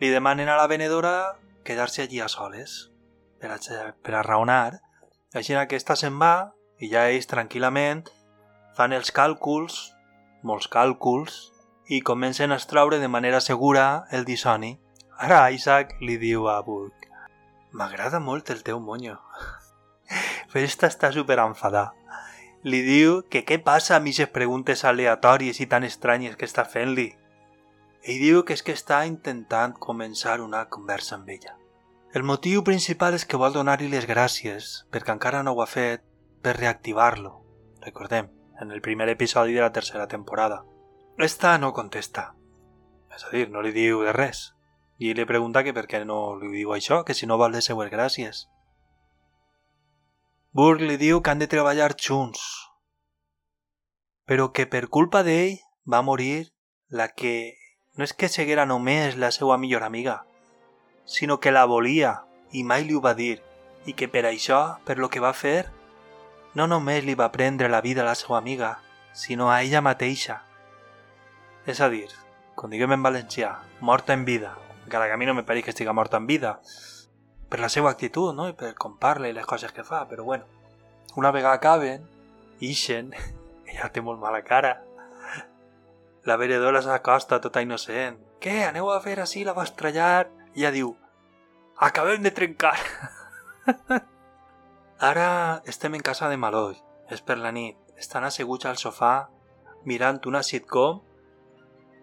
li 0.01 0.11
demanen 0.13 0.49
a 0.49 0.57
la 0.59 0.67
venedora 0.67 1.35
quedar-se 1.65 2.03
allí 2.03 2.19
a 2.21 2.27
soles 2.29 2.91
per 3.41 3.51
a, 3.55 3.57
per 4.03 4.15
a 4.15 4.23
raonar. 4.23 4.81
Així 5.33 5.55
aquesta 5.55 5.95
se'n 5.99 6.19
va 6.21 6.51
i 6.79 6.91
ja 6.91 7.07
ells 7.09 7.29
tranquil·lament 7.31 8.05
fan 8.77 8.93
els 8.93 9.11
càlculs, 9.15 9.79
molts 10.43 10.67
càlculs, 10.67 11.39
i 11.87 12.01
comencen 12.01 12.51
a 12.51 12.59
extraure 12.59 12.99
de 12.99 13.07
manera 13.07 13.41
segura 13.41 14.05
el 14.11 14.25
disoni. 14.25 14.75
Ara 15.17 15.49
Isaac 15.53 15.95
li 16.01 16.17
diu 16.19 16.49
a 16.51 16.59
Burke 16.65 17.05
M'agrada 17.75 18.21
molt 18.23 18.49
el 18.53 18.61
teu 18.63 18.79
monyo. 18.79 19.17
Però 20.51 20.61
està 20.63 21.09
super 21.11 21.35
enfadada. 21.43 21.91
Li 22.65 22.79
diu 22.81 23.19
que 23.29 23.43
què 23.45 23.59
passa 23.61 23.93
amb 23.93 24.07
aquestes 24.09 24.31
preguntes 24.33 24.81
aleatòries 24.89 25.59
i 25.61 25.67
tan 25.69 25.83
estranyes 25.85 26.33
que 26.33 26.47
està 26.49 26.63
fent-li. 26.65 27.11
Ell 28.01 28.21
diu 28.23 28.41
que 28.41 28.55
és 28.57 28.63
que 28.65 28.73
està 28.73 29.03
intentant 29.05 29.75
començar 29.77 30.39
una 30.41 30.63
conversa 30.73 31.13
amb 31.19 31.29
ella. 31.29 31.53
El 32.17 32.25
motiu 32.25 32.63
principal 32.65 33.13
és 33.13 33.25
que 33.29 33.37
vol 33.37 33.53
donar-li 33.53 33.91
les 33.91 34.07
gràcies, 34.09 34.71
perquè 34.89 35.13
encara 35.13 35.43
no 35.45 35.53
ho 35.53 35.61
ha 35.61 35.69
fet, 35.69 36.01
per 36.41 36.55
reactivar-lo. 36.57 37.35
Recordem, 37.85 38.31
en 38.61 38.71
el 38.71 38.81
primer 38.81 39.09
episodi 39.13 39.53
de 39.53 39.61
la 39.61 39.71
tercera 39.71 40.07
temporada. 40.07 40.63
Esta 41.19 41.57
no 41.59 41.73
contesta. 41.73 42.31
És 43.13 43.29
a 43.29 43.33
dir, 43.35 43.49
no 43.53 43.61
li 43.61 43.75
diu 43.77 44.01
de 44.07 44.13
res. 44.17 44.55
I 44.97 45.13
li 45.13 45.29
pregunta 45.29 45.61
que 45.61 45.73
per 45.75 45.85
què 45.91 46.01
no 46.01 46.37
li 46.39 46.49
diu 46.49 46.73
això, 46.73 47.03
que 47.05 47.13
si 47.13 47.29
no 47.29 47.37
vol 47.37 47.53
les 47.53 47.69
seues 47.69 47.93
gràcies. 47.93 48.47
Burke 50.55 50.87
li 50.87 50.95
diu 50.95 51.17
que 51.19 51.33
han 51.33 51.41
de 51.41 51.49
treballar 51.51 51.89
junts, 51.99 52.39
però 54.23 54.53
que 54.55 54.63
per 54.71 54.85
culpa 54.87 55.19
d'ell 55.27 55.57
va 55.83 55.99
morir 55.99 56.53
la 56.87 57.09
que 57.11 57.33
no 57.99 58.05
és 58.07 58.13
que 58.15 58.29
seguera 58.31 58.63
només 58.63 59.17
la 59.19 59.33
seva 59.35 59.57
millor 59.59 59.83
amiga, 59.83 60.21
sinó 61.03 61.41
que 61.43 61.51
la 61.51 61.65
volia 61.67 62.13
i 62.55 62.63
mai 62.63 62.87
li 62.87 62.95
ho 62.95 63.03
va 63.03 63.13
dir, 63.19 63.41
i 63.83 63.97
que 63.99 64.07
per 64.07 64.23
això, 64.31 64.79
per 64.87 64.95
lo 64.95 65.11
que 65.11 65.19
va 65.19 65.35
fer, 65.35 65.67
no 66.55 66.71
només 66.71 67.03
li 67.03 67.19
va 67.19 67.33
prendre 67.35 67.67
la 67.67 67.83
vida 67.83 68.07
a 68.07 68.09
la 68.13 68.15
seva 68.15 68.39
amiga, 68.39 68.77
sinó 69.11 69.51
a 69.51 69.61
ella 69.61 69.83
mateixa. 69.83 70.39
És 71.67 71.83
a 71.83 71.91
dir, 71.91 72.07
com 72.55 72.71
diguem 72.71 72.95
en 72.95 73.03
valencià, 73.03 73.57
morta 73.81 74.15
en 74.15 74.23
vida, 74.23 74.55
encara 74.85 75.11
que 75.11 75.19
a 75.19 75.19
mi 75.19 75.27
no 75.27 75.35
me 75.35 75.43
pareix 75.43 75.67
que 75.67 75.75
estiga 75.75 75.91
morta 75.91 76.15
en 76.15 76.31
vida, 76.31 76.61
per 77.49 77.59
la 77.61 77.69
seva 77.69 77.91
actitud, 77.91 78.33
no? 78.35 78.47
I 78.49 78.55
per 78.57 78.73
com 78.79 78.97
parla 79.01 79.29
i 79.29 79.35
les 79.35 79.45
coses 79.45 79.73
que 79.73 79.85
fa, 79.87 80.05
però 80.09 80.23
bueno. 80.23 80.45
Una 81.15 81.31
vegada 81.31 81.55
acaben, 81.55 82.07
ixen, 82.59 83.13
ella 83.71 83.91
té 83.93 84.01
molt 84.01 84.19
mala 84.19 84.43
cara. 84.43 84.75
La 86.25 86.37
veredora 86.41 86.81
s'acosta 86.81 87.39
tota 87.41 87.61
innocent. 87.61 88.17
Què, 88.41 88.63
aneu 88.65 88.89
a 88.91 88.99
fer 89.01 89.19
així 89.21 89.45
la 89.45 89.53
vostra 89.53 89.91
llar? 89.93 90.27
I 90.55 90.63
ella 90.63 90.73
diu, 90.73 90.91
acabem 91.77 92.23
de 92.25 92.31
trencar. 92.31 92.75
Ara 95.09 95.61
estem 95.67 95.95
en 95.95 96.03
casa 96.03 96.29
de 96.31 96.37
Maloi, 96.39 96.77
és 97.11 97.21
per 97.21 97.37
la 97.37 97.51
nit. 97.51 97.77
Estan 97.99 98.25
asseguts 98.27 98.67
al 98.67 98.79
sofà 98.79 99.27
mirant 99.85 100.19
una 100.27 100.41
sitcom 100.43 101.01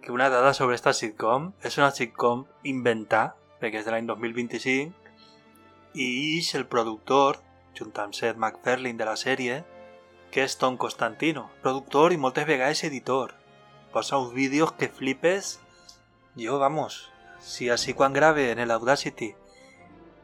que 0.03 0.13
una 0.13 0.29
dada 0.31 0.53
sobre 0.55 0.75
esta 0.75 0.93
sitcom 0.93 1.53
és 1.63 1.79
una 1.79 1.91
sitcom 1.95 2.47
inventada, 2.69 3.37
perquè 3.61 3.81
és 3.81 3.87
de 3.87 3.93
l'any 3.95 4.09
2025, 4.09 5.02
i 5.95 6.39
ix 6.39 6.55
el 6.55 6.67
productor, 6.67 7.41
junt 7.77 7.93
amb 8.01 8.17
MacFarlane 8.37 8.99
de 8.99 9.09
la 9.09 9.17
sèrie, 9.17 9.63
que 10.33 10.45
és 10.45 10.57
Tom 10.57 10.77
Constantino, 10.77 11.51
productor 11.63 12.13
i 12.13 12.17
moltes 12.17 12.47
vegades 12.47 12.85
editor. 12.85 13.35
Posa 13.93 14.19
uns 14.19 14.33
vídeos 14.33 14.73
que 14.73 14.89
flipes. 14.89 15.61
Jo, 16.37 16.59
vamos, 16.59 17.13
si 17.41 17.69
així 17.69 17.93
quan 17.93 18.13
grave 18.17 18.51
en 18.53 18.67
l'Audacity 18.69 19.35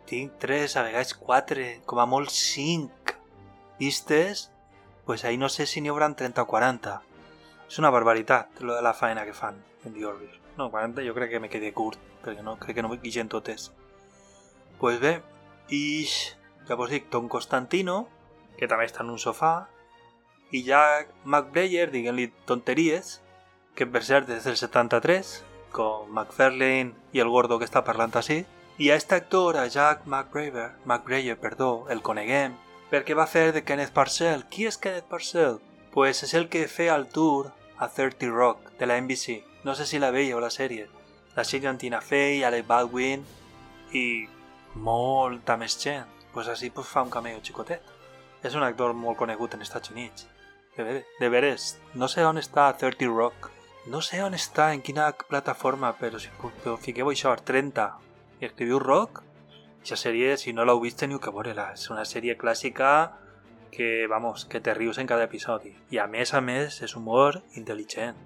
tinc 0.08 0.38
3, 0.40 0.76
a 0.76 0.82
vegades 0.86 1.12
4, 1.12 1.64
com 1.84 2.00
a 2.00 2.06
molt 2.08 2.32
5 2.32 3.12
vistes, 3.78 4.50
pues 5.04 5.24
ahí 5.24 5.36
no 5.36 5.50
sé 5.50 5.66
si 5.66 5.82
n'hi 5.82 5.92
hauran 5.92 6.16
30 6.16 6.42
o 6.42 6.46
40. 6.48 6.94
És 7.68 7.78
una 7.78 7.90
barbaritat, 7.92 8.62
lo 8.64 8.74
de 8.74 8.82
la 8.82 8.94
faena 8.94 9.26
que 9.26 9.36
fan 9.36 9.60
en 9.84 9.92
The 9.92 10.06
Orville. 10.06 10.40
No, 10.56 10.70
40 10.70 11.04
jo 11.04 11.14
crec 11.14 11.30
que 11.30 11.40
me 11.40 11.50
quedé 11.52 11.74
curt, 11.76 12.00
perquè 12.24 12.42
no 12.42 12.56
crec 12.56 12.78
que 12.78 12.82
no 12.82 12.96
guixen 12.96 13.28
totes. 13.28 13.70
Pues 14.80 14.98
bé, 15.00 15.20
i 15.68 16.06
llavors 16.68 16.92
dic 16.92 17.08
Tom 17.10 17.28
Constantino, 17.32 18.06
que 18.58 18.68
també 18.68 18.86
està 18.88 19.04
en 19.04 19.12
un 19.14 19.20
sofà, 19.22 19.68
i 20.52 20.62
Jack 20.64 21.12
McBrayer, 21.24 21.90
diguem-li 21.92 22.30
tonteries, 22.48 23.18
que 23.76 23.86
per 23.86 24.02
cert 24.04 24.30
és 24.32 24.46
del 24.48 24.56
73, 24.58 25.32
com 25.72 26.08
McFarlane 26.08 26.94
i 27.12 27.20
el 27.22 27.30
gordo 27.32 27.58
que 27.58 27.68
està 27.68 27.84
parlant 27.84 28.16
així, 28.16 28.42
i 28.78 28.88
a 28.90 28.94
aquest 28.96 29.12
actor, 29.12 29.58
a 29.58 29.68
Jack 29.68 30.06
McBrayer, 30.06 30.70
McBrayer 30.84 31.36
perdó, 31.40 31.86
el 31.90 32.02
coneguem, 32.02 32.56
perquè 32.92 33.16
va 33.18 33.26
fer 33.26 33.50
de 33.52 33.64
Kenneth 33.64 33.92
Parcell. 33.92 34.44
Qui 34.48 34.68
és 34.68 34.78
Kenneth 34.78 35.08
Parcell? 35.10 35.58
Pues 35.92 36.22
és 36.24 36.34
el 36.38 36.48
que 36.48 36.68
feia 36.68 36.96
el 36.96 37.08
tour 37.12 37.50
a 37.76 37.88
30 37.88 38.30
Rock 38.30 38.72
de 38.78 38.86
la 38.86 39.00
NBC. 39.00 39.42
No 39.64 39.74
sé 39.74 39.86
si 39.86 39.98
la 39.98 40.10
la 40.10 40.50
sèrie. 40.50 40.88
La 41.36 41.44
sèrie 41.44 41.68
amb 41.68 41.78
Tina 41.78 42.00
Fey, 42.00 42.44
Alec 42.44 42.66
Baldwin 42.66 43.24
i 43.92 44.28
molta 44.74 45.56
més 45.56 45.78
gent. 45.80 46.08
Pues 46.32 46.48
així 46.48 46.70
pues, 46.70 46.88
fa 46.88 47.02
un 47.02 47.10
cameo 47.10 47.40
xicotet. 47.44 47.94
És 48.44 48.54
un 48.54 48.62
actor 48.62 48.94
molt 48.94 49.18
conegut 49.18 49.54
en 49.54 49.62
Estats 49.62 49.90
Units. 49.90 50.28
De, 50.76 50.84
ver 50.84 50.98
de 51.18 51.28
veres, 51.28 51.78
no 51.94 52.06
sé 52.06 52.24
on 52.24 52.38
està 52.38 52.68
30 52.78 53.08
Rock. 53.10 53.50
No 53.88 54.02
sé 54.04 54.20
on 54.22 54.34
està, 54.36 54.72
en 54.74 54.82
quina 54.84 55.08
plataforma, 55.28 55.94
però 55.98 56.20
si 56.20 56.28
però 56.38 56.76
fiqueu 56.78 57.08
això, 57.10 57.32
30, 57.34 57.88
i 58.38 58.46
escriviu 58.46 58.78
Rock, 58.78 59.22
aquesta 59.78 59.96
sèrie, 59.96 60.36
si 60.36 60.52
no 60.52 60.66
l'heu 60.68 60.82
vist, 60.82 60.98
teniu 61.00 61.18
que 61.22 61.32
veure-la. 61.32 61.70
És 61.72 61.88
una 61.88 62.04
sèrie 62.04 62.36
clàssica 62.36 62.90
que, 63.72 64.06
vamos, 64.10 64.44
que 64.44 64.60
te 64.60 64.74
rius 64.74 64.98
en 64.98 65.08
cada 65.08 65.24
episodi. 65.24 65.72
I 65.90 66.02
a 66.02 66.06
més 66.06 66.34
a 66.34 66.42
més, 66.44 66.82
és 66.84 66.94
humor 66.98 67.40
intel·ligent. 67.56 68.18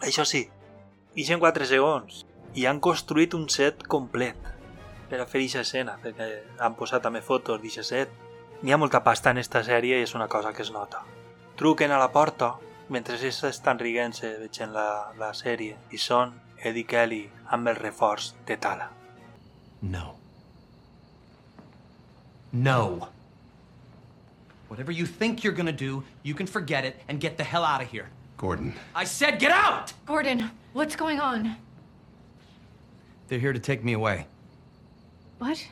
Això 0.00 0.24
sí, 0.24 0.46
ixen 1.14 1.42
4 1.42 1.68
segons 1.68 2.22
i 2.56 2.64
han 2.66 2.80
construït 2.80 3.36
un 3.36 3.48
set 3.52 3.84
complet 3.92 4.51
per 5.12 5.20
a 5.20 5.26
fer 5.28 5.42
aquesta 5.42 5.60
escena, 5.60 5.98
perquè 6.00 6.26
han 6.64 6.72
posat 6.72 7.02
també 7.04 7.20
fotos 7.20 7.60
d'aquest 7.60 7.84
set. 7.84 8.12
N'hi 8.62 8.72
ha 8.72 8.78
molta 8.80 9.02
pasta 9.04 9.28
en 9.34 9.42
esta 9.42 9.60
sèrie 9.66 9.98
i 9.98 10.06
és 10.06 10.14
una 10.16 10.28
cosa 10.32 10.54
que 10.56 10.64
es 10.64 10.70
nota. 10.72 11.02
Truquen 11.60 11.92
a 11.92 11.98
la 12.00 12.08
porta 12.14 12.54
mentre 12.88 13.18
ells 13.18 13.42
estan 13.44 13.78
riguent-se 13.82 14.30
veient 14.40 14.72
la, 14.72 15.12
la 15.20 15.34
sèrie 15.36 15.76
i 15.92 16.00
són 16.00 16.32
Eddie 16.56 16.88
Kelly 16.88 17.26
amb 17.52 17.68
el 17.68 17.76
reforç 17.76 18.32
de 18.48 18.56
Tala. 18.56 18.88
No. 19.82 20.14
No. 22.52 23.10
Whatever 24.70 24.96
you 24.96 25.04
think 25.04 25.44
you're 25.44 25.56
gonna 25.56 25.76
do, 25.76 26.02
you 26.22 26.34
can 26.34 26.46
forget 26.46 26.86
it 26.86 27.04
and 27.08 27.20
get 27.20 27.36
the 27.36 27.44
hell 27.44 27.66
out 27.68 27.82
of 27.82 27.90
here. 27.92 28.08
Gordon. 28.38 28.72
I 28.96 29.04
said 29.04 29.38
get 29.38 29.52
out! 29.52 29.92
Gordon, 30.06 30.50
what's 30.72 30.96
going 30.96 31.20
on? 31.20 31.56
They're 33.28 33.38
here 33.38 33.52
to 33.52 33.60
take 33.60 33.84
me 33.84 33.92
away. 33.92 34.26
What? 35.42 35.66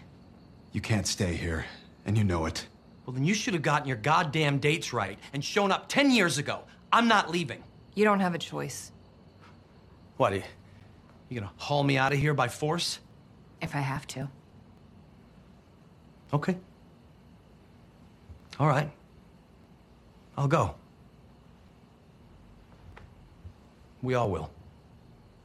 You 0.73 0.81
can't 0.81 1.07
stay 1.07 1.35
here, 1.35 1.65
and 2.05 2.19
you 2.19 2.25
know 2.25 2.47
it. 2.47 2.67
Well, 3.07 3.15
then 3.15 3.23
you 3.23 3.35
should 3.35 3.55
have 3.55 3.63
gotten 3.63 3.87
your 3.87 3.99
goddamn 3.99 4.59
dates 4.59 4.93
right 4.93 5.17
and 5.33 5.45
shown 5.45 5.71
up 5.71 5.89
10 5.89 6.11
years 6.11 6.39
ago. 6.39 6.65
I'm 6.93 7.07
not 7.07 7.31
leaving. 7.31 7.63
You 7.95 8.05
don't 8.05 8.19
have 8.19 8.35
a 8.35 8.39
choice. 8.39 8.91
What, 10.17 10.35
you, 10.35 10.43
you 11.29 11.39
gonna 11.39 11.53
haul 11.57 11.85
me 11.85 11.97
out 11.99 12.13
of 12.13 12.19
here 12.19 12.35
by 12.35 12.49
force? 12.49 12.99
If 13.63 13.77
I 13.77 13.79
have 13.79 14.09
to. 14.09 14.29
Okay. 16.35 16.57
All 18.59 18.67
right. 18.67 18.91
I'll 20.37 20.49
go. 20.49 20.75
We 24.03 24.15
all 24.15 24.33
will. 24.33 24.51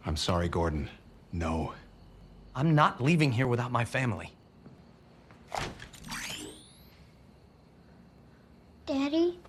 I'm 0.03 0.18
sorry, 0.18 0.49
Gordon. 0.49 0.89
No. 1.31 1.73
I'm 2.56 2.73
not 2.73 3.02
leaving 3.02 3.34
here 3.34 3.48
without 3.48 3.72
my 3.72 3.84
family. 3.84 4.32
Daddy, 8.86 9.40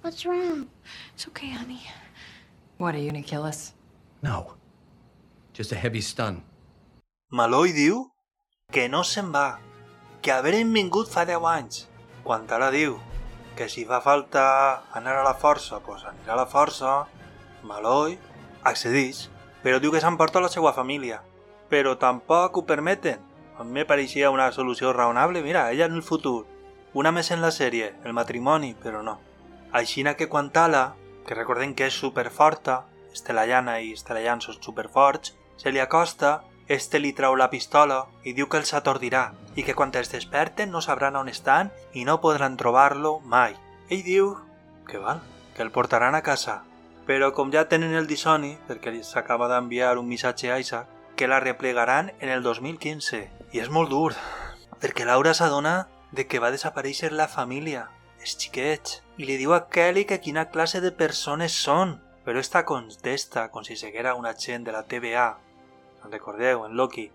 what's 0.00 0.24
wrong? 0.24 0.68
It's 1.14 1.28
okay, 1.28 1.50
honey. 1.50 1.82
What, 2.78 2.94
are 2.94 2.98
you 2.98 3.10
gonna 3.10 3.22
kill 3.22 3.44
us? 3.44 3.74
No. 4.22 4.54
Just 5.52 5.72
a 5.72 5.76
heavy 5.76 6.00
stun. 6.00 6.42
Malloy 7.30 7.72
diu 7.72 8.06
que 8.72 8.88
no 8.88 9.02
se'n 9.04 9.32
va, 9.34 9.58
que 10.22 10.32
haurem 10.32 10.72
vingut 10.72 11.12
fa 11.12 11.26
10 11.28 11.44
anys. 11.52 11.84
Quan 12.24 12.48
ara 12.48 12.70
diu 12.72 12.96
que 13.56 13.68
si 13.68 13.84
fa 13.84 14.00
falta 14.00 14.46
anar 14.96 15.16
a 15.20 15.24
la 15.26 15.34
força, 15.34 15.76
doncs 15.76 15.86
pues 15.86 16.04
anirà 16.08 16.34
a 16.34 16.40
la 16.44 16.48
força, 16.48 16.98
Malloy 17.64 18.16
accedeix, 18.64 19.26
però 19.64 19.80
diu 19.82 19.92
que 19.92 20.00
s'emporta 20.00 20.40
la 20.40 20.52
seva 20.52 20.72
família. 20.72 21.20
Però 21.68 21.96
tampoc 21.98 22.56
ho 22.56 22.66
permeten. 22.66 23.22
A 23.58 23.64
mi 23.64 23.80
me 23.80 23.84
pareixia 23.84 24.30
una 24.30 24.50
solució 24.52 24.92
raonable. 24.92 25.42
Mira, 25.42 25.70
ella 25.70 25.86
en 25.86 25.94
el 25.94 26.02
futur. 26.02 26.46
Una 26.92 27.12
més 27.12 27.30
en 27.30 27.42
la 27.42 27.50
sèrie, 27.50 27.94
el 28.04 28.12
matrimoni, 28.16 28.74
però 28.82 29.02
no. 29.02 29.18
Aixina 29.72 30.14
que 30.16 30.28
quan 30.28 30.50
Tala, 30.50 30.94
que 31.26 31.34
recordem 31.34 31.74
que 31.74 31.88
és 31.90 31.96
superforta, 31.96 32.84
Estelayana 33.12 33.80
i 33.80 33.92
Estelayan 33.96 34.40
són 34.44 34.60
superforts, 34.60 35.34
se 35.56 35.72
li 35.72 35.80
acosta, 35.80 36.42
este 36.68 36.98
li 36.98 37.12
treu 37.14 37.36
la 37.38 37.50
pistola 37.50 38.00
i 38.24 38.32
diu 38.34 38.48
que 38.50 38.58
els 38.58 38.72
atordirà 38.74 39.30
i 39.54 39.62
que 39.62 39.74
quan 39.74 39.92
es 39.94 40.10
desperten 40.12 40.72
no 40.72 40.80
sabran 40.80 41.16
on 41.16 41.28
estan 41.28 41.70
i 41.92 42.04
no 42.04 42.20
podran 42.20 42.56
trobar-lo 42.56 43.20
mai. 43.20 43.54
Ell 43.88 44.02
diu 44.02 44.34
que 44.88 44.98
val, 44.98 45.20
que 45.54 45.62
el 45.62 45.70
portaran 45.70 46.14
a 46.14 46.22
casa, 46.22 46.62
però 47.06 47.32
com 47.32 47.52
ja 47.54 47.68
tenen 47.68 47.94
el 47.94 48.06
dissoni, 48.06 48.56
perquè 48.68 48.92
s'acaba 49.02 49.48
d'enviar 49.48 49.96
un 49.98 50.08
missatge 50.08 50.50
a 50.50 50.58
Isaac, 50.58 50.88
que 51.16 51.26
la 51.26 51.40
replegaran 51.40 52.12
en 52.20 52.28
el 52.28 52.42
2015. 52.44 53.24
I 53.52 53.62
és 53.64 53.70
molt 53.72 53.90
dur, 53.90 54.12
perquè 54.82 55.06
Laura 55.08 55.32
s'adona 55.34 55.88
de 56.12 56.26
que 56.28 56.38
va 56.42 56.52
desaparèixer 56.54 57.10
la 57.12 57.26
família, 57.32 57.88
els 58.20 58.36
xiquets, 58.38 59.00
i 59.16 59.26
li 59.26 59.38
diu 59.40 59.54
a 59.56 59.64
Kelly 59.72 60.04
que 60.06 60.20
quina 60.20 60.48
classe 60.52 60.82
de 60.84 60.92
persones 60.92 61.56
són, 61.56 61.96
però 62.24 62.40
esta 62.42 62.64
contesta 62.68 63.48
com 63.50 63.64
si 63.64 63.76
seguera 63.80 64.14
un 64.14 64.26
agent 64.26 64.66
de 64.66 64.74
la 64.76 64.84
TVA. 64.84 65.28
En 66.04 66.12
recordeu, 66.12 66.66
en 66.66 66.76
Loki, 66.76 67.08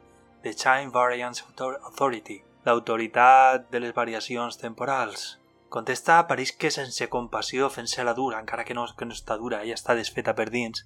The 0.43 0.55
Time 0.57 0.89
Variance 0.91 1.45
Authority, 1.45 2.41
l'autoritat 2.65 3.69
de 3.71 3.79
les 3.79 3.93
variacions 3.93 4.57
temporals. 4.57 5.37
Contesta 5.71 6.17
pareix 6.27 6.51
que 6.59 6.71
sense 6.73 7.07
compassió 7.07 7.69
fent-se 7.69 8.03
la 8.03 8.17
dura, 8.17 8.41
encara 8.41 8.65
que 8.65 8.75
no, 8.75 8.87
que 8.97 9.05
no 9.05 9.15
està 9.15 9.37
dura, 9.39 9.61
ella 9.63 9.77
està 9.77 9.95
desfeta 9.95 10.33
per 10.35 10.49
dins, 10.49 10.83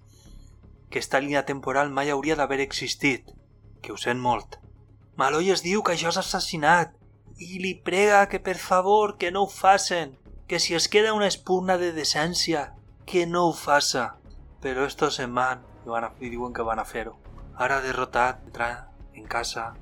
que 0.96 1.00
esta 1.00 1.20
línia 1.20 1.44
temporal 1.44 1.90
mai 1.92 2.08
hauria 2.08 2.38
d'haver 2.40 2.62
existit, 2.64 3.28
que 3.84 3.92
ho 3.92 3.98
sent 4.00 4.22
molt. 4.24 4.54
Malloy 5.20 5.50
es 5.52 5.60
diu 5.60 5.82
que 5.84 5.92
això 5.92 6.08
és 6.08 6.20
assassinat 6.22 6.94
i 7.36 7.58
li 7.60 7.74
prega 7.90 8.22
que 8.32 8.40
per 8.40 8.54
favor 8.56 9.18
que 9.20 9.28
no 9.36 9.42
ho 9.44 9.50
facen, 9.52 10.14
que 10.48 10.56
si 10.56 10.72
es 10.74 10.88
queda 10.88 11.12
una 11.12 11.28
espurna 11.28 11.76
de 11.76 11.90
decència, 11.92 12.62
que 13.04 13.26
no 13.28 13.42
ho 13.50 13.52
faça. 13.52 14.06
Però 14.64 14.86
estos 14.88 15.18
se'n 15.20 15.34
van 15.36 15.66
i, 15.84 15.90
van 15.92 16.08
a, 16.08 16.10
i 16.24 16.32
diuen 16.32 16.56
que 16.56 16.64
van 16.64 16.80
a 16.80 16.86
fer-ho. 16.88 17.18
Ara 17.60 17.82
derrotat, 17.84 18.40
entra 18.48 18.70
en 19.20 19.28
casa, 19.28 19.74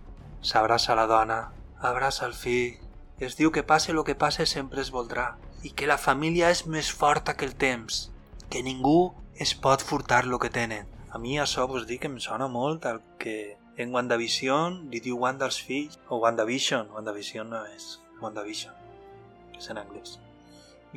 s'abraça 0.41 0.98
la 0.98 1.06
dona, 1.06 1.38
abraça 1.77 2.26
el 2.26 2.34
fill, 2.34 2.80
es 3.22 3.38
diu 3.38 3.53
que 3.53 3.61
passe 3.61 3.94
el 3.94 4.02
que 4.02 4.18
passe 4.18 4.48
sempre 4.49 4.81
es 4.81 4.90
voldrà 4.90 5.35
i 5.61 5.76
que 5.77 5.85
la 5.85 6.02
família 6.02 6.49
és 6.49 6.65
més 6.65 6.90
forta 6.90 7.38
que 7.38 7.45
el 7.45 7.53
temps, 7.53 8.10
que 8.49 8.65
ningú 8.65 9.14
es 9.38 9.53
pot 9.53 9.85
furtar 9.85 10.26
lo 10.26 10.41
que 10.41 10.49
tenen. 10.49 10.90
A 11.14 11.19
mi 11.22 11.35
això 11.38 11.68
vos 11.69 11.84
dic 11.85 11.99
que 12.02 12.10
em 12.10 12.18
sona 12.18 12.48
molt 12.49 12.88
al 12.90 12.99
que 13.22 13.56
en 13.77 13.91
WandaVision 13.94 14.80
li 14.90 14.98
diu 14.98 15.19
Wanda 15.22 15.45
als 15.45 15.60
fills, 15.61 15.99
o 16.10 16.18
WandaVision, 16.23 16.90
WandaVision 16.95 17.52
no 17.53 17.60
és 17.69 17.99
WandaVision, 18.22 18.73
és 19.53 19.69
en 19.69 19.77
anglès. 19.77 20.15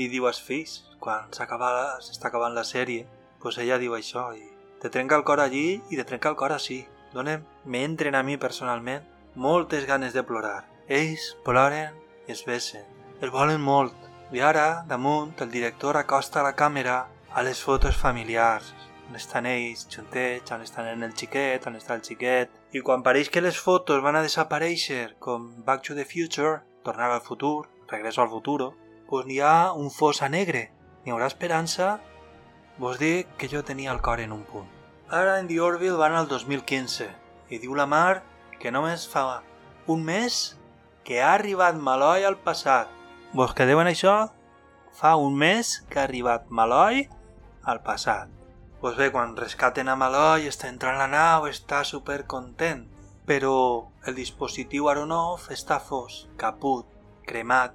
Li 0.00 0.08
diu 0.08 0.24
als 0.24 0.40
fills, 0.40 0.78
quan 1.04 1.28
s'està 1.28 2.30
acabant 2.30 2.56
la 2.56 2.64
sèrie, 2.64 3.04
pues 3.42 3.60
ella 3.60 3.76
diu 3.82 3.92
això 3.92 4.30
i 4.32 4.46
te 4.80 4.88
trenca 4.88 5.20
el 5.20 5.24
cor 5.28 5.44
allí 5.44 5.82
i 5.90 6.00
te 6.00 6.08
trenca 6.08 6.32
el 6.32 6.40
cor 6.40 6.56
així. 6.56 6.86
Donem, 7.12 7.44
m'entren 7.64 8.16
a 8.16 8.24
mi 8.24 8.38
personalment 8.40 9.04
moltes 9.34 9.84
ganes 9.84 10.16
de 10.16 10.24
plorar. 10.24 10.64
Ells 10.88 11.34
ploren 11.44 11.92
i 12.24 12.32
es 12.32 12.44
besen. 12.48 12.88
El 13.20 13.36
volen 13.36 13.60
molt. 13.60 13.92
I 14.32 14.40
ara, 14.40 14.84
damunt, 14.88 15.36
el 15.44 15.52
director 15.52 16.00
acosta 16.00 16.44
la 16.44 16.56
càmera 16.56 17.02
a 17.36 17.44
les 17.44 17.60
fotos 17.60 17.96
familiars, 18.00 18.72
on 19.08 19.16
estan 19.16 19.46
ells 19.46 19.86
juntets, 19.92 20.52
on 20.52 20.62
estan 20.62 20.88
en 20.90 21.02
el 21.06 21.14
xiquet, 21.14 21.66
on 21.66 21.78
està 21.78 21.94
el 21.94 22.04
xiquet, 22.06 22.50
i 22.72 22.82
quan 22.84 23.04
pareix 23.06 23.30
que 23.30 23.42
les 23.44 23.58
fotos 23.58 24.02
van 24.02 24.18
a 24.18 24.24
desaparèixer, 24.24 25.16
com 25.22 25.50
Back 25.64 25.86
to 25.86 25.94
the 25.94 26.04
Future, 26.04 26.62
Tornar 26.86 27.10
al 27.10 27.20
futur, 27.20 27.68
Regreso 27.88 28.22
al 28.22 28.28
futuro, 28.30 28.76
pues 29.08 29.26
n'hi 29.26 29.40
ha 29.40 29.72
un 29.72 29.90
fosa 29.90 30.28
negre, 30.28 30.70
n'hi 31.02 31.10
haurà 31.10 31.26
esperança, 31.26 31.96
vos 32.78 32.98
dic 32.98 33.30
que 33.38 33.48
jo 33.50 33.62
tenia 33.64 33.90
el 33.90 34.02
cor 34.02 34.20
en 34.22 34.32
un 34.34 34.44
punt. 34.46 34.68
Ara 35.08 35.40
en 35.40 35.48
The 35.48 35.60
Orville 35.60 35.98
van 35.98 36.14
al 36.14 36.28
2015, 36.28 37.08
i 37.50 37.58
diu 37.62 37.74
la 37.74 37.86
Mar 37.90 38.22
que 38.60 38.70
només 38.74 39.06
fa 39.10 39.42
un 39.86 40.02
mes 40.06 40.56
que 41.06 41.20
ha 41.22 41.34
arribat 41.34 41.78
Maloi 41.78 42.26
al 42.26 42.38
passat. 42.42 42.90
Vos 43.34 43.54
quedeu 43.54 43.82
en 43.82 43.90
això? 43.90 44.16
Fa 44.94 45.14
un 45.20 45.36
mes 45.38 45.76
que 45.90 46.00
ha 46.00 46.06
arribat 46.06 46.50
Maloi 46.50 47.06
al 47.62 47.82
passat. 47.86 48.35
Pues 48.86 48.96
bé, 48.96 49.10
quan 49.10 49.32
rescaten 49.34 49.88
a 49.90 49.96
Maloi, 49.98 50.44
està 50.46 50.68
entrant 50.70 50.94
la 50.94 51.08
nau, 51.10 51.48
està 51.50 51.80
super 51.82 52.20
content. 52.30 52.84
Però 53.26 53.56
el 54.06 54.14
dispositiu 54.14 54.86
Aronov 54.86 55.48
està 55.50 55.80
fos, 55.82 56.20
caput, 56.38 56.86
cremat. 57.26 57.74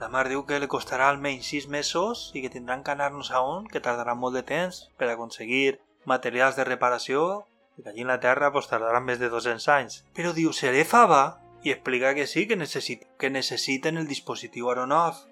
La 0.00 0.08
mar 0.10 0.24
diu 0.26 0.42
que 0.48 0.58
li 0.58 0.66
costarà 0.66 1.12
almenys 1.12 1.52
6 1.54 1.70
mesos 1.70 2.24
i 2.34 2.42
que 2.42 2.50
tindran 2.50 2.82
que 2.82 2.90
anar-nos 2.90 3.30
a 3.30 3.44
on, 3.52 3.70
que 3.70 3.84
tardarà 3.86 4.18
molt 4.18 4.34
de 4.34 4.42
temps 4.50 4.82
per 4.98 5.12
aconseguir 5.12 5.78
materials 6.10 6.58
de 6.58 6.66
reparació 6.66 7.30
i 7.78 7.86
allí 7.86 8.02
en 8.02 8.10
la 8.16 8.18
Terra 8.18 8.50
pues, 8.50 8.66
tardaran 8.66 9.06
més 9.06 9.22
de 9.22 9.30
200 9.30 9.70
anys. 9.78 10.02
Però 10.18 10.34
diu, 10.34 10.50
seré 10.50 10.82
fava? 10.82 11.38
I 11.62 11.70
explica 11.78 12.16
que 12.18 12.26
sí, 12.26 12.48
que, 12.50 12.58
necessit 12.58 13.06
que 13.14 13.30
necessiten 13.30 14.02
el 14.02 14.10
dispositiu 14.10 14.74
Aronov 14.74 15.22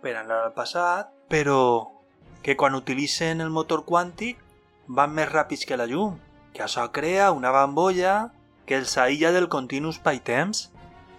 per 0.00 0.16
anar 0.16 0.46
al 0.46 0.54
passat, 0.56 1.12
però 1.28 1.90
que 2.40 2.56
quan 2.56 2.72
utilitzen 2.72 3.44
el 3.44 3.52
motor 3.52 3.84
quàntic 3.84 4.46
van 4.90 5.14
més 5.14 5.30
ràpids 5.30 5.66
que 5.66 5.78
la 5.78 5.86
llum, 5.86 6.18
que 6.52 6.64
això 6.66 6.88
crea 6.92 7.30
una 7.30 7.52
bambolla 7.54 8.32
que 8.66 8.78
els 8.78 8.96
aïlla 8.98 9.30
del 9.34 9.48
continu 9.52 9.92
espai-temps 9.94 10.68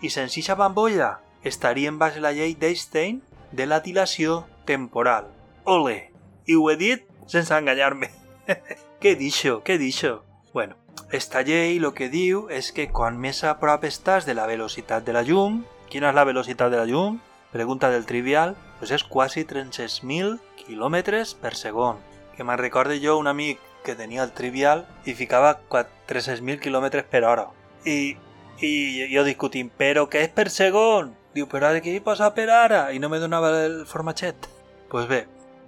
i 0.02 0.10
sense 0.10 0.40
aquesta 0.40 0.58
bambolla 0.60 1.12
estarien 1.48 1.98
baix 2.02 2.18
la 2.20 2.34
llei 2.36 2.56
d'Einstein 2.56 3.22
de 3.52 3.66
la 3.66 3.80
dilació 3.80 4.44
temporal. 4.66 5.32
Ole! 5.66 6.12
I 6.48 6.58
ho 6.58 6.68
he 6.70 6.76
dit 6.76 7.08
sense 7.32 7.56
enganyar-me. 7.56 8.12
què 9.02 9.16
dixo? 9.16 9.62
Què 9.64 9.78
dixo? 9.80 10.22
Bueno, 10.54 10.76
esta 11.12 11.42
llei 11.48 11.78
el 11.78 11.88
que 11.96 12.10
diu 12.12 12.48
és 12.52 12.72
que 12.76 12.90
quan 12.92 13.20
més 13.20 13.44
a 13.48 13.56
prop 13.62 13.88
estàs 13.88 14.28
de 14.28 14.36
la 14.36 14.48
velocitat 14.52 15.08
de 15.08 15.16
la 15.16 15.24
llum, 15.24 15.62
quina 15.90 16.12
és 16.12 16.18
la 16.18 16.28
velocitat 16.28 16.72
de 16.72 16.82
la 16.82 16.88
llum? 16.90 17.20
Pregunta 17.52 17.92
del 17.92 18.08
trivial, 18.08 18.56
doncs 18.80 18.96
és 19.00 19.04
quasi 19.04 19.46
300.000 19.48 20.40
km 20.60 20.98
per 21.42 21.56
segon. 21.56 22.00
Que 22.36 22.46
me'n 22.48 22.60
recorde 22.60 23.00
jo 23.04 23.18
un 23.20 23.28
amic 23.28 23.60
que 23.84 23.96
tenia 23.98 24.24
el 24.24 24.34
trivial 24.38 24.86
i 25.06 25.16
ficava 25.18 25.56
300.000 25.70 26.60
km 26.62 27.04
per 27.10 27.24
hora. 27.26 27.48
I, 27.86 28.16
i 28.62 28.72
jo 29.14 29.26
discutint, 29.26 29.72
però 29.78 30.08
què 30.10 30.26
és 30.28 30.34
per 30.36 30.50
segon? 30.54 31.16
Diu, 31.36 31.48
però 31.48 31.72
ara 31.72 31.82
què 31.84 31.94
hi 31.96 32.04
posa 32.04 32.30
per 32.36 32.50
ara? 32.52 32.90
I 32.92 33.00
no 33.00 33.10
me 33.10 33.20
donava 33.20 33.54
el 33.64 33.86
formatget. 33.88 34.48
Doncs 34.92 34.92
pues 34.92 35.08
bé, 35.08 35.22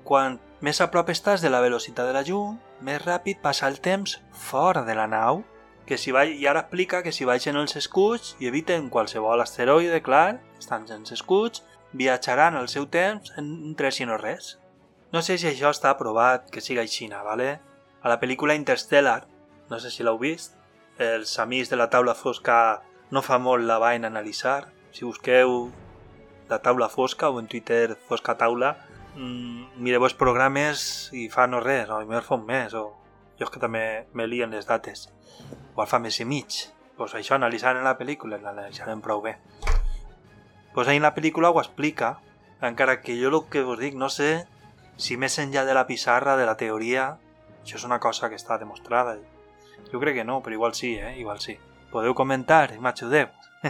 quan 0.03 0.37
més 0.63 0.81
a 0.83 0.89
prop 0.91 1.09
estàs 1.11 1.41
de 1.43 1.49
la 1.51 1.61
velocitat 1.63 2.09
de 2.09 2.15
la 2.15 2.23
llum, 2.27 2.57
més 2.83 3.01
ràpid 3.03 3.39
passa 3.43 3.69
el 3.71 3.79
temps 3.79 4.17
fora 4.35 4.83
de 4.83 4.95
la 4.99 5.07
nau, 5.07 5.43
que 5.87 5.97
si 5.97 6.11
va... 6.15 6.25
i 6.25 6.47
ara 6.47 6.65
explica 6.65 7.01
que 7.03 7.11
si 7.15 7.27
baixen 7.27 7.59
els 7.59 7.75
escuts 7.79 8.35
i 8.39 8.47
eviten 8.51 8.89
qualsevol 8.91 9.43
asteroide, 9.43 10.01
clar, 10.03 10.41
estan 10.59 10.87
sense 10.87 11.15
escuts, 11.15 11.63
viatjaran 11.93 12.57
el 12.59 12.69
seu 12.71 12.87
temps 12.87 13.31
en 13.37 13.49
un 13.69 13.75
tres 13.79 13.99
i 14.01 14.07
no 14.09 14.17
res. 14.19 14.57
No 15.13 15.21
sé 15.21 15.35
si 15.37 15.45
això 15.45 15.69
està 15.69 15.91
aprovat 15.93 16.47
que 16.49 16.61
siga 16.61 16.81
així, 16.81 17.05
¿vale? 17.07 17.59
A 18.01 18.09
la 18.09 18.17
pel·lícula 18.19 18.55
Interstellar, 18.57 19.27
no 19.69 19.77
sé 19.79 19.91
si 19.93 20.01
l'heu 20.01 20.17
vist, 20.17 20.55
els 20.97 21.37
amics 21.37 21.69
de 21.69 21.77
la 21.77 21.85
taula 21.93 22.15
fosca 22.17 22.81
no 23.13 23.21
fa 23.21 23.37
molt 23.37 23.61
la 23.65 23.77
van 23.77 24.05
analitzar 24.05 24.71
Si 24.93 25.05
busqueu 25.05 25.71
la 26.49 26.59
taula 26.61 26.87
fosca 26.89 27.29
o 27.29 27.39
en 27.39 27.47
Twitter 27.47 27.95
fosca 28.07 28.35
taula, 28.37 28.75
mm, 29.15 29.81
mireu 29.81 30.03
els 30.05 30.13
programes 30.13 31.09
i 31.13 31.29
fa 31.29 31.47
no 31.47 31.59
res, 31.59 31.89
o 31.89 31.99
millor 32.05 32.25
fa 32.25 32.35
un 32.35 32.45
mes, 32.45 32.73
o 32.73 32.93
jo 33.37 33.45
és 33.45 33.49
que 33.49 33.61
també 33.61 34.05
me 34.13 34.27
lien 34.27 34.49
les 34.49 34.65
dates. 34.65 35.09
O 35.75 35.85
fa 35.85 35.99
mes 35.99 36.19
i 36.19 36.25
mig. 36.25 36.73
Pues 36.97 37.13
això 37.13 37.35
analitzant 37.35 37.81
la 37.83 37.97
pel·lícula, 37.97 38.37
l'analitzarem 38.37 39.01
prou 39.01 39.21
bé. 39.21 39.37
Pues 40.73 40.87
ahí 40.87 40.97
en 40.97 41.03
la 41.03 41.15
pel·lícula 41.15 41.49
ho 41.49 41.59
explica, 41.59 42.19
encara 42.61 43.01
que 43.01 43.17
jo 43.17 43.29
el 43.29 43.49
que 43.49 43.63
us 43.63 43.79
dic, 43.79 43.95
no 43.95 44.09
sé 44.09 44.47
si 44.97 45.17
més 45.17 45.39
enllà 45.39 45.65
de 45.65 45.73
la 45.73 45.87
pissarra, 45.87 46.37
de 46.37 46.45
la 46.45 46.57
teoria, 46.57 47.17
això 47.63 47.77
és 47.79 47.85
una 47.87 47.99
cosa 47.99 48.29
que 48.29 48.35
està 48.39 48.57
demostrada. 48.59 49.17
Jo 49.91 49.99
crec 49.99 50.15
que 50.19 50.25
no, 50.25 50.41
però 50.41 50.53
igual 50.53 50.73
sí, 50.73 50.95
eh? 50.95 51.19
Igual 51.19 51.39
sí. 51.39 51.57
Podeu 51.91 52.13
comentar 52.17 52.79
m'ajudeu. 52.79 53.27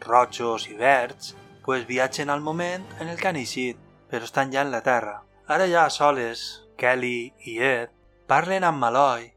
rojos 0.00 0.66
i 0.70 0.74
verds, 0.78 1.34
pues 1.64 1.86
viatgen 1.86 2.30
al 2.30 2.40
moment 2.40 2.84
en 3.00 3.08
el 3.08 3.18
que 3.18 3.28
han 3.30 3.38
eixit, 3.38 3.78
però 4.10 4.26
estan 4.26 4.52
ja 4.54 4.62
en 4.62 4.72
la 4.74 4.82
Terra. 4.86 5.22
Ara 5.46 5.66
ja 5.70 5.88
soles, 5.90 6.66
Kelly 6.78 7.32
i 7.46 7.58
Ed 7.62 7.92
parlen 8.26 8.66
amb 8.66 8.82
Maloi 8.82 9.30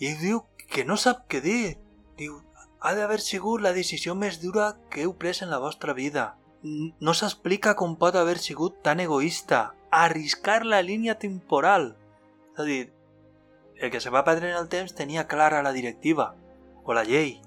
i 0.00 0.10
ell 0.10 0.20
diu 0.20 0.40
que 0.70 0.84
no 0.84 0.96
sap 1.00 1.24
què 1.30 1.40
dir. 1.44 1.76
Diu, 2.18 2.36
ha 2.80 2.94
d'haver 2.96 3.20
sigut 3.24 3.62
la 3.64 3.72
decisió 3.76 4.14
més 4.14 4.40
dura 4.42 4.74
que 4.90 5.04
heu 5.04 5.14
pres 5.16 5.42
en 5.42 5.50
la 5.52 5.60
vostra 5.62 5.94
vida. 5.96 6.34
No 6.64 7.14
s'explica 7.14 7.74
com 7.80 7.96
pot 8.00 8.16
haver 8.16 8.38
sigut 8.38 8.82
tan 8.84 9.00
egoista. 9.00 9.74
Arriscar 9.90 10.64
la 10.66 10.82
línia 10.82 11.18
temporal. 11.18 11.94
És 12.52 12.60
a 12.60 12.68
dir, 12.68 12.82
el 13.78 13.90
que 13.90 14.00
se 14.00 14.10
va 14.10 14.24
perdre 14.24 14.50
en 14.50 14.56
el 14.56 14.68
temps 14.68 14.94
tenia 14.94 15.26
clara 15.26 15.62
la 15.62 15.72
directiva, 15.72 16.34
o 16.84 16.94
la 16.94 17.04
llei. 17.04 17.42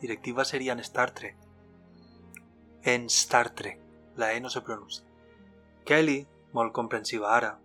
Directiva 0.00 0.44
seria 0.44 0.72
en 0.72 0.80
Star 0.80 1.10
Trek. 1.12 1.36
En 2.82 3.06
Star 3.06 3.50
Trek. 3.50 3.80
La 4.16 4.32
E 4.34 4.40
no 4.40 4.50
se 4.50 4.62
pronuncia. 4.62 5.04
Kelly, 5.84 6.26
molt 6.52 6.72
comprensiva 6.72 7.34
ara, 7.36 7.58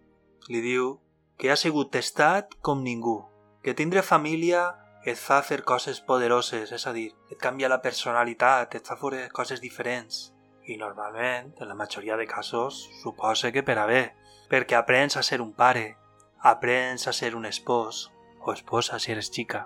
li 0.48 0.62
diu 0.62 1.00
que 1.38 1.52
ha 1.52 1.58
sigut 1.60 1.92
testat 1.92 2.54
com 2.62 2.84
ningú, 2.84 3.26
que 3.64 3.74
tindre 3.74 4.06
família 4.06 4.76
et 5.06 5.18
fa 5.20 5.42
fer 5.46 5.64
coses 5.64 6.00
poderoses, 6.02 6.72
és 6.72 6.88
a 6.88 6.94
dir, 6.94 7.12
et 7.30 7.38
canvia 7.42 7.70
la 7.70 7.82
personalitat, 7.82 8.74
et 8.76 8.88
fa 8.88 8.98
fer 8.98 9.28
coses 9.34 9.62
diferents. 9.62 10.32
I 10.66 10.78
normalment, 10.82 11.52
en 11.62 11.70
la 11.70 11.78
majoria 11.78 12.18
de 12.18 12.26
casos, 12.26 12.88
suposa 13.04 13.52
que 13.52 13.62
per 13.64 13.78
a 13.78 13.86
bé, 13.86 14.16
perquè 14.50 14.78
aprens 14.80 15.18
a 15.18 15.24
ser 15.24 15.42
un 15.42 15.54
pare, 15.54 15.98
aprens 16.46 17.08
a 17.08 17.14
ser 17.14 17.34
un 17.34 17.48
espòs, 17.50 18.12
o 18.46 18.54
esposa 18.54 19.00
si 19.02 19.12
eres 19.12 19.32
xica. 19.34 19.66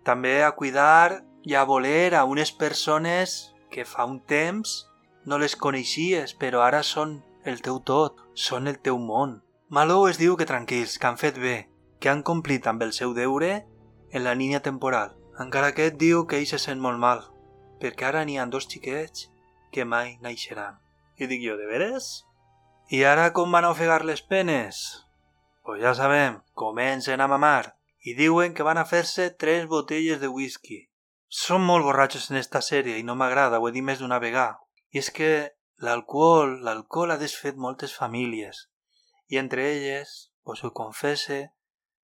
També 0.00 0.38
a 0.44 0.54
cuidar 0.56 1.20
i 1.44 1.54
a 1.54 1.64
voler 1.68 2.14
a 2.16 2.24
unes 2.24 2.52
persones 2.56 3.52
que 3.70 3.84
fa 3.84 4.06
un 4.08 4.22
temps 4.24 4.86
no 5.28 5.36
les 5.36 5.58
coneixies, 5.60 6.32
però 6.32 6.62
ara 6.64 6.80
són 6.82 7.18
el 7.44 7.60
teu 7.60 7.82
tot, 7.84 8.22
són 8.32 8.66
el 8.66 8.80
teu 8.80 8.96
món. 8.96 9.42
Malou 9.68 10.06
es 10.08 10.16
diu 10.16 10.38
que 10.40 10.48
tranquils, 10.48 10.96
que 10.96 11.06
han 11.06 11.20
fet 11.20 11.36
bé, 11.36 11.68
que 12.00 12.08
han 12.08 12.24
complit 12.24 12.66
amb 12.66 12.86
el 12.86 12.96
seu 12.96 13.12
deure 13.12 13.66
en 14.08 14.24
la 14.24 14.32
línia 14.34 14.62
temporal, 14.64 15.12
encara 15.38 15.74
que 15.76 15.90
et 15.90 16.00
diu 16.00 16.24
que 16.24 16.40
ell 16.40 16.48
se 16.48 16.62
sent 16.62 16.80
molt 16.80 17.02
mal, 17.02 17.26
perquè 17.82 18.08
ara 18.08 18.24
n'hi 18.24 18.38
ha 18.40 18.48
dos 18.48 18.70
xiquets 18.72 19.28
que 19.68 19.84
mai 19.84 20.16
naixeran. 20.24 20.80
I 21.20 21.28
dic 21.28 21.44
jo, 21.44 21.60
de 21.60 21.68
veres? 21.68 22.24
I 22.88 23.04
ara 23.04 23.32
com 23.36 23.52
van 23.52 23.68
ofegar 23.68 24.04
les 24.08 24.22
penes? 24.22 25.05
Pues 25.66 25.82
ja 25.82 25.94
sabem, 25.94 26.42
comencen 26.54 27.20
a 27.20 27.26
mamar 27.26 27.74
i 27.98 28.12
diuen 28.14 28.52
que 28.54 28.62
van 28.62 28.78
a 28.78 28.84
fer-se 28.86 29.24
tres 29.34 29.64
botelles 29.66 30.20
de 30.22 30.28
whisky. 30.30 30.76
Són 31.26 31.64
molt 31.66 31.82
borratxos 31.82 32.28
en 32.30 32.36
esta 32.38 32.60
sèrie 32.62 33.00
i 33.00 33.02
no 33.06 33.16
m'agrada, 33.18 33.58
ho 33.58 33.66
he 33.66 33.72
dit 33.74 33.82
més 33.82 33.98
d'una 33.98 34.20
vegada. 34.22 34.60
I 34.94 35.00
és 35.02 35.08
que 35.16 35.30
l'alcohol, 35.82 36.52
l'alcohol 36.68 37.10
ha 37.10 37.16
desfet 37.18 37.58
moltes 37.64 37.96
famílies. 37.98 38.60
I 39.26 39.40
entre 39.42 39.64
elles, 39.72 40.12
us 40.46 40.62
ho 40.62 40.70
confesse, 40.70 41.40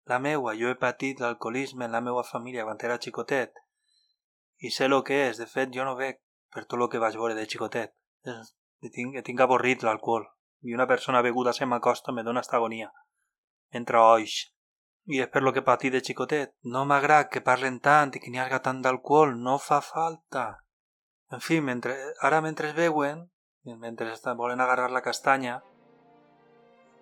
la 0.10 0.18
meua, 0.18 0.56
jo 0.58 0.74
he 0.74 0.80
patit 0.82 1.22
l'alcoholisme 1.22 1.86
en 1.86 1.94
la 1.94 2.02
meua 2.02 2.26
família 2.32 2.66
quan 2.66 2.82
era 2.82 2.98
xicotet. 2.98 3.54
I 4.58 4.74
sé 4.74 4.90
el 4.90 4.98
que 5.06 5.22
és, 5.28 5.38
de 5.38 5.46
fet 5.46 5.70
jo 5.78 5.86
no 5.86 5.94
veig 6.02 6.18
per 6.50 6.66
tot 6.66 6.80
el 6.80 6.90
que 6.90 7.04
vaig 7.06 7.22
veure 7.22 7.38
de 7.38 7.46
xicotet. 7.46 7.94
He 8.26 8.90
tinc, 8.90 9.22
he 9.22 9.22
tinc 9.22 9.46
avorrit 9.46 9.86
l'alcohol. 9.86 10.26
I 10.66 10.74
una 10.74 10.90
persona 10.90 11.22
beguda 11.22 11.54
se 11.54 11.70
m'acosta 11.70 12.12
me 12.12 12.26
dona 12.26 12.42
esta 12.42 12.58
agonia. 12.58 12.90
Entra 13.72 14.03
oix. 14.14 14.38
I 15.11 15.22
és 15.26 15.30
per 15.34 15.41
lo 15.41 15.53
que 15.53 15.65
patí 15.65 15.89
de 15.89 16.02
xicotet. 16.06 16.53
No 16.64 16.85
m'agrada 16.85 17.30
que 17.30 17.41
parlen 17.41 17.80
tant 17.80 18.14
i 18.15 18.22
que 18.22 18.31
n'hi 18.31 18.41
hagi 18.43 18.60
tant 18.64 18.81
d'alcohol. 18.85 19.35
No 19.48 19.57
fa 19.57 19.81
falta. 19.81 20.45
En 21.31 21.39
fi, 21.39 21.61
mentre, 21.61 21.95
ara 22.22 22.41
mentre 22.41 22.69
es 22.69 22.76
veuen, 22.76 23.30
mentre 23.64 24.14
volen 24.35 24.61
agarrar 24.61 24.91
la 24.91 25.02
castanya, 25.02 25.61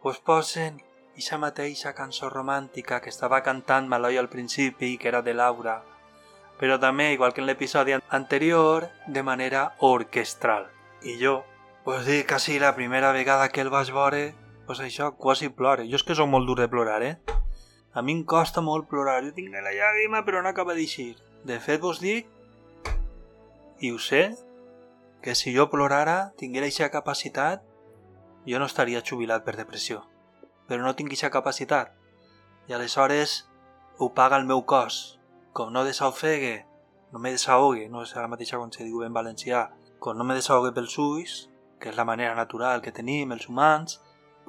pues 0.02 0.20
posen 0.20 0.80
ixa 1.20 1.38
mateixa 1.38 1.94
cançó 1.94 2.30
romàntica 2.30 3.02
que 3.02 3.10
estava 3.10 3.42
cantant 3.44 3.88
Maloi 3.92 4.18
al 4.18 4.30
principi 4.30 4.94
i 4.94 4.98
que 4.98 5.10
era 5.12 5.22
de 5.22 5.34
Laura, 5.34 5.82
però 6.60 6.78
també, 6.80 7.12
igual 7.14 7.34
que 7.34 7.42
en 7.42 7.48
l'episodi 7.48 7.96
anterior, 8.20 8.90
de 9.08 9.24
manera 9.24 9.76
orquestral. 9.80 10.70
I 11.02 11.18
jo, 11.24 11.44
pues 11.84 12.06
dir, 12.06 12.26
quasi 12.28 12.60
la 12.60 12.76
primera 12.76 13.12
vegada 13.12 13.50
que 13.50 13.62
el 13.62 13.72
vaig 13.74 13.92
veure, 13.96 14.36
pues 14.70 14.82
això, 14.86 15.16
quasi 15.18 15.48
plore. 15.50 15.88
Jo 15.90 15.98
és 15.98 16.04
que 16.06 16.14
sóc 16.14 16.28
molt 16.30 16.46
dur 16.46 16.60
de 16.60 16.68
plorar, 16.70 17.02
eh? 17.02 17.16
A 17.98 18.04
mi 18.06 18.14
em 18.14 18.20
costa 18.22 18.62
molt 18.62 18.86
plorar. 18.86 19.24
Jo 19.26 19.32
tinc 19.34 19.50
la 19.50 19.72
llàgrima, 19.74 20.20
però 20.28 20.44
no 20.46 20.50
acaba 20.52 20.76
d'eixir. 20.78 21.16
De 21.42 21.56
fet, 21.58 21.80
vos 21.82 21.98
dic, 21.98 22.28
i 23.82 23.90
ho 23.90 23.98
sé, 23.98 24.36
que 25.26 25.34
si 25.34 25.56
jo 25.56 25.66
plorara, 25.72 26.36
tinguera 26.38 26.68
aquesta 26.70 26.92
capacitat, 26.94 27.64
jo 28.46 28.60
no 28.62 28.68
estaria 28.70 29.02
jubilat 29.02 29.42
per 29.48 29.56
depressió. 29.58 30.04
Però 30.70 30.86
no 30.86 30.94
tinc 30.94 31.10
aquesta 31.10 31.32
capacitat. 31.34 31.96
I 32.70 32.76
aleshores 32.78 33.48
ho 33.98 34.12
paga 34.14 34.38
el 34.38 34.46
meu 34.46 34.62
cos. 34.70 35.18
Com 35.58 35.74
no 35.74 35.82
desofegue, 35.88 36.68
no 37.10 37.18
me 37.18 37.32
desahogue, 37.34 37.88
no 37.90 38.04
és 38.06 38.14
la 38.14 38.30
mateixa 38.30 38.62
com 38.62 38.70
se 38.70 38.86
diu 38.86 39.02
en 39.02 39.18
valencià, 39.18 39.64
com 39.98 40.14
no 40.14 40.30
me 40.30 40.38
desahogue 40.38 40.76
pels 40.78 41.00
ulls, 41.02 41.40
que 41.82 41.90
és 41.90 41.98
la 41.98 42.06
manera 42.06 42.38
natural 42.38 42.86
que 42.86 42.94
tenim 42.94 43.34
els 43.34 43.50
humans, 43.50 43.98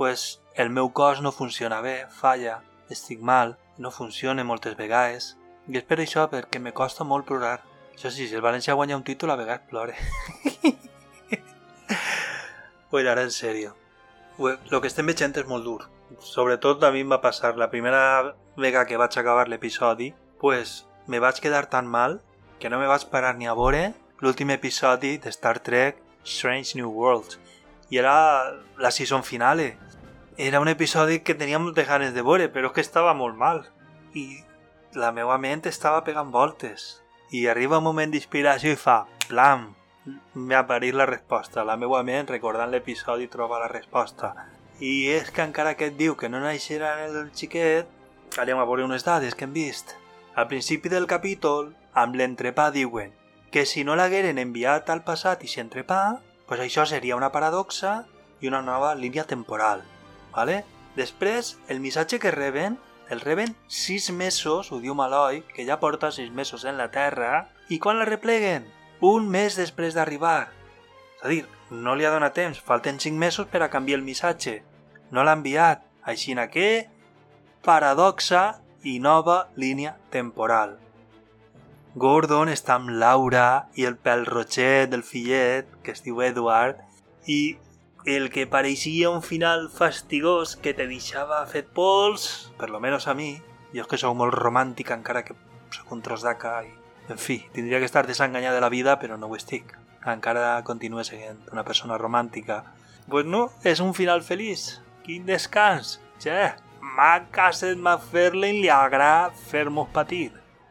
pues 0.01 0.41
el 0.55 0.71
meu 0.71 0.95
cos 0.97 1.21
no 1.21 1.31
funciona 1.31 1.83
bé, 1.83 2.07
falla, 2.09 2.63
estic 2.89 3.21
mal, 3.21 3.59
no 3.77 3.91
funciona 3.91 4.47
moltes 4.49 4.73
vegades, 4.79 5.35
i 5.69 5.77
és 5.77 5.85
per 5.85 5.99
això 6.01 6.23
perquè 6.33 6.57
me 6.57 6.73
costa 6.73 7.05
molt 7.05 7.27
plorar. 7.29 7.59
Això 7.93 8.09
sí, 8.09 8.25
si 8.25 8.39
el 8.39 8.41
València 8.41 8.79
guanya 8.79 8.97
un 8.97 9.05
títol, 9.05 9.29
a 9.29 9.37
vegades 9.37 9.69
plore. 9.69 9.99
bueno, 12.91 13.11
ara 13.11 13.27
en 13.29 13.31
sèrio. 13.31 13.75
El 14.41 14.81
que 14.81 14.89
estem 14.89 15.05
veient 15.05 15.37
és 15.37 15.53
molt 15.53 15.69
dur. 15.69 15.85
Sobretot 16.25 16.89
a 16.89 16.93
mi 16.97 17.05
em 17.05 17.13
va 17.13 17.21
passar 17.21 17.53
la 17.61 17.69
primera 17.69 18.33
vegada 18.57 18.89
que 18.89 18.97
vaig 18.97 19.21
acabar 19.21 19.51
l'episodi, 19.53 20.15
pues 20.41 20.87
me 21.13 21.21
vaig 21.21 21.45
quedar 21.45 21.67
tan 21.69 21.85
mal 21.85 22.23
que 22.57 22.73
no 22.73 22.81
me 22.81 22.89
vaig 22.89 23.05
parar 23.13 23.37
ni 23.37 23.45
a 23.45 23.53
veure 23.53 23.91
l'últim 24.25 24.57
episodi 24.57 25.19
de 25.19 25.29
Star 25.29 25.59
Trek 25.61 26.01
Strange 26.25 26.81
New 26.81 26.89
Worlds. 26.89 27.37
I 27.91 27.99
era 27.99 28.55
la 28.79 28.91
season 28.91 29.25
finale. 29.25 29.77
Era 30.43 30.59
un 30.59 30.69
episodi 30.69 31.21
que 31.21 31.35
tenia 31.35 31.59
moltes 31.61 31.85
ganes 31.85 32.15
de 32.17 32.23
veure, 32.25 32.47
però 32.49 32.71
és 32.71 32.73
que 32.73 32.81
estava 32.81 33.11
molt 33.13 33.37
mal. 33.37 33.59
I 34.17 34.39
la 34.97 35.11
meva 35.13 35.35
ment 35.37 35.67
estava 35.69 35.99
pegant 36.07 36.31
voltes. 36.33 37.03
I 37.29 37.43
arriba 37.53 37.77
un 37.77 37.85
moment 37.85 38.15
d'inspiració 38.15 38.73
i 38.73 38.79
fa 38.81 38.95
plam, 39.27 39.67
m'ha 40.33 40.63
aparit 40.63 40.97
la 40.97 41.05
resposta. 41.11 41.67
La 41.69 41.77
meva 41.77 42.01
ment, 42.09 42.33
recordant 42.33 42.73
l'episodi, 42.73 43.29
troba 43.29 43.61
la 43.61 43.69
resposta. 43.69 44.33
I 44.81 45.13
és 45.19 45.29
que 45.29 45.45
encara 45.45 45.77
que 45.77 45.91
et 45.93 46.01
diu 46.01 46.17
que 46.17 46.33
no 46.33 46.41
naixerà 46.41 46.95
el 47.05 47.21
xiquet, 47.37 47.93
anem 48.41 48.65
a 48.65 48.67
veure 48.73 48.89
unes 48.89 49.05
dades 49.05 49.37
que 49.37 49.45
hem 49.45 49.53
vist. 49.61 49.93
Al 50.41 50.49
principi 50.49 50.89
del 50.89 51.05
capítol, 51.05 51.75
amb 51.93 52.17
l'entrepà 52.17 52.71
diuen 52.73 53.13
que 53.53 53.69
si 53.69 53.85
no 53.85 53.93
l'hagueren 53.93 54.41
enviat 54.41 54.89
al 54.89 55.05
passat 55.05 55.45
i 55.45 55.53
s'entrepà, 55.53 56.03
pues 56.49 56.65
això 56.65 56.89
seria 56.89 57.21
una 57.21 57.29
paradoxa 57.29 58.07
i 58.41 58.49
una 58.49 58.65
nova 58.65 58.97
línia 58.97 59.29
temporal. 59.29 59.85
¿Vale? 60.35 60.65
Després, 60.97 61.57
el 61.69 61.81
missatge 61.81 62.19
que 62.19 62.31
reben, 62.31 62.79
el 63.11 63.21
reben 63.21 63.57
sis 63.67 64.11
mesos, 64.13 64.71
ho 64.73 64.81
diu 64.81 64.95
Maloi, 64.95 65.43
que 65.55 65.67
ja 65.67 65.81
porta 65.81 66.13
sis 66.13 66.31
mesos 66.31 66.65
en 66.65 66.79
la 66.79 66.91
Terra, 66.95 67.51
i 67.69 67.79
quan 67.79 67.99
la 67.99 68.09
repleguen? 68.09 68.67
Un 69.01 69.29
mes 69.31 69.57
després 69.59 69.95
d'arribar. 69.95 70.51
És 71.21 71.25
a 71.25 71.33
dir, 71.33 71.45
no 71.71 71.95
li 71.95 72.05
ha 72.05 72.13
donat 72.15 72.35
temps, 72.35 72.61
falten 72.61 73.01
cinc 73.01 73.19
mesos 73.19 73.47
per 73.51 73.63
a 73.63 73.71
canviar 73.71 73.99
el 74.01 74.07
missatge. 74.07 74.61
No 75.11 75.25
l'ha 75.25 75.37
enviat. 75.39 75.87
Així 76.03 76.35
que, 76.51 76.89
paradoxa 77.63 78.61
i 78.83 78.99
nova 78.99 79.51
línia 79.57 79.97
temporal. 80.11 80.79
Gordon 81.95 82.49
està 82.49 82.77
amb 82.79 82.89
Laura 82.89 83.69
i 83.75 83.85
el 83.85 83.97
pèl 83.99 84.25
roget 84.27 84.91
del 84.91 85.03
fillet, 85.03 85.67
que 85.83 85.93
es 85.93 86.03
diu 86.03 86.23
Edward, 86.23 86.79
i 87.27 87.59
el 88.07 88.31
que 88.31 88.47
pareixia 88.47 89.11
un 89.11 89.23
final 89.23 89.69
fastigós 89.71 90.57
que 90.57 90.73
te 90.75 90.87
deixava 90.89 91.45
fet 91.47 91.69
pols, 91.77 92.53
per 92.59 92.71
lo 92.71 92.81
menos 92.81 93.09
a 93.09 93.15
mi, 93.15 93.35
jo 93.75 93.85
és 93.85 93.91
que 93.91 93.99
sóc 94.01 94.17
molt 94.17 94.35
romàntic 94.35 94.91
encara 94.95 95.25
que 95.27 95.37
sóc 95.75 95.93
un 95.95 96.03
tros 96.03 96.25
d'aca 96.27 96.61
i... 96.65 96.73
En 97.11 97.19
fi, 97.19 97.41
tindria 97.53 97.81
que 97.83 97.89
estar 97.89 98.07
desenganyat 98.07 98.55
de 98.55 98.61
la 98.63 98.71
vida, 98.71 98.99
però 99.03 99.17
no 99.19 99.27
ho 99.27 99.37
estic. 99.37 99.75
Encara 100.07 100.63
continuo 100.65 101.03
sent 101.05 101.41
una 101.53 101.65
persona 101.65 101.99
romàntica. 101.99 102.63
Pues 103.11 103.27
no, 103.27 103.49
és 103.67 103.81
un 103.83 103.93
final 103.95 104.23
feliç. 104.23 104.79
Quin 105.05 105.27
descans. 105.27 105.99
Che, 106.23 106.53
Mac 106.81 107.31
Casset 107.35 107.79
McFarlane 107.79 108.63
li 108.63 108.71
agrada 108.71 109.33
fer-nos 109.51 109.91
patir. 109.93 110.31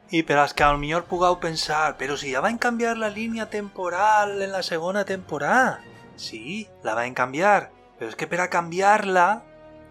I 0.09 0.23
per 0.25 0.39
als 0.41 0.55
que 0.57 0.65
millor 0.81 1.05
pugueu 1.05 1.37
pensar, 1.43 1.97
però 1.99 2.15
si 2.17 2.31
ja 2.33 2.41
van 2.41 2.57
canviar 2.57 2.95
la 2.97 3.11
línia 3.13 3.49
temporal 3.49 4.41
en 4.41 4.51
la 4.51 4.63
segona 4.63 5.05
temporada. 5.05 5.81
Sí, 6.19 6.67
la 6.83 6.97
van 6.99 7.15
canviar, 7.15 7.69
però 7.95 8.11
és 8.11 8.17
que 8.19 8.27
per 8.27 8.41
a 8.43 8.49
canviar-la, 8.51 9.27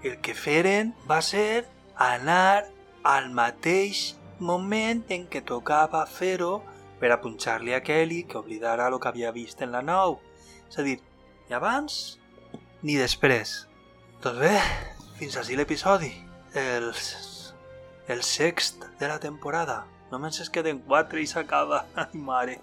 el 0.04 0.18
que 0.20 0.34
feren 0.36 0.92
va 1.08 1.22
ser 1.24 1.64
anar 1.96 2.68
al 3.08 3.30
mateix 3.32 4.12
moment 4.38 5.00
en 5.14 5.24
què 5.32 5.40
tocava 5.48 6.04
fer-ho 6.06 6.58
per 7.00 7.10
a 7.14 7.18
punxar-li 7.22 7.72
a 7.72 7.80
Kelly 7.80 8.22
que 8.28 8.38
oblidara 8.42 8.90
el 8.92 8.98
que 9.00 9.08
havia 9.08 9.32
vist 9.32 9.64
en 9.64 9.72
la 9.72 9.80
nou. 9.82 10.18
És 10.68 10.76
a 10.76 10.84
dir, 10.84 10.98
ni 11.48 11.56
abans 11.56 12.18
ni 12.84 13.00
després. 13.00 13.64
Doncs 14.20 14.44
bé, 14.44 14.54
fins 15.16 15.40
així 15.40 15.56
l'episodi. 15.56 16.12
El, 16.52 16.92
el 18.12 18.22
sext 18.22 18.84
de 19.00 19.08
la 19.08 19.18
temporada. 19.22 19.86
Només 20.12 20.44
es 20.44 20.52
queden 20.52 20.84
quatre 20.84 21.24
i 21.24 21.30
s'acaba. 21.30 21.86
Ai, 22.04 22.12
mare 22.20 22.60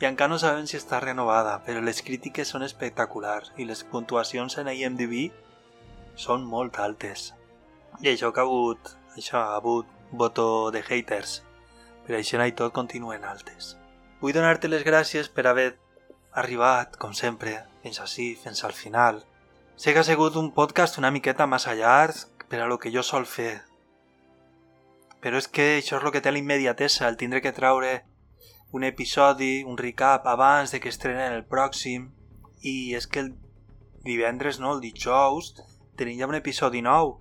i 0.00 0.06
encara 0.08 0.32
no 0.32 0.38
sabem 0.42 0.66
si 0.66 0.76
està 0.76 0.98
renovada, 1.00 1.60
però 1.64 1.80
les 1.80 2.02
crítiques 2.02 2.50
són 2.50 2.64
espectaculars 2.66 3.52
i 3.56 3.64
les 3.68 3.84
puntuacions 3.88 4.58
en 4.60 4.68
IMDb 4.72 5.30
són 6.18 6.44
molt 6.44 6.78
altes. 6.82 7.32
I 8.02 8.10
això 8.10 8.32
que 8.34 8.42
ha 8.42 8.44
hagut, 8.44 8.90
això 9.16 9.38
ha 9.38 9.56
hagut 9.56 9.86
voto 10.10 10.70
de 10.74 10.82
haters, 10.82 11.42
però 12.04 12.18
això 12.18 12.42
i 12.44 12.52
tot 12.58 12.74
continuen 12.74 13.24
altes. 13.24 13.76
Vull 14.20 14.34
donar-te 14.34 14.68
les 14.68 14.84
gràcies 14.84 15.30
per 15.30 15.46
haver 15.46 15.74
arribat, 16.32 16.96
com 16.98 17.14
sempre, 17.14 17.62
fins 17.82 18.00
així, 18.00 18.34
fins 18.34 18.64
al 18.64 18.72
final. 18.72 19.22
Sé 19.76 19.92
que 19.92 20.02
ha 20.02 20.06
sigut 20.06 20.36
un 20.36 20.50
podcast 20.52 20.98
una 20.98 21.10
miqueta 21.10 21.46
massa 21.46 21.74
llarg 21.74 22.44
per 22.48 22.60
a 22.60 22.66
lo 22.66 22.78
que 22.78 22.92
jo 22.94 23.02
sol 23.02 23.26
fer. 23.26 23.62
Però 25.22 25.38
és 25.38 25.48
que 25.48 25.78
això 25.78 25.96
és 25.98 26.04
el 26.04 26.12
que 26.12 26.20
té 26.20 26.32
la 26.32 26.42
immediatesa, 26.42 27.08
el 27.08 27.16
tindre 27.16 27.40
que 27.40 27.54
traure 27.56 28.02
un 28.74 28.82
episodi, 28.82 29.62
un 29.62 29.78
recap 29.78 30.26
abans 30.26 30.72
de 30.72 30.80
que 30.80 30.90
estrenen 30.90 31.32
el 31.32 31.44
pròxim. 31.46 32.08
I 32.66 32.96
és 32.98 33.06
que 33.06 33.20
el 33.22 33.28
divendres, 34.02 34.58
no, 34.58 34.72
el 34.74 34.80
dijous, 34.82 35.52
tenim 35.94 36.18
ja 36.18 36.26
un 36.26 36.34
episodi 36.34 36.82
nou. 36.82 37.12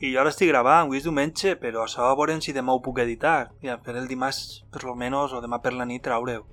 I 0.00 0.14
jo 0.14 0.24
l'estic 0.24 0.48
gravant, 0.48 0.86
avui 0.86 0.96
és 0.96 1.04
diumenge, 1.04 1.52
però 1.60 1.84
això 1.84 2.06
a 2.08 2.14
veure 2.16 2.38
si 2.40 2.54
demà 2.56 2.72
ho 2.72 2.80
puc 2.80 3.02
editar. 3.04 3.50
I 3.60 3.76
per 3.84 3.98
el 4.00 4.08
dimarts, 4.08 4.62
per 4.72 4.86
lo 4.88 4.94
menos, 4.96 5.34
o 5.36 5.42
demà 5.44 5.60
per 5.60 5.74
la 5.76 5.84
nit 5.84 6.02
traureu. 6.06 6.46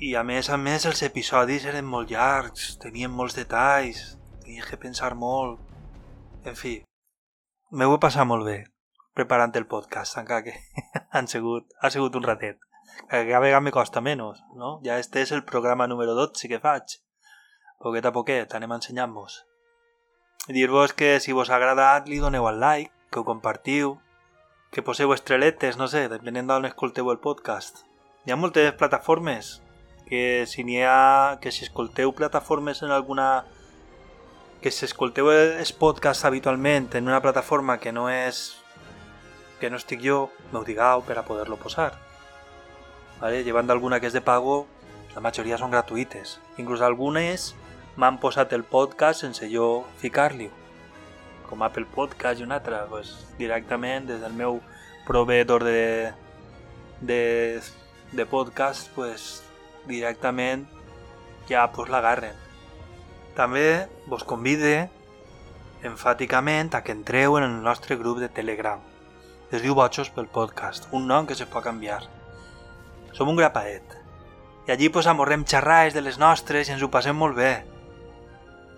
I 0.00 0.14
a 0.16 0.22
més 0.24 0.48
a 0.48 0.56
més 0.56 0.86
els 0.88 1.02
episodis 1.04 1.68
eren 1.68 1.84
molt 1.84 2.08
llargs, 2.10 2.78
tenien 2.80 3.12
molts 3.12 3.36
detalls, 3.36 4.16
tenia 4.40 4.64
que 4.64 4.80
pensar 4.80 5.12
molt... 5.14 5.60
En 6.48 6.56
fi, 6.56 6.78
m'ho 7.76 7.92
he 7.92 8.00
passat 8.00 8.24
molt 8.24 8.48
bé 8.48 8.62
preparant 9.16 9.52
el 9.56 9.64
podcast, 9.66 10.16
encara 10.20 10.44
que 10.44 10.54
han 11.16 11.28
sigut, 11.28 11.72
ha 11.80 11.90
sigut 11.90 12.16
un 12.16 12.24
ratet 12.24 12.65
cada 13.08 13.40
vegada 13.40 13.60
me 13.60 13.72
costa 13.72 14.00
menys, 14.00 14.42
no? 14.54 14.80
Ja 14.84 14.98
este 14.98 15.22
és 15.22 15.32
el 15.32 15.44
programa 15.44 15.86
número 15.86 16.14
12 16.14 16.48
que 16.48 16.60
faig. 16.60 16.98
Poquet 17.82 18.06
a 18.08 18.12
poquet 18.12 18.54
anem 18.56 18.72
ensenyant-vos. 18.76 19.44
Dir-vos 20.48 20.92
que 20.92 21.18
si 21.20 21.32
vos 21.32 21.50
ha 21.50 21.56
agradat 21.56 22.08
li 22.08 22.18
doneu 22.22 22.46
al 22.48 22.60
like, 22.60 22.92
que 23.10 23.20
ho 23.20 23.24
compartiu, 23.24 23.98
que 24.70 24.82
poseu 24.82 25.12
estreletes, 25.14 25.76
no 25.76 25.88
sé, 25.88 26.06
depenent 26.08 26.48
d'on 26.50 26.68
escolteu 26.68 27.10
el 27.12 27.20
podcast. 27.22 27.84
Hi 28.26 28.34
ha 28.34 28.40
moltes 28.40 28.72
plataformes 28.78 29.60
que 30.06 30.46
si 30.46 30.64
n'hi 30.64 30.82
ha... 30.82 31.38
que 31.42 31.52
si 31.52 31.66
escolteu 31.66 32.14
plataformes 32.14 32.82
en 32.82 32.94
alguna... 32.94 33.44
que 34.62 34.70
si 34.70 34.86
escolteu 34.86 35.30
els 35.34 35.72
podcasts 35.72 36.24
habitualment 36.24 36.94
en 36.94 37.10
una 37.10 37.22
plataforma 37.22 37.78
que 37.78 37.92
no 37.92 38.08
és... 38.10 38.56
que 39.60 39.70
no 39.70 39.78
estic 39.82 40.02
jo, 40.02 40.26
m'ho 40.52 40.62
digueu 40.64 41.02
per 41.06 41.18
a 41.18 41.26
poder-lo 41.26 41.58
posar 41.58 42.05
¿vale? 43.20 43.44
llevando 43.44 43.72
alguna 43.72 44.00
que 44.00 44.06
és 44.06 44.12
de 44.12 44.20
pago, 44.20 44.66
la 45.14 45.22
majoria 45.24 45.56
són 45.56 45.72
gratuïtes. 45.72 46.36
Inclús 46.60 46.82
algunes 46.84 47.54
m'han 47.96 48.18
posat 48.20 48.52
el 48.52 48.64
podcast 48.68 49.24
sense 49.24 49.48
jo 49.48 49.86
ficar-li. 50.00 50.50
Com 51.48 51.62
Apple 51.62 51.86
Podcast 51.94 52.40
i 52.40 52.44
una 52.44 52.58
altra, 52.60 52.84
pues, 52.90 53.14
directament 53.38 54.08
des 54.10 54.20
del 54.20 54.34
meu 54.36 54.60
proveedor 55.06 55.64
de, 55.64 56.12
de, 57.00 57.60
de 58.12 58.26
podcast, 58.26 58.90
pues, 58.94 59.44
directament 59.86 60.66
ja 61.48 61.68
pues, 61.72 61.88
l'agarren. 61.88 62.34
També 63.36 63.86
vos 64.10 64.24
convide 64.24 64.90
enfàticament 65.86 66.74
a 66.74 66.82
que 66.82 66.92
entreu 66.92 67.38
en 67.38 67.46
el 67.46 67.62
nostre 67.62 67.96
grup 67.96 68.18
de 68.18 68.28
Telegram. 68.28 68.82
Es 69.52 69.62
diu 69.62 69.76
Botxos 69.78 70.10
pel 70.10 70.26
podcast, 70.26 70.90
un 70.92 71.06
nom 71.06 71.28
que 71.28 71.38
se 71.38 71.46
pot 71.46 71.64
canviar. 71.64 72.02
Som 73.14 73.30
un 73.30 73.38
grapaet. 73.38 73.96
I 74.66 74.72
allí 74.74 74.88
pues, 74.88 75.06
amorrem 75.06 75.44
xerraes 75.46 75.94
de 75.94 76.02
les 76.02 76.18
nostres 76.18 76.68
i 76.68 76.74
ens 76.74 76.82
ho 76.82 76.90
passem 76.90 77.16
molt 77.16 77.36
bé. 77.38 77.62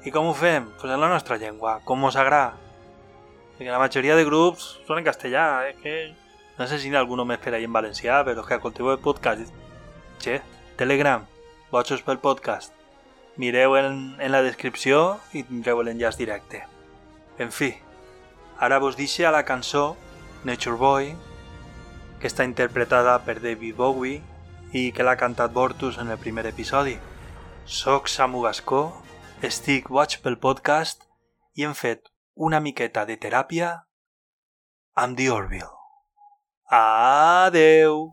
I 0.05 0.13
com 0.13 0.29
ho 0.29 0.35
fem? 0.37 0.69
Pues 0.81 0.93
en 0.93 1.01
la 1.01 1.09
nostra 1.09 1.39
llengua, 1.41 1.81
com 1.85 2.01
mos 2.01 2.17
agrada. 2.17 2.57
Perquè 3.57 3.73
la 3.73 3.81
majoria 3.81 4.15
de 4.15 4.27
grups 4.29 4.77
són 4.87 5.01
en 5.01 5.09
castellà, 5.09 5.47
eh? 5.69 5.75
que 5.81 5.95
no 6.59 6.67
sé 6.67 6.79
si 6.79 6.93
algú 6.95 7.17
més 7.25 7.41
per 7.43 7.55
ahí 7.55 7.65
en 7.65 7.73
valencià, 7.73 8.23
però 8.25 8.45
que 8.47 8.55
escolteu 8.55 8.93
el 8.93 9.01
podcast. 9.03 9.51
Che, 10.19 10.41
Telegram, 10.77 11.25
Botxos 11.71 12.01
pel 12.03 12.19
podcast. 12.19 12.73
Mireu 13.37 13.77
en, 13.77 14.17
en 14.19 14.33
la 14.33 14.41
descripció 14.43 15.19
i 15.33 15.43
tindreu 15.47 15.83
l'enllaç 15.83 16.17
directe. 16.19 16.63
En 17.39 17.53
fi, 17.55 17.75
ara 18.59 18.79
vos 18.83 18.97
deixo 18.97 19.29
a 19.29 19.31
la 19.35 19.45
cançó 19.45 19.97
Nature 20.45 20.77
Boy 20.77 21.13
que 22.21 22.29
està 22.31 22.45
interpretada 22.45 23.17
per 23.25 23.39
David 23.41 23.77
Bowie 23.79 24.23
i 24.75 24.91
que 24.93 25.07
l'ha 25.07 25.17
cantat 25.17 25.53
Bortus 25.55 25.99
en 26.03 26.11
el 26.11 26.19
primer 26.19 26.47
episodi. 26.51 26.97
Soc 27.65 28.09
Samu 28.09 28.43
Gascó, 28.45 28.83
estic 29.43 29.89
boig 29.89 30.19
pel 30.25 30.39
podcast 30.43 31.07
i 31.55 31.65
hem 31.65 31.75
fet 31.79 32.11
una 32.35 32.61
miqueta 32.61 33.05
de 33.07 33.17
teràpia 33.17 33.73
amb 34.99 35.17
The 35.19 35.31
Orville. 35.31 35.75
Adeu! 36.71 38.13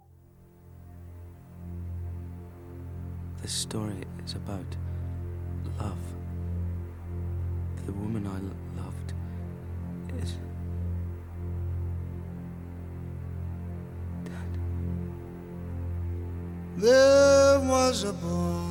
This 3.42 3.54
story 3.54 4.06
is 4.26 4.34
about 4.34 4.78
love. 5.78 6.02
The 7.86 7.92
woman 7.92 8.26
I 8.26 8.40
loved 8.40 8.55
There 16.78 17.60
was 17.62 18.04
a 18.04 18.12
boy 18.12 18.66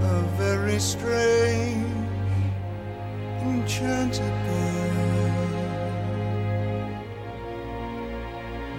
a 0.00 0.22
very 0.38 0.78
strange, 0.78 1.84
enchanted 3.42 4.34
boy. 4.46 4.90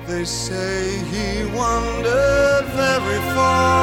They 0.07 0.23
say 0.23 0.97
he 1.11 1.45
wandered 1.53 2.65
very 2.67 3.19
far, 3.35 3.80